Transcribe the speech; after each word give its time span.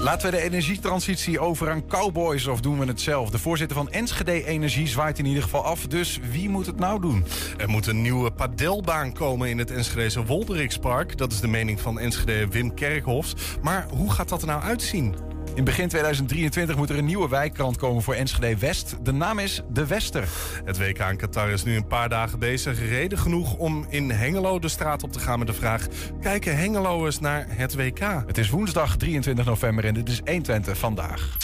Laten 0.00 0.30
we 0.30 0.36
de 0.36 0.42
energietransitie 0.42 1.40
over 1.40 1.70
aan 1.70 1.86
cowboys 1.86 2.46
of 2.46 2.60
doen 2.60 2.78
we 2.78 2.86
het 2.86 3.00
zelf? 3.00 3.30
De 3.30 3.38
voorzitter 3.38 3.76
van 3.76 3.90
Enschede 3.90 4.44
Energie 4.44 4.86
zwaait 4.86 5.18
in 5.18 5.26
ieder 5.26 5.42
geval 5.42 5.64
af. 5.64 5.86
Dus 5.86 6.20
wie 6.30 6.48
moet 6.48 6.66
het 6.66 6.78
nou 6.78 7.00
doen? 7.00 7.24
Er 7.56 7.68
moet 7.68 7.86
een 7.86 8.02
nieuwe 8.02 8.30
padelbaan 8.30 9.12
komen 9.12 9.48
in 9.48 9.58
het 9.58 9.70
Enschedese 9.70 10.24
Wolderikspark. 10.24 11.18
Dat 11.18 11.32
is 11.32 11.40
de 11.40 11.48
mening 11.48 11.80
van 11.80 11.98
Enschede 11.98 12.48
Wim 12.48 12.74
Kerkhofs. 12.74 13.34
Maar 13.62 13.86
hoe 13.90 14.10
gaat 14.10 14.28
dat 14.28 14.40
er 14.40 14.46
nou 14.46 14.62
uitzien? 14.62 15.14
In 15.58 15.64
begin 15.64 15.88
2023 15.88 16.76
moet 16.76 16.90
er 16.90 16.98
een 16.98 17.04
nieuwe 17.04 17.28
wijkkrant 17.28 17.76
komen 17.76 18.02
voor 18.02 18.14
Enschede 18.14 18.58
West. 18.58 18.96
De 19.02 19.12
naam 19.12 19.38
is 19.38 19.62
De 19.72 19.86
Wester. 19.86 20.28
Het 20.64 20.78
WK 20.78 20.98
in 20.98 21.16
Qatar 21.16 21.50
is 21.50 21.64
nu 21.64 21.76
een 21.76 21.86
paar 21.86 22.08
dagen 22.08 22.38
bezig. 22.38 22.88
Reden 22.88 23.18
genoeg 23.18 23.54
om 23.54 23.86
in 23.88 24.10
Hengelo 24.10 24.58
de 24.58 24.68
straat 24.68 25.02
op 25.02 25.12
te 25.12 25.18
gaan 25.18 25.38
met 25.38 25.48
de 25.48 25.54
vraag... 25.54 25.86
kijken 26.20 26.56
Hengeloers 26.56 27.20
naar 27.20 27.46
het 27.48 27.74
WK? 27.74 27.98
Het 28.26 28.38
is 28.38 28.50
woensdag 28.50 28.96
23 28.96 29.44
november 29.44 29.84
en 29.84 29.94
dit 29.94 30.08
is 30.08 30.20
120 30.24 30.78
vandaag. 30.78 31.36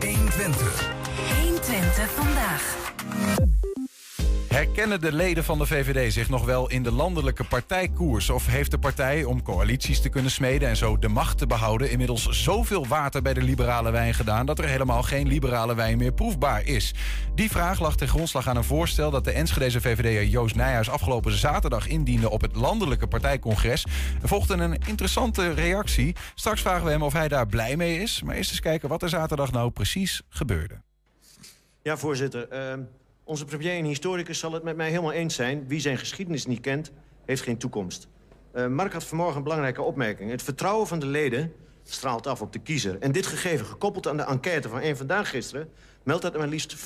120. 0.00 0.90
120 1.40 2.10
vandaag. 2.10 3.49
Herkennen 4.50 5.00
de 5.00 5.12
leden 5.12 5.44
van 5.44 5.58
de 5.58 5.66
VVD 5.66 6.12
zich 6.12 6.28
nog 6.28 6.44
wel 6.44 6.70
in 6.70 6.82
de 6.82 6.92
landelijke 6.92 7.44
partijkoers? 7.44 8.30
Of 8.30 8.46
heeft 8.46 8.70
de 8.70 8.78
partij, 8.78 9.24
om 9.24 9.42
coalities 9.42 10.00
te 10.00 10.08
kunnen 10.08 10.30
smeden 10.30 10.68
en 10.68 10.76
zo 10.76 10.98
de 10.98 11.08
macht 11.08 11.38
te 11.38 11.46
behouden, 11.46 11.90
inmiddels 11.90 12.28
zoveel 12.28 12.86
water 12.86 13.22
bij 13.22 13.34
de 13.34 13.42
liberale 13.42 13.90
wijn 13.90 14.14
gedaan 14.14 14.46
dat 14.46 14.58
er 14.58 14.64
helemaal 14.64 15.02
geen 15.02 15.26
liberale 15.26 15.74
wijn 15.74 15.98
meer 15.98 16.12
proefbaar 16.12 16.66
is? 16.66 16.94
Die 17.34 17.50
vraag 17.50 17.80
lag 17.80 17.96
ten 17.96 18.08
grondslag 18.08 18.48
aan 18.48 18.56
een 18.56 18.64
voorstel 18.64 19.10
dat 19.10 19.24
de 19.24 19.30
Enschedeze 19.30 19.80
VVD'er 19.80 20.24
Joost 20.24 20.54
Nijhuis 20.54 20.90
afgelopen 20.90 21.32
zaterdag 21.32 21.88
indiende 21.88 22.30
op 22.30 22.40
het 22.40 22.56
landelijke 22.56 23.06
partijcongres. 23.06 23.84
Er 24.22 24.28
volgde 24.28 24.54
een 24.54 24.78
interessante 24.86 25.52
reactie. 25.52 26.16
Straks 26.34 26.60
vragen 26.60 26.84
we 26.84 26.90
hem 26.90 27.02
of 27.02 27.12
hij 27.12 27.28
daar 27.28 27.46
blij 27.46 27.76
mee 27.76 28.00
is. 28.00 28.22
Maar 28.22 28.34
eerst 28.34 28.50
eens 28.50 28.60
kijken 28.60 28.88
wat 28.88 29.02
er 29.02 29.08
zaterdag 29.08 29.52
nou 29.52 29.70
precies 29.70 30.22
gebeurde. 30.28 30.80
Ja, 31.82 31.96
voorzitter. 31.96 32.76
Uh... 32.78 32.84
Onze 33.30 33.44
premier 33.44 33.78
en 33.78 33.84
historicus 33.84 34.38
zal 34.38 34.52
het 34.52 34.62
met 34.62 34.76
mij 34.76 34.88
helemaal 34.88 35.12
eens 35.12 35.34
zijn. 35.34 35.68
Wie 35.68 35.80
zijn 35.80 35.98
geschiedenis 35.98 36.46
niet 36.46 36.60
kent, 36.60 36.92
heeft 37.24 37.42
geen 37.42 37.58
toekomst. 37.58 38.08
Uh, 38.54 38.66
Mark 38.66 38.92
had 38.92 39.04
vanmorgen 39.04 39.36
een 39.36 39.42
belangrijke 39.42 39.82
opmerking. 39.82 40.30
Het 40.30 40.42
vertrouwen 40.42 40.86
van 40.86 40.98
de 40.98 41.06
leden 41.06 41.52
straalt 41.82 42.26
af 42.26 42.40
op 42.40 42.52
de 42.52 42.58
kiezer. 42.58 42.98
En 42.98 43.12
dit 43.12 43.26
gegeven, 43.26 43.66
gekoppeld 43.66 44.08
aan 44.08 44.16
de 44.16 44.22
enquête 44.22 44.68
van 44.68 44.80
één 44.80 44.96
Vandaag 44.96 45.30
gisteren... 45.30 45.68
meldt 46.02 46.22
dat 46.22 46.36
maar 46.36 46.48
liefst 46.48 46.76
65% 46.76 46.80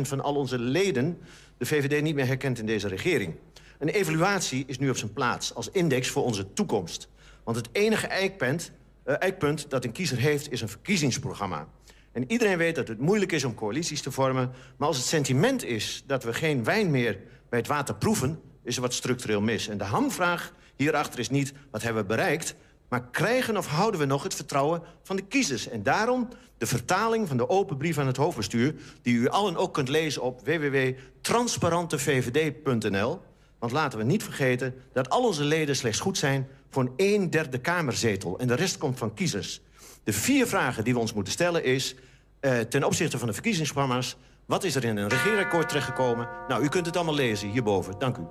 van 0.00 0.20
al 0.20 0.34
onze 0.34 0.58
leden... 0.58 1.18
de 1.58 1.66
VVD 1.66 2.02
niet 2.02 2.14
meer 2.14 2.26
herkent 2.26 2.58
in 2.58 2.66
deze 2.66 2.88
regering. 2.88 3.34
Een 3.78 3.88
evaluatie 3.88 4.64
is 4.66 4.78
nu 4.78 4.90
op 4.90 4.96
zijn 4.96 5.12
plaats 5.12 5.54
als 5.54 5.70
index 5.70 6.08
voor 6.08 6.24
onze 6.24 6.52
toekomst. 6.52 7.08
Want 7.44 7.56
het 7.56 7.68
enige 7.72 8.06
eikpunt, 8.06 8.72
uh, 9.06 9.14
eikpunt 9.18 9.70
dat 9.70 9.84
een 9.84 9.92
kiezer 9.92 10.18
heeft, 10.18 10.52
is 10.52 10.60
een 10.60 10.68
verkiezingsprogramma. 10.68 11.68
En 12.14 12.30
iedereen 12.30 12.58
weet 12.58 12.74
dat 12.74 12.88
het 12.88 12.98
moeilijk 12.98 13.32
is 13.32 13.44
om 13.44 13.54
coalities 13.54 14.02
te 14.02 14.10
vormen. 14.10 14.52
Maar 14.76 14.88
als 14.88 14.96
het 14.96 15.06
sentiment 15.06 15.64
is 15.64 16.04
dat 16.06 16.24
we 16.24 16.34
geen 16.34 16.64
wijn 16.64 16.90
meer 16.90 17.18
bij 17.48 17.58
het 17.58 17.68
water 17.68 17.94
proeven... 17.94 18.40
is 18.62 18.76
er 18.76 18.82
wat 18.82 18.94
structureel 18.94 19.40
mis. 19.40 19.68
En 19.68 19.78
de 19.78 19.84
hamvraag 19.84 20.54
hierachter 20.76 21.18
is 21.18 21.30
niet 21.30 21.52
wat 21.70 21.82
hebben 21.82 22.02
we 22.02 22.08
bereikt... 22.08 22.54
maar 22.88 23.08
krijgen 23.10 23.56
of 23.56 23.66
houden 23.66 24.00
we 24.00 24.06
nog 24.06 24.22
het 24.22 24.34
vertrouwen 24.34 24.82
van 25.02 25.16
de 25.16 25.22
kiezers? 25.22 25.68
En 25.68 25.82
daarom 25.82 26.28
de 26.58 26.66
vertaling 26.66 27.28
van 27.28 27.36
de 27.36 27.48
open 27.48 27.76
brief 27.76 27.98
aan 27.98 28.06
het 28.06 28.16
hoofdbestuur... 28.16 28.74
die 29.02 29.14
u 29.14 29.28
allen 29.28 29.56
ook 29.56 29.74
kunt 29.74 29.88
lezen 29.88 30.22
op 30.22 30.40
www.transparantevvd.nl. 30.44 33.20
Want 33.58 33.72
laten 33.72 33.98
we 33.98 34.04
niet 34.04 34.22
vergeten 34.22 34.74
dat 34.92 35.10
al 35.10 35.24
onze 35.24 35.44
leden 35.44 35.76
slechts 35.76 36.00
goed 36.00 36.18
zijn... 36.18 36.48
voor 36.70 36.92
een 36.96 37.30
derde 37.30 37.58
kamerzetel 37.58 38.38
en 38.38 38.46
de 38.46 38.54
rest 38.54 38.78
komt 38.78 38.98
van 38.98 39.14
kiezers... 39.14 39.60
De 40.04 40.12
vier 40.12 40.46
vragen 40.46 40.84
die 40.84 40.92
we 40.92 40.98
ons 40.98 41.12
moeten 41.12 41.32
stellen 41.32 41.64
is... 41.64 41.94
Uh, 42.40 42.58
ten 42.60 42.84
opzichte 42.84 43.18
van 43.18 43.28
de 43.28 43.34
verkiezingsprogramma's... 43.34 44.16
wat 44.46 44.64
is 44.64 44.74
er 44.74 44.84
in 44.84 44.96
een 44.96 45.08
regeerakkoord 45.08 45.68
terechtgekomen? 45.68 46.28
Nou, 46.48 46.64
u 46.64 46.68
kunt 46.68 46.86
het 46.86 46.96
allemaal 46.96 47.14
lezen 47.14 47.48
hierboven. 47.48 47.98
Dank 47.98 48.16
u. 48.16 48.22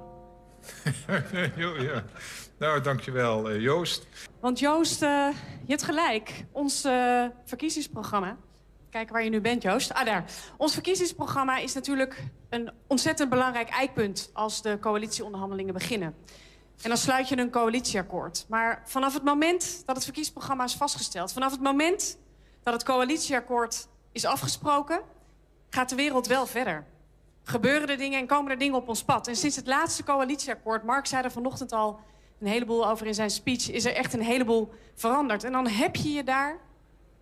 ja. 1.87 2.03
Nou, 2.59 2.81
dankjewel, 2.81 3.51
uh, 3.51 3.61
Joost. 3.61 4.07
Want 4.39 4.59
Joost, 4.59 5.01
uh, 5.01 5.27
je 5.65 5.71
hebt 5.71 5.83
gelijk. 5.83 6.45
Ons 6.51 6.85
uh, 6.85 7.25
verkiezingsprogramma... 7.45 8.37
Kijken 8.89 9.13
waar 9.13 9.23
je 9.23 9.29
nu 9.29 9.41
bent, 9.41 9.61
Joost. 9.61 9.93
Ah, 9.93 10.05
daar. 10.05 10.25
Ons 10.57 10.73
verkiezingsprogramma 10.73 11.57
is 11.57 11.73
natuurlijk 11.73 12.23
een 12.49 12.71
ontzettend 12.87 13.29
belangrijk 13.29 13.69
eikpunt... 13.69 14.29
als 14.33 14.61
de 14.61 14.77
coalitieonderhandelingen 14.81 15.73
beginnen. 15.73 16.15
En 16.81 16.89
dan 16.89 16.97
sluit 16.97 17.29
je 17.29 17.37
een 17.37 17.51
coalitieakkoord. 17.51 18.45
Maar 18.47 18.81
vanaf 18.85 19.13
het 19.13 19.23
moment 19.23 19.83
dat 19.85 19.95
het 19.95 20.03
verkiezingsprogramma 20.03 20.63
is 20.63 20.73
vastgesteld... 20.73 21.33
vanaf 21.33 21.51
het 21.51 21.61
moment 21.61 22.17
dat 22.63 22.73
het 22.73 22.83
coalitieakkoord 22.83 23.87
is 24.11 24.25
afgesproken... 24.25 25.01
gaat 25.69 25.89
de 25.89 25.95
wereld 25.95 26.27
wel 26.27 26.45
verder. 26.45 26.85
Gebeuren 27.43 27.89
er 27.89 27.97
dingen 27.97 28.19
en 28.19 28.27
komen 28.27 28.51
er 28.51 28.57
dingen 28.57 28.75
op 28.75 28.87
ons 28.87 29.03
pad. 29.03 29.27
En 29.27 29.35
sinds 29.35 29.55
het 29.55 29.67
laatste 29.67 30.03
coalitieakkoord... 30.03 30.83
Mark 30.83 31.05
zei 31.05 31.23
er 31.23 31.31
vanochtend 31.31 31.71
al 31.71 31.99
een 32.39 32.47
heleboel 32.47 32.89
over 32.89 33.07
in 33.07 33.13
zijn 33.13 33.29
speech... 33.29 33.71
is 33.71 33.85
er 33.85 33.95
echt 33.95 34.13
een 34.13 34.21
heleboel 34.21 34.73
veranderd. 34.95 35.43
En 35.43 35.51
dan 35.51 35.67
heb 35.67 35.95
je 35.95 36.11
je 36.11 36.23
daar 36.23 36.59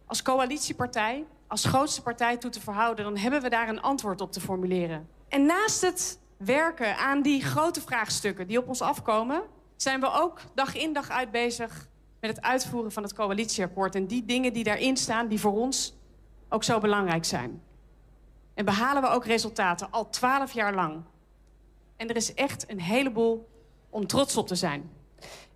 als 0.05 0.21
coalitiepartij... 0.21 1.25
als 1.47 1.65
grootste 1.65 2.01
partij 2.01 2.37
toe 2.37 2.51
te 2.51 2.61
verhouden... 2.61 3.05
dan 3.05 3.17
hebben 3.17 3.41
we 3.41 3.49
daar 3.49 3.69
een 3.69 3.81
antwoord 3.81 4.21
op 4.21 4.31
te 4.31 4.41
formuleren. 4.41 5.09
En 5.27 5.45
naast 5.45 5.81
het 5.81 6.19
werken 6.45 6.97
aan 6.97 7.21
die 7.21 7.43
grote 7.43 7.81
vraagstukken 7.81 8.47
die 8.47 8.57
op 8.57 8.67
ons 8.67 8.81
afkomen... 8.81 9.43
zijn 9.75 9.99
we 9.99 10.11
ook 10.11 10.39
dag 10.53 10.75
in 10.75 10.93
dag 10.93 11.09
uit 11.09 11.31
bezig 11.31 11.89
met 12.19 12.35
het 12.35 12.41
uitvoeren 12.41 12.91
van 12.91 13.03
het 13.03 13.13
coalitieakkoord. 13.13 13.95
En 13.95 14.07
die 14.07 14.25
dingen 14.25 14.53
die 14.53 14.63
daarin 14.63 14.97
staan, 14.97 15.27
die 15.27 15.39
voor 15.39 15.53
ons 15.53 15.95
ook 16.49 16.63
zo 16.63 16.79
belangrijk 16.79 17.25
zijn. 17.25 17.61
En 18.53 18.65
behalen 18.65 19.01
we 19.01 19.07
ook 19.07 19.25
resultaten, 19.25 19.91
al 19.91 20.09
twaalf 20.09 20.51
jaar 20.51 20.73
lang. 20.73 21.03
En 21.97 22.09
er 22.09 22.15
is 22.15 22.33
echt 22.33 22.69
een 22.69 22.81
heleboel 22.81 23.49
om 23.89 24.07
trots 24.07 24.37
op 24.37 24.47
te 24.47 24.55
zijn. 24.55 24.91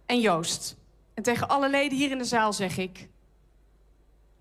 En 0.06 0.20
Joost, 0.20 0.78
en 1.14 1.24
tegen 1.24 1.48
alle 1.48 1.70
leden 1.70 1.98
hier 1.98 2.12
in 2.12 2.18
de 2.18 2.24
zaal 2.24 2.54
zeg 2.54 2.78
ik... 2.78 3.08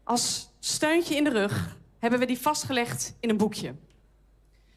als 0.04 0.52
steuntje 0.60 1.16
in 1.16 1.24
de 1.24 1.30
rug 1.30 1.76
hebben 1.98 2.18
we 2.18 2.26
die 2.26 2.40
vastgelegd 2.40 3.16
in 3.20 3.30
een 3.30 3.36
boekje. 3.36 3.74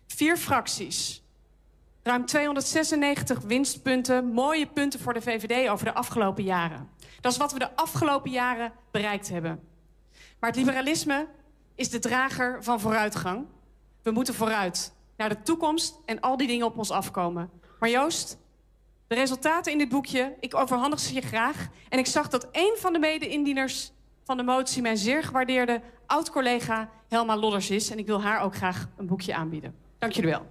Vier 0.07 0.37
fracties, 0.37 1.23
Ruim 2.07 2.25
296 2.25 3.39
winstpunten, 3.39 4.25
mooie 4.25 4.67
punten 4.67 4.99
voor 4.99 5.13
de 5.13 5.21
VVD 5.21 5.69
over 5.69 5.85
de 5.85 5.93
afgelopen 5.93 6.43
jaren. 6.43 6.89
Dat 7.21 7.31
is 7.31 7.37
wat 7.37 7.53
we 7.53 7.59
de 7.59 7.75
afgelopen 7.75 8.31
jaren 8.31 8.71
bereikt 8.91 9.29
hebben. 9.29 9.59
Maar 10.39 10.49
het 10.49 10.59
liberalisme 10.59 11.27
is 11.75 11.89
de 11.89 11.99
drager 11.99 12.63
van 12.63 12.79
vooruitgang. 12.79 13.45
We 14.01 14.11
moeten 14.11 14.33
vooruit, 14.33 14.93
naar 15.17 15.29
de 15.29 15.41
toekomst 15.41 15.95
en 16.05 16.19
al 16.19 16.37
die 16.37 16.47
dingen 16.47 16.65
op 16.65 16.77
ons 16.77 16.91
afkomen. 16.91 17.49
Maar 17.79 17.89
Joost, 17.89 18.37
de 19.07 19.15
resultaten 19.15 19.71
in 19.71 19.77
dit 19.77 19.89
boekje, 19.89 20.35
ik 20.39 20.55
overhandig 20.55 20.99
ze 20.99 21.13
je 21.13 21.21
graag. 21.21 21.67
En 21.89 21.99
ik 21.99 22.05
zag 22.05 22.29
dat 22.29 22.47
een 22.51 22.75
van 22.77 22.93
de 22.93 22.99
mede-indieners 22.99 23.91
van 24.23 24.37
de 24.37 24.43
motie... 24.43 24.81
mijn 24.81 24.97
zeer 24.97 25.23
gewaardeerde 25.23 25.81
oud-collega 26.05 26.89
Helma 27.07 27.37
Lodders 27.37 27.69
is. 27.69 27.89
En 27.89 27.97
ik 27.97 28.05
wil 28.05 28.21
haar 28.21 28.41
ook 28.41 28.55
graag 28.55 28.89
een 28.97 29.07
boekje 29.07 29.35
aanbieden. 29.35 29.75
Dank 29.97 30.13
jullie 30.13 30.31
wel. 30.31 30.45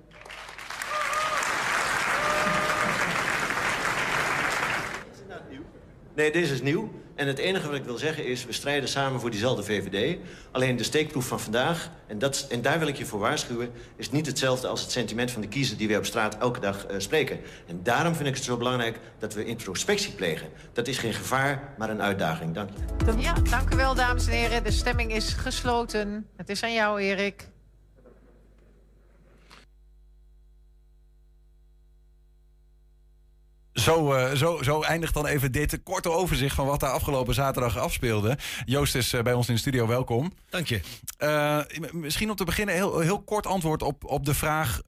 Nee, 6.16 6.32
deze 6.32 6.52
is 6.52 6.62
nieuw. 6.62 6.90
En 7.14 7.26
het 7.26 7.38
enige 7.38 7.66
wat 7.66 7.76
ik 7.76 7.84
wil 7.84 7.96
zeggen 7.96 8.26
is, 8.26 8.44
we 8.44 8.52
strijden 8.52 8.88
samen 8.88 9.20
voor 9.20 9.30
diezelfde 9.30 9.62
VVD. 9.62 10.18
Alleen 10.52 10.76
de 10.76 10.82
steekproef 10.82 11.26
van 11.26 11.40
vandaag, 11.40 11.90
en, 12.06 12.18
dat, 12.18 12.46
en 12.50 12.62
daar 12.62 12.78
wil 12.78 12.88
ik 12.88 12.96
je 12.96 13.06
voor 13.06 13.18
waarschuwen... 13.18 13.70
is 13.96 14.10
niet 14.10 14.26
hetzelfde 14.26 14.66
als 14.66 14.80
het 14.80 14.90
sentiment 14.90 15.30
van 15.30 15.40
de 15.40 15.48
kiezer 15.48 15.76
die 15.76 15.88
wij 15.88 15.96
op 15.96 16.04
straat 16.04 16.38
elke 16.38 16.60
dag 16.60 16.90
uh, 16.90 16.98
spreken. 16.98 17.40
En 17.66 17.80
daarom 17.82 18.14
vind 18.14 18.28
ik 18.28 18.34
het 18.34 18.44
zo 18.44 18.56
belangrijk 18.56 18.98
dat 19.18 19.34
we 19.34 19.44
introspectie 19.44 20.12
plegen. 20.12 20.48
Dat 20.72 20.88
is 20.88 20.98
geen 20.98 21.14
gevaar, 21.14 21.74
maar 21.78 21.90
een 21.90 22.02
uitdaging. 22.02 22.54
Dank 22.54 22.70
je. 22.70 23.22
Ja, 23.22 23.34
dank 23.50 23.72
u 23.72 23.76
wel, 23.76 23.94
dames 23.94 24.26
en 24.26 24.32
heren. 24.32 24.64
De 24.64 24.70
stemming 24.70 25.12
is 25.12 25.32
gesloten. 25.32 26.26
Het 26.36 26.48
is 26.48 26.62
aan 26.62 26.72
jou, 26.72 27.00
Erik. 27.00 27.48
Zo, 33.76 34.14
uh, 34.14 34.32
zo, 34.32 34.62
zo 34.62 34.82
eindigt 34.82 35.14
dan 35.14 35.26
even 35.26 35.52
dit 35.52 35.82
korte 35.82 36.10
overzicht 36.10 36.54
van 36.54 36.66
wat 36.66 36.80
daar 36.80 36.90
afgelopen 36.90 37.34
zaterdag 37.34 37.78
afspeelde. 37.78 38.38
Joost 38.64 38.94
is 38.94 39.12
uh, 39.12 39.22
bij 39.22 39.32
ons 39.32 39.48
in 39.48 39.54
de 39.54 39.60
studio, 39.60 39.86
welkom. 39.86 40.32
Dank 40.50 40.66
je. 40.66 40.80
Uh, 41.18 41.60
misschien 41.92 42.30
om 42.30 42.36
te 42.36 42.44
beginnen 42.44 42.74
heel, 42.74 43.00
heel 43.00 43.22
kort 43.22 43.46
antwoord 43.46 43.82
op, 43.82 44.04
op 44.04 44.24
de 44.24 44.34
vraag. 44.34 44.82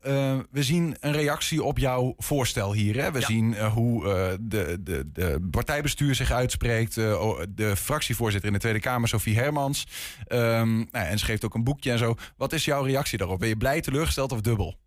we 0.51 0.63
zien 0.63 0.97
een 1.01 1.13
reactie 1.13 1.63
op 1.63 1.79
jouw 1.79 2.15
voorstel 2.17 2.73
hier. 2.73 3.03
Hè? 3.03 3.13
We 3.13 3.21
ja. 3.21 3.27
zien 3.27 3.59
hoe 3.59 4.03
de, 4.41 4.79
de, 4.81 5.11
de 5.13 5.49
partijbestuur 5.51 6.15
zich 6.15 6.31
uitspreekt. 6.31 6.95
de 6.95 7.73
fractievoorzitter 7.77 8.49
in 8.49 8.55
de 8.55 8.61
Tweede 8.61 8.81
Kamer, 8.81 9.09
Sophie 9.09 9.39
Hermans. 9.39 9.87
Um, 10.29 10.89
nou, 10.91 11.07
en 11.07 11.19
schreef 11.19 11.45
ook 11.45 11.55
een 11.55 11.65
boekje 11.65 11.91
en 11.91 11.99
zo. 11.99 12.15
Wat 12.37 12.53
is 12.53 12.65
jouw 12.65 12.83
reactie 12.83 13.19
daarop? 13.19 13.39
Ben 13.39 13.49
je 13.49 13.57
blij, 13.57 13.81
teleurgesteld 13.81 14.33
of 14.33 14.41
dubbel? 14.41 14.79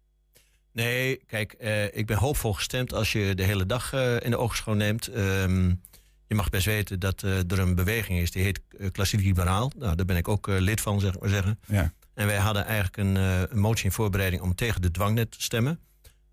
Nee, 0.73 1.21
kijk, 1.27 1.55
uh, 1.61 1.95
ik 1.95 2.05
ben 2.05 2.17
hoopvol 2.17 2.53
gestemd 2.53 2.93
als 2.93 3.11
je 3.11 3.35
de 3.35 3.43
hele 3.43 3.65
dag 3.65 3.93
uh, 3.93 4.19
in 4.19 4.29
de 4.29 4.37
oogschouw 4.37 4.73
neemt. 4.73 5.15
Um, 5.15 5.81
je 6.27 6.35
mag 6.35 6.49
best 6.49 6.65
weten 6.65 6.99
dat 6.99 7.23
uh, 7.23 7.37
er 7.37 7.59
een 7.59 7.75
beweging 7.75 8.19
is 8.19 8.31
die 8.31 8.43
heet 8.43 8.61
Klassiek 8.91 9.21
Liberaal. 9.21 9.71
Nou, 9.77 9.95
daar 9.95 10.05
ben 10.05 10.17
ik 10.17 10.27
ook 10.27 10.47
lid 10.47 10.81
van, 10.81 10.99
zeg 10.99 11.19
maar 11.19 11.29
zeggen. 11.29 11.59
Ja. 11.67 11.93
En 12.13 12.27
wij 12.27 12.37
hadden 12.37 12.65
eigenlijk 12.65 12.97
een, 12.97 13.15
een, 13.15 13.59
motie 13.59 13.85
in 13.85 13.91
voorbereiding 13.91 14.41
om 14.41 14.55
tegen 14.55 14.81
de 14.81 14.91
dwangnet 14.91 15.31
te 15.31 15.41
stemmen. 15.41 15.79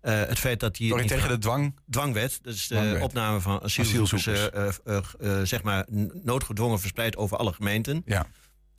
het 0.01 0.39
feit 0.39 0.59
dat 0.59 0.75
die 0.75 0.89
Sorry, 0.89 1.07
tegen 1.07 1.29
de 1.29 1.37
dwang? 1.37 1.75
Dwangwet, 1.89 2.39
dat 2.41 2.53
is 2.53 2.67
de 2.67 2.75
dwangwet. 2.75 3.01
opname 3.01 3.39
van 3.39 3.61
asielzoekers, 3.61 4.49
zeg 5.43 5.63
maar 5.63 5.85
noodgedwongen 6.23 6.79
verspreid 6.79 7.17
over 7.17 7.37
alle 7.37 7.53
gemeenten. 7.53 8.01
Ja. 8.05 8.27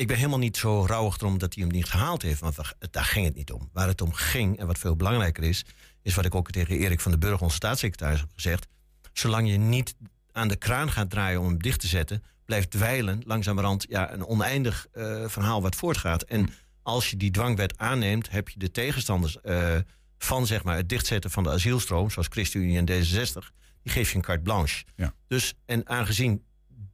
Ik 0.00 0.06
ben 0.06 0.17
helemaal 0.17 0.38
niet 0.38 0.56
zo 0.56 0.87
rouwig 0.87 1.19
erom 1.19 1.38
dat 1.38 1.55
hij 1.55 1.62
hem 1.62 1.73
niet 1.73 1.85
gehaald 1.85 2.23
heeft. 2.23 2.41
Want 2.41 2.56
daar 2.91 3.05
ging 3.05 3.26
het 3.26 3.35
niet 3.35 3.52
om. 3.52 3.69
Waar 3.73 3.87
het 3.87 4.00
om 4.00 4.12
ging, 4.12 4.58
en 4.58 4.67
wat 4.67 4.79
veel 4.79 4.97
belangrijker 4.97 5.43
is... 5.43 5.64
is 6.02 6.14
wat 6.14 6.25
ik 6.25 6.35
ook 6.35 6.50
tegen 6.50 6.76
Erik 6.76 7.00
van 7.00 7.11
den 7.11 7.20
Burg, 7.20 7.41
onze 7.41 7.55
staatssecretaris, 7.55 8.20
heb 8.20 8.29
gezegd. 8.35 8.67
Zolang 9.12 9.50
je 9.50 9.56
niet 9.56 9.94
aan 10.32 10.49
de 10.49 10.56
kraan 10.56 10.91
gaat 10.91 11.11
draaien 11.11 11.41
om 11.41 11.47
hem 11.47 11.62
dicht 11.62 11.81
te 11.81 11.87
zetten... 11.87 12.23
blijft 12.44 12.70
dweilen 12.70 13.23
langzamerhand 13.25 13.87
ja, 13.88 14.12
een 14.12 14.26
oneindig 14.26 14.87
uh, 14.94 15.29
verhaal 15.29 15.62
wat 15.62 15.76
voortgaat. 15.76 16.23
En 16.23 16.49
als 16.82 17.11
je 17.11 17.17
die 17.17 17.31
dwangwet 17.31 17.79
aanneemt... 17.79 18.31
heb 18.31 18.49
je 18.49 18.58
de 18.58 18.70
tegenstanders 18.70 19.38
uh, 19.44 19.76
van 20.19 20.47
zeg 20.47 20.64
maar, 20.64 20.76
het 20.76 20.88
dichtzetten 20.88 21.31
van 21.31 21.43
de 21.43 21.50
asielstroom... 21.50 22.11
zoals 22.11 22.29
ChristenUnie 22.31 22.79
en 22.79 22.88
D66... 22.88 23.47
die 23.82 23.93
geef 23.93 24.11
je 24.11 24.17
een 24.17 24.23
carte 24.23 24.43
blanche. 24.43 24.85
Ja. 24.97 25.14
Dus, 25.26 25.55
en 25.67 25.88
aangezien 25.88 26.44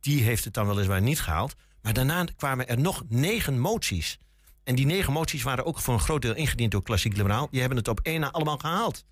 die 0.00 0.22
heeft 0.22 0.44
het 0.44 0.54
dan 0.54 0.66
weliswaar 0.66 1.02
niet 1.02 1.20
gehaald... 1.20 1.54
Maar 1.86 1.94
daarna 1.94 2.24
kwamen 2.36 2.68
er 2.68 2.80
nog 2.80 3.04
negen 3.08 3.58
moties. 3.58 4.18
En 4.64 4.74
die 4.74 4.86
negen 4.86 5.12
moties 5.12 5.42
waren 5.42 5.64
ook 5.64 5.78
voor 5.80 5.94
een 5.94 6.00
groot 6.00 6.22
deel 6.22 6.34
ingediend 6.34 6.70
door 6.70 6.82
Klassiek 6.82 7.16
Liberaal. 7.16 7.48
Die 7.50 7.60
hebben 7.60 7.78
het 7.78 7.88
op 7.88 8.00
één 8.02 8.20
na 8.20 8.30
allemaal 8.30 8.58
gehaald. 8.58 9.04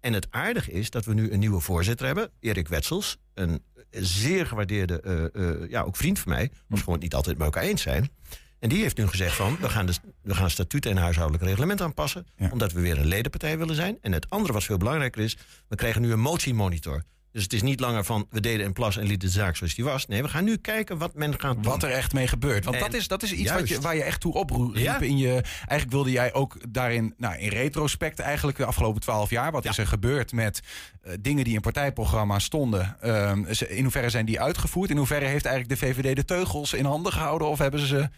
En 0.00 0.12
het 0.12 0.26
aardige 0.30 0.72
is 0.72 0.90
dat 0.90 1.04
we 1.04 1.14
nu 1.14 1.32
een 1.32 1.38
nieuwe 1.38 1.60
voorzitter 1.60 2.06
hebben, 2.06 2.30
Erik 2.40 2.68
Wetsels. 2.68 3.18
Een 3.34 3.62
zeer 3.90 4.46
gewaardeerde, 4.46 5.30
uh, 5.34 5.42
uh, 5.42 5.70
ja, 5.70 5.82
ook 5.82 5.96
vriend 5.96 6.18
van 6.18 6.32
mij. 6.32 6.50
Ons 6.70 6.82
gewoon 6.82 6.98
niet 6.98 7.14
altijd 7.14 7.36
met 7.36 7.46
elkaar 7.46 7.62
eens 7.62 7.82
zijn. 7.82 8.10
En 8.58 8.68
die 8.68 8.82
heeft 8.82 8.96
nu 8.96 9.06
gezegd 9.06 9.36
van, 9.36 9.56
we 9.60 9.68
gaan, 9.68 9.86
de, 9.86 9.94
we 10.22 10.34
gaan 10.34 10.50
statuten 10.50 10.90
en 10.90 10.96
huishoudelijk 10.96 11.44
reglement 11.44 11.80
aanpassen. 11.80 12.26
Ja. 12.36 12.48
Omdat 12.52 12.72
we 12.72 12.80
weer 12.80 12.98
een 12.98 13.06
ledenpartij 13.06 13.58
willen 13.58 13.74
zijn. 13.74 13.98
En 14.00 14.12
het 14.12 14.30
andere 14.30 14.52
wat 14.52 14.64
veel 14.64 14.76
belangrijker 14.76 15.22
is, 15.22 15.36
we 15.68 15.76
krijgen 15.76 16.02
nu 16.02 16.12
een 16.12 16.20
motiemonitor. 16.20 17.02
Dus 17.32 17.42
het 17.42 17.52
is 17.52 17.62
niet 17.62 17.80
langer 17.80 18.04
van 18.04 18.26
we 18.30 18.40
deden 18.40 18.66
een 18.66 18.72
plas 18.72 18.96
en 18.96 19.06
lieten 19.06 19.28
de 19.28 19.34
zaak 19.34 19.56
zoals 19.56 19.74
die 19.74 19.84
was. 19.84 20.06
Nee, 20.06 20.22
we 20.22 20.28
gaan 20.28 20.44
nu 20.44 20.56
kijken 20.56 20.98
wat 20.98 21.14
men 21.14 21.40
gaat 21.40 21.54
doen. 21.54 21.62
Wat 21.62 21.82
er 21.82 21.90
echt 21.90 22.12
mee 22.12 22.26
gebeurt. 22.26 22.64
Want 22.64 22.78
dat 22.78 22.94
is, 22.94 23.08
dat 23.08 23.22
is 23.22 23.32
iets 23.32 23.52
wat 23.52 23.68
je, 23.68 23.80
waar 23.80 23.96
je 23.96 24.02
echt 24.02 24.20
toe 24.20 24.34
opriep 24.34 24.74
ja. 24.74 25.00
in 25.00 25.18
je. 25.18 25.32
Eigenlijk 25.32 25.90
wilde 25.90 26.10
jij 26.10 26.34
ook 26.34 26.72
daarin, 26.72 27.14
nou, 27.16 27.36
in 27.38 27.48
retrospect 27.48 28.18
eigenlijk 28.18 28.58
de 28.58 28.64
afgelopen 28.64 29.00
twaalf 29.00 29.30
jaar. 29.30 29.52
Wat 29.52 29.64
ja. 29.64 29.70
is 29.70 29.78
er 29.78 29.86
gebeurd 29.86 30.32
met 30.32 30.60
uh, 31.04 31.12
dingen 31.20 31.44
die 31.44 31.54
in 31.54 31.60
partijprogramma 31.60 32.38
stonden? 32.38 32.96
Uh, 33.04 33.32
in 33.68 33.82
hoeverre 33.82 34.10
zijn 34.10 34.26
die 34.26 34.40
uitgevoerd? 34.40 34.90
In 34.90 34.96
hoeverre 34.96 35.26
heeft 35.26 35.44
eigenlijk 35.44 35.80
de 35.80 35.86
VVD 35.86 36.16
de 36.16 36.24
teugels 36.24 36.72
in 36.72 36.84
handen 36.84 37.12
gehouden? 37.12 37.48
Of 37.48 37.58
hebben 37.58 37.80
ze 37.80 37.86
ze 37.86 38.08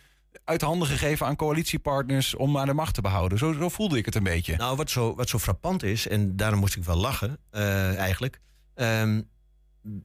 uit 0.45 0.61
handen 0.61 0.89
gegeven 0.89 1.27
aan 1.27 1.37
coalitiepartners 1.37 2.35
om 2.35 2.59
aan 2.59 2.67
de 2.67 2.75
macht 2.75 2.95
te 2.95 3.01
behouden? 3.01 3.39
Zo, 3.39 3.53
zo 3.53 3.69
voelde 3.69 3.99
ik 3.99 4.05
het 4.05 4.15
een 4.15 4.23
beetje. 4.23 4.57
Nou, 4.57 4.77
wat 4.77 4.91
zo, 4.91 5.15
wat 5.15 5.29
zo 5.29 5.39
frappant 5.39 5.83
is, 5.83 6.09
en 6.09 6.37
daarom 6.37 6.59
moest 6.59 6.77
ik 6.77 6.85
wel 6.85 6.97
lachen 6.97 7.39
uh, 7.53 7.97
eigenlijk. 7.97 8.41
Um, 8.75 9.29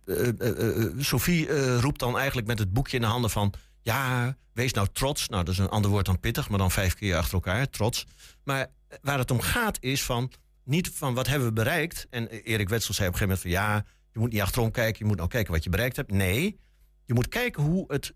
uh, 0.06 0.28
uh, 0.40 0.92
Sophie 0.98 1.80
roept 1.80 2.00
dan 2.00 2.18
eigenlijk 2.18 2.48
met 2.48 2.60
het 2.60 2.74
boekje 2.74 2.96
in 2.96 3.02
de 3.02 3.08
handen 3.08 3.30
van... 3.30 3.54
ja, 3.82 4.38
wees 4.54 4.74
nou 4.74 4.88
trots. 4.92 5.30
Nou, 5.30 5.44
dat 5.44 5.54
is 5.54 5.60
een 5.60 5.70
ander 5.70 5.92
woord 5.92 6.06
dan 6.06 6.20
pittig, 6.20 6.50
maar 6.50 6.58
dan 6.58 6.72
vijf 6.72 6.94
keer 6.94 7.16
achter 7.16 7.34
elkaar, 7.34 7.70
trots. 7.70 8.06
Maar 8.44 8.68
waar 9.02 9.18
het 9.18 9.32
om 9.32 9.40
gaat 9.40 9.78
is 9.82 10.04
van... 10.04 10.32
niet 10.64 10.90
van 10.90 11.14
wat 11.14 11.28
hebben 11.28 11.48
we 11.48 11.54
bereikt. 11.54 12.08
En 12.10 12.28
Erik 12.28 12.70
Wetsel 12.70 12.94
zei 12.94 13.08
op 13.08 13.14
een 13.14 13.20
gegeven 13.20 13.42
moment 13.42 13.42
van... 13.42 13.52
ja, 13.52 13.86
je 14.14 14.20
moet 14.20 14.32
niet 14.32 14.42
achterom 14.42 14.72
kijken, 14.72 15.00
je 15.00 15.06
moet 15.06 15.18
nou 15.18 15.30
kijken 15.30 15.54
wat 15.54 15.64
je 15.64 15.70
bereikt 15.70 15.96
hebt. 15.96 16.12
Nee, 16.12 16.60
je 17.06 17.14
moet 17.14 17.28
kijken 17.28 17.64
hoe 17.64 17.84
het 17.88 18.14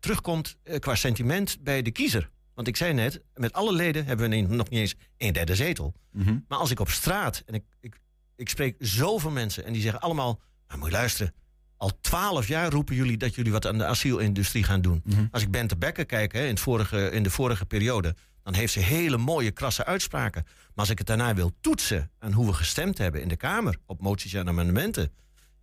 terugkomt 0.00 0.56
qua 0.78 0.94
sentiment 0.94 1.56
bij 1.60 1.82
de 1.82 1.90
kiezer. 1.90 2.30
Want 2.54 2.68
ik 2.68 2.76
zei 2.76 2.92
net, 2.92 3.22
met 3.34 3.52
alle 3.52 3.72
leden 3.72 4.04
hebben 4.04 4.30
we 4.30 4.36
nog 4.36 4.70
niet 4.70 4.80
eens 4.80 4.94
een 5.16 5.32
derde 5.32 5.54
zetel. 5.54 5.94
Mm 6.12 6.22
-hmm. 6.22 6.44
Maar 6.48 6.58
als 6.58 6.70
ik 6.70 6.80
op 6.80 6.88
straat, 6.88 7.42
en 7.46 7.54
ik, 7.54 7.64
ik 7.80 8.00
ik 8.36 8.48
spreek 8.48 8.76
zoveel 8.78 9.30
mensen 9.30 9.64
en 9.64 9.72
die 9.72 9.82
zeggen 9.82 10.00
allemaal: 10.00 10.40
nou, 10.68 10.78
moet 10.78 10.88
je 10.88 10.94
luisteren. 10.94 11.34
Al 11.76 12.00
twaalf 12.00 12.48
jaar 12.48 12.70
roepen 12.70 12.94
jullie 12.94 13.16
dat 13.16 13.34
jullie 13.34 13.52
wat 13.52 13.66
aan 13.66 13.78
de 13.78 13.86
asielindustrie 13.86 14.64
gaan 14.64 14.80
doen. 14.80 15.02
Mm 15.04 15.14
-hmm. 15.14 15.28
Als 15.30 15.42
ik 15.42 15.50
Bente 15.50 15.76
Becker 15.76 16.06
kijk 16.06 16.32
hè, 16.32 16.42
in, 16.42 16.48
het 16.48 16.60
vorige, 16.60 17.10
in 17.10 17.22
de 17.22 17.30
vorige 17.30 17.66
periode, 17.66 18.14
dan 18.42 18.54
heeft 18.54 18.72
ze 18.72 18.80
hele 18.80 19.16
mooie, 19.16 19.50
krasse 19.50 19.84
uitspraken. 19.84 20.42
Maar 20.44 20.72
als 20.74 20.90
ik 20.90 20.98
het 20.98 21.06
daarna 21.06 21.34
wil 21.34 21.52
toetsen 21.60 22.10
aan 22.18 22.32
hoe 22.32 22.46
we 22.46 22.52
gestemd 22.52 22.98
hebben 22.98 23.22
in 23.22 23.28
de 23.28 23.36
Kamer 23.36 23.76
op 23.86 24.00
moties 24.00 24.32
en 24.32 24.48
amendementen. 24.48 25.12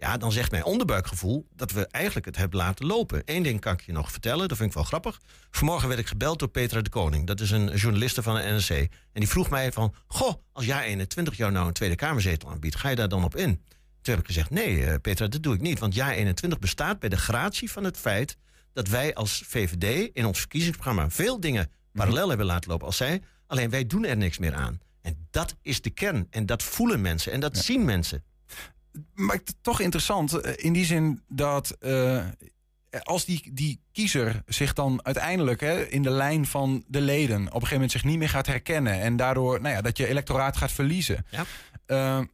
Ja, 0.01 0.17
dan 0.17 0.31
zegt 0.31 0.51
mijn 0.51 0.63
onderbuikgevoel 0.63 1.47
dat 1.55 1.71
we 1.71 1.87
eigenlijk 1.87 2.25
het 2.25 2.37
hebben 2.37 2.57
laten 2.57 2.85
lopen. 2.85 3.21
Eén 3.25 3.43
ding 3.43 3.59
kan 3.59 3.73
ik 3.73 3.81
je 3.81 3.91
nog 3.91 4.11
vertellen, 4.11 4.47
dat 4.47 4.57
vind 4.57 4.69
ik 4.69 4.75
wel 4.75 4.83
grappig. 4.83 5.21
Vanmorgen 5.51 5.87
werd 5.87 5.99
ik 5.99 6.07
gebeld 6.07 6.39
door 6.39 6.47
Petra 6.47 6.81
de 6.81 6.89
Koning. 6.89 7.27
Dat 7.27 7.39
is 7.39 7.51
een 7.51 7.75
journaliste 7.75 8.23
van 8.23 8.35
de 8.35 8.41
NRC. 8.41 8.69
En 8.69 8.89
die 9.13 9.27
vroeg 9.27 9.49
mij 9.49 9.71
van, 9.71 9.93
goh, 10.07 10.33
als 10.53 10.65
jij 10.65 10.83
21 10.83 11.37
jou 11.37 11.51
nou 11.51 11.67
een 11.67 11.73
Tweede 11.73 11.95
Kamerzetel 11.95 12.49
aanbiedt... 12.49 12.75
ga 12.75 12.89
je 12.89 12.95
daar 12.95 13.09
dan 13.09 13.23
op 13.23 13.35
in? 13.35 13.63
Toen 14.01 14.13
heb 14.13 14.19
ik 14.19 14.25
gezegd, 14.25 14.49
nee 14.49 14.99
Petra, 14.99 15.27
dat 15.27 15.43
doe 15.43 15.53
ik 15.53 15.61
niet. 15.61 15.79
Want 15.79 15.95
jaar 15.95 16.13
21 16.13 16.59
bestaat 16.59 16.99
bij 16.99 17.09
de 17.09 17.17
gratie 17.17 17.71
van 17.71 17.83
het 17.83 17.97
feit... 17.97 18.37
dat 18.73 18.87
wij 18.87 19.13
als 19.13 19.43
VVD 19.47 20.09
in 20.13 20.25
ons 20.25 20.39
verkiezingsprogramma 20.39 21.09
veel 21.09 21.39
dingen 21.39 21.71
parallel 21.93 22.27
hebben 22.27 22.45
laten 22.45 22.69
lopen 22.69 22.87
als 22.87 22.97
zij. 22.97 23.21
Alleen 23.47 23.69
wij 23.69 23.85
doen 23.85 24.05
er 24.05 24.17
niks 24.17 24.37
meer 24.37 24.55
aan. 24.55 24.79
En 25.01 25.27
dat 25.31 25.55
is 25.61 25.81
de 25.81 25.89
kern. 25.89 26.27
En 26.29 26.45
dat 26.45 26.63
voelen 26.63 27.01
mensen 27.01 27.31
en 27.31 27.39
dat 27.39 27.55
ja. 27.55 27.61
zien 27.61 27.85
mensen 27.85 28.23
maar 29.13 29.39
toch 29.61 29.79
interessant 29.79 30.33
in 30.47 30.73
die 30.73 30.85
zin 30.85 31.21
dat 31.27 31.77
uh, 31.79 32.25
als 33.03 33.25
die, 33.25 33.51
die 33.53 33.81
kiezer 33.91 34.43
zich 34.47 34.73
dan 34.73 34.99
uiteindelijk 35.03 35.59
hè, 35.59 35.83
in 35.83 36.01
de 36.01 36.09
lijn 36.09 36.45
van 36.45 36.83
de 36.87 37.01
leden 37.01 37.39
op 37.39 37.45
een 37.45 37.51
gegeven 37.51 37.73
moment 37.73 37.91
zich 37.91 38.03
niet 38.03 38.17
meer 38.17 38.29
gaat 38.29 38.47
herkennen 38.47 38.99
en 38.99 39.15
daardoor 39.15 39.61
nou 39.61 39.75
ja, 39.75 39.81
dat 39.81 39.97
je 39.97 40.07
electoraat 40.07 40.57
gaat 40.57 40.71
verliezen. 40.71 41.25
Ja. 41.29 41.45
Uh, 41.87 42.25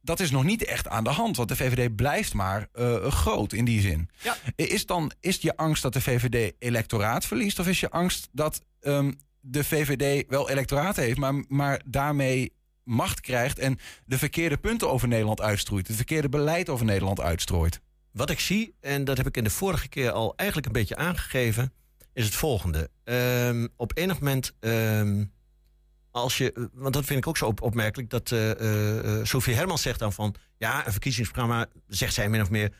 dat 0.00 0.20
is 0.20 0.30
nog 0.30 0.44
niet 0.44 0.64
echt 0.64 0.88
aan 0.88 1.04
de 1.04 1.10
hand, 1.10 1.36
want 1.36 1.48
de 1.48 1.56
VVD 1.56 1.96
blijft 1.96 2.34
maar 2.34 2.68
uh, 2.74 3.06
groot 3.06 3.52
in 3.52 3.64
die 3.64 3.80
zin. 3.80 4.08
Ja. 4.22 4.36
Is, 4.56 4.86
dan, 4.86 5.12
is 5.20 5.36
je 5.36 5.56
angst 5.56 5.82
dat 5.82 5.92
de 5.92 6.00
VVD 6.00 6.54
electoraat 6.58 7.26
verliest, 7.26 7.58
of 7.58 7.68
is 7.68 7.80
je 7.80 7.90
angst 7.90 8.28
dat 8.32 8.62
um, 8.80 9.16
de 9.40 9.64
VVD 9.64 10.24
wel 10.28 10.50
electoraat 10.50 10.96
heeft, 10.96 11.18
maar, 11.18 11.44
maar 11.48 11.82
daarmee 11.84 12.52
macht 12.88 13.20
krijgt 13.20 13.58
en 13.58 13.78
de 14.04 14.18
verkeerde 14.18 14.56
punten 14.56 14.90
over 14.90 15.08
Nederland 15.08 15.40
uitstrooit. 15.40 15.86
Het 15.86 15.96
verkeerde 15.96 16.28
beleid 16.28 16.68
over 16.68 16.84
Nederland 16.86 17.20
uitstrooit. 17.20 17.80
Wat 18.12 18.30
ik 18.30 18.40
zie, 18.40 18.74
en 18.80 19.04
dat 19.04 19.16
heb 19.16 19.26
ik 19.26 19.36
in 19.36 19.44
de 19.44 19.50
vorige 19.50 19.88
keer 19.88 20.10
al 20.10 20.32
eigenlijk 20.36 20.66
een 20.68 20.72
beetje 20.80 20.96
aangegeven. 20.96 21.72
is 22.12 22.24
het 22.24 22.34
volgende. 22.34 22.90
Ehm, 23.04 23.66
op 23.76 23.92
enig 23.98 24.18
moment, 24.20 24.52
ehm, 24.60 25.24
als 26.10 26.38
je, 26.38 26.68
want 26.72 26.94
dat 26.94 27.04
vind 27.04 27.18
ik 27.18 27.26
ook 27.26 27.36
zo 27.36 27.46
op- 27.46 27.62
opmerkelijk, 27.62 28.10
dat 28.10 28.32
eh, 28.32 29.20
Sophie 29.24 29.54
Hermans 29.54 29.82
zegt 29.82 29.98
dan 29.98 30.12
van, 30.12 30.34
ja, 30.56 30.86
een 30.86 30.92
verkiezingsprogramma, 30.92 31.66
zegt 31.86 32.14
zij 32.14 32.28
min 32.28 32.40
of 32.40 32.50
meer, 32.50 32.72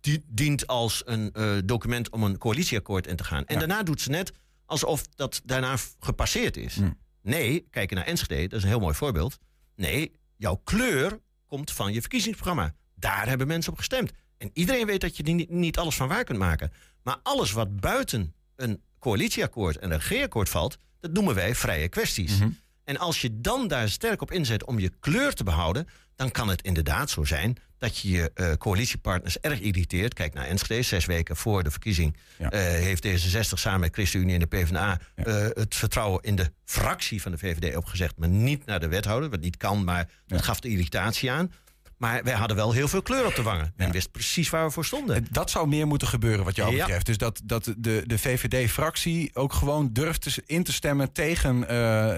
die- 0.00 0.24
dient 0.26 0.66
als 0.66 1.02
een 1.04 1.32
document 1.64 2.10
om 2.10 2.22
een 2.22 2.38
coalitieakkoord 2.38 3.06
in 3.06 3.16
te 3.16 3.24
gaan. 3.24 3.44
En 3.44 3.58
daarna 3.58 3.82
doet 3.82 4.00
ze 4.00 4.10
net 4.10 4.32
alsof 4.66 5.06
dat 5.14 5.40
daarna 5.44 5.76
gepasseerd 6.00 6.56
is. 6.56 6.76
Nee, 7.22 7.66
kijk 7.70 7.90
naar 7.90 8.04
Enschede, 8.06 8.48
dat 8.48 8.58
is 8.58 8.62
een 8.62 8.68
heel 8.70 8.80
mooi 8.80 8.94
voorbeeld. 8.94 9.38
Nee, 9.80 10.12
jouw 10.36 10.60
kleur 10.64 11.20
komt 11.46 11.70
van 11.70 11.92
je 11.92 12.00
verkiezingsprogramma. 12.00 12.74
Daar 12.94 13.28
hebben 13.28 13.46
mensen 13.46 13.72
op 13.72 13.78
gestemd. 13.78 14.12
En 14.38 14.50
iedereen 14.52 14.86
weet 14.86 15.00
dat 15.00 15.16
je 15.16 15.22
die 15.22 15.34
niet, 15.34 15.50
niet 15.50 15.78
alles 15.78 15.96
van 15.96 16.08
waar 16.08 16.24
kunt 16.24 16.38
maken. 16.38 16.72
Maar 17.02 17.18
alles 17.22 17.52
wat 17.52 17.80
buiten 17.80 18.34
een 18.56 18.82
coalitieakkoord 18.98 19.76
en 19.76 19.90
een 19.90 19.98
regeerakkoord 19.98 20.48
valt, 20.48 20.78
dat 21.00 21.12
noemen 21.12 21.34
wij 21.34 21.54
vrije 21.54 21.88
kwesties. 21.88 22.38
En 22.84 22.98
als 22.98 23.20
je 23.20 23.40
dan 23.40 23.68
daar 23.68 23.88
sterk 23.88 24.22
op 24.22 24.30
inzet 24.32 24.64
om 24.64 24.78
je 24.78 24.92
kleur 25.00 25.34
te 25.34 25.44
behouden, 25.44 25.88
dan 26.16 26.30
kan 26.30 26.48
het 26.48 26.62
inderdaad 26.62 27.10
zo 27.10 27.24
zijn 27.24 27.56
dat 27.80 27.98
je 27.98 28.10
je 28.10 28.30
eh, 28.34 28.52
coalitiepartners 28.52 29.38
erg 29.40 29.60
irriteert. 29.60 30.14
Kijk 30.14 30.34
naar 30.34 30.46
Enschede, 30.46 30.82
zes 30.82 31.04
weken 31.06 31.36
voor 31.36 31.62
de 31.62 31.70
verkiezing 31.70 32.16
eh, 32.38 32.48
heeft 32.60 33.06
D66 33.06 33.40
samen 33.54 33.80
met 33.80 33.94
ChristenUnie 33.94 34.34
en 34.34 34.40
de 34.40 34.46
PvdA 34.46 35.00
eh, 35.14 35.24
het 35.34 35.74
vertrouwen 35.74 36.22
in 36.22 36.36
de 36.36 36.52
fractie 36.64 37.22
van 37.22 37.32
de 37.32 37.38
VVD 37.38 37.76
opgezegd, 37.76 38.14
maar 38.16 38.28
niet 38.28 38.66
naar 38.66 38.80
de 38.80 38.88
wethouder, 38.88 39.30
wat 39.30 39.40
niet 39.40 39.56
kan, 39.56 39.84
maar 39.84 40.08
dat 40.26 40.42
gaf 40.42 40.60
de 40.60 40.68
irritatie 40.68 41.30
aan. 41.30 41.52
Maar 41.96 42.22
wij 42.22 42.34
hadden 42.34 42.56
wel 42.56 42.72
heel 42.72 42.88
veel 42.88 43.02
kleur 43.02 43.26
op 43.26 43.34
de 43.34 43.42
wangen. 43.42 43.72
Men 43.76 43.90
wist 43.90 44.10
precies 44.10 44.50
waar 44.50 44.64
we 44.66 44.70
voor 44.70 44.84
stonden. 44.84 45.26
Dat 45.30 45.50
zou 45.50 45.68
meer 45.68 45.86
moeten 45.86 46.08
gebeuren 46.08 46.44
wat 46.44 46.56
jou 46.56 46.74
Ja. 46.74 46.78
betreft. 46.84 47.06
Dus 47.06 47.18
dat, 47.18 47.40
dat 47.44 47.74
de, 47.76 48.02
de 48.06 48.18
VVD-fractie 48.18 49.30
ook 49.34 49.52
gewoon 49.52 49.92
durft 49.92 50.38
in 50.46 50.62
te 50.62 50.72
stemmen 50.72 51.12
tegen 51.12 51.60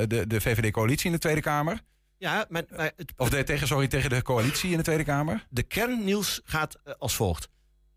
de, 0.08 0.24
de 0.26 0.40
VVD-coalitie 0.40 1.06
in 1.06 1.12
de 1.12 1.18
Tweede 1.18 1.40
Kamer. 1.40 1.80
Ja, 2.22 2.46
maar, 2.48 2.64
maar 2.76 2.92
het, 2.96 3.12
Of 3.16 3.30
de, 3.30 3.44
tegen, 3.44 3.66
sorry, 3.66 3.88
tegen 3.88 4.10
de 4.10 4.22
coalitie 4.22 4.70
in 4.70 4.76
de 4.76 4.82
Tweede 4.82 5.04
Kamer. 5.04 5.46
de 5.50 5.62
kern, 5.62 6.04
Niels, 6.04 6.40
gaat 6.44 6.78
eh, 6.84 6.94
als 6.98 7.14
volgt. 7.14 7.48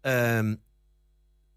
Ehm, 0.02 0.56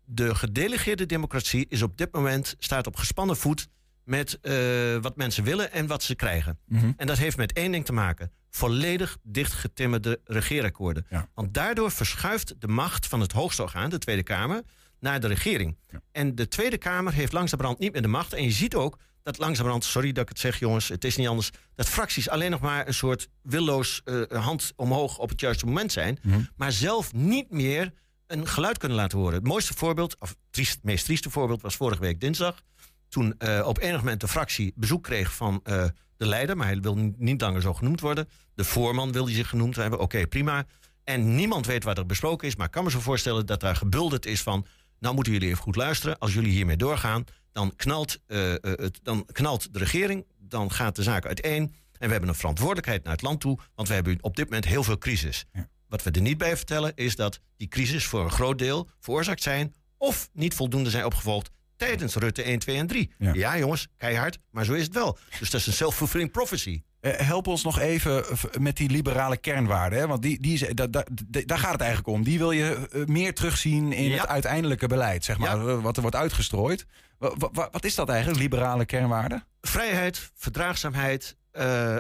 de 0.05 0.35
gedelegeerde 0.35 1.07
democratie 1.07 1.67
is 1.69 1.83
op 1.83 1.97
dit 1.99 2.13
moment 2.13 2.55
staat 2.59 2.87
op 2.87 2.97
gespannen 2.97 3.37
voet 3.37 3.69
met 4.05 4.39
eh, 4.41 4.53
wat 4.97 5.17
mensen 5.17 5.45
willen 5.45 5.73
en 5.73 5.87
wat 5.87 6.03
ze 6.03 6.15
krijgen. 6.15 6.59
Mhm. 6.65 6.93
En 6.97 7.07
dat 7.07 7.19
heeft 7.19 7.37
met 7.37 7.53
één 7.53 7.73
ding 7.73 7.85
te 7.85 7.93
maken: 7.93 8.33
volledig 8.51 9.19
dichtgetimmerde 9.23 10.21
regeerakkoorden. 10.25 11.07
Want 11.35 11.55
daardoor 11.55 11.91
verschuift 11.91 12.55
de 12.61 12.69
macht 12.69 13.07
van 13.07 13.21
het 13.21 13.33
hoogste 13.33 13.63
orgaan, 13.63 13.91
de 13.91 13.99
Tweede 13.99 14.23
Kamer, 14.23 14.63
naar 15.01 15.21
de 15.21 15.27
regering. 15.27 15.77
En 16.13 16.35
de 16.35 16.49
Tweede 16.49 16.79
Kamer 16.79 17.13
heeft 17.13 17.33
langzamerhand 17.33 17.79
niet 17.79 17.93
meer 17.93 18.03
de 18.03 18.09
macht. 18.09 18.33
En 18.33 18.43
je 18.43 18.51
ziet 18.51 18.75
ook 18.75 18.99
dat 19.29 19.39
langzamerhand, 19.39 19.85
sorry 19.85 20.13
dat 20.13 20.23
ik 20.23 20.29
het 20.29 20.39
zeg 20.39 20.59
jongens, 20.59 20.89
het 20.89 21.05
is 21.05 21.17
niet 21.17 21.29
anders, 21.29 21.51
dat 21.75 21.89
fracties 21.89 22.29
alleen 22.29 22.51
nog 22.51 22.61
maar 22.61 22.87
een 22.87 22.95
soort 22.95 23.29
willoos 23.43 24.01
eh, 24.05 24.23
hand 24.43 24.73
omhoog 24.77 25.19
op 25.19 25.29
het 25.29 25.41
juiste 25.41 25.67
moment 25.67 25.93
zijn, 25.93 26.19
maar 26.57 26.73
zelf 26.73 27.13
niet 27.13 27.51
meer 27.51 27.93
een 28.27 28.47
geluid 28.47 28.79
kunnen 28.79 28.97
laten 28.97 29.19
horen. 29.19 29.35
Het 29.35 29.47
mooiste 29.47 29.75
voorbeeld, 29.75 30.17
of 30.19 30.37
triest, 30.51 30.75
het 30.75 30.85
meest 30.85 31.05
trieste 31.05 31.31
voorbeeld, 31.31 31.63
was 31.63 31.77
vorige 31.77 32.01
week 32.01 32.21
dinsdag. 32.21 32.63
Toen 33.09 33.35
eh, 33.39 33.67
op 33.67 33.79
enig 33.79 33.99
moment 33.99 34.21
de 34.21 34.29
fractie 34.29 34.73
bezoek 34.77 35.03
kreeg 35.03 35.35
van 35.35 35.61
eh, 35.63 35.85
de 36.17 36.27
leider, 36.27 36.57
maar 36.57 36.67
hij 36.67 36.81
wil 36.81 36.97
niet, 36.97 37.19
niet 37.19 37.41
langer 37.41 37.61
zo 37.61 37.75
genoemd 37.75 38.01
worden. 38.01 38.29
De 38.55 38.65
voorman 38.65 39.13
wil 39.13 39.25
hij 39.25 39.35
zich 39.35 39.49
genoemd 39.49 39.77
hebben, 39.77 39.99
oké, 39.99 40.27
prima. 40.27 40.67
En 41.05 41.35
niemand 41.35 41.67
weet 41.67 41.85
wat 41.85 41.99
er 41.99 42.07
besproken 42.07 42.49
is, 42.49 42.57
maar 42.57 42.67
ik 42.67 42.73
kan 42.73 42.85
me 42.85 42.91
zo 42.91 43.01
voorstellen 43.01 43.47
dat 43.47 43.61
daar 43.61 43.77
gebulderd 43.77 44.27
is 44.27 44.43
van. 44.43 44.67
Nou 44.99 45.15
moeten 45.15 45.33
jullie 45.33 45.49
even 45.49 45.63
goed 45.63 45.77
luisteren. 45.77 46.19
Als 46.19 46.35
jullie 46.35 46.53
hiermee 46.53 46.77
doorgaan, 46.77 47.25
dan 47.59 47.77
knalt, 47.77 48.19
eh, 48.27 48.55
eh, 48.55 48.61
het, 48.63 49.01
dan 49.03 49.27
knalt 49.33 49.73
de 49.73 49.79
regering. 49.79 50.27
Dan 50.39 50.73
gaat 50.73 50.97
de 50.97 51.03
zaak 51.03 51.27
uiteen. 51.27 51.63
En 51.99 52.07
we 52.07 52.13
hebben 52.13 52.29
een 52.29 52.35
verantwoordelijkheid 52.35 53.05
naar 53.05 53.13
het 53.13 53.23
land 53.23 53.41
toe. 53.41 53.59
Want 53.75 53.89
we 53.89 53.95
hebben 53.95 54.19
op 54.21 54.37
dit 54.37 54.45
moment 54.45 54.65
heel 54.65 54.83
veel 54.83 54.99
crisis. 54.99 55.45
Wat 55.89 56.03
we 56.03 56.11
er 56.11 56.21
niet 56.21 56.39
bij 56.39 56.57
vertellen 56.57 56.93
is 56.95 57.17
dat 57.17 57.41
die 57.57 57.69
crisis 57.69 58.05
voor 58.07 58.25
een 58.25 58.31
groot 58.31 58.59
deel 58.59 58.89
veroorzaakt 59.01 59.43
zijn. 59.43 59.75
of 59.97 60.29
niet 60.33 60.55
voldoende 60.55 60.91
zijn 60.91 61.05
opgevolgd 61.05 61.51
tijdens 61.77 62.15
Rutte 62.15 62.43
1, 62.43 62.59
2 62.59 62.77
en 62.77 62.87
3. 62.87 63.13
Ja, 63.19 63.59
jongens, 63.59 63.89
keihard, 63.97 64.39
maar 64.51 64.65
zo 64.65 64.73
is 64.73 64.83
het 64.83 64.95
wel. 64.95 65.19
Dus 65.39 65.51
dat 65.51 65.61
is 65.61 65.67
een 65.67 65.73
self-fulfilling 65.73 66.31
prophecy. 66.31 66.83
Eh, 67.13 67.27
help 67.27 67.47
ons 67.47 67.63
nog 67.65 67.79
even 67.79 68.25
met 68.61 68.77
die 68.77 68.91
liberale 68.91 69.37
kernwaarden. 69.37 69.99
Hè? 69.99 70.07
Want 70.07 70.23
die, 70.23 70.41
die, 70.41 70.53
is- 70.53 70.75
da- 70.75 70.87
da- 70.87 71.05
da- 71.27 71.43
daar 71.45 71.59
gaat 71.59 71.73
het 71.73 71.81
eigenlijk 71.81 72.17
om. 72.17 72.23
Die 72.25 72.39
wil 72.39 72.51
je 72.51 72.89
eh, 72.93 73.05
meer 73.05 73.35
terugzien 73.35 73.93
in 73.93 74.05
Ja. 74.11 74.17
het 74.21 74.27
uiteindelijke 74.27 74.87
beleid, 74.87 75.25
zeg 75.25 75.39
maar, 75.39 75.69
eh, 75.69 75.83
wat 75.83 75.97
er 75.97 76.03
wordt 76.03 76.17
uitgestrooid. 76.17 76.87
Wa- 77.19 77.35
wa- 77.39 77.49
wa- 77.53 77.69
wat 77.73 77.85
is 77.85 77.95
dat 77.95 78.09
eigenlijk, 78.09 78.41
liberale 78.41 78.85
kernwaarden? 78.85 79.45
Vrijheid, 79.61 80.31
verdraagzaamheid. 80.35 81.37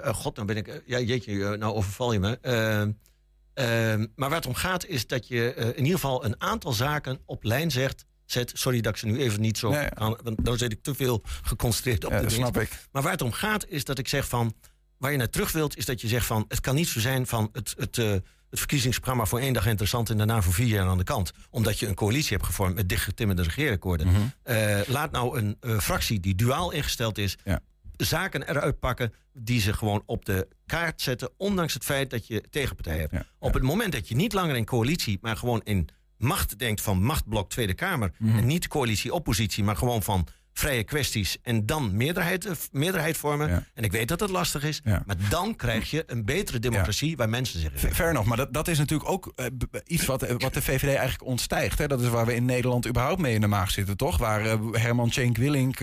God, 0.04 0.36
dan 0.36 0.46
ben 0.46 0.56
ik. 0.56 0.82
ja, 0.86 0.98
jeetje, 1.00 1.56
nou 1.56 1.74
overval 1.74 2.12
je 2.12 2.18
me. 2.18 2.38
Eh, 2.42 2.82
eh, 2.82 3.98
maar 4.16 4.28
waar 4.28 4.38
het 4.38 4.46
om 4.46 4.54
gaat 4.54 4.86
is 4.86 5.06
dat 5.06 5.28
je 5.28 5.54
in 5.54 5.82
ieder 5.84 6.00
geval 6.00 6.24
een 6.24 6.34
aantal 6.40 6.72
zaken 6.72 7.18
op 7.26 7.44
lijn 7.44 7.70
zegt. 7.70 8.04
Zet, 8.26 8.50
sorry 8.54 8.80
dat 8.80 8.92
ik 8.92 8.98
ze 8.98 9.06
nu 9.06 9.18
even 9.18 9.40
niet 9.40 9.58
zo. 9.58 9.74
aan- 9.94 10.16
want 10.22 10.44
dan 10.44 10.58
zit 10.58 10.72
ik 10.72 10.82
te 10.82 10.94
veel 10.94 11.22
geconcentreerd 11.42 12.04
op 12.04 12.10
Ja, 12.10 12.16
de 12.16 12.22
dat 12.22 12.32
snap 12.32 12.56
ik. 12.58 12.70
Maar 12.92 13.02
waar 13.02 13.12
het 13.12 13.22
om 13.22 13.32
gaat 13.32 13.66
is 13.68 13.84
dat 13.84 13.98
ik 13.98 14.08
zeg 14.08 14.28
van. 14.28 14.54
Waar 14.98 15.10
je 15.10 15.16
naar 15.18 15.30
terug 15.30 15.52
wilt, 15.52 15.76
is 15.76 15.84
dat 15.84 16.00
je 16.00 16.08
zegt 16.08 16.26
van. 16.26 16.44
Het 16.48 16.60
kan 16.60 16.74
niet 16.74 16.88
zo 16.88 17.00
zijn 17.00 17.26
van 17.26 17.48
het. 17.52 17.74
het 17.78 17.98
eh, 17.98 18.12
het 18.50 18.58
verkiezingsprogramma 18.58 19.24
voor 19.24 19.38
één 19.40 19.52
dag 19.52 19.66
interessant 19.66 20.10
en 20.10 20.16
daarna 20.16 20.42
voor 20.42 20.52
vier 20.52 20.66
jaar 20.66 20.86
aan 20.86 20.98
de 20.98 21.04
kant. 21.04 21.32
Omdat 21.50 21.78
je 21.78 21.86
een 21.86 21.94
coalitie 21.94 22.32
hebt 22.36 22.46
gevormd 22.46 22.74
met 22.74 22.88
dichtgetimmerde 22.88 23.42
regeerakkoorden. 23.42 24.06
Mhm. 24.06 24.20
Eh, 24.42 24.80
laat 24.86 25.10
nou 25.10 25.38
een 25.38 25.56
eh, 25.60 25.78
fractie 25.78 26.20
die 26.20 26.34
duaal 26.34 26.70
ingesteld 26.72 27.18
is, 27.18 27.36
zaken 27.96 28.48
eruit 28.48 28.78
pakken 28.78 29.12
die 29.32 29.60
ze 29.60 29.72
gewoon 29.72 30.02
op 30.06 30.24
de 30.24 30.48
kaart 30.66 31.00
zetten, 31.00 31.30
ondanks 31.36 31.74
het 31.74 31.84
feit 31.84 32.10
dat 32.10 32.26
je 32.26 32.44
tegenpartij 32.50 32.98
hebt. 32.98 33.14
Op 33.38 33.54
het 33.54 33.62
moment 33.62 33.92
dat 33.92 34.08
je 34.08 34.14
niet 34.16 34.32
langer 34.32 34.56
in 34.56 34.64
coalitie, 34.64 35.18
maar 35.20 35.36
gewoon 35.36 35.60
in 35.64 35.88
macht 36.16 36.58
denkt 36.58 36.80
van 36.80 37.02
machtblok 37.02 37.50
Tweede 37.50 37.74
Kamer, 37.74 38.12
Mhm. 38.18 38.38
en 38.38 38.46
niet 38.46 38.68
coalitie-oppositie, 38.68 39.64
maar 39.64 39.76
gewoon 39.76 40.02
van 40.02 40.26
vrije 40.58 40.84
kwesties 40.84 41.38
en 41.42 41.66
dan 41.66 41.96
meerderheid, 41.96 42.46
eh, 42.46 42.52
meerderheid 42.72 43.16
vormen. 43.16 43.66
En 43.74 43.84
ik 43.84 43.92
weet 43.92 44.08
dat 44.08 44.20
het 44.20 44.30
lastig 44.30 44.64
is, 44.64 44.82
maar 44.82 45.16
dan 45.30 45.56
krijg 45.56 45.90
je 45.90 46.02
een 46.06 46.24
betere 46.24 46.58
democratie 46.58 47.16
waar 47.16 47.28
mensen 47.28 47.60
zich 47.60 47.72
in 47.72 47.94
Fair 47.94 48.10
enough, 48.10 48.28
maar 48.28 48.36
dat, 48.36 48.52
dat 48.52 48.68
is 48.68 48.78
natuurlijk 48.78 49.10
ook 49.10 49.32
eh, 49.34 49.46
iets 49.86 50.06
wat, 50.06 50.22
eh, 50.22 50.34
wat 50.38 50.54
de 50.54 50.62
VVD 50.62 50.88
eigenlijk 50.88 51.24
ontstijgt. 51.24 51.78
Hè? 51.78 51.86
Dat 51.86 52.00
is 52.00 52.08
waar 52.08 52.26
we 52.26 52.34
in 52.34 52.44
Nederland 52.44 52.88
überhaupt 52.88 53.20
mee 53.20 53.34
in 53.34 53.40
de 53.40 53.46
maag 53.46 53.70
zitten, 53.70 53.96
toch? 53.96 54.18
Waar 54.18 54.42
Herman 54.72 55.10
Cenk 55.10 55.36
Willink 55.36 55.78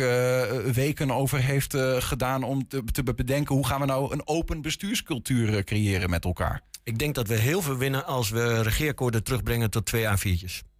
weken 0.73 1.11
over 1.11 1.39
heeft 1.39 1.77
gedaan 1.99 2.43
om 2.43 2.67
te, 2.67 2.83
te 2.91 3.03
bedenken... 3.03 3.55
hoe 3.55 3.65
gaan 3.65 3.79
we 3.79 3.85
nou 3.85 4.13
een 4.13 4.27
open 4.27 4.61
bestuurscultuur 4.61 5.63
creëren 5.63 6.09
met 6.09 6.25
elkaar. 6.25 6.61
Ik 6.83 6.97
denk 6.97 7.15
dat 7.15 7.27
we 7.27 7.35
heel 7.35 7.61
veel 7.61 7.77
winnen 7.77 8.05
als 8.05 8.29
we 8.29 8.61
regeerakkoorden 8.61 9.23
terugbrengen 9.23 9.69
tot 9.69 9.85
twee 9.85 10.05
A4'tjes. 10.05 10.74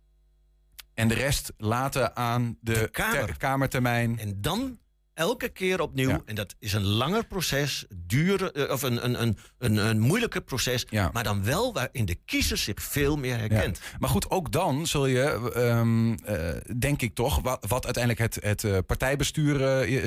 En 0.96 1.08
de 1.08 1.14
rest 1.14 1.54
laten 1.58 2.16
aan 2.16 2.58
de, 2.62 2.90
ter- 2.92 3.38
kamertermijn. 3.38 4.20
En 4.20 4.42
dan 4.42 4.80
elke 5.16 5.50
keer 5.50 5.82
opnieuw. 5.82 6.22
En 6.26 6.36
dat 6.36 6.56
is 6.60 6.74
een 6.74 6.86
langer 6.86 7.26
proces, 7.26 7.86
duur, 7.96 8.52
eh, 8.52 8.72
of 8.72 8.82
een, 8.82 9.06
een, 9.06 9.22
een, 9.22 9.38
een, 9.58 9.78
een 9.78 10.00
moeilijker 10.00 10.42
proces. 10.42 10.86
Maar 11.14 11.24
dan 11.24 11.44
wel 11.44 11.74
waarin 11.74 12.06
de 12.06 12.16
kiezer 12.26 12.58
zich 12.58 12.82
veel 12.84 13.18
meer 13.18 13.38
herkent. 13.38 13.78
Ja. 13.78 13.98
Maar 14.00 14.10
goed, 14.10 14.30
ook 14.30 14.52
dan 14.52 14.88
zul 14.88 15.06
je, 15.06 15.52
ehm, 15.56 16.14
eh, 16.14 16.78
denk 16.80 17.02
ik 17.02 17.16
toch, 17.16 17.42
wat, 17.42 17.66
wat 17.68 17.86
uiteindelijk 17.86 18.24
het, 18.34 18.44
het 18.44 18.64
eh, 18.64 18.78
partijbestuur 18.88 19.58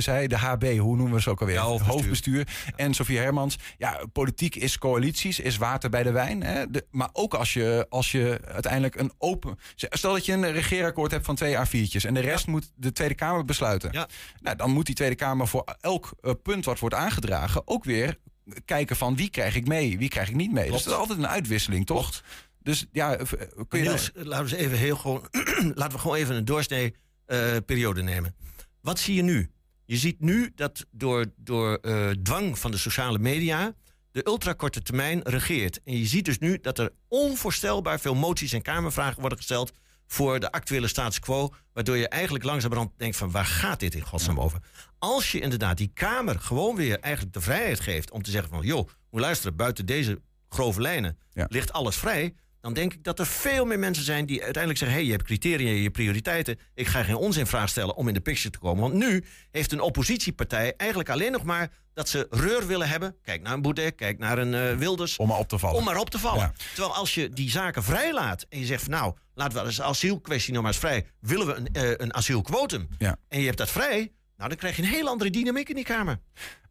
zei, 0.02 0.26
de 0.26 0.36
HB, 0.36 0.78
hoe 0.78 0.96
noemen 0.96 1.14
we 1.14 1.20
ze 1.20 1.30
ook 1.30 1.40
alweer? 1.40 1.58
hoofdbestuur. 1.58 1.94
hoofdbestuur. 1.94 2.46
En 2.76 2.94
Sofie 2.94 3.18
Hermans. 3.18 3.56
Ja, 3.78 4.00
politiek 4.12 4.56
is 4.56 4.78
coalities, 4.78 5.40
is 5.40 5.56
water 5.56 5.90
bij 5.90 6.02
de 6.02 6.12
wijn. 6.12 6.42
Hè? 6.42 6.70
De- 6.70 6.86
maar 6.90 7.08
ook 7.12 7.34
als 7.34 7.52
je, 7.52 7.86
als 7.88 8.12
je 8.12 8.40
uiteindelijk 8.52 8.94
een 8.94 9.12
open. 9.18 9.58
Stel 9.74 10.12
dat 10.12 10.26
je 10.26 10.32
een 10.32 10.52
regeerakkoord 10.52 11.10
hebt 11.10 11.24
van 11.26 11.34
twee 11.34 11.56
A4'tjes 11.56 12.04
en 12.06 12.14
de 12.14 12.20
rest 12.20 12.46
moet 12.46 12.70
de 12.74 12.92
Tweede 12.92 13.14
Kamer 13.14 13.44
besluiten. 13.44 14.06
Nou, 14.40 14.56
dan 14.56 14.70
moet 14.70 14.86
die 14.86 14.94
Tweede 14.98 15.16
Kamer 15.16 15.48
voor 15.48 15.76
elk 15.80 16.10
eh, 16.20 16.32
punt 16.42 16.64
wat 16.64 16.78
wordt 16.78 16.94
aangedragen 16.94 17.62
ook 17.64 17.84
weer 17.84 18.18
kijken 18.64 18.96
van 18.96 19.16
wie 19.16 19.30
krijg 19.30 19.54
ik 19.54 19.66
mee, 19.66 19.98
wie 19.98 20.08
krijg 20.08 20.28
ik 20.28 20.34
niet 20.34 20.52
mee. 20.52 20.70
Dus 20.70 20.82
dat 20.82 20.92
is 20.92 20.98
altijd 20.98 21.18
een 21.18 21.28
uitwisseling, 21.28 21.86
toch? 21.86 22.22
Dus 22.62 22.86
ja, 22.92 23.16
eh, 23.16 23.26
kun 23.68 23.78
je 23.78 23.88
Niels, 23.88 24.10
laten 24.14 24.44
we 24.46 24.56
eens 24.56 24.64
even 24.64 24.78
heel 24.78 24.96
gewoon. 24.96 25.28
laten 25.74 25.92
we 25.92 25.98
gewoon 25.98 26.16
even 26.16 26.34
een 26.34 26.44
doorsnee 26.44 26.94
eh, 27.26 27.56
periode 27.66 28.02
nemen. 28.02 28.34
Wat 28.80 28.98
zie 28.98 29.14
je 29.14 29.22
nu? 29.22 29.50
Je 29.84 29.96
ziet 29.96 30.20
nu 30.20 30.52
dat 30.54 30.86
door, 30.90 31.26
door 31.36 31.74
eh, 31.74 32.10
dwang 32.10 32.58
van 32.58 32.70
de 32.70 32.76
sociale 32.76 33.18
media 33.18 33.74
de 34.10 34.26
ultrakorte 34.26 34.82
termijn 34.82 35.20
regeert. 35.22 35.80
En 35.84 35.98
je 35.98 36.06
ziet 36.06 36.24
dus 36.24 36.38
nu 36.38 36.58
dat 36.60 36.78
er 36.78 36.92
onvoorstelbaar 37.08 38.00
veel 38.00 38.14
moties 38.14 38.52
en 38.52 38.62
kamervragen 38.62 39.20
worden 39.20 39.38
gesteld 39.38 39.72
voor 40.08 40.40
de 40.40 40.52
actuele 40.52 40.88
status 40.88 41.18
quo, 41.18 41.54
waardoor 41.72 41.96
je 41.96 42.08
eigenlijk 42.08 42.44
langzamerhand 42.44 42.90
denkt 42.96 43.16
van 43.16 43.30
waar 43.30 43.44
gaat 43.44 43.80
dit 43.80 43.94
in 43.94 44.02
godsnaam 44.02 44.40
over? 44.40 44.60
Als 44.98 45.32
je 45.32 45.40
inderdaad 45.40 45.76
die 45.76 45.90
Kamer 45.94 46.40
gewoon 46.40 46.76
weer 46.76 46.98
eigenlijk 47.00 47.34
de 47.34 47.40
vrijheid 47.40 47.80
geeft 47.80 48.10
om 48.10 48.22
te 48.22 48.30
zeggen 48.30 48.50
van 48.50 48.66
joh, 48.66 48.88
moet 49.10 49.20
luisteren, 49.20 49.56
buiten 49.56 49.86
deze 49.86 50.20
grove 50.48 50.80
lijnen 50.80 51.18
ligt 51.32 51.72
alles 51.72 51.96
vrij, 51.96 52.34
dan 52.68 52.82
denk 52.82 52.94
ik 52.94 53.04
dat 53.04 53.18
er 53.18 53.26
veel 53.26 53.64
meer 53.64 53.78
mensen 53.78 54.04
zijn 54.04 54.26
die 54.26 54.42
uiteindelijk 54.42 54.78
zeggen: 54.78 54.96
hé, 54.96 55.02
hey, 55.02 55.12
je 55.12 55.16
hebt 55.16 55.28
criteria, 55.28 55.70
je 55.70 55.90
prioriteiten. 55.90 56.58
Ik 56.74 56.86
ga 56.86 57.02
geen 57.02 57.14
onzin 57.16 57.46
vraag 57.46 57.68
stellen 57.68 57.96
om 57.96 58.08
in 58.08 58.14
de 58.14 58.20
picture 58.20 58.50
te 58.50 58.58
komen. 58.58 58.82
Want 58.82 58.94
nu 58.94 59.24
heeft 59.50 59.72
een 59.72 59.80
oppositiepartij 59.80 60.74
eigenlijk 60.76 61.10
alleen 61.10 61.32
nog 61.32 61.44
maar 61.44 61.70
dat 61.94 62.08
ze 62.08 62.26
reur 62.30 62.66
willen 62.66 62.88
hebben. 62.88 63.16
Kijk 63.22 63.42
naar 63.42 63.52
een 63.52 63.62
Boudet, 63.62 63.94
kijk 63.94 64.18
naar 64.18 64.38
een 64.38 64.54
eh, 64.54 64.76
Wilders. 64.76 65.16
Om 65.16 65.28
maar 65.28 65.38
op 65.38 65.48
te 65.48 65.58
vallen. 65.58 65.78
Om 65.78 65.84
maar 65.84 65.96
op 65.96 66.10
te 66.10 66.18
vallen. 66.18 66.40
Ja. 66.40 66.52
Terwijl 66.74 66.94
als 66.94 67.14
je 67.14 67.28
die 67.28 67.50
zaken 67.50 67.82
vrijlaat 67.82 68.46
en 68.48 68.58
je 68.58 68.66
zegt: 68.66 68.82
van, 68.82 68.92
nou, 68.92 69.14
laten 69.34 69.58
we 69.58 69.64
als 69.64 69.80
asielkwestie 69.80 70.52
nog 70.52 70.62
maar 70.62 70.72
eens 70.72 70.80
vrij. 70.80 71.06
Willen 71.20 71.46
we 71.46 71.54
een, 71.54 71.68
eh, 71.72 71.90
een 71.96 72.14
asielquotum? 72.14 72.88
Ja. 72.98 73.16
En 73.28 73.38
je 73.38 73.46
hebt 73.46 73.58
dat 73.58 73.70
vrij. 73.70 74.12
Nou, 74.36 74.48
dan 74.48 74.58
krijg 74.58 74.76
je 74.76 74.82
een 74.82 74.88
heel 74.88 75.08
andere 75.08 75.30
dynamiek 75.30 75.68
in 75.68 75.74
die 75.74 75.84
Kamer. 75.84 76.20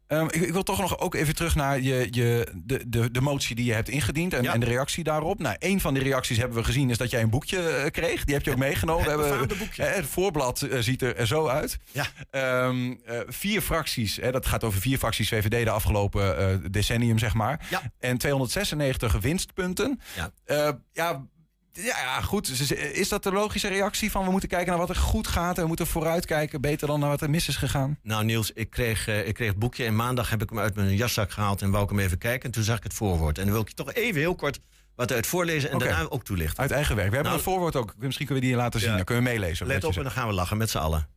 Ehm, 0.08 0.24
ik, 0.24 0.34
ik 0.34 0.52
wil 0.52 0.62
toch 0.62 0.80
nog 0.80 0.98
ook 0.98 1.14
even 1.14 1.34
terug 1.34 1.54
naar 1.54 1.80
je, 1.80 2.08
je, 2.10 2.52
de, 2.64 2.84
de, 2.88 3.10
de 3.10 3.20
motie 3.20 3.56
die 3.56 3.64
je 3.64 3.72
hebt 3.72 3.88
ingediend 3.88 4.34
en, 4.34 4.42
Ja. 4.42 4.52
en 4.54 4.60
de 4.60 4.66
reactie 4.66 5.04
daarop. 5.04 5.38
Nou, 5.38 5.56
een 5.58 5.80
van 5.80 5.94
die 5.94 6.02
reacties 6.02 6.36
hebben 6.36 6.56
we 6.58 6.64
gezien 6.64 6.90
is 6.90 6.96
dat 6.98 7.10
jij 7.10 7.22
een 7.22 7.30
boekje 7.30 7.68
eh, 7.68 7.90
kreeg. 7.90 8.24
Die 8.24 8.34
heb 8.34 8.44
je 8.44 8.50
ook 8.50 8.56
meegenomen. 8.56 9.04
Het 9.10 9.20
we 9.20 9.26
hebben, 9.26 9.58
boekje. 9.58 9.84
eh, 9.84 9.94
het 9.94 10.06
voorblad 10.06 10.62
eh, 10.62 10.78
ziet 10.78 11.02
er 11.02 11.26
zo 11.26 11.46
uit. 11.46 11.78
Ja. 11.92 12.06
Ehm, 12.30 12.94
eh, 13.04 13.18
vier 13.26 13.60
fracties, 13.60 14.16
hè, 14.16 14.30
dat 14.32 14.46
gaat 14.46 14.64
over 14.64 14.80
vier 14.80 14.98
fracties 14.98 15.28
VVD 15.28 15.64
de 15.64 15.70
afgelopen 15.70 16.72
decennium, 16.72 17.18
zeg 17.18 17.34
maar. 17.34 17.66
Ja. 17.70 17.82
En 17.98 18.18
296 18.18 19.12
winstpunten. 19.20 20.00
Ja. 20.46 20.78
Ja, 20.92 21.26
ja, 21.72 21.98
ja, 21.98 22.20
goed. 22.20 22.70
Is 22.92 23.08
dat 23.08 23.22
de 23.22 23.32
logische 23.32 23.68
reactie 23.68 24.10
van 24.10 24.24
we 24.24 24.30
moeten 24.30 24.48
kijken 24.48 24.68
naar 24.68 24.78
wat 24.78 24.88
er 24.88 24.96
goed 24.96 25.26
gaat 25.26 25.56
en 25.56 25.62
we 25.62 25.68
moeten 25.68 25.86
vooruitkijken, 25.86 26.60
beter 26.60 26.86
dan 26.86 27.00
naar 27.00 27.08
wat 27.08 27.20
er 27.20 27.30
mis 27.30 27.48
is 27.48 27.56
gegaan? 27.56 27.98
Nou, 28.02 28.24
Niels, 28.24 28.52
ik 28.52 28.70
kreeg, 28.70 29.08
eh, 29.08 29.26
ik 29.26 29.34
kreeg 29.34 29.48
het 29.48 29.58
boekje 29.58 29.84
en 29.84 29.96
maandag 29.96 30.30
heb 30.30 30.42
ik 30.42 30.48
hem 30.48 30.58
uit 30.58 30.74
mijn 30.74 30.96
jaszak 30.96 31.30
gehaald 31.30 31.62
en 31.62 31.70
wou 31.70 31.84
ik 31.84 31.90
hem 31.90 31.98
even 31.98 32.18
kijken. 32.18 32.44
En 32.44 32.50
toen 32.50 32.62
zag 32.62 32.76
ik 32.76 32.82
het 32.82 32.94
voorwoord. 32.94 33.38
En 33.38 33.44
dan 33.44 33.52
wil 33.52 33.62
ik 33.62 33.68
je 33.68 33.74
toch 33.74 33.92
even 33.92 34.20
heel 34.20 34.34
kort 34.34 34.60
wat 34.94 35.12
uit 35.12 35.26
voorlezen 35.26 35.70
en 35.70 35.78
daarna 35.78 36.08
ook 36.08 36.24
toelichten. 36.24 36.58
Uit 36.58 36.70
eigen 36.70 36.96
werk. 36.96 37.08
We 37.08 37.14
hebben 37.14 37.32
Nou, 37.32 37.44
een 37.46 37.52
voorwoord 37.52 37.76
ook. 37.76 37.94
Misschien 37.98 38.26
kunnen 38.26 38.44
we 38.44 38.50
die 38.50 38.58
laten 38.58 38.80
zien. 38.80 38.90
Ja. 38.90 38.96
Dan 38.96 39.04
kunnen 39.04 39.24
we 39.24 39.30
meelezen. 39.30 39.66
Let 39.66 39.84
op 39.84 39.96
en 39.96 40.02
dan 40.02 40.12
gaan 40.12 40.28
we 40.28 40.34
lachen 40.34 40.56
met 40.56 40.70
z'n 40.70 40.78
allen. 40.78 41.08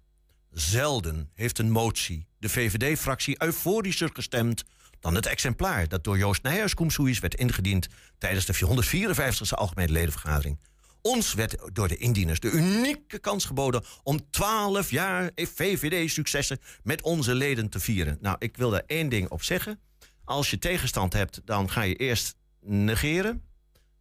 Zelden 0.51 1.29
heeft 1.33 1.59
een 1.59 1.71
motie 1.71 2.27
de 2.39 2.49
VVD-fractie 2.49 3.43
euforischer 3.43 4.09
gestemd 4.13 4.63
dan 5.01 5.15
het 5.15 5.25
exemplaar 5.25 5.87
dat 5.87 6.03
door 6.03 6.17
Joost 6.17 6.43
Nijhuis 6.43 6.73
Koemsoeis 6.73 7.19
werd 7.19 7.35
ingediend 7.35 7.87
tijdens 8.17 8.45
de 8.45 8.55
454e 8.55 9.49
Algemene 9.49 9.91
Ledenvergadering. 9.91 10.59
Ons 11.01 11.33
werd 11.33 11.57
door 11.73 11.87
de 11.87 11.97
indieners 11.97 12.39
de 12.39 12.51
unieke 12.51 13.19
kans 13.19 13.45
geboden 13.45 13.83
om 14.03 14.29
12 14.29 14.89
jaar 14.89 15.31
VVD-successen 15.35 16.59
met 16.83 17.01
onze 17.01 17.35
leden 17.35 17.69
te 17.69 17.79
vieren. 17.79 18.17
Nou, 18.21 18.35
ik 18.39 18.57
wil 18.57 18.69
daar 18.69 18.83
één 18.85 19.09
ding 19.09 19.29
op 19.29 19.43
zeggen. 19.43 19.79
Als 20.23 20.49
je 20.49 20.59
tegenstand 20.59 21.13
hebt, 21.13 21.41
dan 21.45 21.69
ga 21.69 21.81
je 21.81 21.95
eerst 21.95 22.35
negeren. 22.61 23.43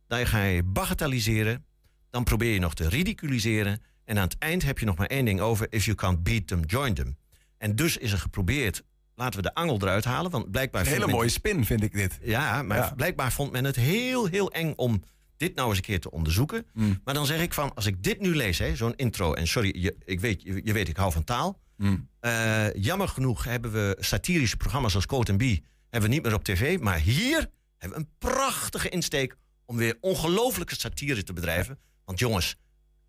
Dan 0.07 0.27
ga 0.27 0.45
je 0.45 0.63
bagatelliseren. 0.63 1.65
Dan 2.11 2.25
probeer 2.25 2.53
je 2.53 2.59
nog 2.61 2.75
te 2.75 2.89
ridiculiseren. 2.89 3.83
En 4.05 4.17
aan 4.17 4.25
het 4.25 4.39
eind 4.39 4.63
heb 4.63 4.79
je 4.79 4.87
nog 4.87 4.97
maar 4.97 5.07
één 5.07 5.25
ding 5.25 5.41
over. 5.41 5.67
If 5.73 5.85
you 5.85 5.97
can't 5.97 6.23
beat 6.23 6.47
them, 6.47 6.65
join 6.65 6.95
them. 6.95 7.17
En 7.59 7.77
dus 7.77 7.97
is 7.97 8.13
er 8.13 8.19
geprobeerd. 8.19 8.83
Laten 9.21 9.37
we 9.43 9.47
de 9.47 9.55
angel 9.55 9.77
eruit 9.81 10.05
halen. 10.05 10.31
Want 10.31 10.51
blijkbaar. 10.51 10.81
Een 10.81 10.87
hele 10.87 11.07
men- 11.07 11.15
mooie 11.15 11.29
spin 11.29 11.65
vind 11.65 11.83
ik 11.83 11.93
dit. 11.93 12.19
Ja, 12.23 12.63
maar 12.63 12.77
Ja. 12.79 12.93
blijkbaar 12.97 13.33
vond 13.33 13.53
men 13.53 13.65
het 13.65 13.77
heel, 13.77 14.27
heel 14.27 14.51
eng 14.53 14.73
om 14.77 15.03
dit 15.37 15.55
nou 15.55 15.69
eens 15.69 15.77
een 15.77 15.85
keer 15.85 16.01
te 16.01 16.11
onderzoeken. 16.11 16.67
Mm. 16.73 17.01
Maar 17.05 17.15
dan 17.15 17.27
zeg 17.27 17.41
ik 17.41 17.55
van, 17.55 17.75
als 17.75 17.87
ik 17.87 18.03
dit 18.03 18.21
nu 18.21 18.37
lees, 18.37 18.59
hè, 18.59 18.77
zo'n 18.77 18.95
intro. 18.97 19.35
En 19.35 19.47
sorry, 19.47 19.75
je, 19.83 19.97
ik 20.05 20.21
weet, 20.21 20.43
je, 20.43 20.61
je 20.65 20.73
weet, 20.73 20.89
ik 20.89 20.97
hou 20.97 21.13
van 21.13 21.25
taal. 21.25 21.59
Mm. 21.77 22.09
Eh, 22.21 22.75
jammer 22.75 23.09
genoeg 23.09 23.45
hebben 23.45 23.73
we 23.73 23.97
satirische 23.99 24.57
programma's 24.57 24.95
als 24.95 25.07
Code 25.07 25.37
B 25.37 25.43
hebben 25.91 26.09
we 26.11 26.15
niet 26.17 26.25
meer 26.25 26.35
op 26.35 26.45
tv. 26.45 26.79
Maar 26.79 26.99
hier 26.99 27.51
hebben 27.79 27.99
we 27.99 28.05
een 28.05 28.11
prachtige 28.19 28.89
insteek 28.89 29.37
om 29.65 29.77
weer 29.77 29.97
ongelooflijke 30.01 30.75
satire 30.75 31.23
te 31.23 31.33
bedrijven. 31.33 31.79
Want 32.05 32.19
jongens, 32.19 32.57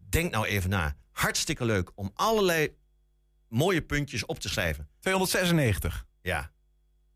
denk 0.10 0.32
nou 0.32 0.46
even 0.46 0.70
na. 0.70 0.96
Hartstikke 1.12 1.66
leuk 1.66 1.92
om 1.96 2.12
allerlei 2.14 2.70
mooie 3.52 3.82
puntjes 3.82 4.26
op 4.26 4.40
te 4.40 4.50
schrijven. 4.50 4.90
296. 5.00 6.06
Ja. 6.22 6.52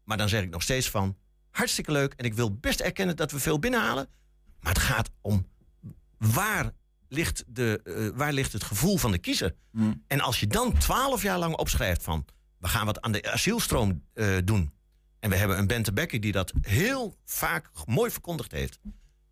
Maar 0.04 0.18
dan 0.18 0.30
zeg 0.30 0.44
ik 0.44 0.50
nog 0.50 0.62
steeds 0.62 0.89
van, 0.89 1.18
hartstikke 1.50 1.92
leuk. 1.92 2.13
En 2.13 2.25
ik 2.25 2.34
wil 2.34 2.58
best 2.58 2.80
erkennen 2.80 3.15
dat 3.15 3.32
we 3.32 3.39
veel 3.39 3.60
binnenhalen. 3.60 4.09
Maar 4.59 4.74
het 4.74 4.81
gaat 4.81 5.09
om 5.22 5.48
waar 6.18 6.72
ligt, 7.07 7.44
de, 7.48 7.81
eh, 7.83 8.18
waar 8.18 8.33
ligt 8.33 8.53
het 8.53 8.64
gevoel 8.64 8.98
van 8.98 9.12
de 9.12 9.18
kiezer? 9.18 9.55
Mm. 9.72 10.03
En 10.07 10.22
als 10.22 10.40
je 10.40 10.48
dan 10.48 10.77
twaalf 10.77 11.22
jaar 11.22 11.40
lang 11.40 11.55
opschrijft 11.55 12.03
van... 12.03 12.25
we 12.57 12.68
gaan 12.68 12.86
wat 12.86 13.01
aan 13.01 13.12
de 13.12 13.31
asielstroom 13.31 14.03
eh, 14.14 14.38
doen... 14.44 14.74
en 15.20 15.29
we 15.29 15.36
hebben 15.36 15.57
een 15.57 15.68
Bente 15.68 15.94
Becker 15.94 16.20
die 16.20 16.31
dat 16.31 16.53
heel 16.62 17.18
vaak 17.25 17.70
mooi 17.86 18.12
verkondigd 18.12 18.51
heeft... 18.51 18.79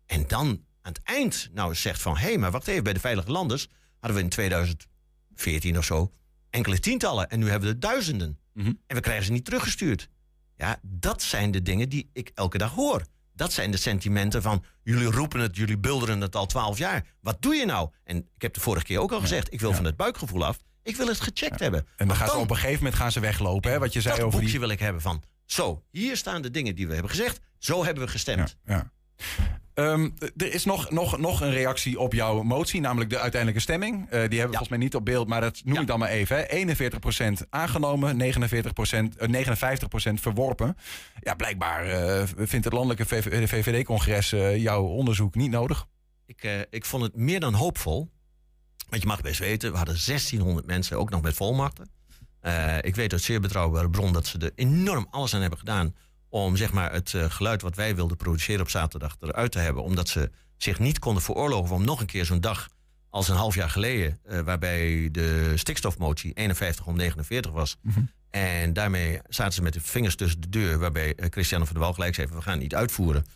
en 0.06 0.26
dan 0.26 0.46
aan 0.82 0.92
het 0.92 1.02
eind 1.02 1.50
nou 1.52 1.74
zegt 1.74 2.02
van... 2.02 2.16
hé, 2.16 2.26
hey, 2.26 2.38
maar 2.38 2.50
wacht 2.50 2.66
even, 2.66 2.84
bij 2.84 2.92
de 2.92 3.00
Veilige 3.00 3.30
Landers... 3.30 3.68
hadden 3.98 4.18
we 4.18 4.24
in 4.24 4.28
2014 4.30 5.78
of 5.78 5.84
zo 5.84 6.12
enkele 6.54 6.78
tientallen... 6.80 7.30
en 7.30 7.38
nu 7.38 7.48
hebben 7.48 7.68
we 7.68 7.74
er 7.74 7.80
duizenden. 7.80 8.38
Mhm. 8.52 8.72
En 8.86 8.96
we 8.96 9.00
krijgen 9.00 9.24
ze 9.24 9.32
niet 9.32 9.44
teruggestuurd. 9.44 10.08
Ja, 10.56 10.78
dat 10.82 11.22
zijn 11.22 11.50
de 11.50 11.62
dingen 11.62 11.88
die 11.88 12.10
ik 12.12 12.30
elke 12.34 12.58
dag 12.58 12.72
hoor. 12.72 13.02
Dat 13.32 13.52
zijn 13.52 13.70
de 13.70 13.76
sentimenten 13.76 14.42
van 14.42 14.64
jullie 14.82 15.10
roepen 15.10 15.40
het, 15.40 15.56
jullie 15.56 15.78
bulderen 15.78 16.20
het 16.20 16.36
al 16.36 16.46
twaalf 16.46 16.78
jaar. 16.78 17.06
Wat 17.20 17.42
doe 17.42 17.54
je 17.54 17.64
nou? 17.64 17.90
En 18.04 18.16
ik 18.16 18.42
heb 18.42 18.54
de 18.54 18.60
vorige 18.60 18.84
keer 18.84 18.98
ook 18.98 19.12
al 19.12 19.20
gezegd, 19.20 19.52
ik 19.52 19.60
wil 19.60 19.72
van 19.72 19.84
het 19.84 19.96
buikgevoel 19.96 20.44
af. 20.44 20.58
Ik 20.82 20.96
wil 20.96 21.06
het 21.06 21.20
gecheckt 21.20 21.60
hebben. 21.60 21.86
En 21.96 22.08
dan 22.08 22.16
gaan 22.16 22.28
ze 22.28 22.36
op 22.36 22.50
een 22.50 22.56
gegeven 22.56 22.78
moment 22.78 22.94
gaan 22.94 23.12
ze 23.12 23.20
weglopen. 23.20 23.70
Hè, 23.70 23.78
wat 23.78 23.92
je 23.92 24.00
zei 24.00 24.14
dat 24.14 24.24
over 24.24 24.38
boekje 24.38 24.50
die... 24.50 24.60
wil 24.60 24.68
ik 24.68 24.80
hebben 24.80 25.02
van. 25.02 25.22
Zo, 25.44 25.84
hier 25.90 26.16
staan 26.16 26.42
de 26.42 26.50
dingen 26.50 26.74
die 26.74 26.86
we 26.86 26.92
hebben 26.92 27.10
gezegd. 27.10 27.40
Zo 27.58 27.84
hebben 27.84 28.04
we 28.04 28.10
gestemd. 28.10 28.56
Ja. 28.64 28.92
Ehm, 29.74 30.10
er 30.36 30.52
is 30.52 30.64
nog, 30.64 30.90
nog, 30.90 31.18
nog 31.18 31.40
een 31.40 31.50
reactie 31.50 32.00
op 32.00 32.12
jouw 32.12 32.42
motie, 32.42 32.80
namelijk 32.80 33.10
de 33.10 33.18
uiteindelijke 33.18 33.62
stemming. 33.62 33.94
Eh, 33.94 34.10
die 34.10 34.18
hebben 34.18 34.38
we 34.38 34.46
volgens 34.46 34.68
mij 34.68 34.78
niet 34.78 34.94
op 34.94 35.04
beeld, 35.04 35.28
maar 35.28 35.40
dat 35.40 35.60
noem 35.64 35.80
ik 35.80 35.86
dan 35.86 35.98
maar 35.98 36.08
even. 36.08 36.36
Hè. 36.36 36.44
41% 36.48 37.46
aangenomen, 37.50 38.16
49%, 38.16 39.16
eh, 39.16 39.28
59% 39.28 40.20
verworpen. 40.20 40.76
Ja, 41.20 41.34
blijkbaar 41.34 41.86
eh, 41.86 42.22
vindt 42.36 42.64
het 42.64 42.72
landelijke 42.72 43.06
VV 43.06 43.48
VVD-congres 43.48 44.32
eh, 44.32 44.56
jouw 44.56 44.82
onderzoek 44.82 45.34
niet 45.34 45.50
nodig. 45.50 45.86
Ik, 46.26 46.42
eh, 46.42 46.60
ik 46.70 46.84
vond 46.84 47.02
het 47.02 47.16
meer 47.16 47.40
dan 47.40 47.54
hoopvol. 47.54 48.10
Want 48.88 49.02
je 49.02 49.08
mag 49.08 49.20
best 49.20 49.38
weten, 49.38 49.70
we 49.70 49.76
hadden 49.76 49.96
1600 50.04 50.66
mensen, 50.66 50.98
ook 50.98 51.10
nog 51.10 51.22
met 51.22 51.34
volmachten. 51.34 51.90
Eh, 52.40 52.76
ik 52.80 52.94
weet 52.94 53.12
uit 53.12 53.22
zeer 53.22 53.40
betrouwbare 53.40 53.90
bron 53.90 54.12
dat 54.12 54.26
ze 54.26 54.38
er 54.38 54.52
enorm 54.54 55.06
alles 55.10 55.34
aan 55.34 55.40
hebben 55.40 55.58
gedaan... 55.58 55.94
om 56.34 56.56
zeg 56.56 56.72
maar, 56.72 56.92
het 56.92 57.14
eh, 57.14 57.30
geluid 57.30 57.62
wat 57.62 57.76
wij 57.76 57.94
wilden 57.94 58.16
produceren 58.16 58.60
op 58.60 58.70
zaterdag 58.70 59.16
eruit 59.20 59.52
te 59.52 59.58
hebben. 59.58 59.82
Omdat 59.82 60.08
ze 60.08 60.30
zich 60.56 60.78
niet 60.78 60.98
konden 60.98 61.22
veroorloven 61.22 61.76
om 61.76 61.84
nog 61.84 62.00
een 62.00 62.06
keer 62.06 62.24
zo'n 62.24 62.40
dag 62.40 62.68
als 63.10 63.28
een 63.28 63.36
half 63.36 63.54
jaar 63.54 63.70
geleden... 63.70 64.18
eh, 64.24 64.40
waarbij 64.40 65.08
de 65.12 65.52
stikstofmotie 65.54 66.32
51 66.32 66.86
om 66.86 66.96
49 66.96 67.52
was... 67.52 67.76
En 68.30 68.72
daarmee 68.72 69.20
zaten 69.28 69.52
ze 69.52 69.62
met 69.62 69.72
de 69.72 69.80
vingers 69.80 70.16
tussen 70.16 70.40
de 70.40 70.48
deur... 70.48 70.78
waarbij 70.78 71.14
eh, 71.14 71.26
Christiane 71.30 71.64
van 71.64 71.74
der 71.74 71.82
Wal 71.82 71.92
gelijk 71.92 72.14
zei... 72.14 72.26
we 72.26 72.42
gaan 72.42 72.52
het 72.52 72.62
niet 72.62 72.74
uitvoeren. 72.74 73.26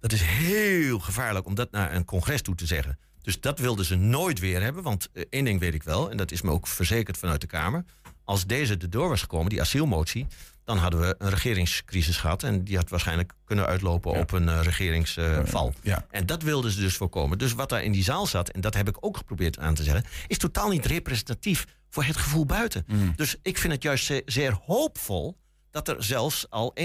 Dat 0.00 0.12
is 0.12 0.22
heel 0.22 0.98
gevaarlijk 0.98 1.46
om 1.46 1.54
dat 1.54 1.70
naar 1.70 1.94
een 1.94 2.04
congres 2.04 2.42
toe 2.42 2.54
te 2.54 2.66
zeggen. 2.66 2.98
Dus 3.22 3.40
dat 3.40 3.58
wilden 3.58 3.84
ze 3.84 3.94
nooit 3.94 4.38
weer 4.38 4.62
hebben. 4.62 4.82
Want 4.82 5.08
eh, 5.12 5.24
één 5.30 5.44
ding 5.44 5.60
weet 5.60 5.74
ik 5.74 5.82
wel, 5.82 6.10
en 6.10 6.16
dat 6.16 6.32
is 6.32 6.42
me 6.42 6.50
ook 6.50 6.66
verzekerd 6.66 7.18
vanuit 7.18 7.40
de 7.40 7.46
Kamer. 7.46 7.84
Als 8.24 8.46
deze 8.46 8.76
erdoor 8.76 9.08
was 9.08 9.20
gekomen, 9.20 9.48
die 9.48 9.60
asielmotie... 9.60 10.26
dan 10.72 10.82
hadden 10.82 11.00
we 11.00 11.14
een 11.18 11.30
regeringscrisis 11.30 12.16
gehad. 12.16 12.42
En 12.42 12.64
die 12.64 12.76
had 12.76 12.90
waarschijnlijk 12.90 13.32
kunnen 13.44 13.66
uitlopen 13.66 14.12
op 14.12 14.32
een 14.32 14.48
eh, 14.48 14.60
regeringsval. 14.62 15.74
ja. 15.82 16.06
En 16.10 16.26
dat 16.26 16.42
wilden 16.42 16.70
ze 16.70 16.80
dus 16.80 16.96
voorkomen. 16.96 17.38
Dus 17.38 17.52
wat 17.52 17.68
daar 17.68 17.82
in 17.82 17.92
die 17.92 18.02
zaal 18.02 18.26
zat, 18.26 18.48
en 18.48 18.60
dat 18.60 18.74
heb 18.74 18.88
ik 18.88 18.96
ook 19.00 19.16
geprobeerd 19.16 19.58
aan 19.58 19.74
te 19.74 19.82
zeggen... 19.82 20.04
is 20.26 20.38
totaal 20.38 20.68
niet 20.68 20.86
representatief 20.86 21.66
voor 21.90 22.04
het 22.04 22.16
gevoel 22.16 22.46
buiten. 22.46 22.86
Dus 23.16 23.36
ik 23.42 23.58
vind 23.58 23.72
het 23.72 23.82
juist 23.82 24.04
zeer, 24.04 24.22
zeer 24.24 24.58
hoopvol... 24.64 25.38
dat 25.70 25.88
er 25.88 26.04
zelfs 26.04 26.50
al 26.50 26.74
41% 26.80 26.84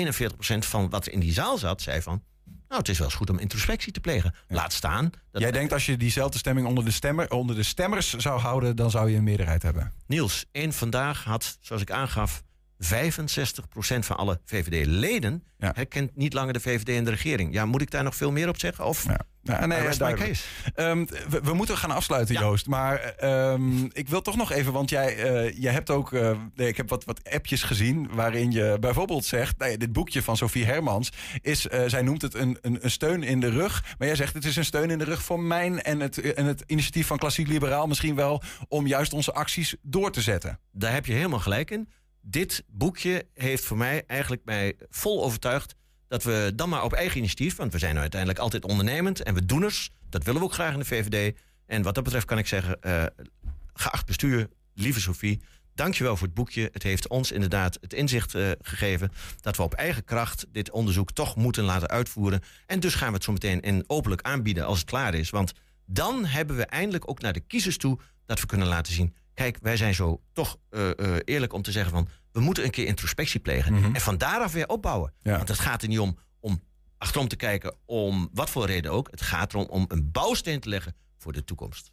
van 0.60 0.89
wat 0.89 1.06
er 1.06 1.12
in 1.13 1.19
die 1.19 1.34
zaal 1.34 1.58
zat, 1.58 1.82
zei 1.82 2.02
van... 2.02 2.23
nou, 2.45 2.80
het 2.80 2.89
is 2.89 2.97
wel 2.97 3.08
eens 3.08 3.15
goed 3.15 3.30
om 3.30 3.39
introspectie 3.39 3.91
te 3.91 4.00
plegen. 4.00 4.34
Laat 4.47 4.73
staan... 4.73 5.10
Dat 5.32 5.41
Jij 5.41 5.52
denkt 5.52 5.73
als 5.73 5.86
je 5.86 5.97
diezelfde 5.97 6.38
stemming 6.38 6.67
onder 6.67 6.86
de, 6.86 6.91
stemmer, 6.91 7.32
onder 7.32 7.56
de 7.56 7.63
stemmers 7.63 8.13
zou 8.13 8.39
houden, 8.39 8.76
dan 8.76 8.91
zou 8.91 9.10
je 9.10 9.17
een 9.17 9.23
meerderheid 9.23 9.63
hebben. 9.63 9.91
Niels, 10.08 10.45
één 10.52 10.73
vandaag 10.73 11.23
had, 11.23 11.58
zoals 11.62 11.82
ik 11.82 11.91
aangaf... 11.91 12.43
65% 12.80 14.00
van 14.00 14.18
alle 14.18 14.40
VVD-leden 14.46 15.44
herkent 15.58 16.16
niet 16.16 16.34
langer 16.34 16.54
de 16.54 16.60
VVD 16.60 16.90
in 16.90 17.04
de 17.04 17.10
regering. 17.10 17.54
Ja, 17.54 17.66
moet 17.66 17.82
ik 17.82 17.92
daar 17.92 18.04
nog 18.04 18.16
veel 18.16 18.32
meer 18.32 18.50
op 18.50 18.60
zeggen? 18.60 18.86
Of 18.86 19.06
Ja, 19.44 19.66
nee, 19.66 19.98
duidelijk. 19.98 20.18
case. 20.18 20.44
Ehm, 20.76 21.06
we, 21.30 21.42
we 21.44 21.54
moeten 21.54 21.78
gaan 21.78 21.92
afsluiten, 21.92 22.36
Joost. 22.36 22.68
Maar 22.68 23.00
ehm, 23.00 23.84
ik 23.86 24.10
wil 24.10 24.22
toch 24.22 24.36
nog 24.36 24.52
even, 24.52 24.74
want 24.74 24.90
jij, 24.90 25.16
eh, 25.18 25.62
jij 25.62 25.74
hebt 25.74 25.90
ook... 25.90 26.13
eh, 26.13 26.38
nee, 26.56 26.68
ik 26.68 26.78
heb 26.78 26.90
wat, 26.90 27.06
wat 27.06 27.30
appjes 27.32 27.63
gezien 27.63 28.10
waarin 28.12 28.52
je 28.52 28.78
bijvoorbeeld 28.80 29.26
zegt... 29.26 29.58
Nou 29.58 29.72
ja, 29.72 29.78
dit 29.78 29.94
boekje 29.94 30.24
van 30.24 30.38
Sophie 30.38 30.66
Hermans, 30.66 31.12
is, 31.42 31.68
eh, 31.68 31.84
zij 31.88 32.02
noemt 32.02 32.22
het 32.22 32.34
een, 32.34 32.58
een, 32.62 32.78
een 32.82 32.92
steun 32.92 33.24
in 33.24 33.40
de 33.40 33.50
rug. 33.50 33.84
Maar 33.98 34.08
jij 34.08 34.18
zegt 34.18 34.34
het 34.34 34.46
is 34.46 34.56
een 34.56 34.66
steun 34.66 34.90
in 34.90 34.98
de 34.98 35.04
rug 35.04 35.22
voor 35.22 35.40
mijn 35.40 35.82
en 35.82 36.00
het, 36.00 36.34
en 36.34 36.46
het 36.46 36.63
initiatief 36.66 37.08
van 37.08 37.18
Klassiek 37.18 37.48
Liberaal... 37.48 37.88
misschien 37.88 38.16
wel 38.16 38.42
om 38.68 38.88
juist 38.88 39.13
onze 39.13 39.34
acties 39.34 39.76
door 39.82 40.12
te 40.12 40.22
zetten. 40.22 40.60
Daar 40.72 40.94
heb 40.94 41.06
je 41.06 41.13
helemaal 41.13 41.40
gelijk 41.40 41.72
in. 41.72 41.90
Dit 42.21 42.63
boekje 42.67 43.25
heeft 43.34 43.63
voor 43.63 43.77
mij 43.77 44.03
eigenlijk 44.08 44.41
mij 44.45 44.75
vol 44.89 45.23
overtuigd 45.23 45.75
dat 46.08 46.23
we 46.23 46.51
dan 46.56 46.69
maar 46.69 46.84
op 46.84 46.93
eigen 46.93 47.17
initiatief, 47.17 47.56
want 47.56 47.71
we 47.71 47.80
zijn 47.80 47.97
uiteindelijk 47.97 48.39
altijd 48.39 48.65
ondernemend 48.65 49.23
en 49.23 49.34
we 49.34 49.45
doeners. 49.45 49.89
Dat 50.10 50.23
willen 50.23 50.41
we 50.41 50.47
ook 50.47 50.53
graag 50.53 50.73
in 50.73 50.80
de 50.80 50.86
VVD. 50.86 51.38
En 51.65 51.82
wat 51.82 51.95
dat 51.95 52.03
betreft 52.03 52.25
kan 52.25 52.38
ik 52.38 52.47
zeggen, 52.47 52.82
eh, 52.82 53.03
geacht 53.73 54.06
bestuur, 54.06 54.49
lieve 54.73 54.99
Sophie, 54.99 55.41
dankjewel 55.73 56.17
voor 56.17 56.27
het 56.27 56.36
boekje. 56.36 56.69
Het 56.71 56.84
heeft 56.84 57.08
ons 57.08 57.32
inderdaad 57.32 57.77
het 57.82 57.93
inzicht 57.93 58.36
eh, 58.36 58.51
gegeven 58.62 59.12
dat 59.41 59.58
we 59.58 59.63
op 59.63 59.73
eigen 59.73 60.03
kracht 60.03 60.45
dit 60.51 60.71
onderzoek 60.71 61.12
toch 61.12 61.36
moeten 61.36 61.63
laten 61.63 61.88
uitvoeren. 61.89 62.41
En 62.65 62.80
dus 62.80 62.95
gaan 62.95 63.08
we 63.08 63.13
het 63.13 63.23
zo 63.23 63.32
meteen 63.32 63.62
in 63.62 63.84
openlijk 63.88 64.21
aanbieden 64.21 64.65
als 64.65 64.80
het 64.80 64.89
klaar 64.89 65.13
is. 65.13 65.30
Want 65.30 65.53
dan 65.86 66.25
hebben 66.25 66.56
we 66.56 66.65
eindelijk 66.65 67.10
ook 67.10 67.21
naar 67.21 67.34
de 67.34 67.39
kiezers 67.39 67.77
toe 67.77 67.99
dat 68.25 68.39
we 68.39 68.45
kunnen 68.45 68.67
laten 68.67 68.93
zien. 68.93 69.15
Kijk, 69.38 69.58
wij 69.62 69.78
zijn 69.78 69.93
zo 69.95 70.21
toch 70.34 70.58
eh, 70.69 70.89
eh, 70.89 71.15
eerlijk 71.23 71.54
om 71.54 71.62
te 71.62 71.71
zeggen 71.71 71.91
van 71.91 72.08
we 72.32 72.39
moeten 72.39 72.63
een 72.63 72.69
keer 72.71 72.86
introspectie 72.86 73.39
plegen. 73.39 73.73
Mhm. 73.73 73.95
En 73.95 74.02
van 74.02 74.17
daaraf 74.17 74.52
weer 74.52 74.67
opbouwen. 74.67 75.13
Ja. 75.21 75.36
Want 75.36 75.47
het 75.47 75.60
gaat 75.60 75.82
er 75.82 75.88
niet 75.88 76.00
om 76.00 76.17
om 76.39 76.63
achterom 76.97 77.28
te 77.28 77.36
kijken 77.36 77.76
om 77.86 78.30
wat 78.34 78.50
voor 78.50 78.65
reden 78.65 78.91
ook. 78.91 79.08
Het 79.12 79.21
gaat 79.21 79.54
erom 79.54 79.65
om 79.69 79.86
een 79.88 80.12
bouwsteen 80.12 80.60
te 80.60 80.69
leggen 80.69 80.95
voor 81.17 81.32
de 81.34 81.43
toekomst. 81.43 81.91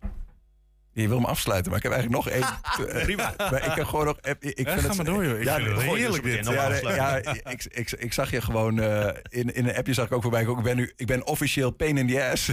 Je 0.93 1.09
wil 1.09 1.21
me 1.21 1.27
afsluiten, 1.27 1.71
maar 1.71 1.79
ik 1.85 1.85
heb 1.91 1.93
eigenlijk 1.93 2.25
nog 2.25 2.35
één. 2.35 2.47
Prima. 3.05 3.35
Maar 3.51 3.67
ik 3.67 3.73
heb 3.75 3.85
gewoon 3.87 4.05
nog. 4.05 4.19
Ik 4.21 4.27
Ja, 4.41 4.53
vind 4.55 4.69
ga 4.81 4.87
het- 4.89 4.97
maar 4.97 5.05
door, 5.05 5.25
joh. 5.27 5.39
Ik 5.39 5.45
Ja, 5.45 5.57
vind 5.57 5.81
heerlijk 5.83 6.23
dit. 6.23 6.47
Ja, 6.47 7.17
ik, 7.17 7.65
ik, 7.65 7.91
ik 7.93 8.13
zag 8.13 8.31
je 8.31 8.41
gewoon 8.41 8.81
eh, 8.81 9.09
in, 9.29 9.55
in 9.55 9.69
een 9.69 9.77
appje 9.77 9.93
zag 9.93 10.07
ik 10.07 10.13
ook 10.13 10.23
voorbij. 10.23 10.43
Ik 10.43 10.63
ben 10.63 10.77
nu, 10.77 10.93
ik 10.97 11.07
ben 11.07 11.27
officieel 11.27 11.71
pain 11.71 11.97
in 11.99 12.07
the 12.09 12.25
ass. 12.31 12.51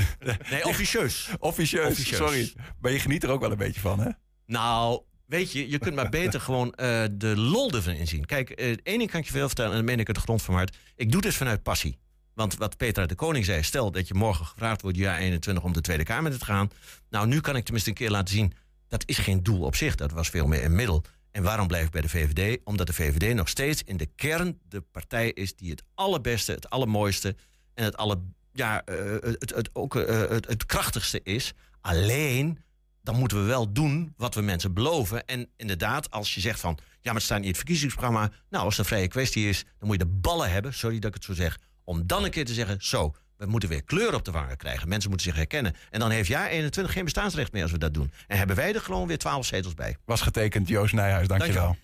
Nee, 0.50 0.66
officieus. 0.74 1.30
Officieus, 1.40 1.88
Officieus. 1.88 2.18
sorry. 2.18 2.54
Maar 2.82 2.92
je 2.92 3.00
geniet 3.00 3.24
er 3.24 3.30
ook 3.30 3.42
wel 3.42 3.52
een 3.52 3.58
beetje 3.58 3.82
van, 3.82 4.00
hè? 4.00 4.10
Nou, 4.52 5.02
weet 5.26 5.52
je, 5.52 5.70
je 5.70 5.80
kunt 5.80 5.96
maar 5.96 6.10
beter 6.22 6.42
gewoon 6.42 6.74
eh, 6.74 7.04
de 7.12 7.38
lol 7.38 7.72
ervan 7.72 7.94
inzien. 7.94 8.26
Kijk, 8.26 8.50
eh, 8.50 8.68
één 8.84 8.98
ding 8.98 9.12
kan 9.12 9.20
ik 9.20 9.26
je 9.26 9.32
veel 9.32 9.48
vertellen, 9.48 9.72
en 9.72 9.78
dat 9.78 9.86
meen 9.86 10.00
ik 10.00 10.14
de 10.14 10.20
grond 10.20 10.42
van 10.42 10.54
mijn 10.54 10.68
hart. 10.68 10.84
Ik 10.96 11.12
doe 11.12 11.22
dit 11.22 11.34
vanuit 11.34 11.64
passie. 11.64 11.98
Want 12.34 12.56
wat 12.56 12.78
Petra 12.78 13.06
de 13.06 13.16
Koning 13.16 13.46
zei, 13.46 13.64
stel 13.64 13.92
dat 13.92 14.08
je 14.08 14.14
morgen 14.14 14.46
gevraagd 14.46 14.82
wordt, 14.82 14.98
jaar 14.98 15.18
21, 15.18 15.64
om 15.64 15.74
de 15.74 15.82
Tweede 15.82 16.04
Kamer 16.04 16.38
te 16.38 16.46
gaan. 16.46 16.70
Nou, 17.10 17.28
nu 17.28 17.42
kan 17.42 17.56
ik 17.56 17.64
tenminste 17.64 17.90
een 17.90 17.96
keer 17.96 18.10
laten 18.10 18.34
zien, 18.34 18.54
dat 18.88 19.04
is 19.06 19.18
geen 19.18 19.44
doel 19.44 19.62
op 19.62 19.76
zich. 19.76 19.96
Dat 19.96 20.12
was 20.12 20.30
veel 20.30 20.48
meer 20.48 20.64
een 20.64 20.76
middel. 20.76 21.04
En 21.32 21.44
waarom 21.44 21.68
blijf 21.68 21.86
ik 21.86 21.92
bij 21.92 22.02
de 22.02 22.10
VVD? 22.10 22.60
Omdat 22.64 22.88
de 22.88 22.94
VVD 22.94 23.36
nog 23.36 23.50
steeds 23.50 23.84
in 23.84 23.98
de 23.98 24.06
kern 24.06 24.60
de 24.70 24.82
partij 24.82 25.30
is 25.30 25.56
die 25.56 25.70
het 25.70 25.84
allerbeste, 25.94 26.52
het 26.52 26.70
allermooiste 26.70 27.36
en 27.74 27.84
het, 27.84 27.98
alle, 27.98 28.22
ja, 28.54 28.86
eh, 28.86 29.12
het, 29.22 29.54
het, 29.56 29.70
ook 29.74 29.96
eh, 29.96 30.30
het, 30.30 30.48
het 30.48 30.66
krachtigste 30.66 31.20
is. 31.24 31.54
Alleen, 31.82 32.60
dan 33.04 33.16
moeten 33.16 33.42
we 33.42 33.44
wel 33.44 33.74
doen 33.74 34.14
wat 34.18 34.36
we 34.36 34.42
mensen 34.42 34.74
beloven. 34.74 35.26
En 35.26 35.50
inderdaad, 35.58 36.12
als 36.12 36.34
je 36.34 36.40
zegt 36.40 36.60
van... 36.60 36.78
ja, 36.82 36.98
maar 37.04 37.14
het 37.14 37.24
staat 37.24 37.38
niet 37.38 37.46
in 37.46 37.52
het 37.52 37.60
verkiezingsprogramma... 37.60 38.32
nou, 38.50 38.64
als 38.64 38.78
het 38.78 38.86
een 38.86 38.92
vrije 38.92 39.08
kwestie 39.08 39.50
is, 39.50 39.64
dan 39.64 39.88
moet 39.88 40.00
je 40.00 40.06
de 40.06 40.12
ballen 40.12 40.52
hebben... 40.52 40.74
sorry 40.74 41.00
dat 41.00 41.10
ik 41.10 41.14
het 41.14 41.24
zo 41.24 41.34
zeg, 41.34 41.60
om 41.84 42.08
dan 42.08 42.24
een 42.24 42.32
keer 42.32 42.46
te 42.46 42.54
zeggen... 42.54 42.78
zo, 42.80 43.16
we 43.38 43.46
moeten 43.46 43.70
weer 43.70 43.84
kleur 43.84 44.14
op 44.14 44.26
de 44.26 44.32
wangen 44.32 44.58
krijgen. 44.58 44.90
Mensen 44.90 45.10
moeten 45.10 45.28
zich 45.28 45.38
herkennen. 45.38 45.76
En 45.90 46.00
dan 46.00 46.10
heeft 46.10 46.28
jaar 46.28 46.48
21 46.48 46.94
geen 46.94 47.04
bestaansrecht 47.04 47.52
meer 47.52 47.62
als 47.62 47.72
we 47.72 47.78
dat 47.78 47.94
doen. 47.94 48.12
En 48.28 48.38
hebben 48.38 48.56
wij 48.56 48.74
er 48.74 48.82
gewoon 48.82 49.08
weer 49.08 49.18
12 49.18 49.46
zetels 49.46 49.74
bij. 49.74 49.98
Was 50.06 50.22
getekend, 50.22 50.68
Joost 50.68 50.94
Nijhuis, 50.94 51.28
dankjewel. 51.28 51.76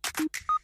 Dankjewel. 0.00 0.57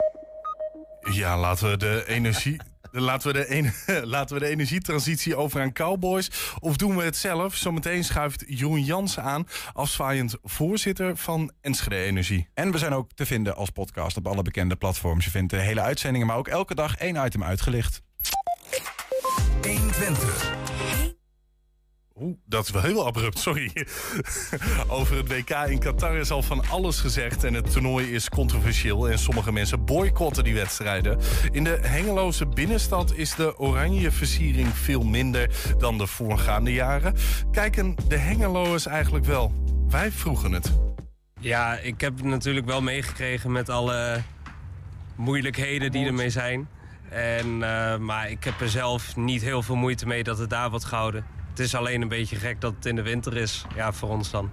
Ja, 1.11 1.39
laten 1.39 1.71
we 1.71 1.77
de 1.77 2.05
energie. 2.07 2.61
Laten 2.91 3.33
we, 3.33 3.39
de 3.39 3.49
ene- 3.49 3.73
laten 4.07 4.35
we 4.37 4.43
de 4.43 4.49
energietransitie 4.49 5.37
over 5.37 5.61
aan 5.61 5.73
cowboys? 5.73 6.31
Of 6.59 6.77
doen 6.77 6.97
we 6.97 7.03
het 7.03 7.17
zelf? 7.17 7.55
Zometeen 7.55 8.05
schuift 8.05 8.45
Jeroen 8.47 8.85
Jans 8.85 9.19
aan, 9.19 9.49
afzwaaiend 9.73 10.37
voorzitter 10.43 11.17
van 11.17 11.53
Enschede 11.61 11.97
Energie. 11.97 12.49
En 12.55 12.71
we 12.73 12.79
zijn 12.79 12.93
ook 12.93 13.11
te 13.15 13.27
vinden 13.27 13.57
als 13.57 13.71
podcast 13.71 14.17
op 14.17 14.27
alle 14.27 14.43
bekende 14.43 14.77
platforms. 14.77 15.25
Je 15.25 15.31
vindt 15.31 15.51
de 15.51 15.61
hele 15.61 15.81
uitzendingen, 15.81 16.27
maar 16.27 16.37
ook 16.37 16.49
elke 16.49 16.75
dag 16.75 16.97
één 16.97 17.25
item 17.27 17.45
uitgelicht. 17.45 18.03
120. 19.63 20.64
Oeh, 22.21 22.37
dat 22.47 22.65
is 22.65 22.71
wel 22.71 22.83
heel 22.83 23.07
abrupt, 23.07 23.39
sorry. 23.39 23.73
Over 24.89 25.17
het 25.17 25.29
WK 25.29 25.51
in 25.51 25.79
Qatar 25.79 26.17
is 26.17 26.31
al 26.31 26.43
van 26.43 26.69
alles 26.69 27.01
gezegd 27.01 27.45
en 27.45 27.55
het 27.55 27.73
toernooi 27.73 28.13
is 28.13 28.29
controversieel 28.29 29.11
en 29.11 29.19
sommige 29.19 29.53
mensen 29.53 29.85
boycotten 29.85 30.45
die 30.45 30.55
wedstrijden. 30.55 31.19
In 31.51 31.65
de 31.65 31.79
Hengeloze 31.83 32.47
binnenstad 32.47 33.13
is 33.15 33.35
de 33.35 33.59
oranje 33.59 34.11
versiering 34.11 34.69
veel 34.69 35.03
minder 35.03 35.51
dan 35.79 35.99
de 35.99 36.07
voorgaande 36.07 36.73
jaren. 36.73 37.15
Kijken 37.51 37.97
de 38.09 38.17
Hengeloers 38.17 38.87
eigenlijk 38.87 39.25
wel? 39.25 39.53
Wij 39.89 40.11
vroegen 40.11 40.53
het. 40.53 40.73
Ja, 41.41 41.77
ik 41.77 42.01
heb 42.01 42.17
het 42.17 42.25
natuurlijk 42.25 42.67
wel 42.67 42.83
meegekregen 42.83 43.53
met 43.53 43.69
alle 43.69 44.23
moeilijkheden 45.17 45.93
die 45.93 46.07
ermee 46.07 46.31
zijn. 46.31 46.69
En, 47.09 47.63
eh, 47.63 47.99
maar 47.99 48.31
ik 48.31 48.45
heb 48.45 48.61
er 48.61 48.69
zelf 48.69 49.17
niet 49.17 49.43
heel 49.43 49.63
veel 49.63 49.77
moeite 49.77 50.07
mee 50.07 50.23
dat 50.23 50.39
het 50.39 50.51
daar 50.51 50.71
wordt 50.71 50.85
gehouden. 50.85 51.34
Het 51.55 51.63
is 51.63 51.75
alleen 51.75 52.03
een 52.03 52.09
beetje 52.09 52.37
gek 52.37 52.61
dat 52.61 52.75
het 52.77 52.87
in 52.87 52.97
de 52.97 53.03
winter 53.03 53.37
is, 53.37 53.65
ja, 53.75 53.93
voor 53.93 54.09
ons 54.09 54.31
dan. 54.31 54.51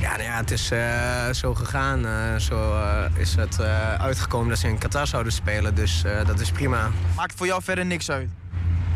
Ja, 0.00 0.10
nou 0.10 0.22
ja, 0.22 0.36
het 0.36 0.50
is 0.50 0.70
eh, 0.70 1.30
zo 1.30 1.54
gegaan. 1.54 2.06
eh, 2.06 2.36
zo 2.36 2.72
eh, 2.74 3.04
is 3.20 3.34
het 3.34 3.58
eh, 3.60 3.94
uitgekomen 3.94 4.48
dat 4.48 4.58
ze 4.58 4.68
in 4.68 4.78
Qatar 4.78 5.06
zouden 5.06 5.32
spelen. 5.32 5.74
Dus 5.74 6.04
eh, 6.04 6.26
dat 6.26 6.40
is 6.40 6.50
prima. 6.50 6.90
Maakt 7.16 7.34
voor 7.36 7.46
jou 7.46 7.62
verder 7.62 7.86
niks 7.86 8.10
uit? 8.10 8.28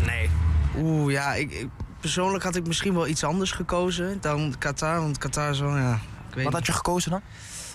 Nee. 0.07 0.31
Oeh, 0.77 1.13
ja, 1.13 1.35
ik, 1.35 1.51
ik- 1.53 1.69
persoonlijk 2.01 2.45
had 2.45 2.57
ik 2.57 2.67
misschien 2.67 2.95
wel 2.95 3.07
iets 3.07 3.25
anders 3.25 3.53
gekozen 3.53 4.19
dan 4.21 4.55
Qatar. 4.59 5.01
Want 5.01 5.19
Qatar 5.19 5.51
is 5.51 5.61
wel, 5.61 5.77
ja... 5.77 5.95
Ik 6.29 6.35
weet 6.35 6.45
Wat 6.45 6.53
had 6.53 6.67
je 6.67 6.73
gekozen 6.73 7.11
dan? 7.11 7.21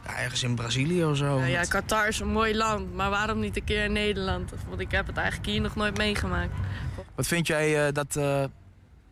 Ja, 0.06 0.17
ergens 0.17 0.43
in 0.43 0.56
Brazilië 0.56 1.06
of 1.06 1.17
zo. 1.17 1.39
Ja, 1.39 1.45
ja, 1.45 1.63
Qatar 1.63 2.08
is 2.08 2.19
een 2.19 2.28
mooi 2.32 2.56
land, 2.56 2.93
maar 2.93 3.10
waarom 3.10 3.39
niet 3.39 3.56
een 3.58 3.63
keer 3.63 3.84
in 3.84 3.91
Nederland? 3.93 4.51
Want 4.67 4.80
ik 4.82 4.91
heb 4.91 5.08
het 5.08 5.17
eigenlijk 5.17 5.47
hier 5.49 5.62
nog 5.62 5.75
nooit 5.75 5.97
meegemaakt. 5.97 6.51
Wat 7.15 7.28
vind 7.28 7.47
jij 7.47 7.86
eh, 7.88 7.93
dat 7.93 8.15
eh, 8.15 8.43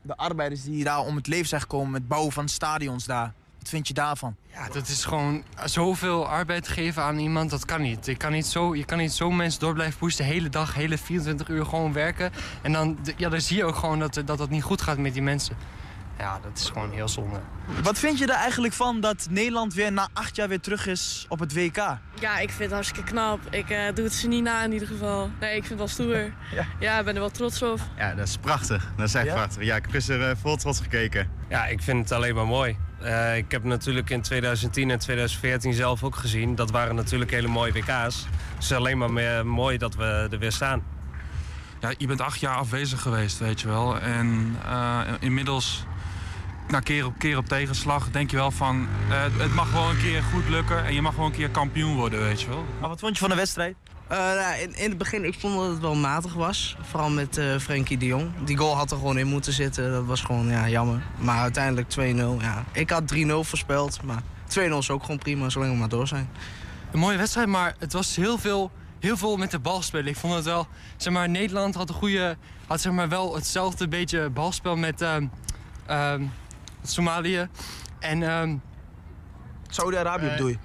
de 0.04 0.18
arbeiders 0.18 0.64
die 0.64 0.84
daar 0.84 1.00
om 1.00 1.16
het 1.16 1.28
leven 1.28 1.48
zijn 1.48 1.62
gekomen 1.62 1.92
met 1.92 2.08
bouwen 2.08 2.32
van 2.32 2.48
stadions 2.50 3.06
daar, 3.06 3.34
wat 3.60 3.70
vind 3.70 3.88
je 3.88 3.94
daarvan? 3.94 4.36
Ja, 4.54 4.68
dat 4.70 4.88
is 4.88 5.06
gewoon 5.06 5.44
zoveel 5.66 6.28
arbeid 6.28 6.68
geven 6.68 7.04
aan 7.04 7.18
iemand, 7.18 7.50
dat 7.50 7.66
kan 7.66 7.82
niet. 7.82 8.06
Je 8.06 8.16
kan 8.16 8.32
niet 8.32 8.46
zo, 8.46 8.76
je 8.76 8.86
kan 8.86 8.98
niet 8.98 9.12
zo 9.12 9.32
mensen 9.32 9.60
door 9.60 9.74
blijven 9.74 10.00
pushen 10.00 10.26
de 10.26 10.32
hele 10.32 10.50
dag, 10.50 10.74
hele 10.74 10.98
24 10.98 11.48
uur 11.48 11.66
gewoon 11.66 11.94
werken. 11.94 12.32
En 12.62 12.72
dan, 12.72 12.98
ja, 13.18 13.30
dan 13.30 13.42
zie 13.42 13.58
je 13.58 13.66
ook 13.66 13.76
gewoon 13.76 14.00
dat, 14.00 14.14
dat 14.26 14.38
dat 14.38 14.50
niet 14.50 14.64
goed 14.64 14.82
gaat 14.82 14.98
met 14.98 15.14
die 15.14 15.22
mensen. 15.22 15.58
Ja, 16.18 16.40
dat 16.44 16.58
is 16.58 16.70
gewoon 16.70 16.92
heel 16.92 17.08
zonde. 17.08 17.40
Wat 17.84 18.00
vind 18.00 18.18
je 18.18 18.26
er 18.26 18.36
eigenlijk 18.36 18.74
van 18.74 19.00
dat 19.00 19.28
Nederland 19.30 19.74
weer 19.74 19.92
na 19.92 20.08
acht 20.14 20.36
jaar 20.36 20.48
weer 20.48 20.60
terug 20.60 20.88
is 20.88 21.26
op 21.30 21.40
het 21.40 21.54
WK? 21.54 21.76
Ja, 22.20 22.38
ik 22.40 22.50
vind 22.50 22.60
het 22.60 22.72
hartstikke 22.72 23.04
knap. 23.12 23.40
Ik 23.50 23.70
eh, 23.70 23.94
doe 23.94 24.04
het 24.04 24.14
ze 24.14 24.28
niet 24.28 24.44
na 24.44 24.64
in 24.64 24.72
ieder 24.74 24.88
geval. 24.88 25.30
Nee, 25.40 25.56
ik 25.56 25.66
vind 25.66 25.80
het 25.80 25.98
wel 25.98 26.08
stoer. 26.08 26.34
Ja, 26.80 27.00
ik 27.00 27.06
ben 27.06 27.14
er 27.14 27.20
wel 27.20 27.30
trots 27.32 27.62
op. 27.62 27.80
Ja, 27.98 28.14
dat 28.16 28.28
is 28.28 28.38
prachtig. 28.38 28.92
Dat 28.98 29.08
is 29.08 29.14
echt 29.14 29.26
Ja? 29.26 29.34
prachtig. 29.34 29.64
Ja, 29.64 29.76
ik 29.76 29.86
heb 29.92 30.02
er 30.02 30.30
eh, 30.30 30.36
vol 30.42 30.56
trots 30.56 30.80
gekeken. 30.80 31.30
Ja, 31.50 31.66
ik 31.66 31.82
vind 31.82 32.00
het 32.00 32.12
alleen 32.12 32.36
maar 32.36 32.48
mooi. 32.48 32.78
Eh, 33.02 33.38
ik 33.38 33.52
heb 33.52 33.64
natuurlijk 33.64 34.10
in 34.10 34.22
2010 34.22 34.90
en 34.92 35.00
2014 35.00 35.74
zelf 35.74 36.04
ook 36.04 36.16
gezien. 36.16 36.56
Dat 36.56 36.72
waren 36.72 36.96
natuurlijk 36.96 37.32
hele 37.32 37.48
mooie 37.48 37.72
WK's. 37.72 38.26
Het 38.54 38.64
is 38.64 38.72
alleen 38.74 38.98
maar 38.98 39.12
meer 39.14 39.46
mooi 39.48 39.78
dat 39.78 39.96
we 39.96 40.28
er 40.32 40.40
weer 40.40 40.52
staan. 40.52 40.84
Ja, 41.80 41.94
je 41.98 42.08
bent 42.08 42.22
acht 42.22 42.40
jaar 42.40 42.56
afwezig 42.56 43.02
geweest, 43.02 43.40
weet 43.40 43.62
je 43.62 43.68
wel. 43.68 44.00
En 44.00 44.56
eh, 44.66 45.00
inmiddels, 45.20 45.86
na 46.74 46.80
keer 46.80 47.06
op 47.06 47.14
keer 47.18 47.38
op 47.38 47.48
tegenslag, 47.48 48.12
denk 48.12 48.32
je 48.32 48.38
wel 48.38 48.52
van... 48.52 48.88
eh, 49.10 49.24
het 49.38 49.54
mag 49.54 49.72
wel 49.72 49.90
een 49.90 49.98
keer 49.98 50.24
goed 50.24 50.50
lukken 50.50 50.86
en 50.86 50.94
je 50.94 51.02
mag 51.02 51.16
wel 51.16 51.26
een 51.26 51.32
keer 51.32 51.50
kampioen 51.50 51.96
worden, 51.96 52.20
weet 52.20 52.42
je 52.42 52.48
wel. 52.48 52.66
Maar 52.80 52.90
wat 52.90 53.00
vond 53.00 53.14
je 53.14 53.20
van 53.20 53.30
de 53.30 53.36
wedstrijd? 53.36 53.76
Eh, 54.08 54.18
nou, 54.18 54.62
in, 54.62 54.76
in 54.76 54.90
het 54.90 54.98
begin, 54.98 55.26
ik 55.26 55.40
vond 55.40 55.56
dat 55.56 55.70
het 55.70 55.80
wel 55.80 55.96
matig 55.96 56.34
was. 56.34 56.78
Vooral 56.82 57.10
met 57.10 57.38
eh 57.38 57.58
Frenkie 57.58 57.98
de 57.98 58.06
Jong. 58.06 58.32
Die 58.46 58.58
goal 58.58 58.76
had 58.76 58.92
er 58.92 58.98
gewoon 58.98 59.18
in 59.18 59.28
moeten 59.28 59.54
zitten. 59.54 59.92
Dat 59.92 60.06
was 60.06 60.22
gewoon 60.22 60.48
ja, 60.48 60.70
jammer. 60.70 61.02
Maar 61.18 61.40
uiteindelijk 61.40 61.88
2-0. 62.40 62.42
Ja. 62.42 62.64
Ik 62.72 62.90
had 62.90 63.16
3-0 63.16 63.18
voorspeld. 63.28 64.04
Maar 64.04 64.22
2-0 64.60 64.78
is 64.78 64.90
ook 64.90 65.02
gewoon 65.02 65.18
prima, 65.18 65.50
zolang 65.50 65.72
we 65.72 65.78
maar 65.78 65.90
door 65.90 66.08
zijn. 66.08 66.30
Een 66.92 67.00
mooie 67.00 67.18
wedstrijd, 67.18 67.48
maar 67.48 67.76
het 67.80 67.94
was 67.94 68.16
heel 68.16 68.38
veel, 68.38 68.72
heel 69.00 69.18
veel 69.18 69.38
met 69.38 69.52
de 69.52 69.60
bal 69.60 69.82
spelen. 69.82 70.08
Ik 70.08 70.18
vond 70.18 70.34
het 70.34 70.46
wel, 70.46 70.68
zeg 70.98 71.14
maar, 71.14 71.30
Nederland 71.30 71.76
had 71.76 71.90
een 71.90 71.96
goede, 71.96 72.38
had 72.68 72.82
zeg 72.82 72.92
maar 72.94 73.10
wel 73.10 73.36
hetzelfde 73.36 73.88
beetje 73.88 74.30
balspel 74.30 74.76
met 74.76 75.02
ehm, 75.02 75.28
ehm, 75.86 76.24
Somalië. 76.84 77.48
En, 78.00 78.24
ehm, 78.24 78.56
Saudi-Arabië 79.70 80.26
eh, 80.26 80.32
bedoel 80.32 80.48
je? 80.48 80.58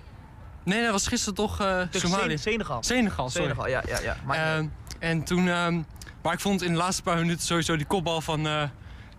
Nee, 0.65 0.83
dat 0.83 0.93
was 0.93 1.07
gisteren 1.07 1.35
toch 1.35 1.61
eh 1.61 1.81
Tegen 1.91 2.09
Somalië. 2.09 2.39
Sen- 2.39 2.53
Senegal. 2.53 2.83
Senegal, 2.83 3.29
sorry. 3.31 3.47
Senegal, 3.49 3.69
ja, 3.69 3.83
ja, 3.87 4.01
ja. 4.01 4.17
Maar- 4.25 4.57
Ehm, 4.57 4.67
en 4.99 5.23
toen, 5.25 5.49
ehm, 5.49 5.81
maar 6.23 6.33
ik 6.33 6.41
vond 6.41 6.63
in 6.63 6.73
de 6.73 6.79
laatste 6.79 7.03
paar 7.03 7.17
minuten 7.17 7.47
sowieso 7.47 7.77
die 7.77 7.87
kopbal 7.87 8.21
van 8.21 8.47
eh 8.47 8.63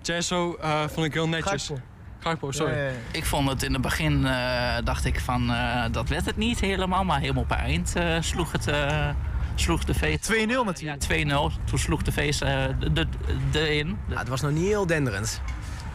eh, 0.04 0.84
vond 0.88 1.06
ik 1.06 1.14
heel 1.14 1.28
netjes. 1.28 1.66
Gakpo. 1.68 1.84
Gakpo, 2.20 2.52
sorry. 2.52 2.94
Ik 3.12 3.26
vond 3.26 3.50
het 3.50 3.64
in 3.64 3.74
het 3.74 3.82
begin, 3.82 4.26
eh, 4.26 4.76
dacht 4.84 5.06
ik 5.06 5.20
van, 5.20 5.52
eh, 5.52 5.84
dat 5.92 6.10
werd 6.10 6.26
het 6.26 6.38
niet 6.38 6.60
helemaal. 6.60 7.04
Maar 7.04 7.20
helemaal 7.20 7.44
op 7.44 7.50
het 7.50 7.60
eind 7.60 7.96
eh, 7.96 8.18
sloeg, 8.20 8.52
het, 8.52 8.68
eh, 8.68 9.10
sloeg 9.56 9.84
de 9.84 9.94
feest... 9.94 10.24
2-0 10.24 10.64
natuurlijk. 10.66 11.02
Ja, 11.02 11.08
2-0. 11.08 11.52
Toen 11.64 11.80
sloeg 11.80 12.02
de 12.02 12.12
feest 12.12 12.42
eh, 12.42 12.64
de, 12.80 12.92
de, 12.94 13.08
de 13.52 13.76
in. 13.76 13.98
Ja, 14.08 14.18
het 14.20 14.28
was 14.28 14.42
nog 14.42 14.52
niet 14.52 14.66
heel 14.68 14.86
denderend. 14.86 15.42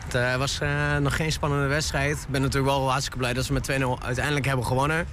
Het 0.04 0.14
eh, 0.14 0.36
was 0.36 0.60
eh, 0.60 0.96
nog 0.96 1.16
geen 1.16 1.32
spannende 1.32 1.66
wedstrijd. 1.66 2.16
Ik 2.22 2.28
ben 2.28 2.40
natuurlijk 2.40 2.72
wel 2.72 2.90
hartstikke 2.90 3.18
blij 3.18 3.32
dat 3.32 3.44
ze 3.44 3.52
met 3.52 3.70
2-0 3.70 3.74
uiteindelijk 4.04 4.46
hebben 4.46 4.66
gewonnen. 4.66 5.06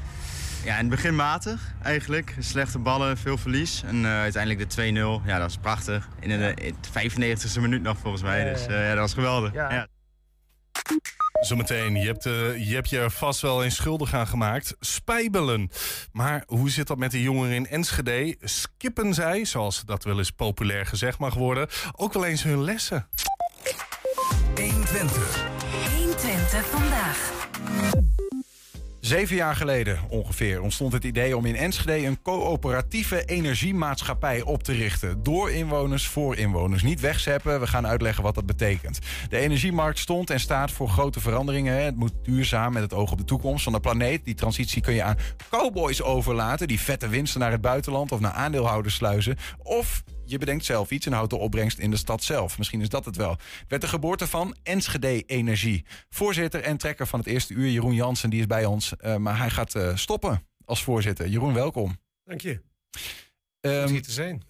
Ja, 0.64 0.74
in 0.74 0.80
het 0.80 0.90
begin 0.90 1.16
matig 1.16 1.74
eigenlijk. 1.84 2.36
Slechte 2.40 2.80
ballen, 2.80 3.18
veel 3.18 3.38
verlies. 3.38 3.84
En 3.84 4.06
eh, 4.06 4.20
uiteindelijk 4.20 4.70
de 4.70 4.92
2-0. 4.92 5.26
Ja, 5.26 5.34
dat 5.34 5.42
was 5.42 5.58
prachtig. 5.58 6.08
In 6.20 6.30
de, 6.30 6.54
in 6.54 6.76
de 6.94 7.36
95e 7.56 7.62
minuut 7.62 7.82
nog 7.82 7.98
volgens 7.98 8.24
mij. 8.24 8.46
Ja, 8.46 8.54
Dus 8.54 8.66
ja. 8.66 8.70
eh, 8.70 8.82
ja, 8.84 8.90
dat 8.90 9.00
was 9.00 9.14
geweldig. 9.14 9.54
Ja. 9.54 9.72
Ja. 9.74 9.88
Zometeen, 11.42 11.96
je 11.96 12.06
hebt, 12.06 12.26
eh, 12.26 12.68
je 12.68 12.74
hebt 12.76 12.90
je 12.90 13.00
er 13.00 13.12
vast 13.12 13.42
wel 13.42 13.64
eens 13.64 13.76
schuldig 13.76 14.14
aan 14.14 14.28
gemaakt. 14.28 14.76
Spijbelen. 14.80 15.70
Maar 16.12 16.44
hoe 16.48 16.70
zit 16.70 16.88
dat 16.88 16.98
met 16.98 17.12
de 17.12 17.22
jongeren 17.22 17.56
in 17.56 17.68
Enschede? 17.68 18.36
Skippen 18.42 19.14
zij, 19.14 19.46
zoals 19.46 19.84
dat 19.86 20.04
wel 20.04 20.18
eens 20.18 20.32
populair 20.32 20.86
gezegd 20.86 21.18
mag 21.20 21.34
worden, 21.34 21.68
ook 21.96 22.14
wel 22.14 22.26
eens 22.26 22.44
hun 22.44 22.64
lessen? 22.64 23.08
120. 24.56 25.46
120 25.98 26.66
vandaag. 26.66 27.50
Zeven 29.00 29.36
jaar 29.36 29.56
geleden 29.56 30.00
ongeveer 30.10 30.62
ontstond 30.62 30.94
het 30.94 31.04
idee 31.04 31.38
om 31.38 31.46
in 31.46 31.56
Enschede 31.56 32.06
een 32.06 32.22
coöperatieve 32.22 33.26
energiemaatschappij 33.26 34.42
op 34.42 34.64
te 34.64 34.72
richten. 34.74 35.24
Door 35.24 35.52
inwoners 35.52 36.08
voor 36.08 36.36
inwoners. 36.36 36.84
Niet 36.84 37.00
wegzeppen, 37.00 37.60
we 37.60 37.68
gaan 37.68 37.88
uitleggen 37.88 38.24
wat 38.24 38.36
dat 38.36 38.46
betekent. 38.46 39.00
De 39.30 39.38
energiemarkt 39.38 40.00
stond 40.00 40.30
en 40.30 40.40
staat 40.40 40.72
voor 40.72 40.90
grote 40.90 41.20
veranderingen. 41.20 41.74
hè. 41.74 41.82
Het 41.82 41.96
moet 41.96 42.14
duurzaam 42.24 42.74
met 42.74 42.82
het 42.82 42.94
oog 42.94 43.12
op 43.12 43.18
de 43.18 43.24
toekomst 43.24 43.64
van 43.64 43.74
de 43.74 43.80
planeet. 43.80 44.26
Die 44.26 44.36
transitie 44.36 44.82
kun 44.82 44.94
je 44.94 45.04
aan 45.04 45.18
cowboys 45.50 46.02
overlaten, 46.02 46.68
die 46.68 46.80
vette 46.80 47.08
winsten 47.08 47.40
naar 47.40 47.52
het 47.52 47.62
buitenland 47.62 48.12
of 48.12 48.20
naar 48.20 48.32
aandeelhouders 48.32 48.96
sluizen. 48.96 49.38
Of 49.64 50.04
je 50.32 50.38
bedenkt 50.38 50.66
zelf 50.66 50.92
iets 50.92 51.06
en 51.06 51.14
houdt 51.14 51.30
de 51.30 51.38
opbrengst 51.38 51.78
in 51.78 51.92
de 51.92 51.98
stad 51.98 52.24
zelf. 52.24 52.58
Misschien 52.58 52.82
is 52.82 52.90
dat 52.90 53.06
het 53.06 53.16
wel. 53.16 53.32
Het 53.32 53.66
werd 53.68 53.82
de 53.82 53.88
geboorte 53.88 54.28
van 54.28 54.56
Enschede 54.64 55.24
Energie. 55.26 55.86
Voorzitter 56.10 56.62
en 56.62 56.78
trekker 56.78 57.08
van 57.08 57.20
het 57.20 57.28
eerste 57.28 57.54
uur, 57.54 57.70
Jeroen 57.72 57.94
Jansen, 57.94 58.30
die 58.30 58.40
is 58.40 58.48
bij 58.48 58.66
ons. 58.66 58.96
eh, 58.98 59.16
maar 59.16 59.38
hij 59.38 59.50
gaat 59.50 59.76
eh, 59.76 59.96
stoppen 59.96 60.48
als 60.66 60.84
voorzitter. 60.84 61.28
Jeroen, 61.28 61.54
welkom. 61.54 61.98
Dank 62.24 62.42
je. 62.42 62.62
Hier 63.62 64.02
te 64.02 64.12
zijn. 64.12 64.44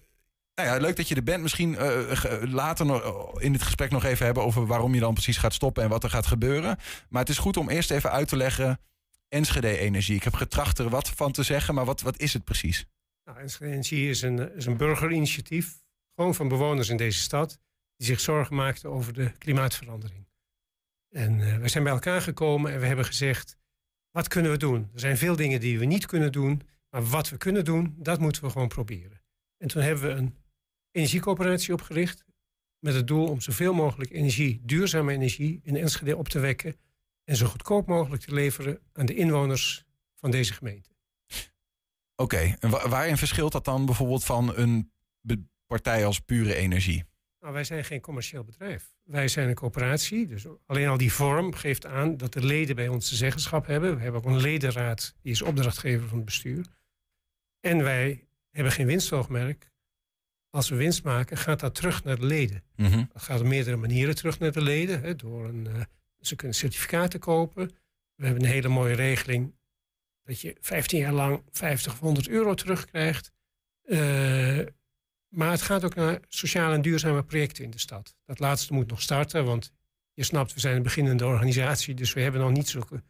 Nou 0.54 0.68
ja, 0.68 0.76
leuk 0.76 0.96
dat 0.96 1.08
je 1.08 1.14
er 1.14 1.22
bent. 1.22 1.42
Misschien 1.42 1.76
eh, 1.76 2.42
later 2.42 2.86
nog, 2.86 3.40
in 3.40 3.52
het 3.52 3.62
gesprek 3.62 3.90
nog 3.90 4.04
even 4.04 4.24
hebben 4.24 4.42
over 4.42 4.66
waarom 4.66 4.94
je 4.94 5.00
dan 5.00 5.14
precies 5.14 5.36
gaat 5.36 5.54
stoppen 5.54 5.82
en 5.82 5.88
wat 5.88 6.04
er 6.04 6.10
gaat 6.10 6.26
gebeuren. 6.26 6.78
Maar 7.08 7.20
het 7.20 7.30
is 7.30 7.38
goed 7.38 7.56
om 7.56 7.68
eerst 7.68 7.90
even 7.90 8.10
uit 8.10 8.28
te 8.28 8.36
leggen. 8.36 8.80
Enschede 9.28 9.78
Energie. 9.78 10.16
Ik 10.16 10.24
heb 10.24 10.34
getracht 10.34 10.78
er 10.78 10.88
wat 10.88 11.08
van 11.08 11.32
te 11.32 11.42
zeggen, 11.42 11.74
maar 11.74 11.84
wat, 11.84 12.00
wat 12.00 12.18
is 12.18 12.32
het 12.32 12.44
precies? 12.44 12.86
Nou, 13.24 13.38
Enschede 13.38 14.08
is 14.08 14.22
een, 14.22 14.54
is 14.54 14.66
een 14.66 14.76
burgerinitiatief, 14.76 15.82
gewoon 16.14 16.34
van 16.34 16.48
bewoners 16.48 16.88
in 16.88 16.96
deze 16.96 17.18
stad, 17.18 17.60
die 17.96 18.06
zich 18.06 18.20
zorgen 18.20 18.56
maakten 18.56 18.90
over 18.90 19.12
de 19.12 19.32
klimaatverandering. 19.38 20.26
En 21.08 21.40
eh 21.40 21.58
we 21.58 21.68
zijn 21.68 21.84
bij 21.84 21.92
elkaar 21.92 22.22
gekomen 22.22 22.72
en 22.72 22.80
we 22.80 22.86
hebben 22.86 23.04
gezegd, 23.04 23.56
wat 24.10 24.28
kunnen 24.28 24.50
we 24.50 24.56
doen? 24.56 24.90
Er 24.94 25.00
zijn 25.00 25.16
veel 25.16 25.36
dingen 25.36 25.60
die 25.60 25.78
we 25.78 25.84
niet 25.84 26.06
kunnen 26.06 26.32
doen, 26.32 26.62
maar 26.90 27.04
wat 27.04 27.28
we 27.28 27.36
kunnen 27.36 27.64
doen, 27.64 27.94
dat 27.98 28.20
moeten 28.20 28.42
we 28.44 28.50
gewoon 28.50 28.68
proberen. 28.68 29.22
En 29.56 29.68
toen 29.68 29.82
hebben 29.82 30.04
we 30.04 30.10
een 30.10 30.34
energiecoöperatie 30.90 31.72
opgericht 31.72 32.24
met 32.78 32.94
het 32.94 33.06
doel 33.06 33.28
om 33.28 33.40
zoveel 33.40 33.74
mogelijk 33.74 34.10
energie, 34.10 34.60
duurzame 34.64 35.12
energie, 35.12 35.60
in 35.62 35.76
Enschede 35.76 36.16
op 36.16 36.28
te 36.28 36.38
wekken 36.38 36.76
en 37.24 37.36
zo 37.36 37.46
goedkoop 37.46 37.86
mogelijk 37.86 38.22
te 38.22 38.34
leveren 38.34 38.80
aan 38.92 39.06
de 39.06 39.14
inwoners 39.14 39.84
van 40.14 40.30
deze 40.30 40.52
gemeente. 40.52 40.91
Oké, 42.22 42.56
en 42.58 42.70
wa- 42.70 42.88
waarin 42.88 43.16
verschilt 43.16 43.52
dat 43.52 43.64
dan 43.64 43.86
bijvoorbeeld 43.86 44.24
van 44.24 44.56
een 44.56 44.90
partij 45.66 46.06
als 46.06 46.20
pure 46.20 46.54
energie? 46.54 47.04
Nou, 47.40 47.52
wij 47.54 47.64
zijn 47.64 47.84
geen 47.84 48.00
commercieel 48.00 48.44
bedrijf. 48.44 48.92
Wij 49.02 49.28
zijn 49.28 49.48
een 49.48 49.54
coöperatie. 49.54 50.26
Dus 50.26 50.46
alleen 50.66 50.88
al 50.88 50.96
die 50.96 51.12
vorm 51.12 51.54
geeft 51.54 51.86
aan 51.86 52.16
dat 52.16 52.32
de 52.32 52.44
leden 52.44 52.76
bij 52.76 52.88
ons 52.88 53.08
de 53.10 53.16
zeggenschap 53.16 53.66
hebben. 53.66 53.96
We 53.96 54.02
hebben 54.02 54.20
ook 54.24 54.26
een 54.30 54.40
ledenraad, 54.40 55.14
die 55.22 55.32
is 55.32 55.42
opdrachtgever 55.42 56.08
van 56.08 56.16
het 56.16 56.24
bestuur. 56.26 56.66
En 57.60 57.82
wij 57.82 58.26
hebben 58.50 58.72
geen 58.72 58.86
winstoogmerk. 58.86 59.70
Als 60.50 60.68
we 60.68 60.76
winst 60.76 61.04
maken, 61.04 61.36
gaat 61.36 61.60
dat 61.60 61.74
terug 61.74 62.04
naar 62.04 62.16
de 62.16 62.26
leden. 62.26 62.62
Mhm. 62.76 63.04
Dat 63.12 63.22
gaat 63.22 63.40
op 63.40 63.46
meerdere 63.46 63.76
manieren 63.76 64.14
terug 64.14 64.38
naar 64.38 64.52
de 64.52 64.62
leden. 64.62 65.00
Hè, 65.00 65.16
door 65.16 65.44
een, 65.48 65.66
eh, 65.66 65.80
ze 66.20 66.36
kunnen 66.36 66.56
certificaten 66.56 67.20
kopen. 67.20 67.70
We 68.14 68.24
hebben 68.26 68.44
een 68.44 68.50
hele 68.50 68.68
mooie 68.68 68.94
regeling 68.94 69.54
dat 70.32 70.40
je 70.40 70.56
15 70.60 70.98
jaar 70.98 71.12
lang 71.12 71.42
50 71.50 71.92
of 71.92 71.98
100 71.98 72.28
euro 72.28 72.54
terugkrijgt. 72.54 73.32
Eh, 73.82 74.58
maar 75.28 75.50
het 75.50 75.62
gaat 75.62 75.84
ook 75.84 75.94
naar 75.94 76.20
sociale 76.28 76.74
en 76.74 76.82
duurzame 76.82 77.22
projecten 77.24 77.64
in 77.64 77.70
de 77.70 77.78
stad. 77.78 78.14
Dat 78.24 78.38
laatste 78.38 78.72
moet 78.72 78.86
nog 78.90 79.02
starten, 79.02 79.44
want 79.44 79.72
je 80.12 80.24
snapt, 80.24 80.54
we 80.54 80.60
zijn 80.60 80.76
een 80.76 80.82
beginnende 80.82 81.24
organisatie, 81.26 81.94
dus 81.94 82.12
we 82.12 82.20
hebben 82.20 82.40
nog 82.40 82.50
niet 82.50 82.68
zulke 82.68 83.02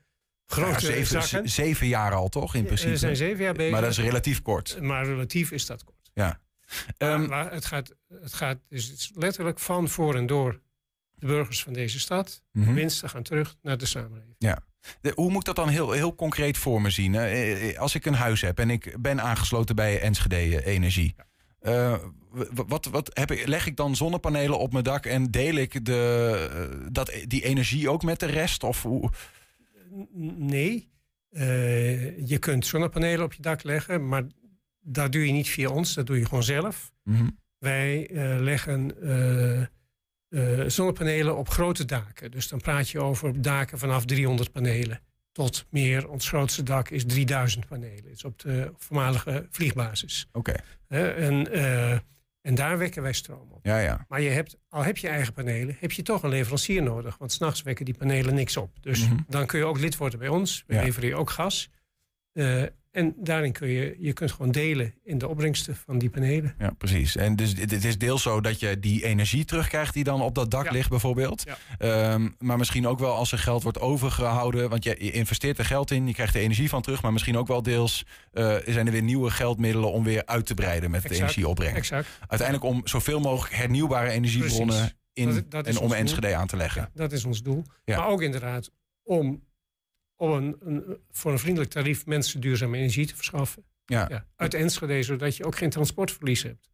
grote 0.46 0.70
Ja, 0.70 0.78
zeven, 0.92 1.22
zakken. 1.22 1.50
zeven 1.50 1.86
jaar 1.86 2.12
al, 2.14 2.28
toch? 2.28 2.54
In 2.54 2.60
Ja, 2.60 2.66
principe. 2.66 2.90
we 2.90 2.96
zijn 2.96 3.16
zeven 3.16 3.44
jaar 3.44 3.54
bezig. 3.54 3.72
Maar 3.72 3.80
dat 3.80 3.90
is 3.90 3.98
relatief 3.98 4.42
kort. 4.42 4.80
Maar 4.80 5.04
relatief 5.06 5.50
is 5.50 5.66
dat 5.66 5.84
kort. 5.84 6.10
Ja. 6.14 6.40
Maar, 6.98 7.10
Ehm, 7.12 7.26
maar 7.28 7.52
het 7.52 7.64
gaat, 7.64 7.94
het 8.08 8.32
gaat 8.34 8.58
dus 8.68 8.84
het 8.88 8.98
is 8.98 9.10
letterlijk 9.14 9.58
van, 9.58 9.88
voor 9.88 10.14
en 10.16 10.26
door 10.26 10.60
de 11.14 11.26
burgers 11.26 11.62
van 11.62 11.72
deze 11.72 12.00
stad. 12.00 12.42
Mhm. 12.52 12.74
Winsten 12.74 13.08
gaan 13.10 13.22
terug 13.22 13.56
naar 13.62 13.78
de 13.78 13.86
samenleving. 13.86 14.34
Ja. 14.38 14.58
De- 15.00 15.12
hoe 15.14 15.28
moet 15.30 15.38
ik 15.38 15.44
dat 15.44 15.56
dan 15.56 15.68
heel, 15.68 15.90
heel 15.90 16.14
concreet 16.14 16.58
voor 16.58 16.82
me 16.82 16.90
zien? 16.90 17.14
Eh, 17.14 17.68
eh, 17.70 17.78
Als 17.78 17.94
ik 17.94 18.06
een 18.06 18.14
huis 18.14 18.40
heb 18.40 18.58
en 18.58 18.70
ik 18.70 18.96
ben 19.00 19.20
aangesloten 19.22 19.76
bij 19.76 20.00
Enschede 20.00 20.36
eh, 20.62 20.74
Energie. 20.74 21.14
eh, 21.60 21.94
wat, 22.66 22.84
wat 22.84 23.10
heb 23.12 23.30
ik, 23.30 23.46
leg 23.46 23.66
ik 23.66 23.76
dan 23.76 23.96
zonnepanelen 23.96 24.58
op 24.58 24.72
mijn 24.72 24.84
dak 24.84 25.06
en 25.06 25.30
deel 25.30 25.54
ik 25.54 25.84
de, 25.84 26.48
eh, 26.70 26.86
dat, 26.92 27.12
die 27.26 27.44
energie 27.44 27.88
ook 27.90 28.02
met 28.02 28.20
de 28.20 28.26
rest? 28.26 28.64
Of 28.64 28.82
hoe? 28.82 29.10
Nee. 30.36 30.90
Eh, 31.30 32.28
je 32.28 32.38
kunt 32.38 32.66
zonnepanelen 32.66 33.24
op 33.24 33.32
je 33.32 33.42
dak 33.42 33.62
leggen, 33.62 34.08
maar 34.08 34.22
dat 34.80 35.12
doe 35.12 35.26
je 35.26 35.32
niet 35.32 35.48
via 35.48 35.68
ons, 35.68 35.94
dat 35.94 36.06
doe 36.06 36.18
je 36.18 36.24
gewoon 36.24 36.42
zelf. 36.42 36.92
Mhm. 37.04 37.28
Wij 37.58 38.06
eh, 38.10 38.40
leggen 38.40 38.90
eh, 40.32 40.60
zonnepanelen 40.66 41.36
op 41.36 41.48
grote 41.48 41.84
daken. 41.84 42.30
Dus 42.30 42.48
dan 42.48 42.60
praat 42.60 42.88
je 42.88 43.00
over 43.00 43.42
daken 43.42 43.78
vanaf 43.78 44.04
300 44.04 44.52
panelen 44.52 45.00
tot 45.32 45.66
meer. 45.70 46.08
Ons 46.08 46.28
grootste 46.28 46.62
dak 46.62 46.88
is 46.90 47.04
3000 47.06 47.66
panelen. 47.66 47.96
Het 48.04 48.12
is 48.16 48.24
op 48.24 48.38
de 48.38 48.72
voormalige 48.76 49.46
vliegbasis. 49.50 50.28
Oké. 50.32 50.54
En, 50.88 51.52
eh, 51.52 51.92
en 52.42 52.54
daar 52.54 52.78
wekken 52.78 53.02
wij 53.02 53.12
stroom 53.12 53.50
op. 53.50 53.60
Ja, 53.66 53.78
ja. 53.78 54.04
Maar 54.08 54.20
je 54.20 54.30
hebt, 54.30 54.56
al 54.68 54.82
heb 54.84 54.96
je 54.96 55.08
eigen 55.08 55.32
panelen, 55.32 55.76
heb 55.80 55.92
je 55.92 56.02
toch 56.02 56.22
een 56.22 56.30
leverancier 56.30 56.82
nodig. 56.82 57.18
Want 57.18 57.32
s'nachts 57.32 57.62
wekken 57.62 57.84
die 57.84 57.94
panelen 57.96 58.34
niks 58.34 58.56
op. 58.56 58.70
Dus 58.80 59.04
Mhm. 59.08 59.16
dan 59.28 59.46
kun 59.46 59.58
je 59.58 59.64
ook 59.64 59.78
lid 59.78 59.96
worden 59.96 60.18
bij 60.18 60.28
ons. 60.28 60.64
We 60.66 60.74
Ja. 60.74 60.82
leveren 60.82 61.08
je 61.08 61.14
ook 61.16 61.30
gas. 61.30 61.70
Eh, 62.32 62.62
en 62.90 63.14
daarin 63.16 63.52
kun 63.52 63.68
je, 63.68 63.96
je 63.98 64.12
kunt 64.12 64.32
gewoon 64.32 64.50
delen 64.50 64.94
in 65.04 65.18
de 65.18 65.28
opbrengsten 65.28 65.76
van 65.76 65.98
die 65.98 66.10
panelen. 66.10 66.54
Ja, 66.58 66.70
precies. 66.78 67.16
En 67.16 67.36
dus 67.36 67.50
het 67.50 67.70
het 67.70 67.84
is 67.84 67.98
deels 67.98 68.22
zo 68.22 68.40
dat 68.40 68.60
je 68.60 68.78
die 68.80 69.04
energie 69.04 69.44
terugkrijgt 69.44 69.94
die 69.94 70.04
dan 70.04 70.20
op 70.22 70.34
dat 70.34 70.50
dak 70.50 70.64
Ja. 70.64 70.70
ligt, 70.72 70.88
bijvoorbeeld. 70.90 71.42
Ja. 71.44 71.56
Ehm, 71.78 72.28
maar 72.38 72.56
misschien 72.58 72.86
ook 72.86 72.98
wel 72.98 73.14
als 73.14 73.32
er 73.32 73.38
geld 73.38 73.62
wordt 73.62 73.80
overgehouden. 73.80 74.68
Want 74.70 74.84
je, 74.84 74.94
investeert 74.96 75.58
er 75.58 75.64
geld 75.64 75.90
in, 75.90 76.06
je 76.06 76.12
krijgt 76.14 76.34
er 76.34 76.40
energie 76.40 76.68
van 76.68 76.82
terug. 76.82 77.02
Maar 77.02 77.12
misschien 77.12 77.36
ook 77.36 77.46
wel 77.46 77.62
deels 77.62 78.04
eh, 78.32 78.56
zijn 78.66 78.86
er 78.86 78.92
weer 78.92 79.02
nieuwe 79.02 79.30
geldmiddelen 79.30 79.92
om 79.92 80.04
weer 80.04 80.26
uit 80.26 80.46
te 80.46 80.54
breiden 80.54 80.90
met 80.90 81.02
de 81.02 81.14
energieopbrengst. 81.14 81.76
exact. 81.76 82.08
Uiteindelijk 82.26 82.68
om 82.70 82.80
zoveel 82.84 83.20
mogelijk 83.20 83.54
hernieuwbare 83.54 84.10
energiebronnen 84.10 84.76
Precies. 84.76 84.94
in 85.12 85.34
Dat- 85.34 85.50
dat 85.50 85.66
is 85.66 85.74
en 85.76 85.82
om 85.82 85.88
doel. 85.88 85.96
Enschede 85.96 86.34
aan 86.34 86.46
te 86.46 86.56
leggen. 86.56 86.90
Dat 86.94 87.12
is 87.12 87.24
ons 87.24 87.42
doel. 87.42 87.64
Maar 87.84 88.08
ook 88.08 88.22
inderdaad 88.22 88.70
om, 89.02 89.42
om 90.22 90.32
een, 90.32 90.56
een, 90.60 90.96
voor 91.10 91.32
een 91.32 91.38
vriendelijk 91.38 91.70
tarief 91.70 92.06
mensen 92.06 92.40
duurzame 92.40 92.76
energie 92.76 93.06
te 93.06 93.16
verschaffen. 93.16 93.64
Ja. 93.84 94.26
uit 94.36 94.54
Enschede, 94.54 95.02
zodat 95.02 95.36
je 95.36 95.44
ook 95.44 95.56
geen 95.56 95.70
transportverlies 95.70 96.42
hebt. 96.42 96.70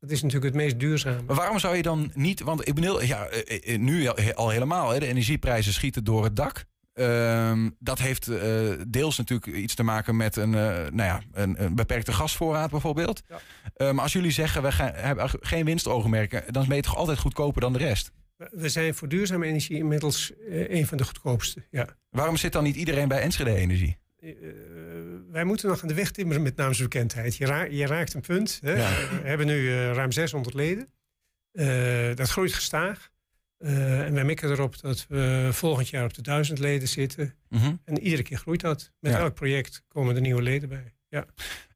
Dat 0.00 0.10
is 0.10 0.22
natuurlijk 0.22 0.54
het 0.54 0.62
meest 0.62 0.78
duurzame. 0.80 1.22
Maar 1.26 1.36
waarom 1.36 1.58
zou 1.58 1.76
je 1.76 1.82
dan 1.82 2.10
niet, 2.14 2.40
want 2.40 2.68
ik 2.68 2.74
bedoel, 2.74 3.02
ja, 3.02 3.26
eh, 3.26 3.74
eh, 3.74 3.78
nu 3.80 4.06
al- 4.06 4.32
al 4.32 4.50
helemaal, 4.50 4.90
hè, 4.90 4.98
de 4.98 5.06
energieprijzen 5.06 5.72
schieten 5.72 6.04
door 6.04 6.24
het 6.24 6.36
dak. 6.36 6.64
Ehm, 6.92 7.70
dat 7.78 7.98
heeft 7.98 8.28
eh, 8.28 8.70
deels 8.88 9.18
natuurlijk 9.18 9.56
iets 9.56 9.74
te 9.74 9.82
maken 9.82 10.16
met 10.16 10.36
een, 10.36 10.54
eh, 10.54 10.60
nou 10.70 10.96
ja, 11.02 11.20
een, 11.32 11.62
een 11.64 11.74
beperkte 11.74 12.12
gasvoorraad 12.12 12.70
bijvoorbeeld. 12.70 13.22
Eh, 13.74 13.90
maar 13.90 14.02
als 14.02 14.12
jullie 14.12 14.30
zeggen, 14.30 14.62
we 14.62 14.72
gaan, 14.72 14.92
hebben 14.94 15.30
geen 15.40 15.64
winstoogmerken, 15.64 16.52
dan 16.52 16.66
ben 16.66 16.76
je 16.76 16.82
toch 16.82 16.96
altijd 16.96 17.18
goedkoper 17.18 17.60
dan 17.60 17.72
de 17.72 17.78
rest? 17.78 18.10
We- 18.50 18.68
zijn 18.68 18.94
voor 18.94 19.08
duurzame 19.08 19.46
energie 19.46 19.76
inmiddels 19.78 20.32
eh, 20.48 20.70
een 20.70 20.86
van 20.86 20.98
de 20.98 21.04
goedkoopste. 21.04 21.62
Ja. 21.70 21.96
Waarom 22.10 22.36
zit 22.36 22.52
dan 22.52 22.64
niet 22.64 22.76
iedereen 22.76 23.08
bij 23.08 23.20
Enschede 23.20 23.54
Energie? 23.54 23.96
Eh, 24.16 24.30
wij 25.30 25.44
moeten 25.44 25.68
nog 25.68 25.82
aan 25.82 25.88
de 25.88 25.94
weg 25.94 26.10
timmeren 26.10 26.42
met 26.42 26.56
naamsbekendheid. 26.56 27.36
Je, 27.36 27.46
ra- 27.46 27.62
je 27.64 27.86
raakt 27.86 28.14
een 28.14 28.20
punt. 28.20 28.58
Hè. 28.62 28.72
Ja. 28.72 28.90
We 29.22 29.28
hebben 29.28 29.46
nu 29.46 29.68
eh, 29.68 29.92
ruim 29.92 30.12
600 30.12 30.54
leden. 30.54 30.92
Eh, 31.52 32.14
dat 32.14 32.28
groeit 32.30 32.52
gestaag. 32.52 33.10
Eh, 33.58 34.00
en 34.00 34.14
wij 34.14 34.24
mikken 34.24 34.50
erop 34.50 34.80
dat 34.80 35.06
we 35.08 35.48
volgend 35.52 35.88
jaar 35.88 36.04
op 36.04 36.14
de 36.14 36.22
1000 36.22 36.58
leden 36.58 36.88
zitten. 36.88 37.34
Mhm. 37.48 37.74
En 37.84 37.98
iedere 38.00 38.22
keer 38.22 38.36
groeit 38.38 38.60
dat. 38.60 38.92
Met 39.00 39.12
Ja. 39.12 39.18
elk 39.18 39.34
project 39.34 39.82
komen 39.88 40.14
er 40.14 40.20
nieuwe 40.20 40.42
leden 40.42 40.68
bij. 40.68 40.94
Ja. 41.08 41.26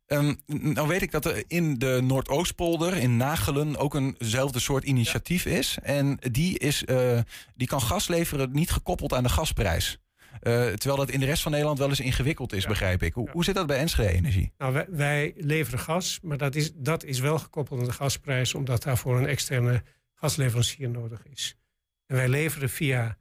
Ehm, 0.07 0.35
nou 0.47 0.89
weet 0.89 1.03
ik 1.03 1.11
dat 1.11 1.25
er 1.25 1.45
in 1.47 1.79
de 1.79 2.01
Noordoostpolder, 2.03 2.97
in 2.97 3.17
Nagelen, 3.17 3.77
ook 3.77 3.95
eenzelfde 3.95 4.59
soort 4.59 4.85
initiatief 4.85 5.47
is. 5.47 5.79
En 5.83 6.19
die, 6.31 6.59
is, 6.59 6.85
eh, 6.85 7.19
die 7.55 7.67
kan 7.67 7.81
gas 7.81 8.09
leveren 8.09 8.53
niet 8.53 8.71
gekoppeld 8.71 9.13
aan 9.13 9.23
de 9.23 9.29
gasprijs. 9.29 9.99
Eh, 10.41 10.67
terwijl 10.67 10.97
dat 10.97 11.11
in 11.11 11.21
de 11.21 11.27
rest 11.27 11.43
van 11.43 11.51
Nederland 11.51 11.79
wel 11.79 11.89
eens 11.89 12.01
ingewikkeld 12.01 12.53
is, 12.53 12.67
begrijp 12.67 13.03
ik. 13.03 13.15
Hoe, 13.15 13.31
hoe 13.31 13.45
zit 13.45 13.55
dat 13.55 13.67
bij 13.67 13.79
Enschede 13.79 14.13
Energie? 14.13 14.53
Nou, 14.59 14.73
wij, 14.73 14.87
wij 14.91 15.35
leveren 15.37 15.79
gas, 15.79 16.19
maar 16.23 16.37
dat 16.37 16.55
is, 16.55 16.73
dat 16.75 17.05
is 17.05 17.19
wel 17.19 17.39
gekoppeld 17.39 17.81
aan 17.81 17.87
de 17.87 17.93
gasprijs, 17.93 18.55
omdat 18.55 18.83
daarvoor 18.83 19.19
een 19.19 19.27
externe 19.27 19.83
gasleverancier 20.15 20.91
nodig 20.91 21.27
is. 21.27 21.57
En 22.07 22.17
wij 22.17 22.29
leveren 22.29 22.71
via 22.71 23.17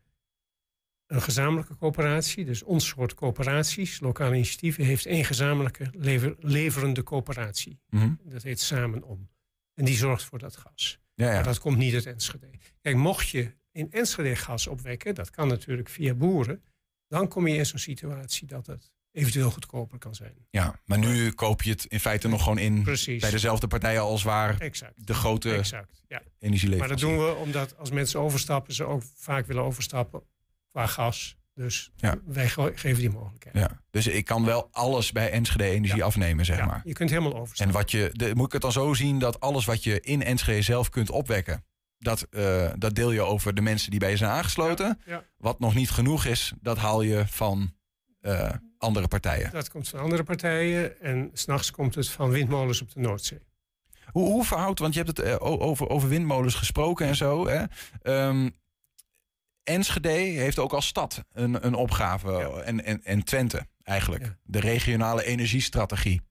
een 1.07 1.21
gezamenlijke 1.21 1.75
coöperatie, 1.77 2.45
dus 2.45 2.63
ons 2.63 2.87
soort 2.87 3.13
coöperaties, 3.13 3.99
lokale 3.99 4.35
initiatieven, 4.35 4.83
heeft 4.83 5.05
één 5.05 5.25
gezamenlijke 5.25 5.89
lever- 5.91 6.35
leverende 6.39 7.03
coöperatie. 7.03 7.79
Mhm. 7.89 8.13
Dat 8.23 8.43
heet 8.43 8.59
Samen 8.59 9.03
Om. 9.03 9.29
En 9.73 9.85
die 9.85 9.95
zorgt 9.95 10.23
voor 10.23 10.39
dat 10.39 10.55
gas. 10.57 10.99
Ja, 11.13 11.27
ja. 11.27 11.33
Maar 11.33 11.43
dat 11.43 11.59
komt 11.59 11.77
niet 11.77 11.93
uit 11.93 12.05
Enschede. 12.05 12.49
Kijk, 12.81 12.95
mocht 12.95 13.29
je 13.29 13.53
in 13.71 13.91
Enschede 13.91 14.35
gas 14.35 14.67
opwekken, 14.67 15.15
dat 15.15 15.29
kan 15.29 15.47
natuurlijk 15.47 15.89
via 15.89 16.13
boeren, 16.13 16.63
dan 17.07 17.27
kom 17.27 17.47
je 17.47 17.55
in 17.55 17.65
zo'n 17.65 17.79
situatie 17.79 18.47
dat 18.47 18.65
het 18.67 18.91
eventueel 19.11 19.51
goedkoper 19.51 19.97
kan 19.97 20.15
zijn. 20.15 20.35
Ja, 20.49 20.79
maar 20.85 20.97
nu 20.97 21.31
koop 21.31 21.61
je 21.61 21.71
het 21.71 21.85
in 21.85 21.99
feite 21.99 22.27
nog 22.27 22.43
gewoon 22.43 22.57
in 22.57 22.83
Precies. 22.83 23.21
bij 23.21 23.31
dezelfde 23.31 23.67
partijen 23.67 24.01
als 24.01 24.23
waar 24.23 24.59
Exact. 24.59 25.07
de 25.07 25.13
grote 25.13 25.55
Exact, 25.55 26.01
ja. 26.07 26.17
Maar 26.23 26.31
energieleverancier. 26.39 27.07
dat 27.07 27.17
doen 27.17 27.25
we 27.27 27.33
omdat 27.35 27.77
als 27.77 27.91
mensen 27.91 28.19
overstappen, 28.19 28.73
ze 28.73 28.83
ook 28.83 29.03
vaak 29.15 29.45
willen 29.45 29.63
overstappen 29.63 30.23
qua 30.75 30.85
gas. 30.87 31.35
Dus 31.53 31.91
Ja. 31.95 32.15
wij 32.25 32.49
ge- 32.49 32.71
geven 32.75 32.99
die 32.99 33.09
mogelijkheid. 33.09 33.55
Ja, 33.57 33.81
dus 33.89 34.07
ik 34.07 34.25
kan 34.25 34.45
wel 34.45 34.67
alles 34.71 35.11
bij 35.11 35.31
Enschede 35.31 35.63
Energie 35.63 36.03
afnemen, 36.03 36.45
zeg 36.45 36.57
Ja, 36.57 36.65
maar. 36.65 36.81
je 36.83 36.93
kunt 36.93 37.09
helemaal 37.09 37.35
overstappen. 37.35 37.75
En 37.75 37.81
wat 37.81 37.91
je, 37.91 38.09
de, 38.13 38.35
moet 38.35 38.45
ik 38.45 38.51
het 38.51 38.61
dan 38.61 38.71
zo 38.71 38.93
zien 38.93 39.19
dat 39.19 39.39
alles 39.39 39.65
wat 39.65 39.83
je 39.83 40.01
in 40.01 40.23
Enschede 40.23 40.61
zelf 40.61 40.89
kunt 40.89 41.09
opwekken, 41.09 41.65
dat, 41.97 42.21
eh, 42.29 42.71
dat 42.77 42.95
deel 42.95 43.11
je 43.11 43.21
over 43.21 43.53
de 43.55 43.61
mensen 43.61 43.91
die 43.91 43.99
bij 43.99 44.09
je 44.09 44.17
zijn 44.17 44.31
aangesloten. 44.31 44.99
Wat 45.37 45.59
nog 45.59 45.73
niet 45.75 45.89
genoeg 45.89 46.25
is, 46.25 46.53
dat 46.61 46.77
haal 46.77 47.01
je 47.01 47.23
van 47.27 47.73
eh, 48.21 48.51
andere 48.77 49.07
partijen. 49.07 49.51
Dat 49.51 49.69
komt 49.69 49.89
van 49.89 49.99
andere 49.99 50.23
partijen 50.23 51.01
en 51.01 51.29
s'nachts 51.33 51.71
komt 51.71 51.95
het 51.95 52.09
van 52.09 52.29
windmolens 52.29 52.81
op 52.81 52.93
de 52.93 52.99
Noordzee. 52.99 53.39
Hoe, 54.11 54.27
hoe 54.27 54.45
verhoudt, 54.45 54.79
want 54.79 54.93
je 54.93 55.01
hebt 55.03 55.17
het 55.17 55.27
eh, 55.27 55.35
over, 55.39 55.89
over 55.89 56.09
windmolens 56.09 56.55
gesproken 56.55 57.07
en 57.07 57.15
zo. 57.15 57.47
Hè? 57.47 57.63
Ehm, 58.01 58.49
Enschede 59.65 60.09
heeft 60.09 60.59
ook 60.59 60.73
als 60.73 60.87
stad 60.87 61.23
een, 61.31 61.65
een 61.65 61.73
opgave. 61.73 62.61
En, 62.63 62.85
en, 62.85 63.03
en 63.03 63.23
Twente 63.23 63.67
eigenlijk. 63.83 64.35
De 64.43 64.59
regionale 64.59 65.23
energiestrategie. 65.23 66.21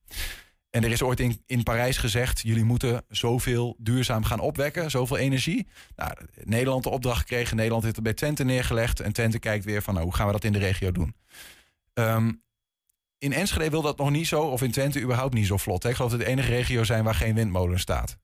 En 0.70 0.84
er 0.84 0.90
is 0.90 1.02
ooit 1.02 1.20
in, 1.20 1.42
in 1.46 1.62
Parijs 1.62 1.96
gezegd: 1.96 2.40
jullie 2.40 2.64
moeten 2.64 3.04
zoveel 3.08 3.76
duurzaam 3.78 4.24
gaan 4.24 4.40
opwekken, 4.40 4.90
zoveel 4.90 5.16
energie. 5.16 5.66
Nou, 5.96 6.12
Nederland 6.44 6.82
de 6.82 6.88
opdracht 6.88 7.20
gekregen, 7.20 7.56
Nederland 7.56 7.82
heeft 7.82 7.94
het 7.94 8.04
bij 8.04 8.14
Twente 8.14 8.44
neergelegd. 8.44 9.00
En 9.00 9.12
Twente 9.12 9.38
kijkt 9.38 9.64
weer 9.64 9.82
van: 9.82 9.94
nou, 9.94 10.06
hoe 10.06 10.14
gaan 10.14 10.26
we 10.26 10.32
dat 10.32 10.44
in 10.44 10.52
de 10.52 10.58
regio 10.58 10.92
doen? 10.92 11.14
Ehm, 11.92 12.32
in 13.18 13.32
Enschede 13.32 13.70
wil 13.70 13.82
dat 13.82 13.98
nog 13.98 14.10
niet 14.10 14.26
zo, 14.26 14.40
of 14.40 14.62
in 14.62 14.70
Twente 14.70 15.00
überhaupt 15.00 15.34
niet 15.34 15.46
zo 15.46 15.56
vlot. 15.56 15.82
Hè? 15.82 15.88
Ik 15.88 15.96
geloof 15.96 16.10
dat 16.10 16.20
het 16.20 16.28
de 16.28 16.34
enige 16.34 16.52
regio 16.52 16.84
zijn 16.84 17.04
waar 17.04 17.14
geen 17.14 17.34
windmolen 17.34 17.80
staat. 17.80 18.18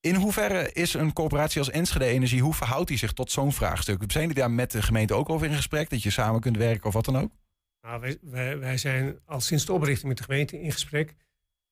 In 0.00 0.14
hoeverre 0.14 0.72
is 0.72 0.94
een 0.94 1.12
corporatie 1.12 1.58
als 1.58 1.70
Enschede 1.70 2.04
Energie, 2.04 2.42
hoe 2.42 2.54
verhoudt 2.54 2.88
die 2.88 2.98
zich 2.98 3.12
tot 3.12 3.30
zo'n 3.30 3.52
vraagstuk? 3.52 4.02
Zijn 4.06 4.26
jullie 4.26 4.40
daar 4.40 4.50
met 4.50 4.70
de 4.70 4.82
gemeente 4.82 5.14
ook 5.14 5.28
over 5.28 5.46
in 5.46 5.54
gesprek, 5.54 5.90
dat 5.90 6.02
je 6.02 6.10
samen 6.10 6.40
kunt 6.40 6.56
werken 6.56 6.86
of 6.86 6.92
wat 6.92 7.04
dan 7.04 7.18
ook? 7.18 7.32
Nou, 7.80 8.00
wij, 8.00 8.18
wij, 8.20 8.58
wij 8.58 8.76
zijn 8.76 9.18
al 9.24 9.40
sinds 9.40 9.64
de 9.64 9.72
oprichting 9.72 10.08
met 10.08 10.16
de 10.16 10.24
gemeente 10.24 10.60
in 10.60 10.72
gesprek. 10.72 11.14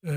Eh, 0.00 0.12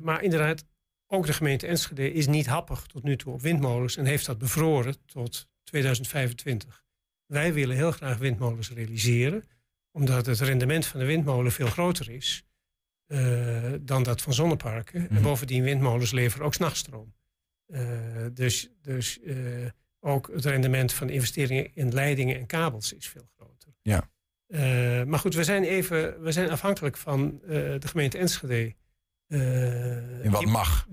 maar 0.00 0.22
inderdaad, 0.22 0.64
ook 1.06 1.26
de 1.26 1.32
gemeente 1.32 1.66
Enschede 1.66 2.12
is 2.12 2.26
niet 2.26 2.46
happig 2.46 2.86
tot 2.86 3.02
nu 3.02 3.16
toe 3.16 3.32
op 3.32 3.40
windmolens 3.40 3.96
en 3.96 4.04
heeft 4.04 4.26
dat 4.26 4.38
bevroren 4.38 4.96
tot 5.06 5.48
2025. 5.62 6.84
Wij 7.26 7.52
willen 7.52 7.76
heel 7.76 7.92
graag 7.92 8.18
windmolens 8.18 8.70
realiseren, 8.70 9.44
omdat 9.92 10.26
het 10.26 10.40
rendement 10.40 10.86
van 10.86 11.00
de 11.00 11.06
windmolen 11.06 11.52
veel 11.52 11.66
groter 11.66 12.10
is 12.10 12.44
eh, 13.06 13.72
dan 13.80 14.02
dat 14.02 14.22
van 14.22 14.32
zonneparken. 14.32 15.10
En 15.10 15.22
bovendien, 15.22 15.62
windmolens 15.62 16.12
leveren 16.12 16.46
ook 16.46 16.58
nachtstroom. 16.58 17.14
Eh, 17.66 17.80
dus 18.32 18.70
dus 18.82 19.20
eh, 19.22 19.34
ook 20.00 20.30
het 20.34 20.44
rendement 20.44 20.92
van 20.92 21.08
investeringen 21.08 21.70
in 21.74 21.92
leidingen 21.92 22.36
en 22.38 22.46
kabels 22.46 22.92
is 22.92 23.08
veel 23.08 23.28
groter. 23.36 23.72
Ja. 23.82 24.10
Eh, 24.46 25.02
maar 25.04 25.18
goed, 25.18 25.34
we 25.34 25.44
zijn 25.44 25.62
even 25.64 26.22
we 26.22 26.32
zijn 26.32 26.50
afhankelijk 26.50 26.96
van 26.96 27.40
de 27.46 27.78
gemeente 27.86 28.18
Enschede. 28.18 28.74
In 29.28 30.30
wat 30.30 30.40
die- 30.40 30.48
mag. 30.50 30.86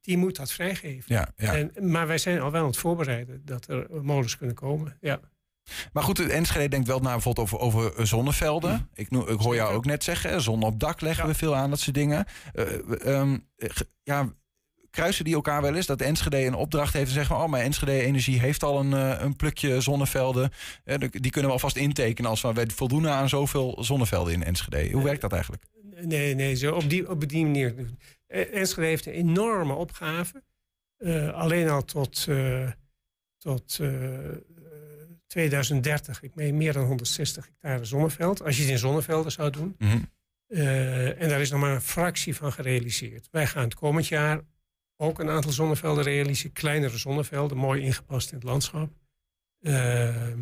Die 0.00 0.16
moet 0.16 0.36
dat 0.36 0.52
vrijgeven. 0.52 1.14
Ja, 1.14 1.32
ja. 1.36 1.54
En, 1.56 1.90
maar 1.90 2.06
wij 2.06 2.18
zijn 2.18 2.40
al 2.40 2.50
wel 2.50 2.60
aan 2.60 2.66
het 2.66 2.76
voorbereiden 2.76 3.42
dat 3.44 3.68
er 3.68 4.04
molens 4.04 4.36
kunnen 4.36 4.54
komen. 4.56 4.96
Ja. 5.00 5.20
Maar 5.92 6.02
goed, 6.02 6.20
Enschede 6.28 6.68
denkt 6.68 6.86
wel 6.86 7.00
na 7.00 7.12
bijvoorbeeld 7.12 7.52
over, 7.52 7.58
over 7.58 8.06
zonnevelden. 8.06 8.88
Ik, 8.94 9.10
noem- 9.10 9.28
ik 9.28 9.40
hoor 9.40 9.54
jou 9.54 9.74
ook 9.74 9.84
net 9.84 10.04
zeggen, 10.04 10.40
zon 10.42 10.62
op 10.62 10.80
dak 10.80 11.00
leggen 11.00 11.26
we 11.26 11.34
veel 11.34 11.56
aan, 11.56 11.70
dat 11.70 11.78
soort 11.80 11.94
dingen. 11.96 12.26
Ge- 13.56 13.88
ja, 14.02 14.32
kruisen 14.90 15.24
die 15.24 15.34
elkaar 15.34 15.62
wel 15.62 15.74
eens? 15.74 15.86
Dat 15.86 16.00
Enschede 16.00 16.44
een 16.44 16.54
opdracht 16.54 16.92
heeft 16.92 17.06
en 17.06 17.12
zeggen 17.12 17.36
van... 17.36 17.44
oh, 17.44 17.50
maar 17.50 17.60
Enschede 17.60 18.00
Energie 18.00 18.40
heeft 18.40 18.62
al 18.62 18.80
een, 18.80 18.92
eh, 18.92 19.20
een 19.20 19.36
plukje 19.36 19.80
zonnevelden. 19.80 20.50
Eh, 20.84 20.98
die 21.10 21.30
kunnen 21.30 21.50
we 21.50 21.56
alvast 21.56 21.76
intekenen 21.76 22.30
als 22.30 22.40
we 22.40 22.52
wij 22.52 22.66
voldoen 22.74 23.08
aan 23.08 23.28
zoveel 23.28 23.76
zonnevelden 23.80 24.32
in 24.32 24.44
Enschede. 24.44 24.90
Hoe 24.90 25.04
werkt 25.04 25.20
dat 25.20 25.32
eigenlijk? 25.32 25.62
Nee, 26.02 26.34
nee, 26.34 26.54
zo 26.54 26.74
op 26.74 26.90
die, 26.90 27.10
op 27.10 27.28
die 27.28 27.44
manier. 27.44 27.74
Eh, 28.26 28.54
Enschede 28.54 28.86
heeft 28.86 29.06
een 29.06 29.12
enorme 29.12 29.74
opgave. 29.74 30.42
Eh, 30.96 31.32
alleen 31.32 31.68
al 31.68 31.84
tot, 31.84 32.26
eh, 32.28 32.70
tot 33.38 33.78
eh, 33.80 33.90
2030, 35.26 36.22
ik 36.22 36.34
meen 36.34 36.56
meer 36.56 36.72
dan 36.72 36.84
160 36.84 37.44
hectare 37.44 37.84
zonneveld. 37.84 38.42
Als 38.42 38.56
je 38.56 38.62
het 38.62 38.70
in 38.70 38.78
zonnevelden 38.78 39.32
zou 39.32 39.50
doen. 39.50 39.74
Mhm. 39.78 39.98
Eh, 40.48 41.22
en 41.22 41.28
daar 41.28 41.40
is 41.40 41.50
nog 41.50 41.60
maar 41.60 41.74
een 41.74 41.80
fractie 41.80 42.36
van 42.36 42.52
gerealiseerd. 42.52 43.28
Wij 43.30 43.46
gaan 43.46 43.62
het 43.62 43.74
komend 43.74 44.06
jaar 44.06 44.40
ook 45.00 45.18
een 45.18 45.28
aantal 45.30 45.52
zonnevelden 45.52 46.04
realiseren. 46.04 46.52
Kleinere 46.52 46.98
zonnevelden, 46.98 47.56
mooi 47.56 47.82
ingepast 47.82 48.28
in 48.30 48.34
het 48.36 48.44
landschap. 48.46 48.90
Eh, 49.60 50.32
eh, 50.32 50.38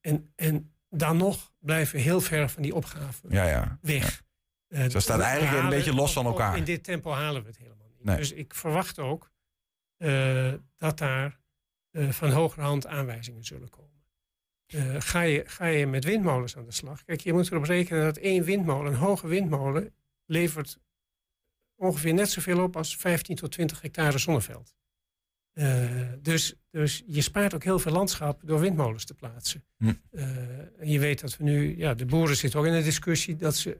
en, 0.00 0.32
en 0.34 0.72
dan 0.90 1.16
nog 1.16 1.52
blijven 1.58 1.96
we 1.96 2.00
heel 2.02 2.20
ver 2.20 2.48
van 2.48 2.62
die 2.62 2.74
opgave 2.74 3.26
Ja, 3.28 3.44
ja. 3.44 3.78
weg. 3.82 4.22
Eh, 4.68 4.82
Dus 4.82 4.92
dat 4.92 5.02
staat 5.02 5.20
eigenlijk 5.20 5.62
een 5.62 5.68
beetje 5.68 5.94
los 5.94 6.12
van 6.12 6.26
elkaar. 6.26 6.56
In 6.56 6.64
dit 6.64 6.84
tempo 6.84 7.10
halen 7.12 7.42
we 7.42 7.48
het 7.48 7.58
helemaal 7.58 7.88
niet. 7.96 8.04
Nee. 8.04 8.16
Dus 8.16 8.32
ik 8.32 8.54
verwacht 8.54 8.98
ook 8.98 9.32
eh, 9.96 10.52
dat 10.76 10.98
daar 10.98 11.40
eh, 11.90 12.08
van 12.10 12.30
hogerhand 12.30 12.86
aanwijzingen 12.86 13.44
zullen 13.44 13.70
komen. 13.70 13.86
Eh, 14.66 14.94
ga, 14.98 15.20
je, 15.20 15.42
ga 15.46 15.66
je 15.66 15.86
met 15.86 16.04
windmolens 16.04 16.56
aan 16.56 16.64
de 16.64 16.72
slag? 16.72 17.04
Kijk, 17.04 17.20
je 17.20 17.32
moet 17.32 17.50
erop 17.50 17.64
rekenen 17.64 18.04
dat 18.04 18.16
één 18.16 18.44
windmolen, 18.44 18.92
een 18.92 18.98
hoge 18.98 19.26
windmolen, 19.26 19.94
levert 20.26 20.78
ongeveer 21.78 22.14
net 22.14 22.30
zoveel 22.30 22.62
op 22.62 22.76
als 22.76 22.96
15 22.96 23.36
tot 23.36 23.50
20 23.50 23.80
hectare 23.80 24.18
zonneveld. 24.18 24.74
Eh, 25.52 26.12
dus, 26.22 26.54
dus 26.70 27.04
je 27.06 27.20
spaart 27.20 27.54
ook 27.54 27.64
heel 27.64 27.78
veel 27.78 27.92
landschap 27.92 28.40
door 28.44 28.60
windmolens 28.60 29.04
te 29.04 29.14
plaatsen. 29.14 29.64
Hm. 29.76 29.92
Eh, 30.10 30.58
en 30.58 30.90
je 30.90 30.98
weet 30.98 31.20
dat 31.20 31.36
we 31.36 31.44
nu, 31.44 31.76
ja, 31.76 31.94
de 31.94 32.06
boeren 32.06 32.36
zitten 32.36 32.60
ook 32.60 32.66
in 32.66 32.72
de 32.72 32.82
discussie 32.82 33.36
dat 33.36 33.56
ze, 33.56 33.78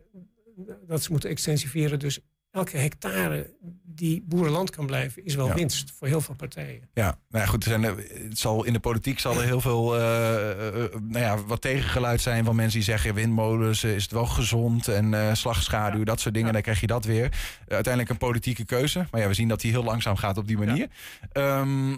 dat 0.87 1.03
ze 1.03 1.11
moeten 1.11 1.31
extensiveren. 1.31 1.99
Dus 1.99 2.21
elke 2.59 2.77
hectare 2.77 3.51
die 3.85 4.23
boerenland 4.27 4.71
kan 4.71 4.87
blijven, 4.87 5.25
is 5.25 5.35
wel 5.35 5.47
Ja. 5.47 5.55
winst 5.55 5.91
voor 5.91 6.07
heel 6.09 6.21
veel 6.21 6.35
partijen. 6.35 6.89
Ja, 6.95 7.19
nou 7.29 7.45
ja, 7.45 7.51
goed. 7.51 7.65
Er 7.65 7.71
zijn, 7.71 7.85
er- 7.85 7.97
het 8.29 8.39
zal, 8.39 8.65
in 8.65 8.73
de 8.73 8.81
politiek 8.81 9.19
zal 9.19 9.37
er 9.41 9.45
heel 9.45 9.61
veel 9.61 9.97
eh, 9.97 10.37
eh, 10.37 10.85
eh, 10.85 10.93
nou 11.01 11.25
ja, 11.25 11.43
wat 11.45 11.61
tegengeluid 11.61 12.21
zijn 12.21 12.45
van 12.45 12.57
mensen 12.57 12.75
die 12.79 12.89
zeggen: 12.89 13.15
windmolens 13.15 13.83
eh, 13.85 13.95
is 13.95 14.03
het 14.03 14.13
wel 14.13 14.27
gezond 14.27 14.89
en 14.89 15.15
eh, 15.15 15.35
slagschaduw, 15.35 16.05
dat 16.05 16.21
soort 16.21 16.35
dingen. 16.35 16.53
Dan 16.53 16.63
krijg 16.63 16.81
je 16.81 16.87
dat 16.87 17.05
weer. 17.05 17.25
Eh, 17.25 17.75
uiteindelijk 17.75 18.09
een 18.13 18.19
politieke 18.29 18.65
keuze. 18.65 19.07
Maar 19.11 19.21
ja, 19.21 19.27
we 19.29 19.35
zien 19.35 19.49
dat 19.49 19.61
die 19.61 19.71
heel 19.71 19.85
langzaam 19.85 20.17
gaat 20.17 20.39
op 20.39 20.47
die 20.47 20.59
manier. 20.59 20.89
Ehm, 21.33 21.97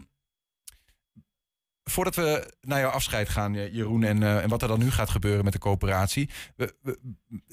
voordat 1.84 2.14
we 2.14 2.52
naar 2.60 2.80
jouw 2.80 2.90
afscheid 2.90 3.28
gaan, 3.28 3.54
eh, 3.54 3.74
Jeroen, 3.74 4.02
en, 4.04 4.22
eh, 4.22 4.42
en 4.42 4.48
wat 4.48 4.62
er 4.62 4.68
dan 4.68 4.78
nu 4.78 4.90
gaat 4.90 5.10
gebeuren 5.10 5.44
met 5.44 5.52
de 5.52 5.58
coöperatie. 5.58 6.28
We, 6.56 6.74
we- 6.82 6.98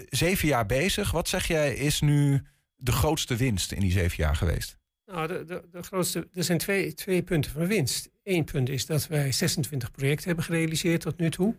zeven 0.10 0.48
jaar 0.48 0.66
bezig. 0.66 1.12
Wat 1.12 1.28
zeg 1.28 1.48
jij 1.48 1.74
is 1.76 2.02
nu 2.02 2.44
de 2.78 2.92
grootste 2.92 3.36
winst 3.36 3.72
in 3.72 3.80
die 3.80 3.92
zeven 3.92 4.18
jaar 4.18 4.36
geweest? 4.36 4.78
Nou, 5.06 5.28
de, 5.28 5.44
de, 5.46 5.64
de 5.72 5.84
grootste, 5.84 6.28
er 6.34 6.44
zijn 6.44 6.58
twee, 6.58 6.94
twee 6.94 7.24
punten 7.24 7.52
van 7.52 7.68
winst. 7.68 8.10
Eén 8.24 8.44
punt 8.44 8.70
is 8.70 8.86
dat 8.86 9.08
wij 9.08 9.32
26 9.32 9.92
projecten 9.92 10.28
hebben 10.28 10.46
gerealiseerd 10.46 11.02
tot 11.02 11.18
nu 11.18 11.30
toe. 11.30 11.56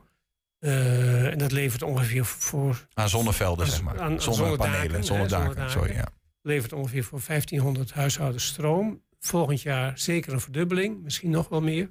Eh, 0.59 1.27
en 1.27 1.39
dat 1.39 1.53
levert 1.53 1.83
ongeveer 1.83 2.25
voor... 2.25 2.87
Aan 2.95 3.09
zonnevelden, 3.09 3.65
aan- 3.65 3.71
zeg 3.71 3.83
maar. 3.83 4.01
aan- 4.01 4.13
aan 4.13 4.23
Zonnepanelen, 4.23 5.05
zonnedaken. 5.05 5.71
sorry, 5.71 5.93
ja. 5.95 6.09
Levert 6.43 6.73
ongeveer 6.73 7.05
voor 7.05 7.21
1500 7.27 7.93
huishoudens 7.93 8.47
stroom. 8.47 9.03
Volgend 9.19 9.63
jaar 9.63 9.99
zeker 9.99 10.33
een 10.33 10.41
verdubbeling, 10.41 11.03
misschien 11.03 11.31
nog 11.31 11.49
wel 11.49 11.61
meer. 11.61 11.91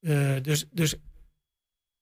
Eh, 0.00 0.36
dus, 0.42 0.66
dus, 0.70 0.94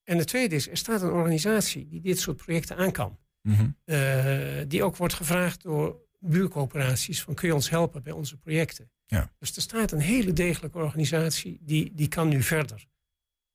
en 0.04 0.18
de 0.18 0.24
tweede 0.24 0.54
is, 0.54 0.68
er 0.68 0.76
staat 0.76 1.02
een 1.02 1.10
organisatie 1.10 1.86
die 1.88 2.00
dit 2.00 2.18
soort 2.20 2.36
projecten 2.36 2.76
aan 2.76 2.92
kan. 2.92 3.18
Mhm. 3.42 3.70
Eh, 3.84 4.64
die 4.68 4.82
ook 4.82 4.96
wordt 4.96 5.14
gevraagd 5.14 5.62
door 5.62 6.06
buurcoöperaties 6.18 7.22
van 7.22 7.34
kun 7.34 7.48
je 7.48 7.54
ons 7.54 7.70
helpen 7.70 8.02
bij 8.02 8.12
onze 8.12 8.36
projecten. 8.36 8.90
Ja. 9.06 9.32
Dus 9.38 9.56
er 9.56 9.62
staat 9.62 9.92
een 9.92 10.00
hele 10.00 10.32
degelijke 10.32 10.78
organisatie 10.78 11.58
die, 11.62 11.94
die 11.94 12.08
kan 12.08 12.28
nu 12.28 12.42
verder. 12.42 12.86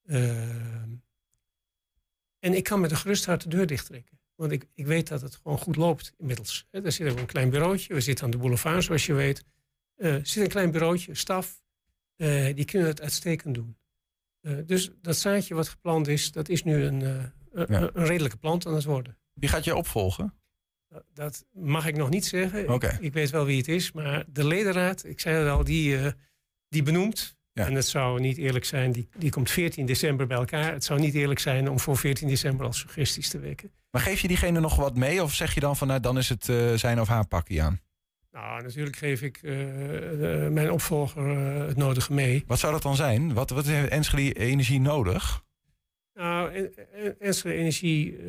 Eh, 0.03 0.81
En 2.39 2.53
ik 2.53 2.63
kan 2.63 2.79
met 2.79 2.91
een 2.91 2.97
gerust 2.97 3.25
hart 3.25 3.43
de 3.43 3.49
deur 3.49 3.65
dichttrekken. 3.67 4.19
Want 4.35 4.51
ik, 4.51 4.67
ik 4.73 4.85
weet 4.85 5.07
dat 5.07 5.21
het 5.21 5.35
gewoon 5.35 5.57
goed 5.57 5.75
loopt 5.75 6.13
inmiddels. 6.17 6.67
Hè, 6.71 6.81
Daar 6.81 6.91
zit 6.91 7.11
ook 7.11 7.19
een 7.19 7.25
klein 7.25 7.49
bureautje. 7.49 7.93
We 7.93 8.01
zitten 8.01 8.25
aan 8.25 8.31
de 8.31 8.37
boulevard, 8.37 8.83
zoals 8.83 9.05
je 9.05 9.13
weet. 9.13 9.43
Eh, 9.95 10.13
er 10.13 10.25
zit 10.27 10.43
een 10.43 10.49
klein 10.49 10.71
bureautje, 10.71 11.15
staf. 11.15 11.63
Eh, 12.15 12.55
die 12.55 12.65
kunnen 12.65 12.87
het 12.87 13.01
uitstekend 13.01 13.55
doen. 13.55 13.77
Eh, 14.41 14.57
dus 14.65 14.89
dat 15.01 15.17
zaadje 15.17 15.53
wat 15.55 15.67
geplant 15.67 16.07
is, 16.07 16.31
dat 16.31 16.49
is 16.49 16.63
nu 16.63 16.83
een, 16.83 17.01
eh, 17.01 17.23
een- 17.51 17.65
Ja. 17.69 17.89
een 17.93 18.05
redelijke 18.05 18.37
plant 18.37 18.65
aan 18.65 18.73
het 18.73 18.83
worden. 18.83 19.17
Wie 19.33 19.49
gaat 19.49 19.63
je 19.63 19.75
opvolgen? 19.75 20.33
Dat 21.13 21.45
mag 21.51 21.87
ik 21.87 21.95
nog 21.97 22.09
niet 22.09 22.25
zeggen. 22.25 22.69
Ik, 22.73 22.97
ik 22.99 23.13
weet 23.13 23.29
wel 23.29 23.45
wie 23.45 23.57
het 23.57 23.67
is. 23.67 23.91
Maar 23.91 24.23
de 24.27 24.45
ledenraad, 24.47 25.05
ik 25.05 25.19
zei 25.19 25.35
het 25.37 25.49
al, 25.49 25.63
die, 25.63 25.97
eh, 25.97 26.11
die 26.69 26.83
benoemt. 26.83 27.35
En 27.53 27.73
het 27.73 27.87
zou 27.87 28.19
niet 28.19 28.37
eerlijk 28.37 28.65
zijn, 28.65 28.91
die, 28.91 29.07
die 29.17 29.29
komt 29.29 29.51
14 29.51 29.85
december 29.85 30.27
bij 30.27 30.37
elkaar. 30.37 30.73
Het 30.73 30.83
zou 30.83 30.99
niet 30.99 31.13
eerlijk 31.13 31.39
zijn 31.39 31.69
om 31.69 31.79
voor 31.79 31.97
14 31.97 32.27
december 32.27 32.65
al 32.65 32.73
suggesties 32.73 33.29
te 33.29 33.39
wekken. 33.39 33.71
Maar 33.91 34.01
geef 34.01 34.19
je 34.19 34.27
diegene 34.27 34.59
nog 34.59 34.75
wat 34.75 34.95
mee? 34.95 35.23
Of 35.23 35.33
zeg 35.33 35.53
je 35.53 35.59
dan 35.59 35.77
van, 35.77 35.87
nou, 35.87 35.99
dan 35.99 36.17
is 36.17 36.29
het 36.29 36.49
eh, 36.49 36.73
zijn 36.73 37.01
of 37.01 37.07
haar 37.07 37.27
pakje 37.27 37.61
aan? 37.61 37.79
Nou, 38.31 38.63
natuurlijk 38.63 38.95
geef 38.95 39.21
ik 39.21 39.35
eh, 39.37 39.41
de- 39.51 40.47
mijn 40.51 40.71
opvolger 40.71 41.27
het 41.67 41.77
nodige 41.77 42.13
mee. 42.13 42.43
Wat 42.47 42.59
zou 42.59 42.73
dat 42.73 42.81
dan 42.81 42.95
zijn? 42.95 43.33
Wat, 43.33 43.49
wat 43.49 43.65
heeft 43.65 43.89
Enschede 43.89 44.39
Energie 44.39 44.79
nodig? 44.79 45.43
Nou, 46.13 46.53
En- 46.53 46.73
En- 46.93 47.19
Enschede 47.19 47.55
Energie 47.55 48.17
eh, 48.17 48.23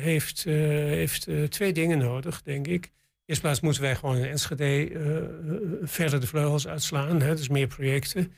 heeft, 0.00 0.46
eh, 0.46 0.54
heeft 0.54 1.26
eh, 1.26 1.44
twee 1.44 1.72
dingen 1.72 1.98
nodig, 1.98 2.42
denk 2.42 2.66
ik. 2.66 2.90
Eerst 3.24 3.40
plaats 3.40 3.60
moeten 3.60 3.82
wij 3.82 3.96
gewoon 3.96 4.16
in 4.16 4.24
Enschede 4.24 5.80
verder 5.82 6.20
de 6.20 6.26
vleugels 6.26 6.66
uitslaan. 6.68 7.20
Hè, 7.20 7.34
dus 7.34 7.48
meer 7.48 7.66
projecten. 7.66 8.32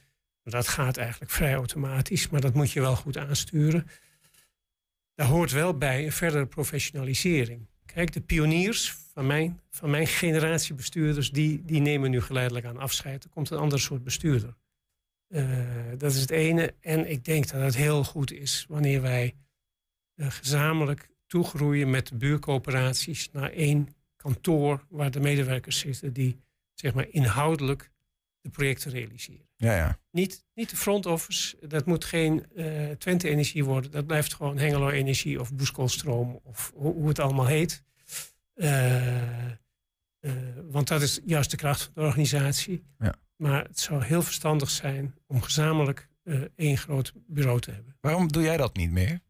Dat 0.45 0.69
gaat 0.69 0.97
eigenlijk 0.97 1.31
vrij 1.31 1.55
automatisch, 1.55 2.29
maar 2.29 2.41
dat 2.41 2.55
moet 2.55 2.71
je 2.73 2.81
wel 2.81 2.97
goed 2.97 3.17
aansturen. 3.19 3.87
Daar 5.15 5.27
hoort 5.27 5.53
wel 5.53 5.79
bij 5.79 6.05
een 6.05 6.13
verdere 6.13 6.47
professionalisering. 6.47 7.69
Kijk, 7.87 8.13
de 8.13 8.21
pioniers 8.21 8.93
van 9.13 9.27
mijn, 9.27 9.61
van 9.71 9.91
mijn 9.91 10.07
generatie 10.07 10.75
bestuurders, 10.75 11.31
die, 11.31 11.63
die 11.65 11.81
nemen 11.81 12.11
nu 12.11 12.21
geleidelijk 12.21 12.67
aan 12.67 12.79
afscheid. 12.79 13.25
Er 13.25 13.31
komt 13.31 13.51
een 13.51 13.59
ander 13.59 13.81
soort 13.81 14.05
bestuurder. 14.05 14.55
Eh, 15.33 15.45
dat 15.99 16.13
is 16.13 16.21
het 16.21 16.31
ene. 16.31 16.75
En 16.81 17.11
ik 17.11 17.25
denk 17.25 17.51
dat 17.51 17.61
het 17.61 17.77
heel 17.77 18.05
goed 18.05 18.33
is 18.33 18.67
wanneer 18.69 19.03
wij 19.03 19.35
eh, 20.15 20.31
gezamenlijk 20.31 21.09
toegroeien 21.27 21.91
met 21.91 22.07
de 22.07 22.17
buurcoöperaties 22.17 23.31
naar 23.31 23.51
één 23.51 23.89
kantoor 24.17 24.87
waar 24.89 25.11
de 25.11 25.21
medewerkers 25.21 25.79
zitten 25.79 26.13
die 26.13 26.41
zeg 26.75 26.95
maar 26.95 27.09
inhoudelijk 27.09 27.91
de 28.41 28.49
projecten 28.49 28.91
realiseren. 28.91 29.49
Ja, 29.57 29.77
ja. 29.77 29.99
Niet, 30.11 30.45
niet 30.55 30.71
de 30.71 30.77
front 30.77 31.07
office, 31.07 31.57
dat 31.69 31.87
moet 31.87 32.05
geen 32.05 32.53
eh, 32.55 32.91
Twente 32.91 33.29
Energie 33.29 33.65
worden. 33.65 33.91
Dat 33.91 34.07
blijft 34.07 34.35
gewoon 34.35 34.59
Hengelo 34.59 34.89
Energie 34.89 35.41
of 35.41 35.55
Boeskolstroom 35.55 36.41
of 36.43 36.73
hoe, 36.75 36.93
hoe 36.93 37.09
het 37.09 37.19
allemaal 37.19 37.47
heet. 37.47 37.83
Want 40.71 40.89
dat 40.89 41.03
is 41.03 41.21
juist 41.25 41.51
de 41.51 41.57
kracht 41.57 41.83
van 41.83 41.93
de 41.95 42.01
organisatie. 42.01 42.85
Ja. 42.99 43.15
Maar 43.43 43.65
het 43.65 43.81
zou 43.81 44.03
heel 44.05 44.23
verstandig 44.23 44.71
zijn 44.71 45.15
om 45.27 45.43
gezamenlijk 45.43 46.09
eh, 46.23 46.41
één 46.57 46.79
groot 46.79 47.13
bureau 47.27 47.61
te 47.61 47.71
hebben. 47.71 47.97
Waarom 48.01 48.33
doe 48.33 48.43
jij 48.43 48.57
dat 48.57 48.77
niet 48.77 48.91
meer? 48.91 49.21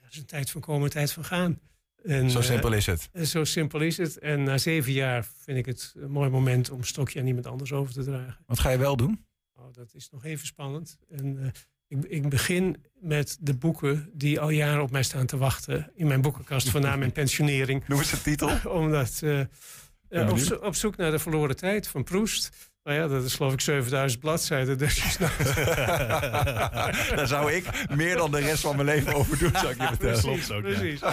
Dat 0.00 0.10
is 0.12 0.18
een 0.18 0.26
tijd 0.26 0.50
van 0.50 0.60
komen, 0.60 0.84
een 0.84 0.90
tijd 0.90 1.12
van 1.12 1.24
gaan. 1.24 1.58
En, 2.02 2.30
Zo 2.30 2.38
eh, 2.38 2.44
simpel 2.44 2.72
is 2.72 2.86
het. 2.86 3.08
en 3.12 3.26
zo 3.26 3.44
simpel 3.44 3.80
is 3.80 3.96
het. 3.96 4.18
En 4.18 4.42
na 4.42 4.58
zeven 4.58 4.92
jaar 4.92 5.26
vind 5.38 5.58
ik 5.58 5.66
het 5.66 5.94
een 5.96 6.10
mooi 6.10 6.30
moment 6.30 6.70
om 6.70 6.78
een 6.78 6.84
stokje 6.84 7.20
aan 7.20 7.26
iemand 7.26 7.46
anders 7.46 7.72
over 7.72 7.92
te 7.94 8.02
dragen. 8.04 8.44
Wat 8.46 8.58
ga 8.58 8.70
je 8.70 8.78
wel 8.78 8.96
doen? 8.96 9.24
Oh, 9.54 9.72
dat 9.72 9.94
is 9.94 10.10
nog 10.10 10.24
even 10.24 10.46
spannend. 10.46 10.98
En, 11.10 11.42
eh, 11.42 11.48
ik, 11.86 12.04
ik 12.04 12.28
begin 12.28 12.84
met 13.00 13.36
de 13.40 13.54
boeken 13.54 14.10
die 14.12 14.40
al 14.40 14.50
jaren 14.50 14.82
op 14.82 14.90
mij 14.90 15.02
staan 15.02 15.26
te 15.26 15.36
wachten. 15.36 15.90
In 15.94 16.06
mijn 16.06 16.20
boekenkast 16.20 16.70
voor 16.70 16.80
na 16.80 16.96
mijn 16.96 17.12
pensionering. 17.22 17.88
Noem 17.88 17.98
eens 17.98 18.10
de 18.10 18.22
titel. 18.22 18.50
Omdat 18.80 19.20
eh, 19.22 19.40
eh, 20.08 20.30
op, 20.30 20.38
zo- 20.38 20.54
op 20.54 20.74
zoek 20.74 20.96
naar 20.96 21.10
de 21.10 21.18
verloren 21.18 21.56
tijd 21.56 21.86
van 21.88 22.04
Proest. 22.04 22.72
Nou 22.84 22.98
ja, 22.98 23.06
dat 23.08 23.24
is 23.24 23.34
geloof 23.34 23.52
ik 23.52 23.60
7000 23.60 24.20
bladzijden. 24.20 24.78
Dus. 24.78 25.16
Daar 27.14 27.26
zou 27.26 27.52
ik 27.52 27.64
meer 27.94 28.16
dan 28.16 28.30
de 28.30 28.40
rest 28.40 28.60
van 28.60 28.76
mijn 28.76 28.88
leven 28.88 29.14
over 29.14 29.38
doen, 29.38 29.50
zou 29.52 29.68
ik 29.72 29.80
je 29.80 29.86
vertellen. 29.86 30.20
Precies, 30.20 30.46
precies. 30.46 31.00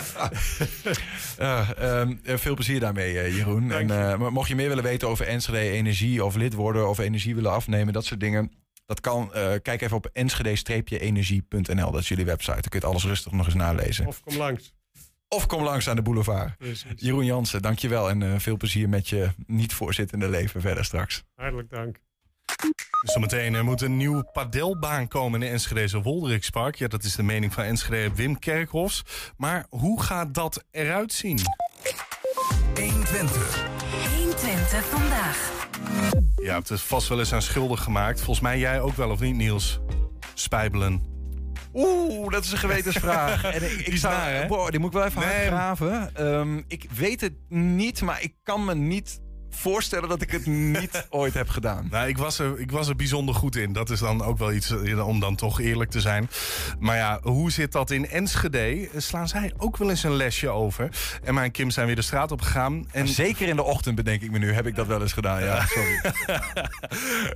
Eh, 1.38 1.70
ehm, 1.78 2.14
eh, 2.24 2.38
veel 2.38 2.54
plezier 2.56 2.80
daarmee, 2.80 3.20
eh, 3.20 3.36
Jeroen. 3.36 3.72
En, 3.72 3.92
eh, 3.92 4.30
mocht 4.30 4.48
je 4.50 4.56
meer 4.56 4.68
willen 4.68 4.84
weten 4.84 5.08
over 5.08 5.28
Enschede 5.28 5.60
Energie 5.70 6.26
of 6.26 6.36
lid 6.36 6.54
worden 6.54 6.90
of 6.90 7.00
energie 7.00 7.36
willen 7.36 7.52
afnemen, 7.52 7.94
dat 7.94 8.06
soort 8.06 8.20
dingen. 8.20 8.52
Dat 8.86 9.00
kan. 9.02 9.34
eh, 9.34 9.52
kijk 9.62 9.82
even 9.82 9.98
op 9.98 10.10
enschede-energie.nl. 10.14 11.92
Dat 11.92 12.02
is 12.02 12.08
jullie 12.08 12.26
website. 12.26 12.52
Dan 12.62 12.70
kun 12.70 12.80
je 12.80 12.86
alles 12.86 13.06
rustig 13.06 13.32
nog 13.32 13.46
eens 13.46 13.56
nalezen. 13.56 14.06
Of 14.08 14.22
kom 14.22 14.38
langs. 14.38 14.74
Of 15.34 15.46
kom 15.46 15.64
langs 15.64 15.90
aan 15.90 15.96
de 15.96 16.02
boulevard. 16.02 16.58
Precies. 16.58 16.86
Jeroen 16.96 17.26
Jansen, 17.26 17.62
dankjewel. 17.62 18.10
En 18.10 18.22
eh, 18.24 18.40
veel 18.40 18.58
plezier 18.58 18.90
met 18.90 19.08
je 19.08 19.30
niet-voorzittende 19.48 20.30
leven 20.30 20.62
verder 20.62 20.86
straks. 20.86 21.24
Hartelijk 21.36 21.70
dank. 21.70 22.00
Zometeen 23.02 23.54
er 23.54 23.64
moet 23.64 23.82
een 23.82 23.98
nieuw 23.98 24.24
padelbaan 24.34 25.08
komen 25.08 25.42
in 25.42 25.48
de 25.48 25.54
Enschedeze 25.54 26.02
Wolderikspark. 26.02 26.76
Ja, 26.76 26.88
dat 26.88 27.04
is 27.04 27.16
de 27.16 27.24
mening 27.24 27.54
van 27.54 27.64
Enschede 27.64 28.16
Wim 28.16 28.40
Kerkhofs. 28.40 29.04
Maar 29.38 29.66
hoe 29.70 30.02
gaat 30.02 30.34
dat 30.34 30.64
eruit 30.72 31.14
zien? 31.14 31.40
120 34.16 34.86
vandaag. 34.86 35.68
Ja, 36.36 36.58
het 36.58 36.70
is 36.70 36.82
vast 36.82 37.08
wel 37.08 37.20
eens 37.20 37.34
aan 37.34 37.42
schuldig 37.42 37.84
gemaakt. 37.84 38.18
Volgens 38.18 38.40
mij 38.40 38.60
jij 38.60 38.82
ook 38.82 38.96
wel, 38.96 39.10
of 39.10 39.20
niet, 39.20 39.36
Niels? 39.36 39.80
Spijbelen. 40.34 41.21
Oeh, 41.74 42.32
dat 42.32 42.44
is 42.44 42.52
een 42.52 42.58
gewetensvraag. 42.58 43.44
en 43.56 43.64
ik, 43.72 43.72
ik 43.88 44.02
naar? 44.02 44.48
Boah, 44.48 44.70
die 44.70 44.80
moet 44.80 44.88
ik 44.94 44.98
wel 44.98 45.06
even 45.06 45.22
hard 45.22 45.36
Nee. 45.36 45.48
graven. 45.48 46.16
Ehm, 46.16 46.62
ik 46.68 46.86
weet 46.96 47.22
het 47.22 47.34
niet, 47.50 48.02
maar 48.02 48.22
ik 48.22 48.34
kan 48.44 48.66
me 48.66 48.76
niet 48.76 49.20
voorstellen 49.56 50.10
dat 50.10 50.22
ik 50.22 50.32
het 50.32 50.46
niet 50.46 51.08
ooit 51.10 51.34
heb 51.34 51.50
gedaan. 51.50 51.88
Nou, 51.92 52.08
ik 52.08 52.18
was, 52.18 52.40
er, 52.40 52.60
ik 52.60 52.72
was 52.72 52.88
er 52.88 52.96
bijzonder 52.96 53.36
goed 53.36 53.56
in. 53.56 53.74
Dat 53.74 53.90
is 53.90 54.00
dan 54.00 54.24
ook 54.24 54.38
wel 54.38 54.54
iets 54.54 54.70
eh, 54.70 55.08
om 55.08 55.20
dan 55.20 55.36
toch 55.36 55.60
eerlijk 55.60 55.90
te 55.90 56.02
zijn. 56.02 56.30
Maar 56.80 56.96
ja, 56.96 57.20
hoe 57.22 57.52
zit 57.52 57.72
dat 57.72 57.92
in 57.92 58.10
Enschede? 58.10 58.90
Slaan 58.96 59.28
zij 59.28 59.54
ook 59.58 59.78
wel 59.78 59.90
eens 59.90 60.04
een 60.04 60.16
lesje 60.16 60.50
over? 60.50 60.90
Emma 61.24 61.44
en 61.44 61.52
Kim 61.52 61.70
zijn 61.70 61.86
weer 61.86 61.96
de 61.96 62.02
straat 62.02 62.32
op 62.32 62.42
gegaan. 62.42 62.88
En... 62.92 63.08
Zeker 63.08 63.48
in 63.48 63.56
de 63.56 63.64
ochtend, 63.64 63.96
bedenk 63.96 64.22
ik 64.22 64.32
me 64.32 64.38
nu, 64.38 64.54
heb 64.54 64.68
ik 64.68 64.76
dat 64.76 64.88
wel 64.88 65.02
eens 65.02 65.14
gedaan. 65.14 65.44
Ja, 65.44 65.66
sorry. 65.76 66.02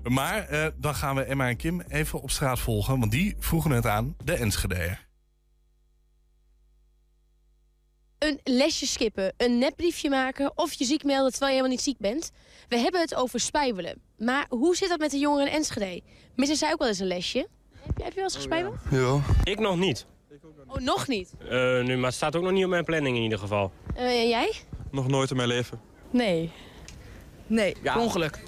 maar 0.04 0.48
eh, 0.48 0.66
dan 0.78 0.96
gaan 0.96 1.16
we 1.16 1.24
Emma 1.24 1.48
en 1.48 1.58
Kim 1.58 1.82
even 1.88 2.22
op 2.22 2.32
straat 2.32 2.60
volgen. 2.60 3.00
Want 3.00 3.12
die 3.12 3.36
vroegen 3.40 3.72
het 3.72 3.86
aan 3.86 4.16
de 4.24 4.34
Enschedeër. 4.34 5.05
Een 8.20 8.40
lesje 8.44 8.86
skippen, 8.88 9.34
een 9.38 9.58
nepbriefje 9.58 10.10
maken 10.10 10.52
of 10.58 10.74
je 10.74 10.86
ziek 10.86 11.04
melden 11.04 11.32
terwijl 11.32 11.52
je 11.52 11.58
helemaal 11.58 11.76
niet 11.78 11.86
ziek 11.86 11.98
bent. 11.98 12.32
We 12.68 12.78
hebben 12.78 13.02
het 13.02 13.16
over 13.16 13.40
spijbelen. 13.40 14.02
Maar 14.18 14.46
hoe 14.50 14.76
zit 14.76 14.90
dat 14.90 15.00
met 15.00 15.12
de 15.12 15.18
jongeren 15.18 15.48
in 15.48 15.54
Enschede? 15.54 16.02
Missen 16.36 16.58
zij 16.58 16.72
ook 16.72 16.80
wel 16.80 16.88
eens 16.88 17.00
een 17.00 17.08
lesje? 17.08 17.38
Heb, 17.72 17.98
je- 17.98 18.04
heb 18.04 18.10
je 18.12 18.16
wel 18.16 18.24
eens 18.24 18.36
gespijbeld? 18.36 18.76
Ja. 18.92 19.20
Ik 19.44 19.60
nog 19.60 19.78
niet. 19.78 20.06
Oh, 20.68 20.76
nog 20.76 21.08
niet. 21.08 21.32
Eh, 21.40 21.50
nu, 21.84 21.96
maar 21.96 22.06
het 22.06 22.14
staat 22.14 22.36
ook 22.36 22.44
nog 22.44 22.52
niet 22.52 22.64
op 22.64 22.70
mijn 22.70 22.84
planning 22.84 23.18
in 23.18 23.24
ieder 23.24 23.40
geval. 23.40 23.72
Eh, 23.96 24.06
en 24.22 24.28
jij? 24.28 24.52
Nog 24.92 25.08
nooit 25.08 25.30
in 25.30 25.36
mijn 25.36 25.48
leven. 25.48 25.80
Nee. 26.12 26.52
Nee, 27.48 27.76
Ja. 27.84 28.00
ongeluk. 28.00 28.44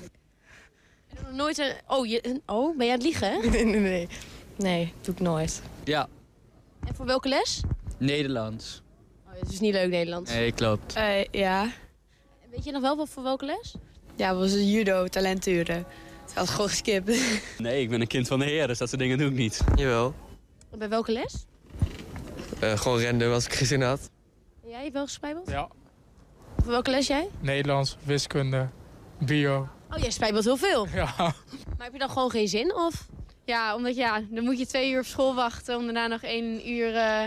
Nog 1.24 1.32
Nooit 1.32 1.58
een... 1.58 1.74
Oh, 1.88 2.06
je... 2.08 2.42
oh, 2.46 2.78
ben 2.78 2.86
je 2.86 2.92
aan 2.92 2.98
het 2.98 3.06
liegen, 3.08 3.32
hè? 3.32 3.38
Nee, 3.50 3.66
nee, 3.66 3.80
nee. 3.80 4.08
Nee, 4.56 4.94
doe 5.02 5.14
ik 5.14 5.20
nooit. 5.22 5.62
Ja, 5.84 6.08
En 6.88 6.96
voor 6.96 7.06
welke 7.06 7.28
les? 7.30 7.62
Nederlands. 7.98 8.82
Het 9.40 9.52
is 9.52 9.60
niet 9.60 9.74
leuk 9.74 9.90
Nederlands. 9.90 10.32
Nee, 10.32 10.52
klopt. 10.52 10.94
ja. 11.32 11.70
Weet 12.52 12.64
je 12.64 12.72
nog 12.72 12.82
wel 12.82 12.98
wat 12.98 13.10
voor 13.10 13.24
welke 13.24 13.46
les? 13.46 13.76
Ja, 14.16 14.36
was 14.36 14.52
een 14.52 14.70
judo, 14.70 15.08
talenturen. 15.08 15.86
Het 16.26 16.34
had 16.36 16.50
gewoon 16.50 16.70
geskipt. 16.70 17.20
Nee, 17.58 17.82
ik 17.82 17.90
ben 17.90 18.02
een 18.02 18.08
kind 18.08 18.28
van 18.28 18.40
de 18.40 18.46
heer, 18.46 18.68
dus 18.68 18.78
dat 18.78 18.90
soort 18.90 19.02
dingen 19.02 19.18
doe 19.18 19.28
ik 19.28 19.34
niet. 19.36 19.60
Jawel. 19.76 20.14
Bij 20.78 20.90
welke 20.90 21.12
les? 21.12 21.46
Eh, 22.60 22.78
gewoon 22.78 23.02
random 23.04 23.32
als 23.32 23.46
ik 23.46 23.54
geen 23.54 23.68
zin 23.68 23.82
had. 23.82 24.10
En 24.64 24.70
jij 24.70 24.92
wel 24.92 25.04
gespijbeld? 25.06 25.50
Ja, 25.50 25.68
Voor 26.58 26.72
welke 26.72 26.92
les 26.92 27.08
jij? 27.08 27.28
Nederlands, 27.40 27.98
wiskunde, 28.04 28.70
bio. 29.20 29.68
Oh, 29.92 29.98
jij 30.00 30.12
spijbelt 30.12 30.44
heel 30.44 30.58
veel. 30.58 30.88
Ja. 30.94 31.14
Maar 31.18 31.86
heb 31.86 31.94
je 31.94 32.00
dan 32.00 32.10
gewoon 32.10 32.32
geen 32.32 32.48
zin, 32.48 32.76
of? 32.76 33.08
Ja, 33.46 33.76
omdat 33.76 33.96
ja, 33.96 34.22
dan 34.30 34.44
moet 34.44 34.60
je 34.60 34.66
twee 34.68 34.92
uur 34.92 35.00
op 35.00 35.06
school 35.06 35.36
wachten 35.36 35.78
om 35.78 35.84
daarna 35.84 36.08
nog 36.08 36.22
één 36.22 36.70
uur 36.70 36.94
uh, 36.94 37.22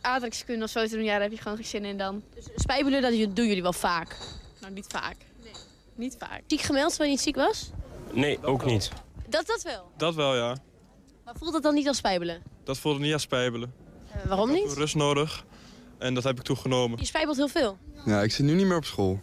aardrijkskunde 0.00 0.64
of 0.64 0.70
zo 0.70 0.86
te 0.86 0.94
doen. 0.94 1.04
Ja, 1.04 1.12
daar 1.12 1.20
heb 1.20 1.30
je 1.30 1.38
gewoon 1.38 1.56
geen 1.56 1.66
zin 1.66 1.84
in 1.84 1.98
dan. 1.98 2.22
Dus 2.34 2.44
spijbelen, 2.54 3.02
dat 3.02 3.36
doen 3.36 3.46
jullie 3.46 3.62
wel 3.62 3.72
vaak? 3.72 4.16
Nou, 4.60 4.72
niet 4.72 4.86
vaak. 4.88 5.16
Nee. 5.42 5.52
Niet 5.94 6.16
vaak. 6.18 6.42
Ziek 6.46 6.60
gemeld 6.60 6.88
terwijl 6.88 7.10
je 7.10 7.16
niet 7.16 7.24
ziek 7.24 7.36
was? 7.36 7.70
Nee, 8.12 8.42
ook 8.44 8.64
niet. 8.64 8.90
Dat, 9.28 9.46
dat 9.46 9.62
wel. 9.62 9.90
Dat 9.96 10.14
wel, 10.14 10.36
ja. 10.36 10.56
Maar 11.24 11.34
voelt 11.38 11.52
dat 11.52 11.62
dan 11.62 11.74
niet 11.74 11.88
als 11.88 11.96
spijbelen? 11.96 12.42
Dat 12.64 12.78
voelde 12.78 13.00
niet 13.00 13.12
als 13.12 13.22
spijbelen. 13.22 13.72
Eh, 14.12 14.24
waarom 14.26 14.50
Ik 14.50 14.56
heb 14.56 14.64
niet? 14.66 14.76
rust 14.76 14.94
nodig 14.94 15.44
en 15.98 16.14
dat 16.14 16.24
heb 16.24 16.38
ik 16.38 16.44
toegenomen. 16.44 16.98
Je 16.98 17.04
spijbelt 17.06 17.36
heel 17.36 17.48
veel. 17.48 17.78
Ja, 18.04 18.22
ik 18.22 18.32
zit 18.32 18.46
nu 18.46 18.54
niet 18.54 18.66
meer 18.66 18.76
op 18.76 18.84
school. 18.84 19.20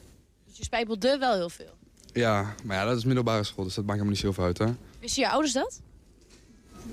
Dus 0.47 0.57
je 0.57 0.63
spijbelde 0.63 1.17
wel 1.17 1.33
heel 1.33 1.49
veel. 1.49 1.73
Ja, 2.13 2.55
maar 2.63 2.77
ja, 2.77 2.85
dat 2.85 2.97
is 2.97 3.05
middelbare 3.05 3.43
school, 3.43 3.63
dus 3.63 3.73
dat 3.73 3.85
maakt 3.85 3.99
helemaal 3.99 4.21
niet 4.21 4.25
zoveel 4.25 4.43
uit, 4.43 4.57
hè? 4.57 4.65
Wisten 4.99 5.21
je 5.23 5.29
ouders 5.29 5.53
dat? 5.53 5.81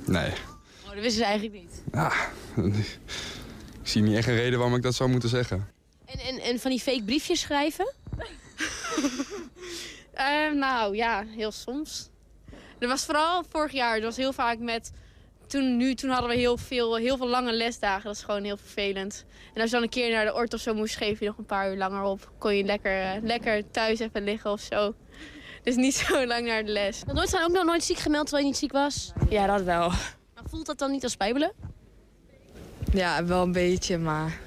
Nee. 0.04 0.30
Oh, 0.84 0.88
dat 0.88 0.94
wisten 0.94 1.12
ze 1.12 1.24
eigenlijk 1.24 1.54
niet. 1.62 1.82
Ja, 1.92 2.12
zie 3.82 4.02
niet 4.02 4.16
echt 4.16 4.28
een 4.28 4.34
reden 4.34 4.58
waarom 4.58 4.76
ik 4.76 4.82
dat 4.82 4.94
zou 4.94 5.10
moeten 5.10 5.28
zeggen. 5.28 5.68
En, 6.04 6.18
en, 6.18 6.38
en 6.40 6.60
van 6.60 6.70
die 6.70 6.80
fake 6.80 7.02
briefjes 7.02 7.40
schrijven? 7.40 7.92
Eh, 10.12 10.52
nou 10.52 10.96
ja, 10.96 11.24
heel 11.26 11.52
soms. 11.52 12.10
Er 12.78 12.88
was 12.88 13.04
vooral 13.04 13.44
vorig 13.48 13.72
jaar, 13.72 13.96
er 13.96 14.02
was 14.02 14.16
heel 14.16 14.32
vaak 14.32 14.58
met... 14.58 14.92
Toen, 15.46 15.76
nu, 15.76 15.94
toen 15.94 16.10
hadden 16.10 16.30
we 16.30 16.36
heel 16.36 16.56
veel, 16.56 16.96
heel 16.96 17.16
veel 17.16 17.28
lange 17.28 17.52
lesdagen. 17.52 18.04
Dat 18.04 18.14
is 18.16 18.22
gewoon 18.22 18.44
heel 18.44 18.56
vervelend. 18.56 19.24
En 19.54 19.60
als 19.60 19.70
je 19.70 19.76
dan 19.76 19.82
een 19.82 19.88
keer 19.88 20.10
naar 20.10 20.24
de 20.24 20.34
ort 20.34 20.54
of 20.54 20.60
zo 20.60 20.74
moest, 20.74 20.94
schreef 20.94 21.20
je 21.20 21.26
nog 21.26 21.38
een 21.38 21.44
paar 21.46 21.70
uur 21.70 21.76
langer 21.76 22.02
op. 22.02 22.30
Kon 22.38 22.56
je 22.56 22.64
lekker, 22.64 23.02
eh, 23.02 23.22
lekker 23.22 23.70
thuis 23.70 23.98
even 23.98 24.24
liggen 24.24 24.50
of 24.50 24.60
zo. 24.60 24.94
Dus 25.62 25.76
niet 25.76 25.94
zo 26.06 26.26
lang 26.26 26.46
naar 26.46 26.64
de 26.64 26.72
les. 26.72 27.02
Nooit 27.12 27.28
zijn 27.28 27.44
ook 27.44 27.52
nog 27.52 27.64
nooit 27.64 27.84
ziek 27.84 27.98
gemeld 27.98 28.22
terwijl 28.26 28.44
je 28.44 28.50
niet 28.50 28.60
ziek 28.60 28.72
was? 28.72 29.12
Ja, 29.28 29.46
dat 29.46 29.62
wel. 29.62 29.88
Maar 29.88 30.44
voelt 30.44 30.66
dat 30.66 30.78
dan 30.78 30.90
niet 30.90 31.02
als 31.02 31.12
spijbelen? 31.12 31.52
Ja, 32.92 33.24
wel 33.24 33.42
een 33.42 33.52
beetje, 33.52 33.98
maar 33.98 34.38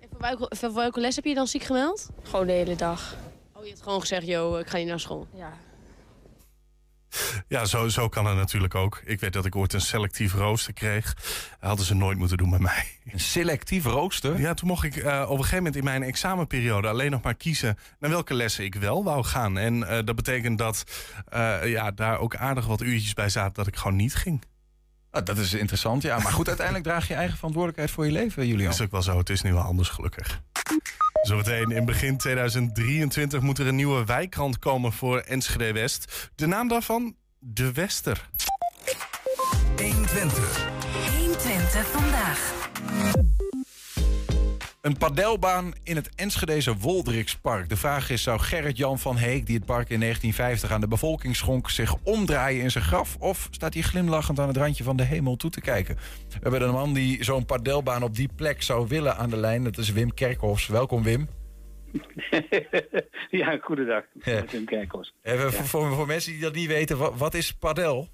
En 0.00 0.08
voor 0.10 0.20
welke, 0.20 0.56
voor 0.56 0.74
welke 0.74 1.00
les 1.00 1.16
heb 1.16 1.24
je 1.24 1.34
dan 1.34 1.46
ziek 1.46 1.62
gemeld? 1.62 2.08
gewoon 2.22 2.46
de 2.46 2.52
hele 2.52 2.76
dag. 2.76 3.16
Oh, 3.52 3.62
je 3.62 3.68
hebt 3.68 3.82
gewoon 3.82 4.00
gezegd, 4.00 4.26
yo, 4.26 4.56
ik 4.56 4.68
ga 4.68 4.76
niet 4.76 4.86
naar 4.86 5.00
school. 5.00 5.26
Ja. 5.34 5.52
Ja, 7.48 7.64
zo, 7.64 7.88
zo 7.88 8.08
kan 8.08 8.26
het 8.26 8.36
natuurlijk 8.36 8.74
ook. 8.74 9.02
Ik 9.04 9.20
weet 9.20 9.32
dat 9.32 9.44
ik 9.44 9.56
ooit 9.56 9.72
een 9.72 9.80
selectief 9.80 10.34
rooster 10.34 10.72
kreeg. 10.72 11.16
Hadden 11.60 11.86
ze 11.86 11.94
nooit 11.94 12.18
moeten 12.18 12.36
doen 12.36 12.50
bij 12.50 12.58
mij. 12.58 12.86
Een 13.12 13.20
selectief 13.20 13.84
rooster? 13.84 14.40
Ja, 14.40 14.54
toen 14.54 14.68
mocht 14.68 14.84
ik 14.84 14.96
eh, 14.96 15.22
op 15.22 15.30
een 15.30 15.36
gegeven 15.36 15.56
moment 15.56 15.76
in 15.76 15.84
mijn 15.84 16.02
examenperiode 16.02 16.88
alleen 16.88 17.10
nog 17.10 17.22
maar 17.22 17.34
kiezen 17.34 17.78
naar 17.98 18.10
welke 18.10 18.34
lessen 18.34 18.64
ik 18.64 18.74
wel 18.74 19.04
wou 19.04 19.24
gaan. 19.24 19.58
En 19.58 19.88
eh, 19.88 20.04
dat 20.04 20.16
betekent 20.16 20.58
dat 20.58 20.84
eh, 21.28 21.58
ja, 21.64 21.90
daar 21.90 22.18
ook 22.18 22.36
aardig 22.36 22.66
wat 22.66 22.82
uurtjes 22.82 23.14
bij 23.14 23.28
zaten 23.28 23.54
dat 23.54 23.66
ik 23.66 23.76
gewoon 23.76 23.96
niet 23.96 24.14
ging. 24.14 24.42
Ah, 25.18 25.24
dat 25.24 25.38
is 25.38 25.54
interessant, 25.54 26.02
ja. 26.02 26.18
Maar 26.18 26.32
goed, 26.32 26.46
uiteindelijk 26.46 26.86
draag 26.86 27.08
je 27.08 27.14
eigen 27.14 27.36
verantwoordelijkheid 27.36 27.90
voor 27.90 28.06
je 28.06 28.12
leven, 28.12 28.46
Julian. 28.46 28.64
Dat 28.64 28.74
is 28.74 28.80
ook 28.80 28.90
wel 28.90 29.02
zo. 29.02 29.18
Het 29.18 29.30
is 29.30 29.42
nu 29.42 29.52
wel 29.52 29.62
anders, 29.62 29.88
gelukkig. 29.88 30.40
Zometeen 31.22 31.70
in 31.70 31.84
begin 31.84 32.16
2023 32.16 33.40
moet 33.40 33.58
er 33.58 33.66
een 33.66 33.76
nieuwe 33.76 34.04
wijkrand 34.04 34.58
komen 34.58 34.92
voor 34.92 35.18
Enschede 35.18 35.72
West. 35.72 36.30
De 36.34 36.46
naam 36.46 36.68
daarvan? 36.68 37.14
De 37.38 37.72
Wester. 37.72 38.28
120. 39.76 40.68
120 41.16 41.86
vandaag. 41.86 43.27
Een 44.88 44.98
padelbaan 44.98 45.72
in 45.82 45.96
het 45.96 46.10
Enschedeze 46.14 46.76
Woldrikspark. 46.76 47.68
De 47.68 47.76
vraag 47.76 48.10
is, 48.10 48.22
zou 48.22 48.38
Gerrit-Jan 48.38 48.98
van 48.98 49.16
Heek, 49.16 49.46
die 49.46 49.56
het 49.56 49.64
park 49.64 49.88
in 49.90 50.00
1950 50.00 50.70
aan 50.70 50.80
de 50.80 50.88
bevolking 50.88 51.36
schonk... 51.36 51.70
zich 51.70 51.94
omdraaien 52.02 52.62
in 52.62 52.70
zijn 52.70 52.84
graf? 52.84 53.16
Of 53.18 53.48
staat 53.50 53.74
hij 53.74 53.82
glimlachend 53.82 54.38
aan 54.38 54.48
het 54.48 54.56
randje 54.56 54.84
van 54.84 54.96
de 54.96 55.02
hemel 55.02 55.36
toe 55.36 55.50
te 55.50 55.60
kijken? 55.60 55.96
We 56.28 56.38
hebben 56.40 56.62
een 56.62 56.70
man 56.70 56.92
die 56.92 57.24
zo'n 57.24 57.44
padelbaan 57.44 58.02
op 58.02 58.14
die 58.14 58.28
plek 58.36 58.62
zou 58.62 58.88
willen 58.88 59.16
aan 59.16 59.30
de 59.30 59.36
lijn. 59.36 59.64
Dat 59.64 59.78
is 59.78 59.92
Wim 59.92 60.14
Kerkhoffs. 60.14 60.66
Welkom, 60.66 61.02
Wim. 61.02 61.28
ja, 63.40 63.58
goedendag. 63.60 64.04
Ja. 64.22 64.42
Tim 64.42 64.64
Kerkhoffs. 64.64 65.14
Even 65.22 65.52
voor, 65.52 65.94
voor 65.94 66.06
mensen 66.06 66.32
die 66.32 66.40
dat 66.40 66.54
niet 66.54 66.68
weten, 66.68 66.98
wat, 66.98 67.14
wat 67.16 67.34
is 67.34 67.52
padel? 67.52 68.08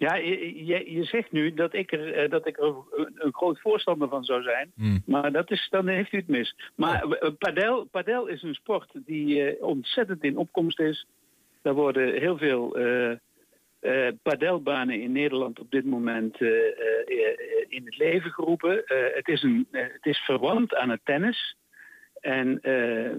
Ja, 0.00 0.14
je, 0.14 0.64
je, 0.66 0.92
je 0.92 1.04
zegt 1.04 1.32
nu 1.32 1.54
dat 1.54 1.74
ik 1.74 1.92
er, 1.92 2.12
eh, 2.12 2.30
dat 2.30 2.46
ik 2.46 2.58
er 2.58 2.74
een, 3.14 3.32
groot 3.32 3.60
voorstander 3.60 4.08
van 4.08 4.24
zou 4.24 4.42
zijn. 4.42 4.72
Hmm. 4.74 5.02
Maar 5.06 5.32
dat 5.32 5.50
is, 5.50 5.68
dan 5.70 5.86
heeft 5.88 6.12
u 6.12 6.16
het 6.16 6.28
mis. 6.28 6.54
Maar 6.74 7.04
Oh. 7.04 7.12
eh, 7.20 7.30
padel, 7.38 7.84
padel 7.84 8.26
is 8.26 8.42
een 8.42 8.54
sport 8.54 8.90
die 8.94 9.44
eh, 9.44 9.62
ontzettend 9.62 10.24
in 10.24 10.36
opkomst 10.36 10.80
is. 10.80 11.06
Er 11.62 11.74
worden 11.74 12.20
heel 12.20 12.38
veel 12.38 12.76
padelbanen 14.22 15.00
in 15.00 15.12
Nederland 15.12 15.60
op 15.60 15.70
dit 15.70 15.84
moment 15.84 16.40
in 17.68 17.82
het 17.84 17.98
leven 17.98 18.30
geroepen. 18.30 18.82
Het, 19.14 19.28
is 19.28 19.42
een, 19.42 19.66
het 19.70 20.06
is 20.06 20.18
verwant 20.18 20.74
aan 20.74 20.90
het 20.90 21.00
tennis. 21.04 21.56
En 22.20 22.62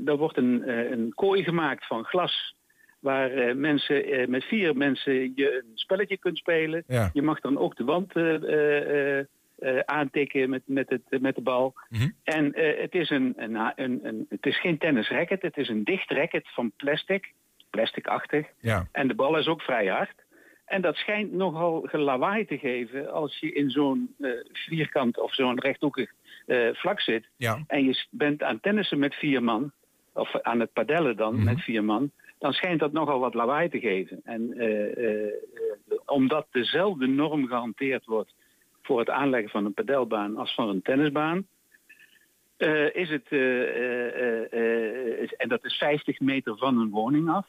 er 0.05 0.17
wordt 0.17 0.37
een, 0.37 0.69
een 0.91 1.13
kooi 1.13 1.43
gemaakt 1.43 1.87
van 1.87 2.03
glas 2.03 2.55
waar 3.01 3.31
eh, 3.31 3.55
mensen, 3.55 4.05
eh, 4.05 4.27
met 4.27 4.43
vier 4.43 4.77
mensen 4.77 5.13
je 5.35 5.63
een 5.63 5.71
spelletje 5.77 6.17
kunt 6.17 6.37
spelen. 6.37 6.83
Ja. 6.87 7.09
Je 7.13 7.21
mag 7.21 7.39
dan 7.39 7.57
ook 7.57 7.75
de 7.75 7.83
wand 7.83 8.13
eh, 9.61 9.79
aantikken 9.79 10.49
met, 10.49 10.61
met, 10.65 10.89
het, 10.89 11.21
met 11.21 11.35
de 11.35 11.41
bal. 11.41 11.73
En 12.23 12.53
eh, 12.53 12.81
het, 12.81 12.93
is 12.95 13.09
een, 13.09 13.33
een, 13.37 13.71
een, 13.75 13.99
een, 14.03 14.25
het 14.29 14.45
is 14.45 14.59
geen 14.59 14.77
tennisracket, 14.77 15.41
het 15.41 15.57
is 15.57 15.69
een 15.69 15.83
dicht 15.83 16.11
racket 16.11 16.47
van 16.53 16.71
plastic, 16.77 17.33
plasticachtig. 17.69 18.47
Ja. 18.59 18.87
En 18.91 19.07
de 19.07 19.15
bal 19.15 19.37
is 19.37 19.47
ook 19.47 19.61
vrij 19.61 19.87
hard. 19.87 20.23
En 20.65 20.81
dat 20.81 20.95
schijnt 20.95 21.31
nogal 21.31 21.81
gelawaai 21.81 22.45
te 22.45 22.57
geven 22.57 23.11
als 23.11 23.37
je 23.39 23.53
in 23.53 23.69
zo'n 23.69 24.15
vierkant 24.51 25.19
of 25.19 25.33
zo'n 25.33 25.59
rechthoekig 25.59 26.11
vlak 26.71 27.01
zit. 27.01 27.27
Ja. 27.35 27.63
En 27.67 27.85
je 27.85 28.05
bent 28.09 28.43
aan 28.43 28.59
tennissen 28.59 28.99
met 28.99 29.15
vier 29.15 29.43
man, 29.43 29.71
of 30.13 30.41
aan 30.41 30.59
het 30.59 30.73
padellen 30.73 31.17
dan 31.17 31.43
met 31.43 31.61
vier 31.61 31.83
man. 31.83 32.11
Dan 32.41 32.53
schijnt 32.53 32.79
dat 32.79 32.91
nogal 32.91 33.19
wat 33.19 33.33
lawaai 33.33 33.69
te 33.69 33.79
geven. 33.79 34.21
En 34.23 34.53
eh, 34.57 35.25
eh, 35.25 35.33
omdat 36.05 36.47
dezelfde 36.51 37.07
norm 37.07 37.47
gehanteerd 37.47 38.05
wordt 38.05 38.33
voor 38.81 38.99
het 38.99 39.09
aanleggen 39.09 39.49
van 39.49 39.65
een 39.65 39.73
padelbaan 39.73 40.37
als 40.37 40.53
van 40.53 40.69
een 40.69 40.81
tennisbaan. 40.81 41.47
eh, 42.57 42.95
is 42.95 43.09
het, 43.09 43.27
en 45.37 45.49
dat 45.49 45.65
is 45.65 45.77
50 45.77 46.19
meter 46.19 46.57
van 46.57 46.77
een 46.79 46.89
woning 46.89 47.29
af, 47.29 47.47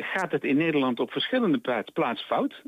gaat 0.00 0.32
het 0.32 0.44
in 0.44 0.56
Nederland 0.56 1.00
op 1.00 1.12
verschillende 1.12 1.58
plaats, 1.58 1.90
plaats 1.90 2.22
fout. 2.22 2.62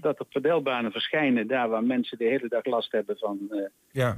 Dat 0.00 0.18
er 0.18 0.26
padelbanen 0.32 0.92
verschijnen 0.92 1.46
daar 1.46 1.68
waar 1.68 1.84
mensen 1.84 2.18
de 2.18 2.24
hele 2.24 2.48
dag 2.48 2.64
last 2.64 2.92
hebben 2.92 3.18
van 3.18 3.38
Ja. 3.92 4.16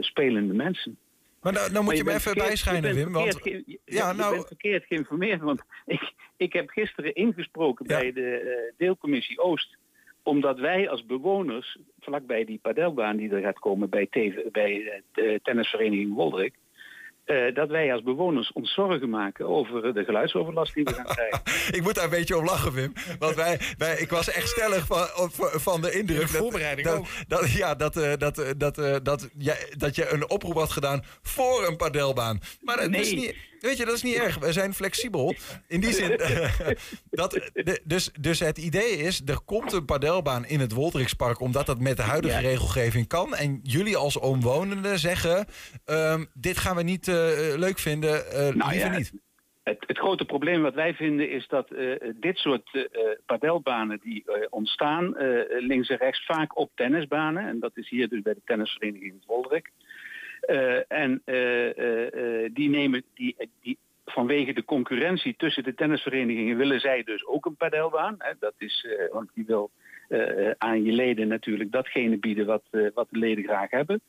spelende 0.00 0.54
mensen. 0.54 0.98
Maar 1.46 1.54
nou, 1.54 1.72
nou 1.72 1.84
moet 1.84 1.96
je, 1.96 2.04
me 2.04 2.10
even 2.10 2.20
verkeerd- 2.20 2.46
bijschijnen, 2.46 2.94
Wim. 2.94 3.12
Want, 3.12 3.42
ge- 3.42 3.62
je- 3.66 3.78
ja, 3.84 4.12
nou- 4.12 4.34
bent 4.34 4.46
verkeerd 4.46 4.84
geïnformeerd. 4.84 5.40
Want 5.40 5.62
ik, 5.96 6.12
ik 6.36 6.52
heb 6.52 6.68
gisteren 6.68 7.14
ingesproken 7.14 7.86
bij 7.86 8.12
de 8.12 8.36
eh, 8.36 8.72
deelcommissie 8.76 9.38
Oost 9.38 9.76
omdat 10.22 10.58
wij 10.58 10.88
als 10.88 11.06
bewoners, 11.06 11.78
vlakbij 12.00 12.44
die 12.44 12.58
padelbaan 12.62 13.16
die 13.16 13.30
er 13.30 13.42
gaat 13.42 13.58
komen 13.58 13.88
bij, 13.90 14.06
TV, 14.06 14.50
bij 14.50 14.86
eh, 14.86 15.00
de 15.12 15.40
tennisvereniging 15.42 16.14
Woldrik... 16.14 16.54
eh, 17.26 17.54
dat 17.54 17.68
wij 17.68 17.92
als 17.92 18.02
bewoners 18.02 18.52
ons 18.52 18.74
zorgen 18.74 19.10
maken 19.10 19.46
over 19.48 19.94
de 19.94 20.04
geluidsoverlast 20.04 20.74
die 20.74 20.84
we 20.84 20.92
gaan 20.92 21.04
krijgen. 21.04 21.40
ik 21.78 21.82
moet 21.82 21.94
daar 21.94 22.04
een 22.04 22.10
beetje 22.10 22.36
om 22.36 22.44
lachen, 22.44 22.72
Wim. 22.72 22.92
Want 23.18 23.34
wij, 23.34 23.60
wij, 23.78 23.98
ik 23.98 24.10
was 24.10 24.30
echt 24.30 24.48
stellig 24.48 24.86
van, 24.86 25.06
van 25.60 25.80
de 25.80 25.92
indruk. 25.98 26.20
dat- 26.20 26.30
voorbereiding 26.30 26.86
dat, 26.86 26.96
ook. 26.98 27.06
Dat, 27.28 27.52
ja, 27.52 27.74
dat, 27.74 27.96
eh, 27.96 28.12
dat, 28.18 28.38
eh, 28.38 28.50
dat, 28.56 28.78
eh, 28.78 28.96
dat, 29.02 29.28
jij- 29.38 29.72
dat 29.76 29.94
je 29.96 30.08
een 30.12 30.30
oproep 30.30 30.54
had 30.54 30.70
gedaan 30.70 31.04
voor 31.22 31.66
een 31.66 31.76
padelbaan. 31.76 32.40
Maar 32.60 32.76
dat 32.76 32.94
is 32.94 33.12
niet, 33.12 33.36
weet 33.66 33.76
je, 33.76 33.84
dat 33.84 33.94
is 33.94 34.02
niet 34.02 34.14
erg. 34.16 34.38
We 34.38 34.52
zijn 34.52 34.74
flexibel. 34.74 35.34
In 35.68 35.80
die 35.80 35.92
zin, 35.92 36.20
dat, 37.10 37.50
dus, 37.84 38.12
dus 38.20 38.40
het 38.40 38.58
idee 38.58 38.90
is, 38.90 39.22
er 39.26 39.40
komt 39.44 39.72
een 39.72 39.84
padelbaan 39.84 40.46
in 40.46 40.60
het 40.60 40.72
Woldrikspark... 40.72 41.40
omdat 41.40 41.66
dat 41.66 41.80
met 41.80 41.96
de 41.96 42.02
huidige 42.02 42.34
Ja. 42.40 42.48
regelgeving 42.48 43.06
kan. 43.06 43.34
En 43.34 43.60
jullie 43.62 43.96
als 43.96 44.18
omwonenden 44.18 44.98
zeggen... 44.98 45.46
ehm, 45.84 46.24
dit 46.34 46.58
gaan 46.58 46.76
we 46.76 46.82
niet 46.82 47.08
eh, 47.08 47.14
leuk 47.56 47.78
vinden, 47.78 48.24
Nou 48.32 48.70
liever 48.70 48.90
ja, 48.90 48.96
niet. 48.96 49.12
Het, 49.62 49.84
het 49.86 49.98
grote 49.98 50.24
probleem 50.24 50.62
wat 50.62 50.74
wij 50.74 50.94
vinden 50.94 51.30
is 51.30 51.48
dat 51.48 51.70
eh, 51.70 51.94
dit 52.20 52.36
soort 52.36 52.68
eh, 52.72 53.02
padelbanen 53.26 54.00
die 54.02 54.24
ontstaan 54.50 55.14
links 55.58 55.88
en 55.88 55.96
rechts 55.96 56.24
vaak 56.24 56.58
op 56.58 56.70
tennisbanen. 56.74 57.48
En 57.48 57.60
dat 57.60 57.76
is 57.76 57.88
hier 57.88 58.08
dus 58.08 58.22
bij 58.22 58.34
de 58.34 58.42
tennisvereniging 58.44 59.12
in 59.12 59.22
Woldrik. 59.26 59.70
Eh, 60.46 60.92
en 60.92 61.22
eh, 61.24 62.44
eh, 62.44 62.50
die 62.54 62.68
nemen 62.68 63.02
die, 63.14 63.36
die 63.60 63.78
vanwege 64.04 64.52
de 64.52 64.64
concurrentie 64.64 65.34
tussen 65.36 65.64
de 65.64 65.74
tennisverenigingen 65.74 66.56
willen 66.56 66.80
zij 66.80 67.02
dus 67.02 67.26
ook 67.26 67.46
een 67.46 67.56
padelbaan. 67.56 68.14
Hè. 68.18 68.32
Dat 68.38 68.54
is, 68.58 68.86
want 69.12 69.30
die 69.34 69.44
wil 69.46 69.70
aan 70.58 70.84
je 70.84 70.92
leden 70.92 71.28
natuurlijk 71.28 71.72
datgene 71.72 72.18
bieden 72.18 72.46
wat, 72.46 72.62
wat 72.94 73.06
de 73.10 73.18
leden 73.18 73.44
graag 73.44 73.70
hebben. 73.70 74.00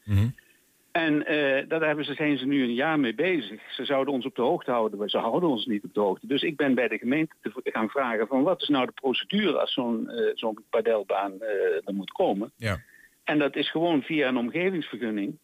En 0.98 1.26
eh, 1.26 1.68
daar 1.68 1.82
hebben 1.82 2.06
ze, 2.06 2.14
zijn 2.14 2.38
ze 2.38 2.46
nu 2.46 2.64
een 2.64 2.74
jaar 2.74 3.00
mee 3.00 3.16
bezig. 3.16 3.62
Ze 3.72 3.86
zouden 3.86 4.14
ons 4.14 4.26
op 4.26 4.36
de 4.36 4.42
hoogte 4.42 4.72
houden, 4.72 5.00
maar 5.00 5.10
ze 5.10 5.18
houden 5.18 5.50
ons 5.50 5.66
niet 5.66 5.84
op 5.84 5.94
de 5.94 6.00
hoogte. 6.00 6.28
Dus 6.28 6.42
ik 6.42 6.56
ben 6.56 6.76
bij 6.76 6.88
de 6.88 6.98
gemeente 6.98 7.36
te 7.42 7.72
gaan 7.72 7.90
vragen 7.90 8.28
van 8.28 8.44
wat 8.44 8.62
is 8.62 8.68
nou 8.68 8.86
de 8.86 8.92
procedure 8.92 9.60
als 9.60 9.74
zo'n 9.74 10.10
zo'n 10.34 10.64
padelbaan 10.70 11.42
eh, 11.42 11.88
er 11.88 11.94
moet 11.94 12.12
komen. 12.12 12.52
Ja. 12.56 12.82
En 13.24 13.40
dat 13.40 13.56
is 13.56 13.72
gewoon 13.72 14.02
via 14.02 14.28
een 14.28 14.38
omgevingsvergunning. 14.38 15.38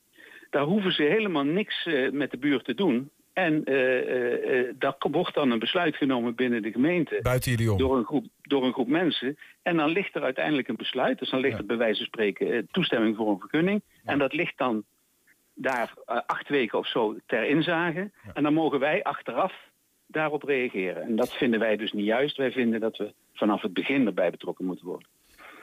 Daar 0.54 0.64
hoeven 0.64 0.92
ze 0.92 1.04
helemaal 1.04 1.44
niks 1.44 1.86
eh, 1.86 2.12
met 2.12 2.32
de 2.32 2.38
buurt 2.38 2.66
te 2.66 2.74
doen. 2.74 3.10
En 3.34 3.64
eh, 3.64 4.74
daar 4.78 4.96
wordt 5.00 5.34
dan 5.34 5.52
een 5.52 5.60
besluit 5.60 5.96
genomen 5.96 6.36
binnen 6.36 6.62
de 6.62 6.72
gemeente. 6.72 7.20
Buiten 7.22 7.52
jullie 7.52 7.72
om. 7.72 7.78
Door 7.78 7.98
een 7.98 8.06
groep, 8.06 8.26
door 8.42 8.66
een 8.66 8.74
groep 8.74 8.88
mensen. 8.88 9.38
En 9.62 9.78
dan 9.78 9.90
ligt 9.90 10.16
er 10.16 10.24
uiteindelijk 10.24 10.68
een 10.68 10.76
besluit. 10.76 11.20
Dus 11.20 11.30
dan 11.30 11.40
ligt 11.40 11.58
er 11.58 11.66
bij 11.66 11.78
wijze 11.78 11.98
van 11.98 12.06
spreken 12.06 12.68
toestemming 12.72 13.16
voor 13.16 13.30
een 13.30 13.40
vergunning. 13.40 13.82
En 14.04 14.18
dat 14.18 14.34
ligt 14.34 14.58
dan 14.58 14.84
daar 15.54 15.94
acht 16.26 16.50
weken 16.50 16.80
of 16.80 16.88
zo 16.88 17.18
ter 17.26 17.44
inzage. 17.44 18.12
En 18.34 18.44
dan 18.44 18.54
mogen 18.54 18.80
wij 18.80 19.04
achteraf 19.04 19.54
daarop 20.08 20.44
reageren. 20.44 21.04
En 21.04 21.16
dat 21.16 21.34
vinden 21.34 21.60
wij 21.60 21.78
dus 21.78 21.92
niet 21.92 22.06
juist. 22.06 22.38
Wij 22.38 22.52
vinden 22.52 22.80
dat 22.80 22.98
we 22.98 23.14
vanaf 23.34 23.62
het 23.62 23.74
begin 23.74 24.06
erbij 24.06 24.32
betrokken 24.32 24.66
moeten 24.66 24.86
worden. 24.86 25.08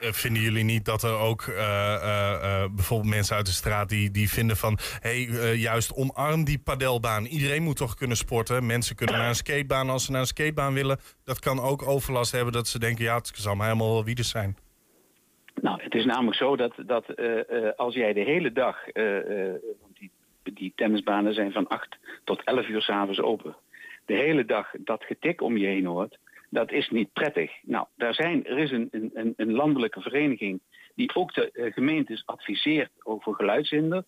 Eh, 0.01 0.13
vinden 0.13 0.43
jullie 0.43 0.65
niet 0.65 0.85
dat 0.85 1.03
er 1.03 1.19
ook 1.19 1.43
eh, 1.43 1.95
eh, 1.95 2.71
bijvoorbeeld 2.75 3.15
mensen 3.15 3.37
uit 3.37 3.47
de 3.47 3.53
straat 3.53 3.89
die, 3.89 4.11
die 4.11 4.29
vinden 4.31 4.57
van... 4.57 4.79
hé, 5.01 5.25
hey, 5.25 5.57
juist 5.57 5.95
omarm 5.95 6.45
die 6.45 6.59
padelbaan. 6.59 7.25
Iedereen 7.25 7.63
moet 7.63 7.77
toch 7.77 7.95
kunnen 7.95 8.17
sporten. 8.17 8.67
Mensen 8.67 8.97
kunnen 8.97 9.19
naar 9.19 9.29
een 9.29 9.35
skatebaan 9.35 9.91
als 9.91 10.05
ze 10.05 10.11
naar 10.11 10.21
een 10.21 10.27
skatebaan 10.27 10.75
willen. 10.75 10.99
Dat 11.25 11.39
kan 11.39 11.61
ook 11.61 11.89
overlast 11.89 12.33
hebben 12.33 12.53
dat 12.53 12.69
ze 12.69 12.79
denken... 12.79 13.05
ja, 13.05 13.17
het 13.17 13.33
zal 13.35 13.55
maar 13.55 13.67
helemaal 13.67 13.93
wel 13.93 14.05
wie 14.05 14.23
zijn. 14.23 14.57
Nou, 15.61 15.83
het 15.83 15.95
is 15.95 16.05
namelijk 16.05 16.37
zo 16.37 16.57
dat, 16.57 16.73
dat 16.87 17.05
als 17.77 17.95
jij 17.95 18.13
de 18.13 18.21
hele 18.21 18.53
dag, 18.53 18.77
die, 19.95 20.11
die 20.43 20.73
tennisbanen 20.77 21.35
zijn 21.35 21.53
van 21.53 21.69
8 21.69 21.97
tot 22.25 22.45
11 22.45 22.69
uur 22.69 22.83
s'avonds 22.83 23.21
open, 23.21 23.57
de 24.07 24.15
hele 24.15 24.45
dag 24.45 24.71
dat 24.79 25.05
getik 25.05 25.43
om 25.43 25.57
je 25.57 25.67
heen 25.67 25.87
hoort, 25.87 26.19
dat 26.51 26.73
is 26.73 26.91
niet 26.91 27.13
prettig. 27.13 27.53
Nou, 27.63 27.87
daar 27.97 28.15
zijn, 28.15 28.47
er 28.47 28.59
is 28.59 28.71
een, 28.71 28.89
een, 29.15 29.33
een 29.37 29.53
landelijke 29.53 30.01
vereniging 30.01 30.61
die 30.95 31.15
ook 31.15 31.35
de 31.35 31.51
eh, 31.51 31.73
gemeentes 31.73 32.23
adviseert 32.27 32.91
over 33.03 33.35
geluidshinder. 33.35 34.05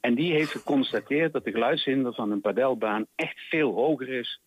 En 0.00 0.14
die 0.14 0.32
heeft 0.32 0.50
geconstateerd 0.50 1.32
dat 1.32 1.44
de 1.44 1.50
geluidshinder 1.50 2.14
van 2.14 2.30
een 2.30 2.40
padelbaan 2.40 3.06
echt 3.14 3.38
veel 3.38 3.74
hoger 3.74 4.08
is. 4.08 4.40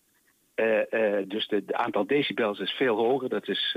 Eh, 0.54 0.92
eh, 0.92 1.28
dus 1.28 1.46
het 1.48 1.72
aantal 1.72 2.06
decibels 2.06 2.58
is 2.58 2.70
veel 2.70 2.96
hoger. 2.96 3.28
Dat 3.28 3.48
is 3.48 3.76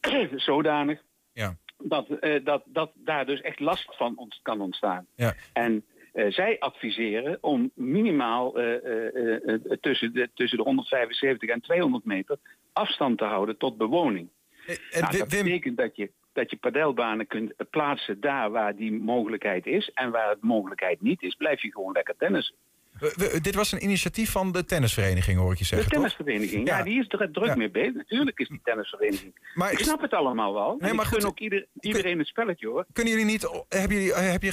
zodanig 0.36 1.02
Ja. 1.32 1.56
dat, 1.78 2.06
dat, 2.44 2.62
dat 2.64 2.90
daar 2.94 3.26
dus 3.26 3.40
echt 3.40 3.60
last 3.60 3.96
van 3.96 4.16
ons 4.16 4.40
kan 4.42 4.60
ontstaan. 4.60 5.06
Ja. 5.14 5.34
En 5.52 5.84
eh, 6.16 6.32
zij 6.32 6.58
adviseren 6.58 7.38
om 7.40 7.70
minimaal 7.74 8.58
eh, 8.58 9.54
eh, 9.54 9.60
tussen, 9.80 10.12
de, 10.12 10.30
tussen 10.34 10.58
de 10.58 10.64
175 10.64 11.48
en 11.48 11.60
200 11.60 12.04
meter 12.04 12.38
afstand 12.72 13.18
te 13.18 13.24
houden 13.24 13.56
tot 13.56 13.76
bewoning. 13.76 14.28
Nou, 14.66 15.18
dat 15.18 15.28
betekent 15.28 15.76
dat 15.76 15.96
je, 15.96 16.10
dat 16.32 16.50
je 16.50 16.56
padelbanen 16.56 17.26
kunt 17.26 17.52
plaatsen 17.70 18.20
daar 18.20 18.50
waar 18.50 18.76
die 18.76 18.92
mogelijkheid 18.92 19.66
is. 19.66 19.90
En 19.94 20.10
waar 20.10 20.28
het 20.28 20.42
mogelijkheid 20.42 21.00
niet 21.00 21.22
is, 21.22 21.34
blijf 21.34 21.62
je 21.62 21.72
gewoon 21.72 21.92
lekker 21.92 22.16
tennissen. 22.16 22.54
We- 22.98 23.12
we- 23.16 23.40
dit 23.40 23.54
was 23.54 23.72
een 23.72 23.82
initiatief 23.82 24.30
van 24.30 24.52
de 24.52 24.64
tennisvereniging, 24.64 25.38
hoor 25.38 25.52
ik 25.52 25.58
je 25.58 25.62
De 25.64 25.68
zeggen, 25.68 25.90
toch? 25.90 25.98
tennisvereniging, 26.00 26.68
ja, 26.68 26.82
die 26.82 26.98
is 27.00 27.06
er 27.08 27.30
druk 27.32 27.56
mee 27.56 27.70
bezig. 27.70 27.94
Natuurlijk 27.94 28.38
is 28.38 28.48
die 28.48 28.60
tennisvereniging. 28.64 29.34
Maar 29.54 29.72
ik 29.72 29.78
snap 29.78 30.00
het 30.00 30.12
allemaal 30.12 30.54
wel. 30.54 30.76
Nee, 30.78 30.92
maar 30.92 31.04
gun 31.04 31.20
goed, 31.20 31.30
ook 31.30 31.38
ieder, 31.38 31.66
iedereen 31.80 32.18
het 32.18 32.26
spelletje 32.26 32.66
hoor. 32.68 32.86
Kunnen 32.92 33.12
jullie 33.12 33.28
niet, 33.28 33.64
hebben 33.68 33.96
jullie, 33.96 34.14
heb 34.14 34.42
je, 34.42 34.52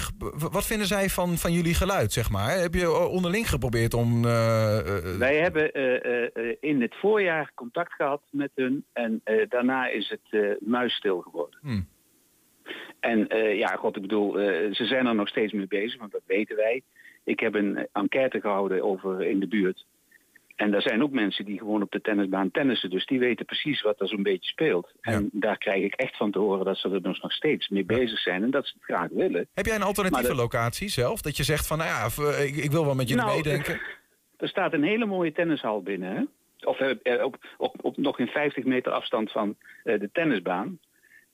wat 0.51 0.65
vinden 0.65 0.87
zij 0.87 1.09
van, 1.09 1.37
van 1.37 1.51
jullie 1.51 1.73
geluid, 1.73 2.11
zeg 2.13 2.29
maar? 2.29 2.59
Heb 2.59 2.73
je 2.73 2.91
onderling 2.97 3.49
geprobeerd 3.49 3.93
om... 3.93 4.25
eh, 4.25 4.77
eh, 4.79 5.17
Wij 5.17 5.35
hebben 5.37 5.71
eh, 5.71 6.05
eh, 6.05 6.29
eh, 6.33 6.55
in 6.59 6.81
het 6.81 6.95
voorjaar 6.95 7.51
contact 7.55 7.93
gehad 7.93 8.21
met 8.31 8.51
hun 8.55 8.85
en 8.93 9.21
eh, 9.23 9.49
daarna 9.49 9.87
is 9.87 10.09
het 10.09 10.41
eh 10.43 10.49
muisstil 10.59 11.19
geworden. 11.21 11.59
Hmm. 11.61 11.87
En 12.99 13.27
eh, 13.27 13.57
ja, 13.57 13.67
god, 13.75 13.95
ik 13.95 14.01
bedoel, 14.01 14.39
eh, 14.39 14.73
ze 14.73 14.85
zijn 14.85 15.05
er 15.05 15.15
nog 15.15 15.27
steeds 15.27 15.53
mee 15.53 15.67
bezig, 15.67 15.99
want 15.99 16.11
dat 16.11 16.21
weten 16.25 16.55
wij. 16.55 16.81
Ik 17.23 17.39
heb 17.39 17.55
een 17.55 17.77
eh, 17.77 17.83
enquête 17.91 18.39
gehouden 18.41 18.83
over 18.83 19.21
in 19.21 19.39
de 19.39 19.47
buurt. 19.47 19.85
En 20.55 20.71
daar 20.71 20.81
zijn 20.81 21.03
ook 21.03 21.11
mensen 21.11 21.45
die 21.45 21.57
gewoon 21.57 21.81
op 21.81 21.91
de 21.91 22.01
tennisbaan 22.01 22.51
tennissen. 22.51 22.89
Dus 22.89 23.05
die 23.05 23.19
weten 23.19 23.45
precies 23.45 23.81
wat 23.81 24.01
er 24.01 24.07
zo'n 24.07 24.23
beetje 24.23 24.49
speelt. 24.49 24.91
En 25.01 25.29
daar 25.31 25.57
krijg 25.57 25.83
ik 25.83 25.93
echt 25.93 26.17
van 26.17 26.31
te 26.31 26.39
horen 26.39 26.65
dat 26.65 26.77
ze 26.77 26.89
er 26.89 27.03
dus 27.03 27.19
nog 27.19 27.31
steeds 27.31 27.67
mee 27.69 27.85
bezig 27.85 28.19
zijn. 28.19 28.43
En 28.43 28.51
dat 28.51 28.65
ze 28.67 28.73
het 28.75 28.83
graag 28.83 29.07
willen. 29.11 29.47
Heb 29.53 29.65
jij 29.65 29.75
een 29.75 29.81
alternatieve 29.83 30.27
dat- 30.27 30.37
locatie 30.37 30.89
zelf? 30.89 31.21
Dat 31.21 31.37
je 31.37 31.43
zegt 31.43 31.67
van, 31.67 31.77
nou 31.77 31.89
ja, 31.89 32.09
v- 32.09 32.39
ik, 32.47 32.55
ik 32.55 32.71
wil 32.71 32.85
wel 32.85 32.95
met 32.95 33.09
jullie 33.09 33.23
Nou, 33.23 33.35
meedenken. 33.35 33.79
Er 34.37 34.47
staat 34.49 34.73
een 34.73 34.83
hele 34.83 35.05
mooie 35.05 35.31
tennishal 35.31 35.81
binnen. 35.81 36.15
Hè? 36.15 36.21
Of 36.67 36.79
eh, 36.79 36.95
eh, 37.13 37.23
op, 37.23 37.37
op, 37.57 37.75
op 37.81 37.97
nog 37.97 38.19
in 38.19 38.27
50 38.27 38.63
meter 38.63 38.91
afstand 38.91 39.31
van 39.31 39.55
eh, 39.83 39.99
de 39.99 40.09
tennisbaan. 40.13 40.79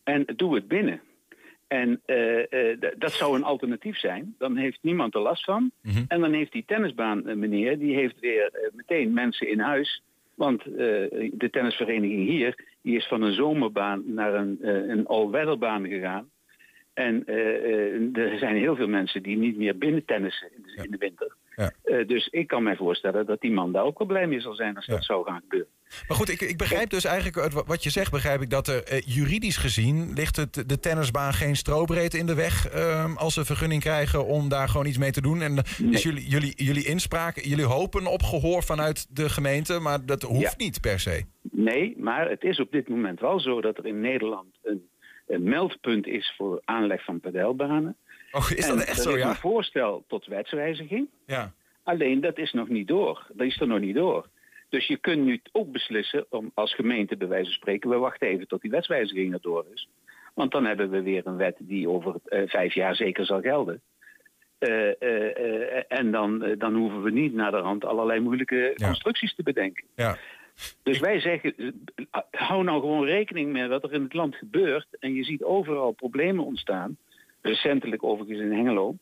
En 0.04 0.26
doe 0.36 0.56
het 0.56 0.68
binnen. 0.68 1.02
En 1.70 2.02
d- 2.06 2.94
dat 2.98 3.12
zou 3.12 3.36
een 3.36 3.44
alternatief 3.44 3.98
zijn. 3.98 4.36
Dan 4.38 4.56
heeft 4.58 4.78
niemand 4.82 5.16
er 5.16 5.22
last 5.22 5.44
van. 5.44 5.72
Mhm. 5.82 6.04
En 6.08 6.20
dan 6.22 6.34
heeft 6.34 6.52
die 6.52 6.64
tennisbaan 6.66 7.28
eh, 7.28 7.36
meneer, 7.36 7.80
die 7.80 7.96
heeft 7.96 8.20
weer 8.20 8.70
meteen 8.74 9.14
mensen 9.14 9.48
in 9.50 9.60
huis. 9.60 10.04
Want 10.36 10.64
de 10.64 11.48
tennisvereniging 11.52 12.28
hier, 12.28 12.66
die 12.82 12.96
is 12.96 13.08
van 13.08 13.22
een 13.22 13.34
zomerbaan 13.34 14.04
naar 14.14 14.34
een, 14.34 14.58
een 14.92 15.08
all-weatherbaan 15.08 15.88
gegaan. 15.88 16.30
En 16.94 17.24
er 18.14 18.38
zijn 18.38 18.56
heel 18.56 18.76
veel 18.76 18.88
mensen 18.88 19.24
die 19.24 19.38
niet 19.38 19.58
meer 19.58 19.78
binnen 19.78 20.06
tennissen 20.06 20.50
in 20.56 20.62
de, 20.64 20.84
in 20.84 20.92
de 20.92 20.98
winter. 20.98 21.36
Ja. 21.60 21.72
Eh, 21.84 22.08
dus 22.08 22.28
ik 22.28 22.48
kan 22.48 22.64
mij 22.64 22.76
voorstellen 22.76 23.26
dat 23.26 23.42
die 23.42 23.52
man 23.52 23.72
daar 23.72 23.84
ook 23.84 23.98
wel 23.98 24.08
blij 24.08 24.28
mee 24.28 24.40
zal 24.40 24.54
zijn 24.54 24.76
als 24.76 24.86
dat 24.86 25.04
zou 25.04 25.26
gaan 25.26 25.40
gebeuren. 25.42 25.70
Maar 26.08 26.18
goed, 26.18 26.30
ik, 26.30 26.42
ik 26.42 26.58
begrijp 26.58 26.90
dus 26.90 27.06
eigenlijk, 27.06 27.52
wat 27.66 27.84
je 27.84 27.90
zegt, 27.90 28.12
begrijp 28.12 28.42
ik 28.42 28.50
dat 28.50 28.68
er 28.68 28.84
eh, 28.84 29.00
juridisch 29.06 29.58
gezien 29.58 30.14
ligt 30.14 30.36
het, 30.36 30.64
de 30.70 30.80
tennisbaan 30.80 31.34
geen 31.34 31.56
strobreedte 31.56 32.18
in 32.18 32.26
de 32.26 32.36
weg 32.36 32.70
ehm, 32.70 33.16
als 33.16 33.34
ze 33.34 33.46
vergunning 33.46 33.82
krijgen 33.82 34.26
om 34.26 34.50
daar 34.50 34.70
gewoon 34.70 34.86
iets 34.86 34.98
mee 34.98 35.12
te 35.12 35.22
doen. 35.22 35.42
En 35.42 35.58
eh, 35.58 35.92
is 35.92 36.04
jullie, 36.04 36.28
jullie, 36.28 36.64
jullie 36.64 36.86
inspraak, 36.86 37.40
jullie 37.40 37.66
hopen 37.66 38.08
op 38.08 38.24
gehoor 38.24 38.64
vanuit 38.64 39.16
de 39.16 39.30
gemeente, 39.30 39.80
maar 39.80 40.06
dat 40.06 40.22
hoeft 40.22 40.58
niet 40.58 40.82
per 40.82 41.00
se. 41.00 41.26
Nee, 41.42 41.96
maar 41.98 42.30
het 42.30 42.44
is 42.44 42.60
op 42.60 42.72
dit 42.72 42.90
moment 42.90 43.20
wel 43.20 43.40
zo 43.40 43.62
dat 43.62 43.78
er 43.78 43.86
in 43.86 44.02
Nederland 44.02 44.56
een, 44.64 44.88
een 45.28 45.44
meldpunt 45.44 46.08
is 46.08 46.34
voor 46.38 46.62
aanleg 46.66 47.04
van 47.04 47.20
padelbanen. 47.20 47.96
Oh, 48.32 48.52
is 48.56 48.68
dat 48.68 48.84
echt 48.84 49.02
zo, 49.02 49.14
is 49.14 49.22
ja? 49.22 49.30
een 49.30 49.36
voorstel 49.36 50.04
tot 50.08 50.26
wetswijziging. 50.26 51.08
Ja. 51.26 51.54
Alleen 51.84 52.22
dat 52.22 52.38
is 52.38 52.54
nog 52.54 52.68
niet 52.68 52.88
door. 52.88 53.26
Dat 53.34 53.48
is 53.48 53.60
er 53.60 53.68
nog 53.68 53.80
niet 53.80 53.96
door. 53.96 54.28
Dus 54.70 54.88
je 54.88 54.98
kunt 54.98 55.24
nu 55.24 55.42
ook 55.52 55.72
beslissen 55.72 56.26
om 56.30 56.52
als 56.54 56.76
gemeente 56.76 57.18
bij 57.18 57.28
wijze 57.28 57.46
van 57.46 57.54
spreken, 57.54 57.90
we 57.90 57.96
wachten 57.96 58.28
even 58.28 58.48
tot 58.48 58.62
die 58.62 58.72
wetswijziging 58.72 59.34
er 59.34 59.42
door 59.42 59.66
is. 59.74 59.88
Want 60.34 60.52
dan 60.52 60.66
hebben 60.66 60.90
we 60.90 61.02
weer 61.02 61.28
een 61.28 61.38
wet 61.38 61.56
die 61.60 61.90
over 61.90 62.16
eh, 62.26 62.42
vijf 62.48 62.74
jaar 62.74 62.96
zeker 62.96 63.26
zal 63.26 63.42
gelden. 63.42 63.82
Eh, 64.58 65.02
eh, 65.02 65.84
en 65.88 66.12
dan, 66.12 66.56
dan 66.58 66.76
hoeven 66.76 67.02
we 67.02 67.12
niet 67.12 67.34
naar 67.34 67.52
de 67.52 67.58
hand 67.58 67.86
allerlei 67.86 68.20
moeilijke 68.20 68.74
constructies 68.84 69.36
te 69.36 69.44
bedenken. 69.44 69.84
Ja. 69.96 70.18
Dus 70.84 71.00
wij 71.00 71.20
zeggen, 71.20 71.54
hou 72.32 72.64
nou 72.64 72.80
gewoon 72.80 73.06
rekening 73.06 73.52
met 73.52 73.70
wat 73.70 73.84
er 73.84 73.94
in 73.94 74.04
het 74.04 74.14
land 74.14 74.36
gebeurt. 74.36 74.88
En 75.00 75.14
je 75.14 75.24
ziet 75.24 75.44
overal 75.44 75.92
problemen 75.92 76.46
ontstaan. 76.46 76.98
Recentelijk 77.42 78.04
overigens 78.04 78.40
in 78.40 78.52
Hengelo. 78.52 78.96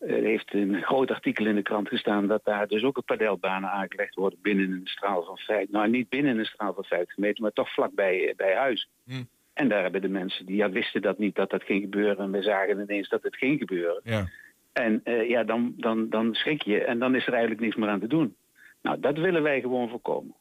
Er 0.00 0.22
heeft 0.22 0.54
een 0.54 0.82
groot 0.82 1.10
artikel 1.10 1.46
in 1.46 1.54
de 1.54 1.62
krant 1.62 1.88
gestaan 1.88 2.26
dat 2.26 2.44
daar 2.44 2.68
dus 2.68 2.82
ook 2.82 2.96
een 2.96 3.04
padelbanen 3.04 3.70
aangelegd 3.70 4.14
worden 4.14 4.38
binnen 4.42 4.70
een 4.70 4.80
straal 4.86 5.24
van 5.24 5.36
50, 5.36 5.70
nou 5.70 5.88
niet 5.88 6.08
binnen 6.08 6.38
een 6.38 6.44
straal 6.44 6.74
van 6.74 6.84
50 6.84 7.16
meter, 7.16 7.42
maar 7.42 7.52
toch 7.52 7.72
vlakbij 7.72 8.28
eh, 8.28 8.34
bij 8.34 8.54
huis. 8.54 8.88
Hm. 9.04 9.22
En 9.52 9.68
daar 9.68 9.82
hebben 9.82 10.00
de 10.00 10.08
mensen 10.08 10.46
die 10.46 10.56
ja, 10.56 10.70
wisten 10.70 11.02
dat 11.02 11.18
niet 11.18 11.34
dat 11.34 11.50
dat 11.50 11.62
ging 11.62 11.82
gebeuren 11.82 12.18
en 12.18 12.30
we 12.30 12.42
zagen 12.42 12.80
ineens 12.80 13.08
dat 13.08 13.22
het 13.22 13.36
ging 13.36 13.58
gebeuren. 13.58 14.00
Ja. 14.04 14.28
En 14.72 15.00
eh, 15.04 15.28
ja, 15.28 15.44
dan, 15.44 15.74
dan, 15.76 16.08
dan 16.08 16.34
schrik 16.34 16.62
je 16.62 16.84
en 16.84 16.98
dan 16.98 17.14
is 17.14 17.26
er 17.26 17.32
eigenlijk 17.32 17.60
niks 17.60 17.76
meer 17.76 17.88
aan 17.88 18.00
te 18.00 18.06
doen. 18.06 18.36
Nou, 18.82 19.00
dat 19.00 19.18
willen 19.18 19.42
wij 19.42 19.60
gewoon 19.60 19.88
voorkomen. 19.88 20.34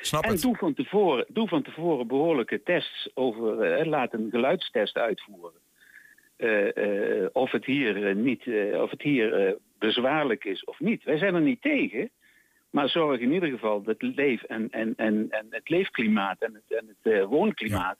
Snap 0.00 0.24
en 0.24 0.36
Doe, 0.36 0.56
van 0.56 0.74
tevoren, 0.74 1.26
doe 1.28 1.48
van 1.48 1.62
tevoren 1.62 2.06
behoorlijke 2.06 2.62
tests 2.62 3.10
over, 3.14 3.60
eh, 3.62 3.86
laat 3.86 4.12
een 4.12 4.28
geluidstest 4.30 4.96
uitvoeren. 4.96 5.60
Eh, 6.38 6.76
eh, 6.76 7.28
of 7.32 7.50
het 7.50 7.64
hier, 7.64 8.06
eh, 8.06 8.14
niet, 8.14 8.46
of 8.74 8.90
het 8.90 9.02
hier 9.02 9.56
bezwaarlijk 9.78 10.44
is 10.44 10.64
of 10.64 10.80
niet. 10.80 11.04
Wij 11.04 11.18
zijn 11.18 11.34
er 11.34 11.40
niet 11.40 11.62
tegen. 11.62 12.10
Maar 12.70 12.88
zorg 12.88 13.20
in 13.20 13.32
ieder 13.32 13.48
geval 13.48 13.82
dat 13.82 14.00
het 14.00 14.16
leef 14.16 14.42
en, 14.42 14.70
en, 14.70 14.94
en, 14.96 15.26
en 15.30 15.46
het 15.50 15.68
leefklimaat 15.68 16.42
en 16.42 16.54
het, 16.54 16.78
en 16.78 16.96
het 17.02 17.24
woonklimaat 17.26 17.98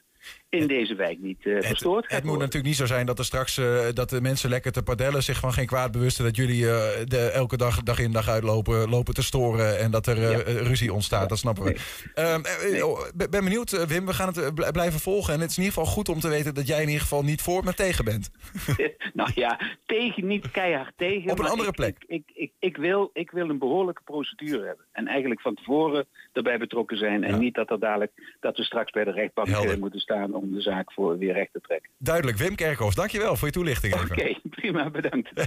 in 0.51 0.67
deze 0.67 0.95
wijk 0.95 1.19
niet 1.19 1.47
eh, 1.47 1.61
verstoord 1.61 2.05
Het 2.09 2.25
moet 2.25 2.39
natuurlijk 2.39 2.65
niet 2.65 2.77
zo 2.77 2.87
zijn 2.87 3.07
dat 3.07 3.19
er 3.19 3.25
straks 3.25 3.59
eh, 3.59 3.87
dat 3.95 4.11
de 4.11 4.21
mensen 4.21 4.51
lekker 4.51 4.73
te 4.73 4.83
padellen 4.83 5.23
zich 5.23 5.39
van 5.39 5.53
geen 5.53 5.67
kwaad 5.67 5.93
bewusten 5.93 6.25
dat 6.25 6.37
jullie 6.37 6.71
eh, 6.71 7.05
de, 7.05 7.19
elke 7.19 7.57
dag, 7.57 7.83
dag 7.83 7.99
in 7.99 8.13
dag 8.13 8.29
uit 8.29 8.43
lopen, 8.43 8.89
lopen 8.89 9.15
te 9.15 9.23
storen 9.23 9.79
en 9.79 9.91
dat 9.91 10.07
er 10.07 10.17
ruzie 10.63 10.93
ontstaat. 10.93 11.29
Dat 11.29 11.39
snappen 11.39 11.65
we. 11.65 11.77
Ehm, 12.15 12.41
eh, 12.75 12.87
oh, 12.87 13.01
ben 13.15 13.31
ben 13.31 13.45
benieuwd, 13.45 13.87
Wim. 13.87 14.07
We 14.07 14.13
gaan 14.13 14.29
het 14.29 14.55
bl- 14.55 14.71
blijven 14.73 15.01
volgen. 15.01 15.35
En 15.35 15.41
het 15.41 15.51
is 15.51 15.57
in 15.57 15.63
ieder 15.63 15.79
geval 15.79 15.93
goed 15.95 16.09
om 16.09 16.21
te 16.21 16.29
weten 16.29 16.55
dat 16.55 16.67
jij 16.67 16.81
in 16.81 16.87
ieder 16.87 17.03
geval 17.03 17.23
niet 17.23 17.43
voor, 17.43 17.65
maar 17.65 17.75
tegen 17.75 18.05
bent. 18.05 18.31
nou 19.15 19.31
ja, 19.35 19.61
tegen, 19.87 20.27
niet 20.27 20.51
keihard 20.51 20.93
tegen. 20.97 21.31
Op 21.31 21.39
een 21.39 21.47
andere 21.47 21.69
ik- 21.69 21.75
plek. 21.75 21.97
Ik, 22.07 22.23
ik, 22.35 22.53
ik, 22.59 22.77
wil, 22.77 23.11
ik 23.13 23.31
wil 23.31 23.49
een 23.49 23.59
behoorlijke 23.59 24.03
procedure 24.05 24.67
hebben. 24.67 24.85
En 24.93 25.07
eigenlijk 25.07 25.41
van 25.41 25.55
tevoren 25.55 26.07
erbij 26.33 26.59
betrokken 26.59 26.97
zijn. 26.97 27.25
En 27.25 27.39
niet 27.39 27.55
dat, 27.55 27.71
er 27.71 27.81
dadelijk, 27.81 28.13
dat 28.41 28.57
we 28.57 28.65
straks 28.65 28.91
bij 28.91 29.05
de 29.05 29.11
rechtbank 29.11 29.77
moeten 29.79 30.01
staan 30.01 30.35
om 30.39 30.53
de 30.53 30.61
zaak 30.61 30.93
voor 30.93 31.19
weer 31.19 31.33
recht 31.33 31.53
te 31.53 31.61
trekken. 31.61 31.91
Duidelijk. 31.99 32.39
Wim 32.39 32.55
Kerkhoff, 32.55 32.95
dankjewel 32.95 33.37
voor 33.37 33.49
je 33.49 33.55
toelichting. 33.55 33.95
even. 33.95 34.11
Oké, 34.11 34.35
prima, 34.57 34.91
bedankt. 34.91 35.31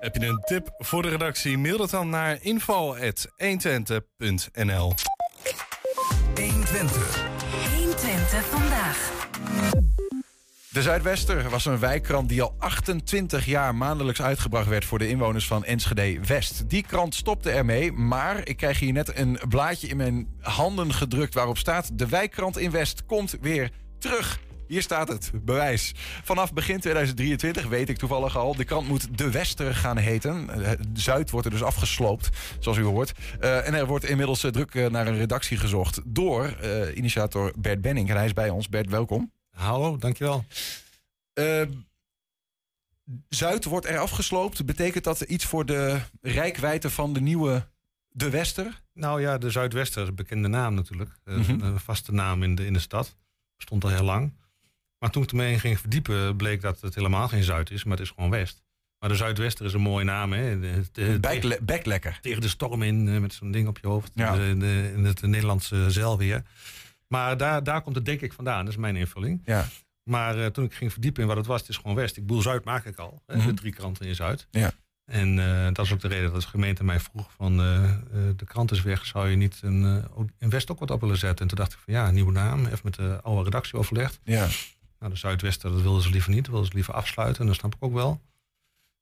Heb 0.00 0.14
je 0.14 0.26
een 0.26 0.40
tip 0.44 0.74
voor 0.78 1.02
de 1.02 1.08
redactie? 1.08 1.58
Mail 1.58 1.76
dat 1.76 1.90
dan 1.90 2.08
naar 2.08 2.38
info.120.nl 2.42 4.92
120. 6.34 7.28
120 7.76 8.44
vandaag. 8.44 9.28
De 10.80 10.86
Zuidwester 10.86 11.50
was 11.50 11.64
een 11.64 11.78
wijkkrant 11.78 12.28
die 12.28 12.42
al 12.42 12.54
28 12.58 13.44
jaar 13.44 13.74
maandelijks 13.74 14.22
uitgebracht 14.22 14.68
werd 14.68 14.84
voor 14.84 14.98
de 14.98 15.08
inwoners 15.08 15.46
van 15.46 15.64
Enschede 15.64 16.20
West. 16.26 16.68
Die 16.68 16.82
krant 16.82 17.14
stopte 17.14 17.50
ermee, 17.50 17.92
maar 17.92 18.48
ik 18.48 18.56
krijg 18.56 18.78
hier 18.78 18.92
net 18.92 19.18
een 19.18 19.38
blaadje 19.48 19.88
in 19.88 19.96
mijn 19.96 20.28
handen 20.40 20.94
gedrukt 20.94 21.34
waarop 21.34 21.58
staat: 21.58 21.98
De 21.98 22.08
wijkkrant 22.08 22.58
in 22.58 22.70
West 22.70 23.06
komt 23.06 23.36
weer 23.40 23.70
terug. 23.98 24.40
Hier 24.66 24.82
staat 24.82 25.08
het, 25.08 25.30
bewijs. 25.34 25.92
Vanaf 26.24 26.52
begin 26.52 26.80
2023, 26.80 27.66
weet 27.66 27.88
ik 27.88 27.96
toevallig 27.96 28.36
al, 28.36 28.56
de 28.56 28.64
krant 28.64 28.88
moet 28.88 29.18
De 29.18 29.30
Wester 29.30 29.74
gaan 29.74 29.96
heten. 29.96 30.64
Eh, 30.64 30.70
Zuid 30.92 31.30
wordt 31.30 31.46
er 31.46 31.52
dus 31.52 31.62
afgesloopt, 31.62 32.28
zoals 32.58 32.78
u 32.78 32.82
hoort. 32.82 33.12
Eh, 33.40 33.66
en 33.66 33.74
er 33.74 33.86
wordt 33.86 34.04
inmiddels 34.04 34.44
eh, 34.44 34.50
druk 34.50 34.90
naar 34.90 35.06
een 35.06 35.18
redactie 35.18 35.56
gezocht 35.56 36.00
door 36.04 36.56
initiator 36.94 37.52
Bert 37.58 37.80
Benning. 37.80 38.08
En 38.10 38.16
hij 38.16 38.24
is 38.24 38.32
bij 38.32 38.50
ons. 38.50 38.68
Bert, 38.68 38.90
welkom. 38.90 39.30
Hallo, 39.50 39.96
dankjewel. 39.96 40.44
Eh, 41.32 41.62
Zuid 43.28 43.64
wordt 43.64 43.86
er 43.86 43.98
afgesloopt. 43.98 44.64
Betekent 44.66 45.04
dat 45.04 45.20
iets 45.20 45.44
voor 45.44 45.66
de 45.66 46.00
rijkwijde 46.20 46.90
van 46.90 47.12
de 47.12 47.20
nieuwe 47.20 47.66
De 48.08 48.30
Wester? 48.30 48.80
Nou 48.94 49.20
ja, 49.20 49.38
de 49.38 49.50
Zuidwester 49.50 50.02
is 50.02 50.08
een 50.08 50.14
bekende 50.14 50.48
naam 50.48 50.74
natuurlijk. 50.74 51.10
Eh, 51.24 51.34
Mhm. 51.36 51.60
Een 51.60 51.80
vaste 51.80 52.12
naam 52.12 52.42
in 52.42 52.54
de, 52.54 52.66
in 52.66 52.72
de 52.72 52.78
stad. 52.78 53.16
Bestond 53.56 53.84
al 53.84 53.90
heel 53.90 54.02
lang. 54.04 54.32
Maar 54.98 55.10
toen 55.10 55.22
ik 55.22 55.30
ermee 55.30 55.58
ging 55.58 55.78
verdiepen, 55.80 56.36
bleek 56.36 56.60
dat 56.60 56.80
het 56.80 56.94
helemaal 56.94 57.28
geen 57.28 57.42
Zuid 57.42 57.70
is, 57.70 57.84
maar 57.84 57.96
het 57.96 58.06
is 58.06 58.12
gewoon 58.14 58.30
West. 58.30 58.62
Maar 58.98 59.08
de 59.08 59.14
Zuidwester 59.16 59.66
is 59.66 59.72
een 59.72 59.80
mooie 59.80 60.04
naam, 60.04 60.32
hè? 60.32 60.56
Bek- 61.20 61.58
Beklekker. 61.62 62.18
Tegen 62.22 62.40
de 62.40 62.48
storm 62.48 62.82
in, 62.82 63.08
eh, 63.08 63.18
met 63.20 63.32
zo'n 63.32 63.50
ding 63.50 63.68
op 63.68 63.78
je 63.82 63.86
hoofd. 63.88 64.10
Ja. 64.14 64.34
In 64.34 65.04
het 65.04 65.22
Nederlandse 65.22 65.90
zeilweer. 65.90 66.42
Maar 67.12 67.36
daar, 67.36 67.62
daar 67.62 67.82
komt 67.82 67.94
het 67.96 68.04
denk 68.04 68.20
ik 68.20 68.32
vandaan, 68.32 68.64
dat 68.64 68.72
is 68.74 68.78
mijn 68.80 68.96
invulling. 68.96 69.42
Ja. 69.44 69.64
Maar 70.02 70.38
eh, 70.38 70.46
toen 70.46 70.64
ik 70.64 70.74
ging 70.74 70.92
verdiepen 70.92 71.22
in 71.22 71.28
wat 71.28 71.36
het 71.36 71.46
was, 71.46 71.60
het 71.60 71.68
is 71.68 71.76
gewoon 71.76 71.96
West. 71.96 72.16
Ik 72.16 72.26
bedoel, 72.26 72.42
Zuid 72.42 72.64
maak 72.64 72.84
ik 72.84 72.96
al. 72.98 73.22
hè, 73.26 73.36
Mhm. 73.36 73.46
De 73.46 73.54
drie 73.54 73.72
kranten 73.72 74.06
in 74.06 74.14
Zuid. 74.14 74.46
Ja. 74.50 74.72
En 75.04 75.38
eh, 75.38 75.72
dat 75.72 75.84
is 75.86 75.92
ook 75.92 76.00
de 76.00 76.08
reden 76.08 76.32
dat 76.32 76.40
de 76.40 76.46
gemeente 76.48 76.84
mij 76.84 77.00
vroeg 77.00 77.32
van 77.36 77.60
eh, 77.60 77.90
de 78.36 78.44
krant 78.44 78.70
is 78.70 78.82
weg, 78.82 79.06
zou 79.06 79.28
je 79.28 79.36
niet 79.36 79.58
een, 79.62 80.04
in 80.38 80.50
West 80.50 80.70
ook 80.70 80.78
wat 80.78 80.90
op 80.90 81.00
willen 81.00 81.16
zetten? 81.18 81.40
En 81.42 81.48
toen 81.48 81.58
dacht 81.58 81.72
ik 81.72 81.78
van 81.84 81.94
ja, 81.94 82.08
een 82.08 82.14
nieuwe 82.14 82.32
naam, 82.32 82.64
even 82.66 82.80
met 82.82 82.94
de 82.94 83.20
oude 83.22 83.42
redactie 83.44 83.78
overlegd. 83.78 84.20
Ja. 84.24 84.48
Nou, 84.98 85.12
de 85.12 85.18
Zuidwester, 85.18 85.70
dat 85.70 85.80
wilden 85.82 86.02
ze 86.02 86.10
liever 86.10 86.30
niet, 86.30 86.40
dat 86.40 86.50
wilden 86.50 86.68
ze 86.68 86.74
liever 86.74 86.94
afsluiten, 86.94 87.40
en 87.40 87.46
dat 87.46 87.56
snap 87.56 87.74
ik 87.74 87.82
ook 87.84 87.92
wel. 87.92 88.20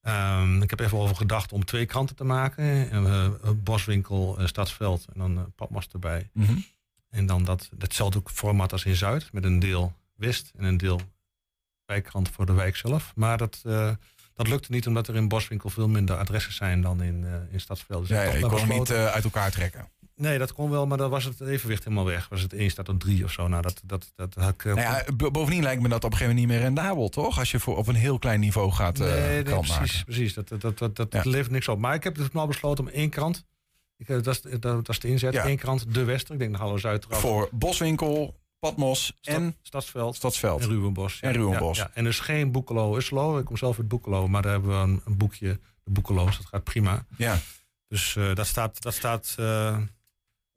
Ehm, 0.00 0.62
ik 0.62 0.70
heb 0.70 0.80
even 0.80 0.98
over 0.98 1.16
gedacht 1.16 1.52
om 1.52 1.64
twee 1.64 1.86
kranten 1.86 2.16
te 2.16 2.24
maken. 2.24 3.62
Boswinkel, 3.64 4.38
Stadsveld 4.44 5.04
en 5.12 5.18
dan 5.18 5.52
Padmast 5.56 5.92
erbij. 5.92 6.30
Mhm. 6.32 6.58
En 7.10 7.26
dan 7.26 7.44
dat, 7.44 7.68
datzelfde 7.72 8.20
format 8.24 8.72
als 8.72 8.84
in 8.84 8.96
Zuid, 8.96 9.32
met 9.32 9.44
een 9.44 9.58
deel 9.58 9.92
West 10.14 10.52
en 10.56 10.64
een 10.64 10.76
deel 10.76 11.00
wijkkrant 11.84 12.28
voor 12.28 12.46
de 12.46 12.52
wijk 12.52 12.76
zelf. 12.76 13.12
Maar 13.14 13.38
dat, 13.38 13.60
eh, 13.64 13.90
dat 14.34 14.48
lukte 14.48 14.72
niet 14.72 14.86
omdat 14.86 15.08
er 15.08 15.14
in 15.16 15.28
Boswinkel 15.28 15.70
veel 15.70 15.88
minder 15.88 16.16
adressen 16.16 16.52
zijn 16.52 16.80
dan 16.80 17.02
in, 17.02 17.24
eh, 17.24 17.32
in 17.52 17.60
Stadsveld. 17.60 18.08
Dus 18.08 18.16
Ja, 18.16 18.22
ik 18.22 18.40
ja, 18.40 18.48
kon 18.48 18.58
hem 18.58 18.68
niet 18.78 18.90
eh, 18.90 19.06
uit 19.06 19.24
elkaar 19.24 19.50
trekken. 19.50 19.88
Nee, 20.16 20.38
dat 20.38 20.52
kon 20.52 20.70
wel, 20.70 20.86
maar 20.86 20.98
dan 20.98 21.10
was 21.10 21.24
het 21.24 21.40
evenwicht 21.40 21.84
helemaal 21.84 22.04
weg. 22.04 22.28
Was 22.28 22.40
het 22.42 22.52
één 22.52 22.70
staat 22.70 22.88
op 22.88 23.00
drie 23.00 23.24
of 23.24 23.32
zo. 23.32 23.48
Nou, 23.48 23.62
dat, 23.62 23.80
dat, 23.84 24.12
dat 24.14 24.34
had 24.34 24.48
ik... 24.54 24.64
Nou 24.64 24.80
ja, 24.80 25.04
bovendien 25.30 25.62
lijkt 25.62 25.82
me 25.82 25.88
dat 25.88 26.04
op 26.04 26.10
een 26.12 26.16
gegeven 26.16 26.34
moment 26.34 26.46
niet 26.52 26.56
meer 26.58 26.66
rendabel, 26.74 27.08
toch? 27.08 27.38
Als 27.38 27.50
je 27.50 27.60
voor 27.60 27.76
op 27.76 27.86
een 27.86 27.94
heel 27.94 28.18
klein 28.18 28.40
niveau 28.40 28.72
gaat 28.72 28.98
Nee, 28.98 29.10
nee, 29.10 29.42
precies. 29.42 29.68
maken. 29.68 30.04
precies. 30.04 30.34
Dat, 30.34 30.48
dat, 30.48 30.60
dat, 30.60 30.78
dat, 30.78 30.96
dat 30.96 31.12
Ja. 31.12 31.22
levert 31.24 31.50
niks 31.50 31.68
op. 31.68 31.78
Maar 31.78 31.94
ik 31.94 32.04
heb 32.04 32.14
dus 32.14 32.30
nou 32.32 32.46
besloten 32.48 32.84
om 32.84 32.90
één 32.90 33.10
krant. 33.10 33.44
Ik, 33.98 34.06
dat, 34.06 34.26
is, 34.26 34.40
dat, 34.40 34.62
dat 34.62 34.88
is 34.88 35.00
de 35.00 35.08
inzet. 35.08 35.32
Ja. 35.32 35.46
Eén 35.46 35.56
krant, 35.56 35.94
De 35.94 36.04
Wester. 36.04 36.32
Ik 36.32 36.38
denk 36.40 36.52
de 36.52 36.58
Hallo 36.58 36.76
Zuid 36.76 37.04
eraf. 37.04 37.20
Voor 37.20 37.48
Boswinkel, 37.52 38.40
Padmos 38.58 39.18
en 39.22 39.56
Stadsveld. 39.62 40.16
Stadsveld. 40.16 40.60
En 40.60 40.68
Ruwenbos. 40.68 41.20
En 41.20 41.32
Ruwenbos. 41.32 41.76
Ja, 41.76 41.84
ja. 41.84 41.90
En 41.94 42.04
dus 42.04 42.20
geen 42.20 42.52
Boekelo 42.52 42.96
Uslo. 42.96 43.38
Ik 43.38 43.44
kom 43.44 43.56
zelf 43.56 43.78
uit 43.78 43.88
Boekelo. 43.88 44.28
Maar 44.28 44.42
daar 44.42 44.52
hebben 44.52 44.70
we 44.70 44.76
een, 44.76 45.00
een 45.04 45.16
boekje. 45.16 45.60
De 45.84 45.90
Boekeloos. 45.90 46.36
Dat 46.36 46.46
gaat 46.46 46.64
prima. 46.64 47.04
Ja. 47.16 47.38
Dus 47.88 48.16
eh, 48.16 48.34
dat 48.34 48.46
staat... 48.46 48.82
Dat 48.82 48.94
staat 48.94 49.34
eh, 49.38 49.76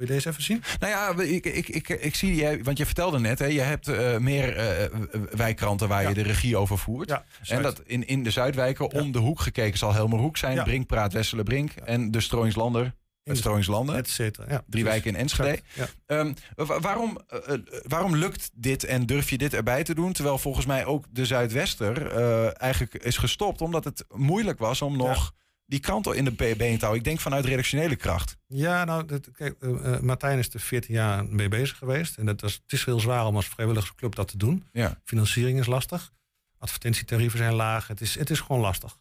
wil 0.02 0.10
je 0.10 0.16
deze 0.16 0.30
even 0.30 0.44
zien? 0.44 0.64
Nou 0.80 0.92
ja, 0.92 1.24
ik, 1.24 1.46
ik, 1.46 1.70
ik, 1.70 1.89
ik 1.89 2.16
zie 2.16 2.36
jij, 2.36 2.64
want 2.64 2.78
je 2.78 2.86
vertelde 2.86 3.20
net, 3.20 3.39
hè, 3.39 3.46
je 3.46 3.62
hebt 3.62 3.88
eh, 3.88 4.18
meer 4.18 4.58
eh, 4.58 5.00
wijkkranten 5.32 5.88
waar 5.88 6.08
je 6.08 6.14
de 6.14 6.22
regie 6.22 6.58
over 6.58 6.78
voert. 6.78 7.10
Ja, 7.10 7.24
en 7.48 7.62
dat 7.62 7.82
in, 7.86 8.08
in 8.08 8.24
de 8.24 8.32
Zuidwijken 8.32 8.92
om 8.92 9.12
de 9.12 9.20
hoek 9.20 9.39
gekeken 9.39 9.78
zal 9.78 9.94
Helmerhoek 9.94 10.38
zijn, 10.38 10.56
Ja. 10.56 10.64
Brinkpraat, 10.64 11.14
Wesselenbrink 11.14 11.72
en 11.72 12.12
de 12.12 12.20
Strooingslander. 12.20 12.94
Het 13.24 13.38
Strooingslanden. 13.38 13.95
Et 13.95 14.09
cetera. 14.09 14.45
Ja, 14.51 14.63
Drie 14.67 14.84
wijken 14.84 15.09
in 15.09 15.15
Enschede. 15.19 15.49
Exact, 15.49 15.67
ja. 16.07 16.15
Ehm, 16.17 16.34
wa- 16.55 16.80
waarom, 16.80 17.19
eh, 17.28 17.53
eh, 17.53 17.59
waarom 17.88 18.15
lukt 18.15 18.49
dit 18.53 18.84
en 18.84 19.05
durf 19.05 19.30
je 19.30 19.38
dit 19.38 19.53
erbij 19.53 19.84
te 19.84 19.95
doen? 19.95 20.13
Terwijl 20.13 20.38
volgens 20.38 20.65
mij 20.65 20.86
ook 20.86 21.05
de 21.09 21.26
Zuidwester 21.26 22.11
eh, 22.11 22.61
eigenlijk 22.61 22.93
is 22.95 23.17
gestopt. 23.17 23.61
Omdat 23.61 23.84
het 23.84 24.05
moeilijk 24.15 24.59
was 24.59 24.82
om 24.82 24.97
nog 24.97 25.34
die 25.65 25.80
krant 25.80 26.07
in 26.13 26.26
de 26.26 26.32
be- 26.32 26.53
been 26.57 26.74
te 26.74 26.80
houden. 26.86 26.97
Ik 26.97 27.03
denk 27.03 27.19
vanuit 27.19 27.45
redactionele 27.45 27.95
kracht. 27.95 28.38
Ja, 28.47 28.84
nou, 28.86 29.05
dat, 29.05 29.32
kijk, 29.32 29.55
Martijn 30.01 30.39
is 30.39 30.53
er 30.53 30.59
14 30.59 30.93
jaar 30.93 31.26
mee 31.26 31.47
bezig 31.47 31.78
geweest. 31.78 32.17
En 32.17 32.26
dat 32.26 32.41
was, 32.41 32.53
het 32.53 32.72
is 32.74 32.86
heel 32.86 32.99
zwaar 32.99 33.26
om 33.26 33.36
als 33.36 33.47
vrijwilligersclub 33.47 34.15
dat 34.15 34.28
te 34.28 34.38
doen. 34.38 34.67
Financiering 35.03 35.59
is 35.59 35.65
lastig. 35.65 36.11
Advertentietarieven 36.57 37.38
zijn 37.38 37.53
laag. 37.53 37.88
Het 37.88 38.01
is, 38.01 38.15
het 38.15 38.30
is 38.30 38.39
gewoon 38.39 38.61
lastig. 38.61 38.97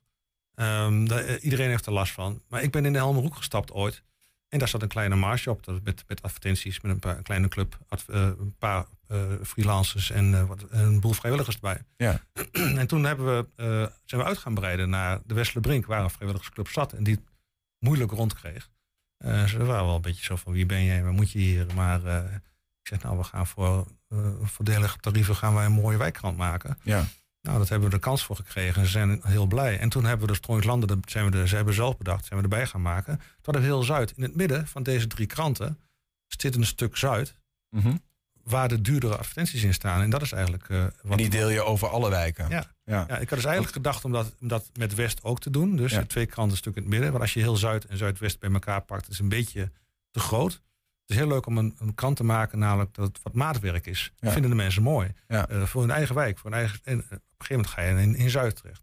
Ehm, 0.54 1.06
eh, 1.10 1.44
iedereen 1.44 1.68
heeft 1.68 1.86
er 1.86 1.92
last 1.92 2.12
van. 2.12 2.42
Maar 2.48 2.62
ik 2.62 2.70
ben 2.70 2.84
in 2.84 2.92
de 2.92 2.98
Helmerhoek 2.98 3.36
gestapt 3.36 3.72
ooit. 3.72 4.02
En 4.51 4.59
daar 4.59 4.68
zat 4.68 4.82
een 4.82 4.88
kleine 4.88 5.16
marge 5.16 5.51
op. 5.51 5.64
Dat 5.64 5.82
met, 5.82 6.05
met 6.07 6.22
advertenties, 6.22 6.80
met 6.80 6.92
een, 6.92 6.98
paar, 6.98 7.16
een 7.16 7.22
kleine 7.22 7.48
club. 7.48 7.78
adv- 7.88 8.09
eh, 8.09 8.22
een 8.22 8.55
paar 8.59 8.86
eh, 9.07 9.18
freelancers 9.42 10.11
en 10.11 10.34
eh, 10.34 10.46
wat, 10.46 10.66
een 10.70 11.01
boel 11.01 11.12
vrijwilligers 11.12 11.57
erbij. 11.57 11.82
Ja. 11.96 12.20
en 12.80 12.86
toen 12.86 13.05
hebben 13.05 13.26
we, 13.57 13.92
zijn 14.05 14.20
we 14.20 14.26
uit 14.26 14.38
gaan 14.38 14.55
breiden 14.55 14.90
naar 14.90 15.20
de 15.24 15.34
Westelenbrink, 15.34 15.86
waar 15.86 16.03
een 16.03 16.11
vrijwilligersclub 16.11 16.68
zat. 16.68 16.92
En 16.92 17.05
die 17.05 17.14
het 17.14 17.24
moeilijk 17.78 18.11
rondkreeg. 18.11 18.70
Ze 19.46 19.64
waren 19.64 19.86
wel 19.86 19.94
een 19.94 20.01
beetje 20.01 20.24
zo 20.24 20.36
van 20.36 20.53
wie 20.53 20.66
ben 20.66 20.84
jij, 20.84 21.03
waar 21.03 21.12
moet 21.12 21.30
je 21.30 21.38
hier? 21.38 21.66
Maar 21.74 22.01
ik 22.80 22.86
zeg 22.86 23.03
nou, 23.03 23.18
we 23.18 23.24
gaan 23.24 23.46
voor 23.46 23.86
voordelige 24.42 24.98
tarieven 24.98 25.36
gaan 25.36 25.55
wij 25.55 25.64
een 25.64 25.72
mooie 25.72 25.96
wijkkrant 25.96 26.36
maken. 26.36 26.78
Ja. 26.82 27.05
Nou, 27.43 27.59
dat 27.59 27.68
hebben 27.68 27.88
we 27.91 27.95
de 27.95 28.01
kans 28.01 28.24
voor 28.24 28.36
gekregen 28.36 28.80
en 28.80 28.84
ze 28.86 28.91
zijn 28.93 29.20
heel 29.24 29.47
blij. 29.47 29.78
En 29.78 29.88
toen 29.88 30.05
hebben 30.05 30.26
we 30.26 30.32
de 30.32 30.38
Strooingslanden, 30.38 30.88
dat 30.88 30.99
zijn 31.05 31.24
we 31.24 31.30
de, 31.30 31.49
ze 31.49 31.57
hebben 31.57 31.74
zelf 31.74 31.97
bedacht, 31.97 32.24
zijn 32.26 32.38
we 32.38 32.45
erbij 32.45 32.66
gaan 32.66 32.82
maken. 32.82 33.20
Hadden 33.43 33.62
we 33.62 33.68
heel 33.68 33.82
Zuid. 33.82 34.12
In 34.16 34.22
het 34.22 34.34
midden 34.34 34.66
van 34.66 34.82
deze 34.82 35.07
drie 35.07 35.26
kranten 35.26 35.78
zit 36.26 36.55
een 36.57 36.66
stuk 36.66 36.97
Zuid, 36.97 37.34
Mhm. 37.70 37.97
waar 38.43 38.68
de 38.68 38.80
duurdere 38.80 39.16
advertenties 39.16 39.62
in 39.62 39.74
staan. 39.74 40.03
En 40.03 40.11
dat 40.11 40.22
is 40.22 40.32
eigenlijk... 40.32 40.68
eh, 40.68 40.82
wat 41.03 41.11
En 41.11 41.16
die 41.16 41.30
deel 41.30 41.49
je 41.49 41.62
over 41.62 41.88
alle 41.88 42.11
wijken. 42.11 42.49
ja. 42.49 42.64
Ja. 42.84 43.05
Ja. 43.09 43.18
ik 43.18 43.28
had 43.28 43.38
dus 43.38 43.45
eigenlijk 43.45 43.74
gedacht 43.74 44.05
om 44.05 44.12
dat, 44.12 44.32
om 44.41 44.49
dat 44.49 44.70
met 44.78 44.95
West 44.95 45.22
ook 45.22 45.41
te 45.41 45.51
doen. 45.51 45.76
Dus 45.76 45.93
Ja. 45.93 46.05
twee 46.05 46.26
kranten 46.26 46.53
een 46.53 46.59
stuk 46.59 46.74
in 46.76 46.82
het 46.82 46.91
midden. 46.91 47.09
Want 47.11 47.22
als 47.22 47.34
je 47.34 47.41
heel 47.41 47.57
Zuid 47.57 47.84
en 47.84 47.97
Zuidwest 47.97 48.38
bij 48.41 48.51
elkaar 48.53 48.80
pakt, 48.82 49.03
is 49.03 49.09
het 49.12 49.18
een 49.22 49.28
beetje 49.28 49.70
te 50.11 50.20
groot. 50.20 50.62
Het 51.11 51.18
is 51.18 51.24
heel 51.24 51.34
leuk 51.34 51.46
om 51.46 51.58
een, 51.58 51.74
een 51.78 51.94
krant 51.94 52.16
te 52.16 52.24
maken, 52.24 52.58
namelijk 52.58 52.94
dat 52.94 53.06
het 53.08 53.22
wat 53.22 53.34
maatwerk 53.34 53.86
is. 53.86 54.12
Dat 54.16 54.20
Ja. 54.28 54.30
vinden 54.30 54.50
de 54.50 54.56
mensen 54.56 54.82
mooi. 54.82 55.12
Ja. 55.28 55.48
Eh, 55.48 55.62
voor 55.62 55.80
hun 55.80 55.90
eigen 55.90 56.14
wijk. 56.14 56.38
Voor 56.38 56.50
hun 56.50 56.58
eigen, 56.58 56.80
en 56.84 56.98
eh, 56.98 57.04
op 57.04 57.11
een 57.11 57.20
gegeven 57.46 57.54
moment 57.56 57.66
ga 57.68 57.82
je 57.82 58.02
in, 58.02 58.14
in 58.14 58.30
Zuid 58.30 58.56
terecht. 58.56 58.82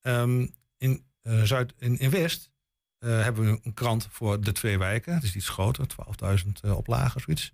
Ehm, 0.00 0.46
in, 0.76 1.04
eh, 1.22 1.42
Zuid, 1.42 1.74
in, 1.78 1.98
in 1.98 2.10
West 2.10 2.50
hebben 2.98 3.44
we 3.44 3.60
een 3.62 3.74
krant 3.74 4.06
voor 4.10 4.40
de 4.40 4.52
twee 4.52 4.78
wijken. 4.78 5.14
Het 5.14 5.22
is 5.22 5.36
iets 5.36 5.48
groter, 5.48 5.86
12.000 5.86 6.60
eh, 6.60 6.76
oplagen, 6.76 7.20
zoiets. 7.20 7.52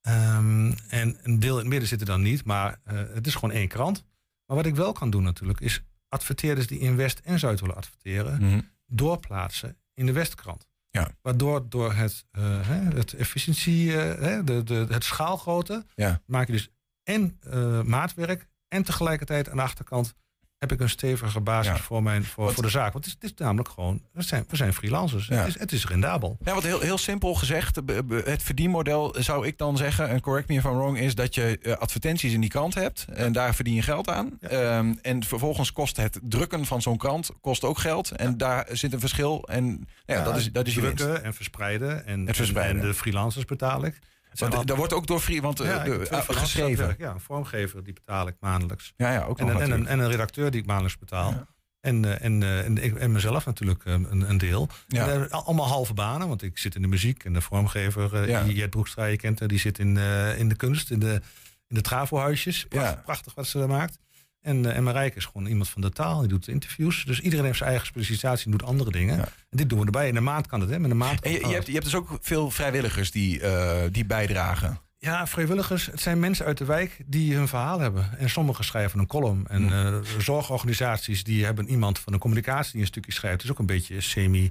Ehm, 0.00 0.72
en 0.88 1.18
een 1.22 1.40
deel 1.40 1.52
in 1.54 1.58
het 1.58 1.66
midden 1.68 1.88
zit 1.88 2.00
er 2.00 2.06
dan 2.06 2.22
niet, 2.22 2.44
maar 2.44 2.80
het 2.84 3.26
is 3.26 3.34
gewoon 3.34 3.54
één 3.54 3.68
krant. 3.68 4.04
Maar 4.46 4.56
wat 4.56 4.66
ik 4.66 4.74
wel 4.76 4.92
kan 4.92 5.10
doen 5.10 5.22
natuurlijk, 5.22 5.60
is 5.60 5.82
adverteerders 6.08 6.66
die 6.66 6.78
in 6.78 6.96
West 6.96 7.18
en 7.18 7.38
Zuid 7.38 7.60
willen 7.60 7.76
adverteren, 7.76 8.42
Mhm. 8.44 8.60
doorplaatsen 8.86 9.76
in 9.94 10.06
de 10.06 10.12
Westkrant. 10.12 10.66
Ja. 10.96 11.10
Waardoor 11.22 11.68
door 11.68 11.92
het, 11.92 12.26
eh, 12.30 12.68
het 12.68 13.12
efficiëntie, 13.12 14.00
eh, 14.02 14.40
de, 14.44 14.62
de, 14.62 14.86
het 14.88 15.04
schaalgrootte, 15.04 15.84
Ja. 15.94 16.22
maak 16.26 16.46
je 16.46 16.52
dus 16.52 16.70
en 17.02 17.38
eh, 17.40 17.82
maatwerk 17.82 18.48
en 18.68 18.82
tegelijkertijd 18.82 19.48
aan 19.48 19.56
de 19.56 19.62
achterkant 19.62 20.14
heb 20.58 20.72
ik 20.72 20.80
een 20.80 20.88
stevige 20.88 21.40
basis 21.40 21.72
Ja. 21.76 21.82
voor, 21.82 22.02
mijn, 22.02 22.24
voor, 22.24 22.42
Want- 22.42 22.54
voor 22.54 22.64
de 22.64 22.70
zaak. 22.70 22.92
Want 22.92 23.04
het 23.04 23.14
is, 23.14 23.20
het 23.30 23.38
is 23.40 23.44
namelijk 23.46 23.68
gewoon, 23.68 24.02
we 24.12 24.22
zijn, 24.22 24.44
we 24.48 24.56
zijn 24.56 24.72
freelancers. 24.74 25.26
Ja. 25.26 25.36
Het, 25.36 25.46
is, 25.46 25.58
het 25.58 25.72
is 25.72 25.86
rendabel. 25.86 26.36
Ja, 26.44 26.54
wat 26.54 26.62
heel, 26.62 26.80
heel 26.80 26.98
simpel 26.98 27.34
gezegd, 27.34 27.80
het 28.24 28.42
verdienmodel 28.42 29.14
zou 29.18 29.46
ik 29.46 29.58
dan 29.58 29.76
zeggen, 29.76 30.08
en 30.08 30.20
correct 30.20 30.48
me 30.48 30.54
if 30.54 30.64
I'm 30.64 30.76
wrong, 30.76 30.98
is 30.98 31.14
dat 31.14 31.34
je 31.34 31.58
eh, 31.62 31.72
advertenties 31.76 32.32
in 32.32 32.40
die 32.40 32.50
krant 32.50 32.74
hebt 32.74 33.04
en 33.12 33.32
daar 33.32 33.54
verdien 33.54 33.74
je 33.74 33.82
geld 33.82 34.08
aan. 34.08 34.38
Ehm, 34.40 34.94
en 35.02 35.24
vervolgens 35.24 35.72
kost 35.72 35.96
het 35.96 36.18
drukken 36.22 36.64
van 36.64 36.82
zo'n 36.82 36.96
krant 36.96 37.30
kost 37.40 37.64
ook 37.64 37.78
geld 37.78 38.10
en 38.10 38.36
daar 38.36 38.66
zit 38.72 38.92
een 38.92 39.00
verschil. 39.00 39.42
En 39.48 39.88
ja, 40.06 40.22
dat 40.24 40.36
is, 40.36 40.52
dat 40.52 40.66
is 40.66 40.74
je 40.74 40.80
winst. 40.80 40.96
drukken 40.96 41.24
en 41.24 41.34
verspreiden. 41.34 42.06
En, 42.06 42.26
Het 42.26 42.36
verspreiden. 42.36 42.82
En, 42.82 42.88
de 42.88 42.94
freelancers 42.94 43.44
betaal 43.44 43.84
ik. 43.84 43.98
Want 44.38 44.66
daar 44.66 44.76
wordt 44.76 44.92
ook 44.92 45.06
door 45.06 45.20
free, 45.20 45.42
want 45.42 45.60
eh, 45.60 45.66
Ja, 45.66 45.84
de- 45.84 46.08
eh, 46.08 46.22
geschreven. 46.28 46.94
Ja, 46.98 47.10
een 47.10 47.20
vormgever 47.20 47.84
die 47.84 47.92
betaal 47.92 48.28
ik 48.28 48.34
maandelijks. 48.40 48.92
Ja, 48.96 49.12
ja, 49.12 49.22
ook 49.24 49.38
en, 49.38 49.46
nog 49.46 49.60
en, 49.60 49.86
en 49.86 49.98
een 49.98 50.10
redacteur 50.10 50.50
die 50.50 50.60
ik 50.60 50.66
maandelijks 50.66 50.98
betaal. 50.98 51.46
En, 51.80 52.04
eh, 52.04 52.24
en, 52.24 52.42
eh, 52.42 52.64
en, 52.64 52.84
ik- 52.84 52.96
en 52.96 53.12
mezelf 53.12 53.44
natuurlijk 53.46 53.84
een, 53.84 54.30
een 54.30 54.38
deel. 54.38 54.68
Ja. 54.88 55.08
En, 55.08 55.30
allemaal 55.30 55.66
halve 55.68 55.94
banen, 55.94 56.28
want 56.28 56.42
ik 56.42 56.58
zit 56.58 56.74
in 56.74 56.82
de 56.82 56.88
muziek 56.88 57.24
en 57.24 57.32
de 57.32 57.40
vormgever, 57.40 58.28
Ja. 58.28 58.44
Jet 58.44 58.70
Broekstra, 58.70 59.04
je 59.04 59.16
kent 59.16 59.38
haar, 59.38 59.48
die 59.48 59.58
zit 59.58 59.78
in, 59.78 59.96
in 60.36 60.48
de 60.48 60.56
kunst, 60.56 60.90
in 60.90 60.98
de, 60.98 61.20
in 61.68 61.74
de. 61.74 61.80
Prachtig, 61.80 62.66
Ja. 62.68 63.02
prachtig 63.04 63.34
wat 63.34 63.46
ze 63.46 63.58
daar 63.58 63.68
maakt. 63.68 63.98
En, 64.46 64.66
eh, 64.66 64.76
en 64.76 64.82
Marijke 64.82 65.16
is 65.16 65.24
gewoon 65.24 65.46
iemand 65.46 65.68
van 65.68 65.82
de 65.82 65.90
taal, 65.90 66.20
die 66.20 66.28
doet 66.28 66.48
interviews. 66.48 67.04
Dus 67.04 67.20
iedereen 67.20 67.44
heeft 67.44 67.58
zijn 67.58 67.70
eigen 67.70 67.86
specialisatie 67.86 68.44
en 68.44 68.50
doet 68.50 68.62
andere 68.62 68.90
dingen. 68.90 69.18
En 69.18 69.26
dit 69.50 69.68
doen 69.68 69.78
we 69.78 69.84
erbij. 69.84 70.08
In 70.08 70.16
een 70.16 70.22
maand 70.22 70.46
kan 70.46 70.60
het, 70.60 70.70
hè? 70.70 70.78
Met 70.78 70.90
een 70.90 70.96
maand 70.96 71.20
En 71.20 71.32
je, 71.32 71.38
je, 71.38 71.52
hebt, 71.52 71.66
je 71.66 71.72
hebt 71.72 71.84
dus 71.84 71.94
ook 71.94 72.18
veel 72.20 72.50
vrijwilligers 72.50 73.10
die, 73.10 73.40
eh, 73.40 73.82
die 73.90 74.04
bijdragen. 74.04 74.80
Ja, 74.98 75.26
vrijwilligers, 75.26 75.86
het 75.86 76.00
zijn 76.00 76.20
mensen 76.20 76.46
uit 76.46 76.58
de 76.58 76.64
wijk 76.64 77.02
die 77.06 77.34
hun 77.34 77.48
verhaal 77.48 77.80
hebben. 77.80 78.18
En 78.18 78.30
sommigen 78.30 78.64
schrijven 78.64 78.98
een 78.98 79.06
column. 79.06 79.46
En 79.46 79.72
eh, 79.72 79.98
zorgorganisaties 80.18 81.24
die 81.24 81.44
hebben 81.44 81.68
iemand 81.68 81.98
van 81.98 82.12
de 82.12 82.18
communicatie 82.18 82.72
die 82.72 82.80
een 82.80 82.86
stukje 82.86 83.12
schrijft. 83.12 83.40
Dus 83.40 83.50
ook 83.50 83.58
een 83.58 83.66
beetje 83.66 84.00
semi 84.00 84.50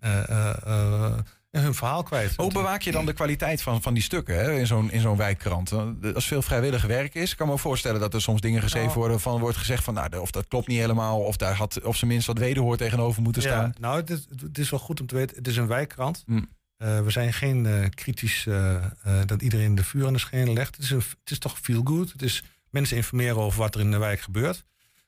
eh, 0.00 0.28
eh, 0.28 0.56
eh, 0.64 1.18
hun 1.62 1.74
verhaal 1.74 2.02
kwijt. 2.02 2.36
Hoe 2.36 2.52
bewaak 2.52 2.82
je 2.82 2.92
dan 2.92 3.06
de 3.06 3.12
kwaliteit 3.12 3.62
van, 3.62 3.82
van 3.82 3.94
die 3.94 4.02
stukken 4.02 4.34
hè, 4.34 4.58
in 4.58 4.66
zo'n 4.66 4.90
in 4.90 5.00
zo'n 5.00 5.16
wijkkrant? 5.16 5.72
Als 6.14 6.26
veel 6.26 6.42
vrijwillig 6.42 6.86
werk 6.86 7.14
is, 7.14 7.34
kan 7.34 7.46
ik 7.46 7.52
me 7.52 7.58
voorstellen 7.58 8.00
dat 8.00 8.14
er 8.14 8.22
soms 8.22 8.40
dingen 8.40 8.62
geschreven 8.62 8.88
Nou. 8.88 8.98
worden 8.98 9.20
van 9.20 9.40
wordt 9.40 9.56
gezegd 9.56 9.84
van 9.84 9.94
nou, 9.94 10.16
of 10.16 10.30
dat 10.30 10.48
klopt 10.48 10.66
niet 10.66 10.78
helemaal, 10.78 11.20
of 11.20 11.36
daar 11.36 11.54
had 11.54 11.82
op 11.82 11.96
zijn 11.96 12.10
minst 12.10 12.26
wat 12.26 12.38
wederhoor 12.38 12.76
tegenover 12.76 13.22
moeten 13.22 13.42
staan. 13.42 13.74
Nou, 13.80 13.96
het 13.96 14.10
is, 14.10 14.26
het 14.42 14.58
is 14.58 14.70
wel 14.70 14.80
goed 14.80 15.00
om 15.00 15.06
te 15.06 15.14
weten. 15.14 15.36
Het 15.36 15.48
is 15.48 15.56
een 15.56 15.66
wijkkrant. 15.66 16.22
Mm. 16.26 16.48
Eh, 16.76 17.00
we 17.00 17.10
zijn 17.10 17.32
geen 17.32 17.66
eh, 17.66 17.88
kritisch 17.94 18.46
eh, 18.46 18.84
dat 19.26 19.42
iedereen 19.42 19.74
de 19.74 19.84
vuur 19.84 20.06
aan 20.06 20.12
de 20.12 20.18
schenen 20.18 20.52
legt. 20.52 20.76
Het 20.76 20.84
is, 20.84 20.90
een, 20.90 21.02
het 21.20 21.30
is 21.30 21.38
toch 21.38 21.58
feel 21.58 21.80
good. 21.84 22.12
Het 22.12 22.22
is 22.22 22.42
mensen 22.70 22.96
informeren 22.96 23.36
over 23.36 23.58
wat 23.58 23.74
er 23.74 23.80
in 23.80 23.90
de 23.90 23.98
wijk 23.98 24.20
gebeurt. 24.20 24.64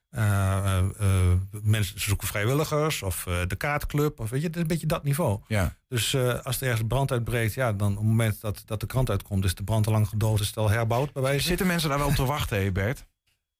Eh, 0.09 0.79
mensen 1.63 2.01
zoeken 2.01 2.27
vrijwilligers 2.27 3.01
of 3.03 3.27
de 3.47 3.55
kaartclub. 3.55 4.19
Of 4.19 4.29
weet 4.29 4.41
je, 4.41 4.47
het 4.47 4.55
is 4.55 4.61
een 4.61 4.67
beetje 4.67 4.87
dat 4.87 5.03
niveau. 5.03 5.39
Ja. 5.47 5.75
Dus 5.87 6.15
als 6.43 6.61
er 6.61 6.67
ergens 6.67 6.87
brand 6.87 7.11
uitbreekt, 7.11 7.53
ja, 7.53 7.73
dan 7.73 7.91
op 7.91 7.97
het 7.97 8.05
moment 8.05 8.41
dat, 8.41 8.61
dat 8.65 8.79
de 8.79 8.85
krant 8.85 9.09
uitkomt, 9.09 9.43
is 9.45 9.55
de 9.55 9.63
brand 9.63 9.85
al 9.87 9.91
lang 9.93 10.07
gedood, 10.07 10.39
is 10.39 10.47
het 10.47 10.57
al 10.57 10.69
herbouwd 10.69 11.13
bij 11.13 11.21
wijze. 11.21 11.45
Zitten 11.47 11.67
mensen 11.67 11.89
daar 11.89 11.97
wel 11.97 12.07
op 12.07 12.15
te 12.15 12.25
wachten, 12.25 12.63
hè, 12.63 12.71
Bert? 12.71 13.05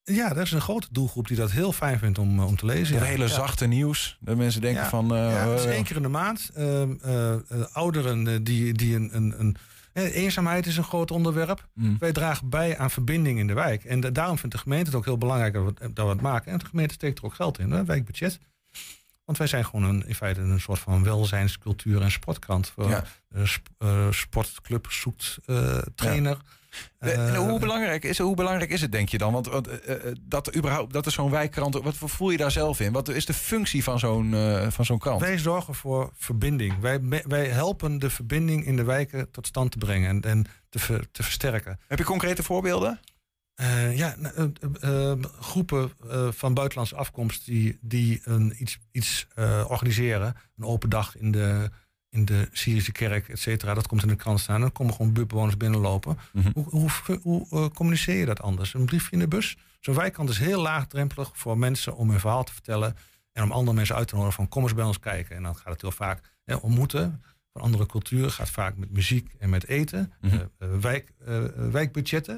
Ja, 0.03 0.29
er 0.29 0.41
is 0.41 0.51
een 0.51 0.61
grote 0.61 0.87
doelgroep 0.91 1.27
die 1.27 1.37
dat 1.37 1.51
heel 1.51 1.71
fijn 1.71 1.99
vindt 1.99 2.17
om, 2.19 2.39
om 2.39 2.55
te 2.55 2.65
lezen. 2.65 2.93
Dat 2.93 3.03
ja. 3.03 3.09
hele 3.09 3.23
Ja. 3.27 3.29
zachte 3.33 3.65
nieuws. 3.67 4.17
Dat 4.19 4.37
mensen 4.37 4.61
denken 4.61 4.83
Ja. 4.83 4.89
van. 4.89 5.07
ja, 5.07 5.49
het 5.49 5.59
is 5.59 5.65
eh, 5.65 5.71
één 5.71 5.83
keer 5.83 5.95
in 5.95 6.01
de 6.01 6.07
maand. 6.07 6.49
Ehm, 6.55 6.91
eh, 7.01 7.33
eh, 7.33 7.39
ouderen 7.71 8.43
die, 8.43 8.73
die 8.73 8.95
een. 8.95 9.09
een, 9.15 9.39
een 9.39 9.55
eenzaamheid 10.01 10.65
is 10.65 10.77
een 10.77 10.83
groot 10.83 11.11
onderwerp. 11.11 11.67
Mm. 11.73 11.95
Wij 11.99 12.11
dragen 12.11 12.49
bij 12.49 12.77
aan 12.77 12.91
verbinding 12.91 13.39
in 13.39 13.47
de 13.47 13.53
wijk. 13.53 13.83
En 13.83 13.99
da- 13.99 14.09
daarom 14.09 14.37
vindt 14.37 14.55
de 14.55 14.61
gemeente 14.61 14.85
het 14.85 14.95
ook 14.95 15.05
heel 15.05 15.17
belangrijk 15.17 15.53
dat 15.53 15.63
we, 15.63 15.73
het- 15.85 15.95
dat 15.95 16.05
we 16.05 16.11
het 16.11 16.21
maken. 16.21 16.51
En 16.51 16.57
de 16.57 16.65
gemeente 16.65 16.93
steekt 16.93 17.17
er 17.19 17.25
ook 17.25 17.33
geld 17.33 17.59
in, 17.59 17.71
hè, 17.71 17.85
wijkbudget. 17.85 18.39
Want 19.25 19.37
wij 19.37 19.47
zijn 19.47 19.65
gewoon 19.65 19.83
een, 19.83 20.07
in 20.07 20.15
feite 20.15 20.41
een 20.41 20.59
soort 20.61 20.79
van 20.79 21.03
welzijnscultuur- 21.03 22.01
en 22.01 22.11
sportkrant. 22.11 22.73
Ja. 22.75 23.03
eh, 23.29 23.45
sp- 23.45 23.67
eh, 23.77 24.11
sportclub 24.11 24.91
zoekt 24.91 25.37
eh, 25.45 25.77
trainer. 25.95 26.37
En 26.99 27.35
hoe, 27.35 27.59
belangrijk 27.59 28.03
is, 28.03 28.17
hoe 28.17 28.35
belangrijk 28.35 28.69
is 28.71 28.81
het, 28.81 28.91
denk 28.91 29.09
je 29.09 29.17
dan? 29.17 29.33
Want, 29.33 29.47
want 29.47 29.67
eh, 29.67 29.95
eh, 29.95 30.15
dat, 30.21 30.47
er 30.47 30.55
überhaupt, 30.55 30.93
dat 30.93 31.05
er 31.05 31.11
zo'n 31.11 31.29
wijkkrant. 31.31 31.73
Wat 31.75 31.95
voel 31.97 32.29
je 32.29 32.37
daar 32.37 32.51
zelf 32.51 32.79
in? 32.79 32.91
Wat 32.91 33.07
is 33.09 33.25
de 33.25 33.33
functie 33.33 33.83
van 33.83 33.99
zo'n 33.99 34.33
eh, 34.33 34.67
van 34.69 34.85
zo'n 34.85 34.99
krant? 34.99 35.21
Wij 35.21 35.37
zorgen 35.37 35.75
voor 35.75 36.11
verbinding. 36.15 36.79
Wij, 36.79 36.99
wij 37.27 37.47
helpen 37.47 37.99
de 37.99 38.09
verbinding 38.09 38.65
in 38.65 38.75
de 38.75 38.83
wijken 38.83 39.31
tot 39.31 39.47
stand 39.47 39.71
te 39.71 39.77
brengen 39.77 40.09
en, 40.09 40.21
en 40.21 40.45
te, 40.69 40.79
ver- 40.79 41.11
te 41.11 41.23
versterken. 41.23 41.79
Heb 41.87 41.97
je 41.97 42.03
concrete 42.05 42.43
voorbeelden? 42.43 42.99
Eh, 43.55 43.97
ja, 43.97 44.15
nou, 44.17 44.53
eh, 44.81 45.11
eh, 45.11 45.17
groepen 45.39 45.91
eh, 46.09 46.27
van 46.31 46.53
buitenlandse 46.53 46.95
afkomst 46.95 47.45
die, 47.45 47.77
die 47.81 48.21
een, 48.23 48.55
iets, 48.57 48.79
iets 48.91 49.27
eh, 49.35 49.65
organiseren. 49.67 50.35
Een 50.57 50.65
open 50.65 50.89
dag 50.89 51.17
in 51.17 51.31
de, 51.31 51.69
in 52.09 52.25
de 52.25 52.47
Syrische 52.51 52.91
kerk, 52.91 53.29
et 53.29 53.39
cetera. 53.39 53.73
Dat 53.73 53.87
komt 53.87 54.01
in 54.01 54.07
de 54.07 54.15
krant 54.15 54.39
staan. 54.39 54.61
Dan 54.61 54.71
komen 54.71 54.93
gewoon 54.93 55.13
buurtbewoners 55.13 55.57
binnenlopen. 55.57 56.17
Mhm. 56.33 56.51
Hoe, 56.53 56.69
hoe, 56.69 57.19
hoe 57.21 57.47
eh, 57.51 57.65
communiceer 57.73 58.15
je 58.15 58.25
dat 58.25 58.41
anders? 58.41 58.73
Een 58.73 58.85
briefje 58.85 59.11
in 59.11 59.19
de 59.19 59.27
bus? 59.27 59.57
Zo'n 59.79 59.95
wijkkant 59.95 60.29
is 60.29 60.37
heel 60.37 60.61
laagdrempelig 60.61 61.31
voor 61.33 61.57
mensen 61.57 61.95
om 61.95 62.09
hun 62.09 62.19
verhaal 62.19 62.43
te 62.43 62.53
vertellen. 62.53 62.95
En 63.31 63.43
om 63.43 63.51
andere 63.51 63.75
mensen 63.75 63.95
uit 63.95 64.07
te 64.07 64.13
nodigen 64.15 64.35
van 64.35 64.47
kom 64.47 64.63
eens 64.63 64.73
bij 64.73 64.85
ons 64.85 64.99
kijken. 64.99 65.35
En 65.35 65.43
dan 65.43 65.55
gaat 65.55 65.73
het 65.73 65.81
heel 65.81 65.91
vaak 65.91 66.21
hè, 66.43 66.55
ontmoeten 66.55 67.23
van 67.53 67.61
andere 67.61 67.85
culturen. 67.85 68.31
Gaat 68.31 68.49
vaak 68.49 68.77
met 68.77 68.91
muziek 68.91 69.33
en 69.39 69.49
met 69.49 69.67
eten. 69.67 70.13
Eh, 70.21 70.39
wijk, 70.79 71.11
wijkbudgetten. 71.55 72.37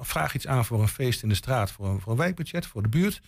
Vraag 0.00 0.34
iets 0.34 0.46
aan 0.46 0.64
voor 0.64 0.80
een 0.80 0.88
feest 0.88 1.22
in 1.22 1.28
de 1.28 1.34
straat, 1.34 1.70
voor 1.70 1.86
een, 1.86 2.00
voor 2.00 2.12
een 2.12 2.18
wijkbudget, 2.18 2.66
voor 2.66 2.82
de 2.82 2.88
buurt. 2.88 3.20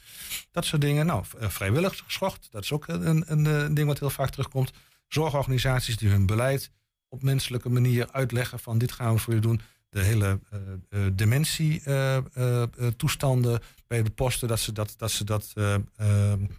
Dat 0.51 0.65
soort 0.65 0.83
dingen. 0.83 1.07
Nou, 1.07 1.25
eh, 1.39 1.49
vrijwilligersgeschocht, 1.49 2.49
dat 2.51 2.63
is 2.63 2.73
ook 2.73 2.89
een, 2.89 3.33
een, 3.33 3.47
eh, 3.47 3.75
ding 3.75 3.87
wat 3.87 3.99
heel 3.99 4.11
vaak 4.11 4.31
terugkomt. 4.31 4.73
Zorgorganisaties 5.09 5.97
die 5.97 6.09
hun 6.09 6.27
beleid 6.27 6.71
op 7.09 7.23
menselijke 7.23 7.69
manier 7.69 8.09
uitleggen 8.13 8.59
van 8.59 8.79
dit 8.79 8.93
gaan 8.93 9.15
we 9.15 9.21
voor 9.21 9.35
je 9.35 9.41
doen. 9.41 9.61
De 9.95 10.03
hele 10.03 10.41
eh 10.51 10.59
eh, 10.91 11.01
dementie-toestanden 11.13 13.61
bij 13.87 14.03
de 14.03 14.11
posten, 14.11 14.49
dat 14.49 14.61
ze 14.61 14.73
dat, 14.73 14.95
dat, 14.97 15.11
ze 15.11 15.25
dat 15.25 15.53
eh, 15.55 15.75
eh, 15.75 15.81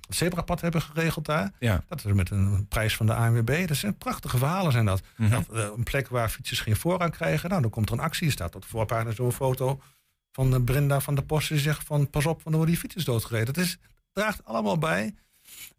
zebrapad 0.10 0.62
hebben 0.62 0.82
geregeld 0.82 1.26
daar. 1.26 1.52
Ja. 1.60 1.84
Dat 1.88 2.06
is 2.06 2.14
met 2.14 2.30
een 2.30 2.68
prijs 2.68 2.96
van 2.96 3.06
de 3.06 3.14
ANWB. 3.14 3.68
Dat 3.68 3.78
zijn 3.78 3.98
prachtige 3.98 4.38
verhalen 4.38 4.72
zijn 4.72 4.86
dat. 4.86 5.02
Mhm. 5.18 5.34
Eh, 5.34 5.42
een 5.78 5.84
plek 5.84 6.08
waar 6.08 6.30
fietsers 6.30 6.60
geen 6.60 6.76
voorrang 6.76 7.12
krijgen. 7.12 7.50
Nou, 7.50 7.62
dan 7.62 7.72
komt 7.72 7.90
er 7.90 7.94
een 7.94 8.04
actie. 8.04 8.26
Er 8.26 8.32
staat 8.34 8.56
op 8.56 8.62
de 8.62 8.68
voorpagina 8.68 9.12
zo'n 9.12 9.32
foto 9.32 9.82
van 10.32 10.54
eh, 10.54 10.64
Brenda 10.64 11.00
van 11.00 11.16
de 11.16 11.24
Post. 11.24 11.50
Die 11.50 11.60
zegt 11.60 11.84
van 11.84 12.10
pas 12.10 12.26
op, 12.26 12.32
want 12.32 12.44
dan 12.44 12.54
worden 12.54 12.72
die 12.72 12.80
fietsers 12.80 13.06
doodgereden. 13.06 13.54
Dat 13.54 13.64
is, 13.64 13.78
draagt 14.14 14.46
allemaal 14.46 14.78
bij. 14.78 15.16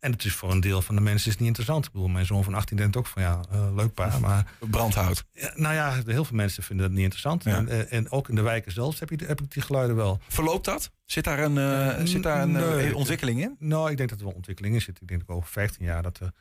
En 0.00 0.12
het 0.12 0.24
is 0.24 0.32
voor 0.34 0.50
een 0.50 0.60
deel 0.60 0.82
van 0.82 0.94
de 0.94 1.00
mensen 1.00 1.30
is 1.30 1.36
niet 1.36 1.46
interessant. 1.46 1.84
Ik 1.86 1.92
bedoel, 1.92 2.08
mijn 2.08 2.26
zoon 2.26 2.44
van 2.44 2.54
18 2.54 2.76
denkt 2.76 2.96
ook 2.96 3.06
van 3.06 3.22
ja, 3.22 3.40
eh, 3.50 3.74
leuk 3.74 3.94
pa, 3.94 4.18
maar... 4.20 4.52
Brandhout. 4.60 5.24
Ja, 5.32 5.52
nou 5.54 5.74
ja, 5.74 6.02
heel 6.06 6.24
veel 6.24 6.36
mensen 6.36 6.62
vinden 6.62 6.84
het 6.86 6.94
niet 6.94 7.02
interessant. 7.02 7.44
Ja. 7.44 7.56
En, 7.56 7.68
eh, 7.68 7.92
en 7.98 8.10
ook 8.10 8.28
in 8.28 8.34
de 8.34 8.42
wijken 8.42 8.72
zelfs 8.72 9.00
heb, 9.00 9.10
je, 9.10 9.18
heb 9.26 9.40
ik 9.40 9.50
die 9.52 9.62
geluiden 9.62 9.96
wel. 9.96 10.20
Verloopt 10.28 10.64
dat? 10.64 10.90
Zit 11.04 11.24
daar 11.24 11.38
een, 11.38 11.58
eh, 11.58 12.04
zit 12.04 12.22
daar 12.22 12.42
een 12.42 12.52
Nee. 12.52 12.96
ontwikkeling 12.96 13.40
in? 13.40 13.56
Nou, 13.58 13.90
ik 13.90 13.96
denk 13.96 14.08
dat 14.08 14.18
er 14.18 14.24
wel 14.24 14.34
ontwikkeling 14.34 14.74
in 14.74 14.80
zit. 14.80 15.00
Ik 15.00 15.08
denk 15.08 15.26
dat 15.26 15.36
over 15.36 15.48
15 15.50 15.84
jaar 15.86 16.02
dat 16.02 16.18
er 16.18 16.32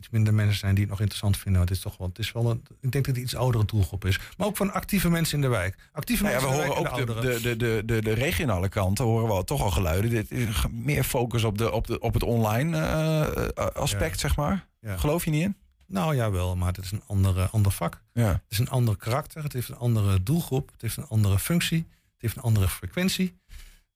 iets 0.00 0.10
minder 0.10 0.34
mensen 0.34 0.58
zijn 0.58 0.74
die 0.74 0.80
het 0.82 0.90
nog 0.90 1.00
interessant 1.00 1.36
vinden. 1.36 1.56
Want 1.56 1.68
het 1.68 1.78
is 1.78 1.84
toch 1.84 1.96
wel, 1.96 2.08
het 2.08 2.18
is 2.18 2.32
wel 2.32 2.50
een, 2.50 2.62
ik 2.80 2.92
denk 2.92 3.04
dat 3.04 3.14
het 3.14 3.24
iets 3.24 3.36
oudere 3.36 3.64
doelgroep 3.64 4.04
is. 4.04 4.18
Maar 4.36 4.46
ook 4.46 4.56
van 4.56 4.72
actieve 4.72 5.10
mensen 5.10 5.34
in 5.34 5.40
de 5.40 5.48
wijk. 5.48 5.76
Actieve 5.92 6.22
Nou 6.22 6.34
ja, 6.34 6.40
we 6.40 6.46
mensen 6.46 6.66
horen 6.66 6.90
ook 6.90 6.96
de, 7.06 7.20
de, 7.20 7.40
de, 7.40 7.56
de, 7.56 7.82
de, 7.84 8.02
de 8.02 8.12
regionale 8.12 8.68
kranten 8.68 9.04
horen 9.04 9.36
we 9.36 9.44
toch 9.44 9.62
al 9.62 9.70
geluiden. 9.70 10.10
Dit 10.10 10.30
is 10.30 10.64
meer 10.70 11.04
focus 11.04 11.44
op, 11.44 11.58
de, 11.58 11.72
op, 11.72 11.86
de, 11.86 12.00
op 12.00 12.14
het 12.14 12.22
online 12.22 12.76
eh, 12.76 13.66
aspect, 13.66 14.20
zeg 14.20 14.36
maar. 14.36 14.66
Ja. 14.80 14.96
Geloof 14.96 15.24
je 15.24 15.30
niet 15.30 15.42
in? 15.42 15.56
Nou 15.86 16.14
ja, 16.14 16.30
wel, 16.30 16.56
maar 16.56 16.72
het 16.72 16.84
is 16.84 16.90
een 16.90 17.02
andere, 17.06 17.48
ander 17.48 17.72
vak. 17.72 18.02
Ja. 18.12 18.28
Het 18.28 18.42
is 18.48 18.58
een 18.58 18.68
ander 18.68 18.96
karakter, 18.96 19.42
het 19.42 19.52
heeft 19.52 19.68
een 19.68 19.76
andere 19.76 20.22
doelgroep, 20.22 20.70
het 20.72 20.82
heeft 20.82 20.96
een 20.96 21.08
andere 21.08 21.38
functie, 21.38 21.78
het 21.88 22.22
heeft 22.22 22.36
een 22.36 22.42
andere 22.42 22.68
frequentie. 22.68 23.38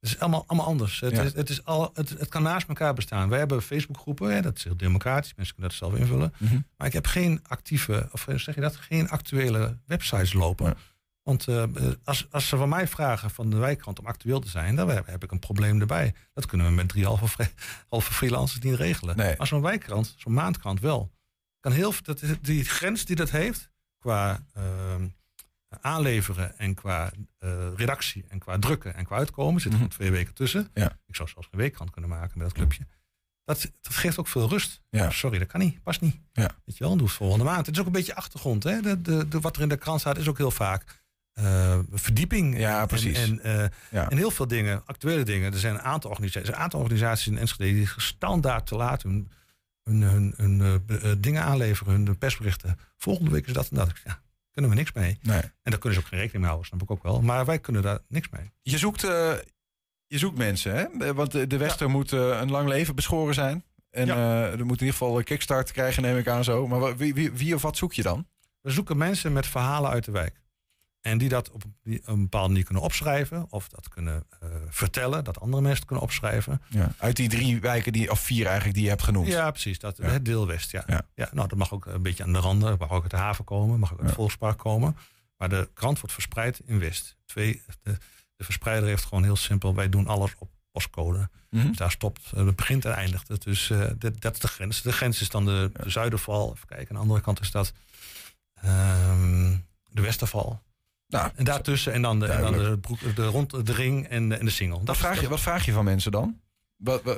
Het 0.05 0.13
is 0.13 0.21
allemaal, 0.21 0.45
allemaal 0.47 0.67
anders. 0.67 1.01
Het, 1.01 1.17
Ja. 1.17 1.23
is, 1.23 1.33
het, 1.35 1.49
is 1.51 1.65
al, 1.65 1.91
het, 1.95 2.09
het 2.09 2.29
kan 2.29 2.43
naast 2.43 2.69
elkaar 2.69 2.95
bestaan. 2.95 3.29
Wij 3.29 3.39
hebben 3.39 3.63
Facebookgroepen, 3.63 4.35
hè, 4.35 4.41
dat 4.43 4.57
is 4.57 4.65
heel 4.65 4.77
democratisch, 4.77 5.35
mensen 5.35 5.55
kunnen 5.55 5.71
dat 5.79 5.89
zelf 5.89 6.01
invullen. 6.01 6.35
Mhm. 6.39 6.59
Maar 6.77 6.87
ik 6.87 6.93
heb 6.93 7.07
geen 7.07 7.41
actieve, 7.47 8.09
of 8.13 8.29
eh, 8.29 8.39
zeg 8.39 8.55
je 8.55 8.61
dat, 8.61 8.77
geen 8.77 9.09
actuele 9.09 9.79
websites 9.87 10.33
lopen. 10.33 10.77
Want 11.23 11.49
eh, 11.49 11.63
als, 12.05 12.27
als 12.31 12.49
ze 12.49 12.57
van 12.57 12.69
mij 12.69 12.89
vragen 12.89 13.31
van 13.31 13.51
de 13.51 13.57
wijkkant 13.57 13.99
om 13.99 14.07
actueel 14.07 14.41
te 14.41 14.49
zijn, 14.49 14.77
dan 14.77 14.89
heb 14.89 15.07
heb 15.07 15.25
ik 15.25 15.31
een 15.31 15.39
probleem 15.39 15.81
erbij. 15.81 16.15
Dat 16.33 16.47
kunnen 16.47 16.67
we 16.67 16.73
met 16.73 16.89
drie 16.89 17.05
halve, 17.05 17.51
halve 17.89 18.13
freelancers 18.13 18.61
niet 18.65 18.75
regelen. 18.75 19.17
Maar 19.17 19.47
zo'n 19.47 19.63
wijkkrant, 19.63 20.15
zo'n 20.17 20.33
maandkrant 20.33 20.81
wel. 20.81 21.11
Kan 21.61 21.73
heel, 21.73 21.93
dat, 22.03 22.23
die 22.41 22.65
grens 22.65 23.05
die 23.05 23.17
dat 23.17 23.31
heeft, 23.31 23.71
qua 23.99 24.45
ehm, 24.55 25.07
aanleveren 25.81 26.59
en 26.59 26.75
qua 26.75 27.11
eh, 27.39 27.51
redactie 27.77 28.25
en 28.29 28.39
qua 28.39 28.59
drukken 28.59 28.95
en 28.95 29.05
qua 29.05 29.17
uitkomen, 29.17 29.61
zit 29.61 29.71
er 29.71 29.77
gewoon 29.79 29.93
twee 29.93 30.11
weken 30.11 30.35
tussen. 30.35 30.69
Ja. 30.75 30.99
Ik 31.07 31.17
zou 31.17 31.29
zelfs 31.29 31.49
een 31.51 31.59
weekkrant 31.59 31.91
kunnen 31.91 32.11
maken 32.11 32.39
met 32.39 32.47
dat 32.47 32.57
clubje. 32.57 32.87
Dat, 33.45 33.71
dat 33.81 33.95
geeft 33.95 34.19
ook 34.19 34.29
veel 34.29 34.49
rust. 34.49 34.81
Ja. 34.91 35.11
Sorry, 35.11 35.39
dat 35.39 35.49
kan 35.49 35.61
niet, 35.61 35.83
past 35.83 36.01
niet. 36.01 36.17
Ja. 36.33 36.51
Weet 36.65 36.77
je 36.77 36.85
wel, 36.85 36.97
doe 36.97 37.07
het 37.07 37.17
volgende 37.17 37.45
maand. 37.45 37.67
Het 37.67 37.75
is 37.75 37.81
ook 37.81 37.87
een 37.87 37.93
beetje 37.93 38.15
achtergrond. 38.15 38.63
Hè? 38.63 38.81
De, 38.81 39.01
de, 39.01 39.29
de, 39.29 39.41
wat 39.41 39.57
er 39.57 39.63
in 39.63 39.69
de 39.69 39.77
krant 39.77 40.01
staat 40.01 40.19
is 40.19 40.29
ook 40.29 40.39
heel 40.39 40.51
vaak 40.51 41.03
eh, 41.33 41.79
verdieping. 41.93 42.59
Ja, 42.59 42.81
en- 42.81 42.87
precies. 42.87 43.19
En, 43.19 43.41
eh, 43.43 43.65
Ja. 43.91 44.11
en 44.11 44.17
heel 44.17 44.31
veel 44.31 44.47
dingen, 44.49 44.83
actuele 44.87 45.23
dingen. 45.25 45.53
Er 45.53 45.59
zijn 45.59 45.75
een 45.75 45.81
aantal 45.83 46.11
organisaties, 46.11 46.49
een 46.49 46.57
aantal 46.57 46.81
organisaties 46.81 47.27
in 47.27 47.39
Enschede 47.39 47.73
die 47.75 47.89
standaard 47.97 48.67
te 48.67 48.75
laat 48.77 49.03
hun, 49.03 49.31
hun, 49.83 50.03
hun, 50.03 50.35
hun 50.37 50.85
be- 50.87 51.21
dingen 51.21 51.43
aanleveren, 51.43 51.93
hun 52.05 52.19
persberichten. 52.19 52.79
Volgende 52.97 53.31
week 53.31 53.47
is 53.47 53.53
dat 53.53 53.69
en 53.69 53.77
dat. 53.77 53.93
Ja, 54.05 54.23
kunnen 54.55 54.71
we 54.71 54.77
niks 54.77 54.93
mee. 54.93 55.19
Nee. 55.23 55.41
En 55.41 55.71
daar 55.71 55.79
kunnen 55.79 55.99
ze 55.99 56.05
ook 56.05 56.11
geen 56.11 56.19
rekening 56.19 56.43
mee 56.43 56.47
houden, 56.47 56.67
snap 56.67 56.83
ik 56.83 56.91
ook 56.91 57.03
wel. 57.03 57.23
Maar 57.23 57.45
wij 57.45 57.59
kunnen 57.59 57.83
daar 57.83 57.99
niks 58.09 58.29
mee. 58.29 58.51
Je 58.63 58.79
zoekt, 58.79 59.05
eh, 59.05 59.33
je 60.07 60.19
zoekt 60.19 60.39
mensen, 60.39 60.75
hè? 60.77 61.15
Want 61.15 61.33
de, 61.33 61.47
de 61.47 61.57
Wester 61.57 61.91
moet 61.91 62.13
eh, 62.13 62.39
een 62.41 62.51
lang 62.51 62.69
leven 62.69 62.95
beschoren 62.95 63.35
zijn. 63.35 63.65
En 63.91 64.09
eh, 64.09 64.43
er 64.43 64.67
moet 64.67 64.81
in 64.81 64.87
ieder 64.87 64.99
geval 64.99 65.19
een 65.19 65.25
kickstart 65.25 65.73
krijgen, 65.73 66.03
neem 66.03 66.17
ik 66.17 66.29
aan 66.29 66.45
zo. 66.45 66.67
Maar 66.67 66.97
wie, 66.97 67.15
wie, 67.15 67.33
wie 67.33 67.55
of 67.55 67.63
wat 67.63 67.77
zoek 67.77 67.93
je 67.93 68.03
dan? 68.03 68.27
We 68.61 68.71
zoeken 68.71 68.97
mensen 68.97 69.33
met 69.33 69.47
verhalen 69.47 69.91
uit 69.91 70.05
de 70.05 70.13
wijk. 70.13 70.41
En 71.05 71.19
die 71.19 71.29
dat 71.29 71.51
op 71.51 71.63
een 71.85 72.03
bepaalde 72.05 72.49
manier 72.49 72.65
kunnen 72.65 72.83
opschrijven. 72.83 73.47
Of 73.51 73.69
dat 73.69 73.89
kunnen 73.89 74.25
eh, 74.41 74.49
vertellen, 74.69 75.25
dat 75.25 75.41
andere 75.41 75.63
mensen 75.63 75.79
het 75.79 75.87
kunnen 75.87 76.05
opschrijven. 76.05 76.63
Ja. 76.69 76.95
Uit 76.99 77.17
die 77.17 77.29
drie 77.29 77.61
wijken, 77.61 77.93
die, 77.93 78.11
of 78.11 78.21
vier 78.21 78.45
eigenlijk, 78.47 78.75
die 78.75 78.83
je 78.83 78.91
hebt 78.91 79.03
genoemd. 79.03 79.27
Ja, 79.27 79.51
precies. 79.51 79.79
Dat, 79.79 79.97
Het 79.97 80.25
deel 80.25 80.47
West, 80.47 80.71
ja. 80.71 80.85
Ja. 80.87 81.07
ja. 81.15 81.29
nou, 81.33 81.49
dat 81.49 81.59
mag 81.59 81.73
ook 81.73 81.87
een 81.87 82.03
beetje 82.03 82.23
aan 82.23 82.33
de 82.33 82.39
randen. 82.39 82.69
Dat 82.69 82.79
mag 82.79 82.91
ook 82.91 83.03
uit 83.03 83.11
de 83.11 83.17
haven 83.17 83.45
komen. 83.45 83.79
Mag 83.79 83.93
ook 83.93 83.99
uit 83.99 84.07
het 84.07 84.17
Volkspark 84.17 84.59
komen. 84.59 84.97
Maar 85.37 85.49
de 85.49 85.69
krant 85.75 85.99
wordt 85.99 86.15
verspreid 86.15 86.61
in 86.65 86.79
West. 86.79 87.17
Twee, 87.27 87.63
de, 87.83 87.97
de 88.37 88.45
verspreider 88.45 88.89
heeft 88.89 89.05
gewoon 89.05 89.25
heel 89.25 89.37
simpel... 89.37 89.75
wij 89.75 89.89
doen 89.89 90.07
alles 90.07 90.35
op 90.39 90.51
postcode. 90.71 91.29
Mhm. 91.51 91.67
Dus 91.67 91.77
daar 91.77 91.91
stopt, 91.91 92.31
eh, 92.35 92.47
het 92.47 92.57
begint 92.57 92.85
en 92.85 92.95
eindigt 92.95 93.29
het. 93.29 93.43
Dus 93.43 93.71
eh, 93.71 93.91
dat, 93.99 94.21
dat 94.21 94.35
is 94.35 94.41
de 94.41 94.49
grens. 94.49 94.83
De 94.83 94.93
grens 94.93 95.21
is 95.21 95.29
dan 95.29 95.45
de, 95.45 95.71
de 95.83 95.91
Zuiderval. 95.91 96.53
Even 96.55 96.67
kijken, 96.69 96.89
aan 96.89 96.95
de 96.95 97.01
andere 97.01 97.21
kant 97.21 97.41
is 97.41 97.51
dat 97.51 97.73
ehm, 98.55 99.57
de 99.91 100.03
Westerval. 100.03 100.63
En 101.35 101.45
daartussen 101.45 101.93
en 101.93 102.03
dan 102.03 102.21
de, 102.21 102.27
en 102.27 102.41
dan 102.43 102.53
de, 102.53 102.79
broek, 102.79 102.99
de, 103.17 103.27
rond, 103.27 103.67
de 103.67 103.73
ring 103.73 104.07
en 104.09 104.29
de, 104.29 104.35
en 104.37 104.45
de 104.45 104.51
single. 104.51 104.81
Wat 104.85 104.97
vraag, 104.97 105.21
je, 105.21 105.29
wat 105.29 105.41
vraag 105.41 105.65
je 105.65 105.73
van 105.73 105.85
mensen 105.85 106.13
dan? 106.13 106.41
Wat, 106.77 107.03
wat, 107.03 107.17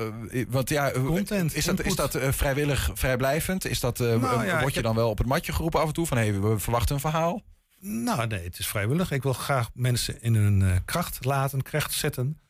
wat- 0.48 0.68
ja, 0.68 0.90
Content, 0.90 1.54
is 1.54 1.64
dat, 1.64 1.80
is 1.84 1.94
dat 1.94 2.14
eh, 2.14 2.32
vrijwillig, 2.32 2.90
vrijblijvend? 2.94 3.64
Is 3.64 3.80
dat, 3.80 4.00
eh, 4.00 4.20
Nou 4.20 4.44
ja, 4.46 4.60
word 4.60 4.74
je 4.74 4.82
dan 4.82 4.94
wel 4.94 5.10
op 5.10 5.18
het 5.18 5.26
matje 5.26 5.52
geroepen 5.52 5.80
af 5.80 5.86
en 5.86 5.92
toe? 5.92 6.06
Van 6.06 6.16
hé, 6.16 6.40
we 6.40 6.58
verwachten 6.58 6.94
een 6.94 7.00
verhaal. 7.00 7.42
Nou, 7.80 8.26
nee, 8.26 8.44
het 8.44 8.58
is 8.58 8.66
vrijwillig. 8.66 9.10
Ik 9.10 9.22
wil 9.22 9.32
graag 9.32 9.70
mensen 9.74 10.22
in 10.22 10.34
hun 10.34 10.62
eh, 10.62 10.76
kracht 10.84 11.24
laten, 11.24 11.62
kracht 11.62 11.92
zetten. 11.92 12.40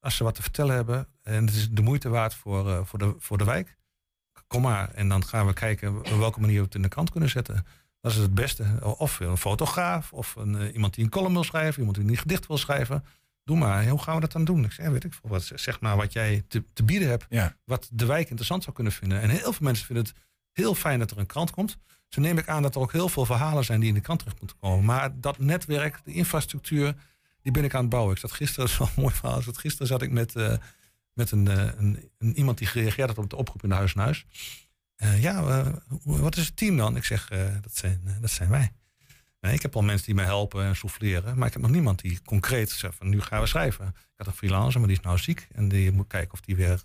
Als 0.00 0.16
ze 0.16 0.24
wat 0.24 0.34
te 0.34 0.42
vertellen 0.42 0.74
hebben. 0.74 1.08
En 1.22 1.46
het 1.46 1.54
is 1.54 1.68
de 1.70 1.82
moeite 1.82 2.08
waard 2.08 2.34
voor, 2.34 2.70
eh, 2.70 2.78
voor, 2.84 2.98
de, 2.98 3.14
voor 3.18 3.38
de 3.38 3.44
wijk. 3.44 3.76
Kom 4.46 4.62
maar. 4.62 4.90
En 4.90 5.08
dan 5.08 5.24
gaan 5.24 5.46
we 5.46 5.52
kijken 5.52 5.98
op 5.98 6.18
welke 6.18 6.40
manier 6.40 6.58
we 6.58 6.64
het 6.64 6.74
in 6.74 6.82
de 6.82 6.88
krant 6.88 7.10
kunnen 7.10 7.30
zetten. 7.30 7.66
Dat 8.04 8.12
is 8.12 8.18
het 8.18 8.34
beste. 8.34 8.64
Of 8.98 9.20
een 9.20 9.36
fotograaf, 9.36 10.12
of 10.12 10.34
een, 10.36 10.56
eh, 10.58 10.74
iemand 10.74 10.94
die 10.94 11.04
een 11.04 11.10
column 11.10 11.32
wil 11.32 11.44
schrijven, 11.44 11.78
iemand 11.78 11.96
die 11.98 12.08
een 12.08 12.16
gedicht 12.16 12.46
wil 12.46 12.58
schrijven. 12.58 13.04
Doe 13.44 13.56
maar. 13.56 13.86
Hoe 13.88 14.02
gaan 14.02 14.14
we 14.14 14.20
dat 14.20 14.32
dan 14.32 14.44
doen? 14.44 14.64
Ik 14.64 14.72
zeg, 14.72 14.88
weet 14.88 15.04
ik 15.04 15.12
veel 15.12 15.30
wat. 15.30 15.50
Zeg 15.54 15.80
maar 15.80 15.96
wat 15.96 16.12
jij 16.12 16.44
te, 16.48 16.64
te 16.72 16.82
bieden 16.82 17.08
hebt. 17.08 17.26
Wat 17.64 17.88
de 17.92 18.06
wijk 18.06 18.26
interessant 18.28 18.62
zou 18.62 18.74
kunnen 18.74 18.92
vinden. 18.92 19.20
En 19.20 19.28
heel 19.28 19.52
veel 19.52 19.66
mensen 19.66 19.86
vinden 19.86 20.04
het 20.04 20.14
heel 20.52 20.74
fijn 20.74 20.98
dat 20.98 21.10
er 21.10 21.18
een 21.18 21.26
krant 21.26 21.50
komt. 21.50 21.76
Zo 22.08 22.20
neem 22.20 22.38
ik 22.38 22.48
aan 22.48 22.62
dat 22.62 22.74
er 22.74 22.80
ook 22.80 22.92
heel 22.92 23.08
veel 23.08 23.24
verhalen 23.26 23.64
zijn 23.64 23.80
die 23.80 23.88
in 23.88 23.94
de 23.94 24.00
krant 24.00 24.18
terecht 24.18 24.38
moeten 24.40 24.58
komen. 24.60 24.84
Maar 24.84 25.20
dat 25.20 25.38
netwerk, 25.38 26.00
de 26.04 26.12
infrastructuur, 26.12 26.94
die 27.42 27.52
ben 27.52 27.64
ik 27.64 27.74
aan 27.74 27.80
het 27.80 27.90
bouwen. 27.90 28.12
Ik 28.14 28.20
zat 28.20 28.32
gisteren, 28.32 28.60
dat 28.64 28.72
is 28.72 28.78
wel 28.78 28.88
een 28.96 29.02
mooi 29.02 29.14
verhaal. 29.14 29.42
Zat- 29.42 29.58
Gisteren 29.58 29.86
zat 29.86 30.02
ik 30.02 30.10
met, 30.10 30.36
eh, 30.36 30.56
met 31.12 31.30
een, 31.30 31.48
eh, 31.48 31.68
een, 31.76 32.10
een, 32.18 32.36
iemand 32.36 32.58
die 32.58 32.66
gereageerd 32.66 33.08
had 33.08 33.18
op 33.18 33.30
de 33.30 33.36
oproep 33.36 33.62
in 33.62 33.68
de 33.68 33.74
Huis 33.74 33.94
en 33.94 34.00
Huis. 34.00 34.26
Eh, 34.96 35.22
ja, 35.22 35.42
eh, 35.42 35.72
wat 36.04 36.36
is 36.36 36.46
het 36.46 36.56
team 36.56 36.76
dan? 36.76 36.96
Ik 36.96 37.04
zeg, 37.04 37.30
eh, 37.30 37.44
dat, 37.60 37.76
zijn, 37.76 38.16
dat 38.20 38.30
zijn 38.30 38.50
wij. 38.50 38.72
Nee, 39.40 39.54
ik 39.54 39.62
heb 39.62 39.76
al 39.76 39.82
mensen 39.82 40.06
die 40.06 40.14
mij 40.14 40.24
helpen 40.24 40.64
en 40.64 40.76
souffleren. 40.76 41.38
Maar 41.38 41.46
ik 41.46 41.52
heb 41.52 41.62
nog 41.62 41.70
niemand 41.70 42.00
die 42.00 42.22
concreet 42.22 42.70
zegt 42.70 42.94
van 42.94 43.08
nu 43.08 43.20
gaan 43.20 43.40
we 43.40 43.46
schrijven. 43.46 43.86
Ik 43.86 43.94
had 44.16 44.26
een 44.26 44.32
freelancer, 44.32 44.80
maar 44.80 44.88
die 44.88 44.98
is 44.98 45.04
nou 45.04 45.18
ziek. 45.18 45.48
En 45.52 45.68
die 45.68 45.92
moet 45.92 46.06
kijken 46.06 46.32
of 46.32 46.40
die 46.40 46.56
weer 46.56 46.82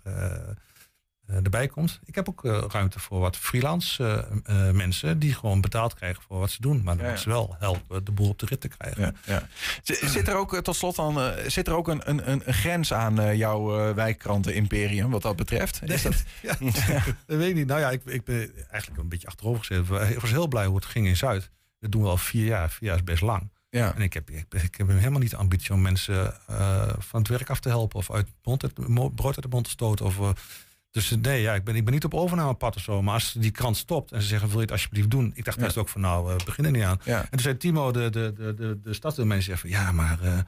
erbij 1.42 1.68
komt. 1.68 2.00
Ik 2.04 2.14
heb 2.14 2.28
ook 2.28 2.44
eh, 2.44 2.64
ruimte 2.68 2.98
voor 3.00 3.20
wat 3.20 3.36
freelance 3.36 4.04
eh, 4.44 4.68
eh, 4.68 4.74
mensen 4.74 5.18
die 5.18 5.34
gewoon 5.34 5.60
betaald 5.60 5.94
krijgen 5.94 6.22
voor 6.22 6.38
wat 6.38 6.50
ze 6.50 6.60
doen. 6.60 6.82
Maar 6.82 6.96
dan 6.96 7.06
Ja, 7.06 7.16
ze 7.16 7.28
wel 7.28 7.56
helpen 7.58 8.04
de 8.04 8.12
boel 8.12 8.28
op 8.28 8.38
de 8.38 8.46
rit 8.46 8.60
te 8.60 8.68
krijgen. 8.68 9.16
Ja, 9.26 9.48
Zit 9.82 10.28
er 10.28 10.34
ook, 10.34 10.54
eh, 10.54 10.60
tot 10.60 10.76
slot 10.76 10.96
dan, 10.96 11.20
eh, 11.20 11.48
zit 11.48 11.66
er 11.66 11.74
ook 11.74 11.88
een, 11.88 12.08
een, 12.08 12.30
een 12.30 12.54
grens 12.54 12.92
aan 12.92 13.20
eh, 13.20 13.34
jouw 13.34 13.78
eh, 13.78 13.94
wijkkranten-imperium 13.94 15.10
wat 15.10 15.22
dat 15.22 15.36
betreft? 15.36 15.80
Is 15.84 16.02
dat, 16.02 16.24
weet 17.26 17.48
ik 17.48 17.54
niet. 17.54 17.66
Nou 17.66 17.80
ja, 17.80 17.90
ik, 17.90 18.04
ik 18.04 18.24
ben 18.24 18.52
eigenlijk 18.70 19.02
een 19.02 19.08
beetje 19.08 19.26
achterover 19.26 19.64
gezeten. 19.64 20.10
Ik 20.10 20.20
was 20.20 20.30
heel 20.30 20.48
blij 20.48 20.66
hoe 20.66 20.76
het 20.76 20.84
ging 20.84 21.06
in 21.06 21.16
Zuid. 21.16 21.50
Dat 21.78 21.92
doen 21.92 22.02
we 22.02 22.08
al 22.08 22.16
vier 22.16 22.46
jaar. 22.46 22.70
Vier 22.70 22.88
jaar 22.88 22.96
is 22.96 23.04
best 23.04 23.22
lang. 23.22 23.50
Ja. 23.70 23.94
En 23.94 24.02
ik 24.02 24.12
heb, 24.12 24.30
ik, 24.30 24.54
ik 24.54 24.74
heb 24.76 24.88
helemaal 24.88 25.20
niet 25.20 25.30
de 25.30 25.36
ambitie 25.36 25.72
om 25.72 25.80
mensen 25.82 26.34
eh, 26.46 26.88
van 26.98 27.20
het 27.20 27.28
werk 27.28 27.50
af 27.50 27.60
te 27.60 27.68
helpen. 27.68 27.98
Of 27.98 28.10
uit 28.10 28.26
mond 28.42 28.62
uit, 28.62 28.74
brood 29.14 29.34
uit 29.34 29.42
de 29.42 29.48
mond 29.48 29.64
te 29.64 29.70
stoten. 29.70 30.06
Of, 30.06 30.18
eh, 30.18 30.30
dus 30.90 31.10
nee, 31.10 31.40
ja, 31.42 31.54
ik, 31.54 31.64
ben, 31.64 31.76
ik 31.76 31.84
ben 31.84 31.94
niet 31.94 32.04
op 32.04 32.14
overnamepad 32.14 32.76
of 32.76 32.82
zo. 32.82 33.02
Maar 33.02 33.14
als 33.14 33.32
die 33.32 33.50
krant 33.50 33.76
stopt 33.76 34.12
en 34.12 34.22
ze 34.22 34.28
zeggen, 34.28 34.48
wil 34.48 34.56
je 34.56 34.62
het 34.62 34.72
alsjeblieft 34.72 35.10
doen? 35.10 35.32
Ik 35.34 35.44
dacht 35.44 35.58
Ja. 35.58 35.64
eerst 35.64 35.76
ook 35.76 35.88
van, 35.88 36.00
nou, 36.00 36.26
we 36.36 36.44
beginnen 36.44 36.72
niet 36.72 36.82
aan. 36.82 36.98
Ja. 37.04 37.20
En 37.22 37.30
toen 37.30 37.40
zei 37.40 37.56
Timo, 37.56 37.90
de, 37.92 38.10
de, 38.10 38.32
de, 38.36 38.54
de, 38.54 38.80
de 38.82 38.94
stadsdeelmanager, 38.94 39.58
van, 39.58 39.70
ja, 39.70 39.92
maar 39.92 40.20
eh, 40.22 40.38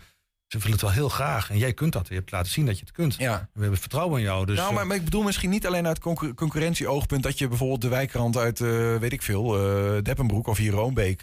ze 0.53 0.59
willen 0.59 0.73
het 0.73 0.81
wel 0.81 0.91
heel 0.91 1.09
graag. 1.09 1.51
En 1.51 1.59
jij 1.59 1.73
kunt 1.73 1.93
dat. 1.93 2.09
Je 2.09 2.15
hebt 2.15 2.31
laten 2.31 2.53
zien 2.53 2.67
dat 2.67 2.79
je 2.79 2.85
het 2.85 2.93
kunt. 2.93 3.15
Ja. 3.15 3.49
We 3.53 3.61
hebben 3.61 3.79
vertrouwen 3.79 4.19
in 4.19 4.25
jou. 4.25 4.47
Dus, 4.47 4.57
nou, 4.57 4.73
maar, 4.73 4.83
eh, 4.83 4.89
maar 4.89 4.97
ik 4.97 5.05
bedoel 5.05 5.23
misschien 5.23 5.51
niet 5.51 5.67
alleen 5.67 5.87
uit 5.87 5.99
concur- 5.99 6.35
concurrentie-oogpunt... 6.35 7.23
dat 7.23 7.39
je 7.39 7.49
bijvoorbeeld 7.49 7.81
de 7.81 7.89
wijkrand 7.89 8.37
uit, 8.37 8.61
eh, 8.61 8.97
weet 8.97 9.13
ik 9.13 9.23
veel... 9.23 9.59
eh 9.59 10.03
Deppenbroek 10.03 10.47
of 10.47 10.57
hier 10.57 10.73
Roombeek 10.73 11.21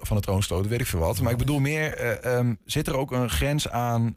van 0.00 0.16
het 0.16 0.22
troonstoot, 0.22 0.66
weet 0.66 0.80
ik 0.80 0.86
veel 0.86 0.98
wat. 0.98 1.20
Maar 1.20 1.32
ik 1.32 1.38
bedoel 1.38 1.58
meer, 1.58 1.94
eh, 1.94 2.36
ehm, 2.36 2.54
zit 2.64 2.86
er 2.86 2.96
ook 2.96 3.12
een 3.12 3.30
grens 3.30 3.68
aan... 3.68 4.14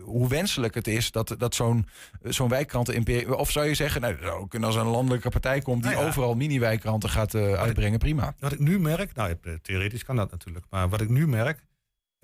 hoe 0.00 0.28
wenselijk 0.28 0.74
het 0.74 0.86
is 0.86 1.10
dat, 1.10 1.34
dat 1.38 1.54
zo'n 1.54 1.88
zo'n 2.22 2.48
wijkkranten... 2.48 3.38
Of 3.38 3.50
zou 3.50 3.66
je 3.66 3.74
zeggen, 3.74 4.00
nou, 4.00 4.46
als 4.60 4.74
er 4.74 4.80
een 4.80 4.86
landelijke 4.86 5.28
partij 5.28 5.60
komt... 5.60 5.82
die 5.82 5.90
Nou 5.90 6.02
ja. 6.02 6.08
overal 6.08 6.34
mini-wijkkranten 6.34 7.10
gaat 7.10 7.34
uitbrengen, 7.34 7.98
prima. 7.98 8.34
Wat 8.38 8.52
ik 8.52 8.58
nu 8.58 8.80
merk, 8.80 9.14
nou 9.14 9.36
theoretisch 9.62 10.04
kan 10.04 10.16
dat 10.16 10.30
natuurlijk, 10.30 10.64
maar 10.70 10.88
wat 10.88 11.00
ik 11.00 11.08
nu 11.08 11.28
merk, 11.28 11.64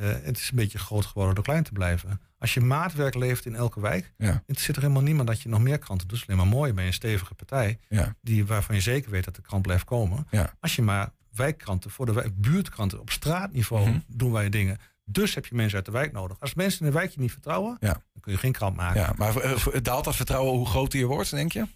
eh, 0.03 0.24
het 0.24 0.38
is 0.38 0.50
een 0.50 0.57
beetje 0.57 0.78
groot 0.78 1.07
geworden 1.07 1.34
door 1.34 1.44
klein 1.44 1.62
te 1.62 1.72
blijven. 1.72 2.20
Als 2.38 2.55
je 2.55 2.61
maatwerk 2.61 3.14
levert 3.14 3.46
in 3.46 3.55
elke 3.55 3.80
wijk, 3.80 4.12
Ja. 4.18 4.42
het 4.46 4.61
zit 4.61 4.76
er 4.76 4.82
helemaal 4.82 5.03
niemand 5.03 5.28
dat 5.28 5.40
je 5.40 5.48
nog 5.48 5.61
meer 5.61 5.78
kranten 5.78 6.09
doet. 6.09 6.20
Het 6.20 6.28
is 6.28 6.34
alleen 6.34 6.48
maar 6.48 6.59
mooi 6.59 6.72
bij 6.72 6.86
een 6.86 6.92
stevige 6.92 7.34
partij, 7.34 7.78
Ja. 7.88 8.14
die, 8.20 8.46
waarvan 8.46 8.74
je 8.74 8.80
zeker 8.80 9.11
weet 9.11 9.24
dat 9.24 9.34
de 9.34 9.42
krant 9.42 9.62
blijft 9.62 9.84
komen. 9.84 10.26
Ja. 10.30 10.55
Als 10.61 10.76
je 10.76 10.82
maar 10.82 11.11
wijkkranten 11.32 11.90
voor 11.90 12.07
de 12.07 12.12
wijk, 12.12 12.40
buurtkranten 12.40 13.00
op 13.00 13.11
straatniveau 13.11 13.88
Mhm. 13.88 13.98
doen 14.07 14.32
wij 14.32 14.48
dingen. 14.48 14.78
Dus 15.05 15.34
heb 15.34 15.46
je 15.46 15.55
mensen 15.55 15.76
uit 15.76 15.84
de 15.86 15.92
wijk 15.92 16.12
nodig. 16.12 16.40
Als 16.40 16.55
mensen 16.55 16.80
in 16.80 16.86
de 16.92 16.98
wijk 16.98 17.11
je 17.11 17.20
niet 17.20 17.32
vertrouwen, 17.32 17.76
dan 17.80 17.96
kun 18.20 18.32
je 18.32 18.38
geen 18.38 18.53
krant 18.53 18.76
maken. 18.76 19.00
Ja, 19.00 19.12
maar 19.16 19.36
eh, 19.36 19.57
daalt 19.82 20.05
dat 20.05 20.16
vertrouwen 20.16 20.57
hoe 20.57 20.66
groter 20.66 20.98
je 20.98 21.07
wordt, 21.07 21.30
denk 21.30 21.53
je? 21.53 21.66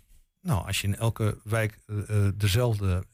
Nou, 0.43 0.67
als 0.67 0.81
je 0.81 0.87
in 0.87 0.97
elke 0.97 1.39
wijk 1.45 1.79
eh, 1.87 2.29
dezelfde 2.35 3.05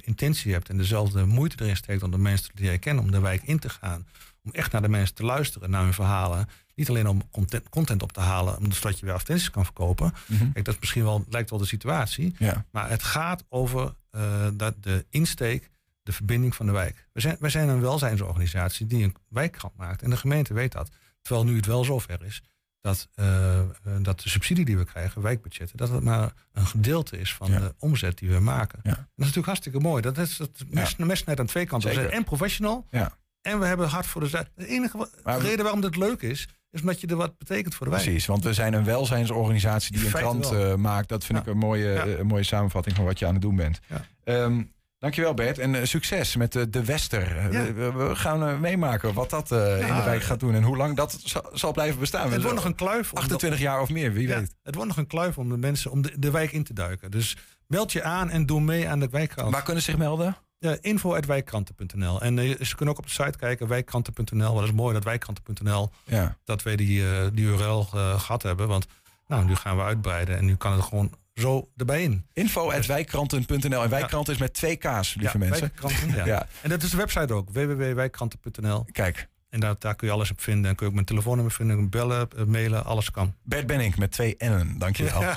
intentie 0.00 0.52
hebt 0.52 0.68
en 0.68 0.76
dezelfde 0.76 1.24
moeite 1.24 1.62
erin 1.64 1.76
steekt 1.76 2.02
om 2.02 2.10
de 2.10 2.18
mensen 2.18 2.50
die 2.54 2.64
jij 2.64 2.78
kent, 2.78 3.00
om 3.00 3.10
de 3.10 3.20
wijk 3.20 3.42
in 3.42 3.58
te 3.58 3.68
gaan, 3.68 4.06
om 4.42 4.52
echt 4.52 4.72
naar 4.72 4.82
de 4.82 4.88
mensen 4.88 5.14
te 5.14 5.24
luisteren, 5.24 5.70
naar 5.70 5.82
hun 5.82 5.92
verhalen. 5.92 6.48
Niet 6.74 6.88
alleen 6.88 7.08
om 7.08 7.30
content, 7.30 7.68
content 7.68 8.02
op 8.02 8.12
te 8.12 8.20
halen, 8.20 8.72
zodat 8.72 8.98
je 8.98 9.04
weer 9.04 9.14
advertenties 9.14 9.50
kan 9.50 9.64
verkopen. 9.64 10.12
Kijk, 10.52 10.64
dat 10.64 10.74
is 10.74 10.80
misschien 10.80 11.04
wel, 11.04 11.24
lijkt 11.28 11.50
wel 11.50 11.58
de 11.58 11.66
situatie. 11.66 12.34
Ja. 12.38 12.64
Maar 12.70 12.90
het 12.90 13.02
gaat 13.02 13.44
over 13.48 13.94
eh, 14.10 14.48
dat 14.52 14.74
de 14.82 15.06
insteek, 15.10 15.70
de 16.02 16.12
verbinding 16.12 16.54
van 16.54 16.66
de 16.66 16.72
wijk. 16.72 17.08
We 17.12 17.20
zijn, 17.20 17.36
wij 17.40 17.50
zijn 17.50 17.68
een 17.68 17.80
welzijnsorganisatie 17.80 18.86
die 18.86 19.04
een 19.04 19.16
wijkkrant 19.28 19.76
maakt. 19.76 20.02
En 20.02 20.10
de 20.10 20.16
gemeente 20.16 20.54
weet 20.54 20.72
dat. 20.72 20.90
Terwijl 21.22 21.46
nu 21.46 21.56
het 21.56 21.66
wel 21.66 21.84
zover 21.84 22.24
is 22.24 22.42
dat, 22.80 23.08
eh, 23.14 23.58
eh, 23.58 23.66
dat 24.02 24.20
de 24.20 24.28
subsidie 24.28 24.64
die 24.64 24.76
we 24.76 24.84
krijgen, 24.84 25.22
wijkbudgetten, 25.22 25.76
dat 25.76 25.88
het 25.88 26.02
maar 26.02 26.32
een 26.52 26.66
gedeelte 26.66 27.18
is 27.18 27.34
van 27.34 27.50
de 27.50 27.74
omzet 27.78 28.18
die 28.18 28.30
we 28.30 28.38
maken. 28.38 28.78
En 28.82 28.90
dat 28.90 28.98
is 28.98 29.06
natuurlijk 29.16 29.46
hartstikke 29.46 29.80
mooi. 29.80 30.02
Dat 30.02 30.18
is 30.18 30.38
het 30.38 30.64
mes, 30.68 30.96
mes 30.96 31.24
net 31.24 31.40
aan 31.40 31.46
twee 31.46 31.66
kanten. 31.66 31.88
We 31.88 31.94
zijn 31.94 32.10
en 32.10 32.24
professional 32.24 32.86
Ja. 32.90 33.18
En 33.42 33.58
we 33.60 33.66
hebben 33.66 33.88
hard 33.88 34.06
voor 34.06 34.20
de 34.20 34.28
zaak. 34.28 34.48
De 34.54 34.66
enige 34.66 34.98
we- 35.24 35.38
reden 35.38 35.62
waarom 35.62 35.80
dit 35.80 35.96
leuk 35.96 36.22
is, 36.22 36.48
is 36.70 36.80
omdat 36.80 37.00
je 37.00 37.06
er 37.06 37.16
wat 37.16 37.38
betekent 37.38 37.74
voor 37.74 37.86
de 37.86 37.92
wijk. 37.92 38.04
Precies, 38.04 38.26
want 38.26 38.44
we 38.44 38.52
zijn 38.54 38.72
een 38.72 38.84
welzijnsorganisatie 38.84 39.92
die 39.96 40.06
een 40.06 40.12
krant 40.12 40.50
eh, 40.52 40.74
maakt. 40.74 41.08
Dat 41.08 41.24
vind 41.24 41.38
Ja. 41.38 41.44
ik 41.44 41.50
een 41.50 41.58
mooie, 41.58 41.88
Ja. 41.88 42.04
eh, 42.04 42.18
een 42.18 42.26
mooie 42.26 42.42
samenvatting 42.42 42.96
van 42.96 43.04
wat 43.04 43.18
je 43.18 43.26
aan 43.26 43.32
het 43.32 43.42
doen 43.42 43.56
bent. 43.56 43.80
Ja. 43.86 44.04
Ehm, 44.24 44.62
dankjewel 44.98 45.34
Bert 45.34 45.58
en 45.58 45.74
eh, 45.74 45.84
succes 45.84 46.36
met 46.36 46.52
de 46.52 46.84
Wester. 46.84 47.50
We, 47.50 47.92
we 47.92 48.16
gaan 48.16 48.60
meemaken 48.60 49.14
wat 49.14 49.30
dat 49.30 49.50
in 49.50 49.56
de 49.96 50.02
wijk 50.04 50.22
gaat 50.22 50.40
doen 50.40 50.54
en 50.54 50.62
hoe 50.62 50.76
lang 50.76 50.96
dat 50.96 51.18
zal, 51.52 51.72
blijven 51.72 52.00
bestaan. 52.00 52.32
Het 52.32 52.40
wordt 52.42 52.56
nog 52.56 52.64
een 52.64 52.74
kluif. 52.74 53.12
om 53.12 53.18
28 53.18 53.60
jaar 53.60 53.80
of 53.80 53.88
meer, 53.90 54.12
wie 54.12 54.28
weet. 54.28 54.54
Het 54.62 54.74
wordt 54.74 54.88
nog 54.88 54.98
een 54.98 55.06
kluif 55.06 55.38
om 55.38 55.48
de 55.48 55.56
mensen 55.56 55.90
om 55.90 56.02
de, 56.02 56.12
de 56.18 56.30
wijk 56.30 56.52
in 56.52 56.64
te 56.64 56.72
duiken. 56.72 57.10
Dus 57.10 57.36
meld 57.66 57.92
je 57.92 58.02
aan 58.02 58.30
en 58.30 58.46
doe 58.46 58.60
mee 58.60 58.88
aan 58.88 59.00
de 59.00 59.08
wijkkrant. 59.08 59.52
Waar 59.52 59.62
kunnen 59.62 59.82
ze 59.82 59.90
zich 59.90 59.98
melden? 60.00 60.36
Ja, 60.62 60.76
info.wijkkranten.nl. 60.80 62.20
En 62.20 62.38
eh, 62.38 62.60
ze 62.60 62.76
kunnen 62.76 62.94
ook 62.94 63.00
op 63.00 63.06
de 63.06 63.12
site 63.22 63.38
kijken, 63.38 63.68
wijkkranten.nl. 63.68 64.54
Wat 64.54 64.64
is 64.64 64.72
mooi 64.72 64.94
dat 64.94 65.04
wijkkranten.nl, 65.04 65.90
Ja. 66.04 66.36
dat 66.44 66.62
wij 66.62 66.76
die, 66.76 67.10
eh, 67.10 67.26
die 67.32 67.44
URL 67.46 67.86
eh, 67.94 68.20
gehad 68.20 68.42
hebben. 68.42 68.68
Want 68.68 68.86
nou, 69.26 69.44
nu 69.44 69.54
gaan 69.54 69.76
we 69.76 69.82
uitbreiden 69.82 70.36
en 70.36 70.44
nu 70.44 70.56
kan 70.56 70.72
het 70.72 70.82
gewoon 70.82 71.12
zo 71.34 71.68
erbij 71.76 72.02
in. 72.02 72.26
Info.wijkkranten.nl. 72.32 73.82
En 73.82 73.88
wijkkranten 73.90 74.32
is 74.34 74.40
met 74.40 74.54
twee 74.54 74.76
K's, 74.76 75.14
lieve 75.14 75.38
Ja, 75.38 75.44
mensen. 75.48 75.72
Ja. 76.14 76.24
Ja. 76.34 76.46
En 76.62 76.68
dat 76.70 76.82
is 76.82 76.90
de 76.90 76.96
website 76.96 77.32
ook, 77.34 77.50
www.wijkkranten.nl. 77.50 78.84
Kijk. 78.92 79.28
En 79.50 79.60
daar, 79.60 79.74
daar 79.78 79.94
kun 79.94 80.06
je 80.06 80.12
alles 80.12 80.30
op 80.30 80.40
vinden. 80.40 80.70
En 80.70 80.76
kun 80.76 80.84
je 80.84 80.88
ook 80.88 80.94
mijn 80.94 81.06
telefoonnummer 81.06 81.52
vinden, 81.52 81.88
bellen, 81.88 82.28
eh, 82.36 82.44
mailen, 82.44 82.84
alles 82.84 83.10
kan. 83.10 83.34
Bert 83.42 83.66
Benning 83.66 83.96
met 83.96 84.12
twee 84.12 84.34
N'en, 84.38 84.78
dankjewel. 84.78 85.22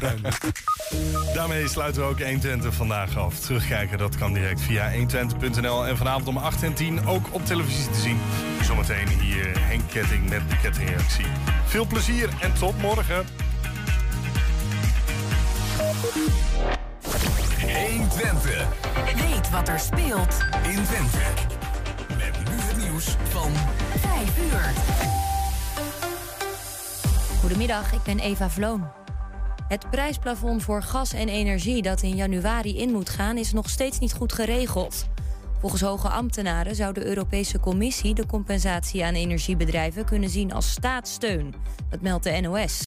Ja, 0.00 0.14
Daarmee 1.34 1.68
sluiten 1.68 2.02
we 2.02 2.08
ook 2.08 2.20
120 2.20 2.74
vandaag 2.74 3.16
af. 3.16 3.40
Terugkijken, 3.40 3.98
dat 3.98 4.16
kan 4.16 4.32
direct 4.32 4.60
via 4.60 4.92
120.nl. 4.92 5.86
En 5.86 5.96
vanavond 5.96 6.28
om 6.28 6.36
8 6.36 6.62
en 6.62 6.74
10 6.74 7.06
ook 7.06 7.26
op 7.30 7.46
televisie 7.46 7.90
te 7.90 8.00
zien. 8.00 8.18
Zometeen 8.62 9.08
hier 9.08 9.60
Henk 9.60 9.90
Ketting 9.90 10.28
met 10.28 10.50
de 10.50 10.56
kettingreactie. 10.56 11.26
Veel 11.66 11.86
plezier 11.86 12.28
en 12.40 12.52
tot 12.52 12.80
morgen. 12.80 13.24
120. 17.86 18.66
Weet 19.16 19.50
wat 19.50 19.68
er 19.68 19.78
speelt 19.78 20.38
in 20.62 20.84
Twente. 20.84 21.59
Nieuws 23.00 23.16
van 23.28 23.52
5 23.98 24.38
uur. 24.38 24.72
Goedemiddag, 27.40 27.92
ik 27.92 28.02
ben 28.02 28.18
Eva 28.18 28.50
Vloon. 28.50 28.90
Het 29.68 29.90
prijsplafond 29.90 30.62
voor 30.62 30.82
gas 30.82 31.12
en 31.12 31.28
energie 31.28 31.82
dat 31.82 32.02
in 32.02 32.16
januari 32.16 32.78
in 32.78 32.92
moet 32.92 33.08
gaan 33.08 33.36
is 33.36 33.52
nog 33.52 33.68
steeds 33.68 33.98
niet 33.98 34.12
goed 34.12 34.32
geregeld. 34.32 35.06
Volgens 35.60 35.82
hoge 35.82 36.08
ambtenaren 36.08 36.74
zou 36.74 36.92
de 36.92 37.06
Europese 37.06 37.60
Commissie 37.60 38.14
de 38.14 38.26
compensatie 38.26 39.04
aan 39.04 39.14
energiebedrijven 39.14 40.04
kunnen 40.04 40.30
zien 40.30 40.52
als 40.52 40.70
staatssteun. 40.70 41.54
Dat 41.90 42.00
meldt 42.00 42.24
de 42.24 42.40
NOS. 42.40 42.78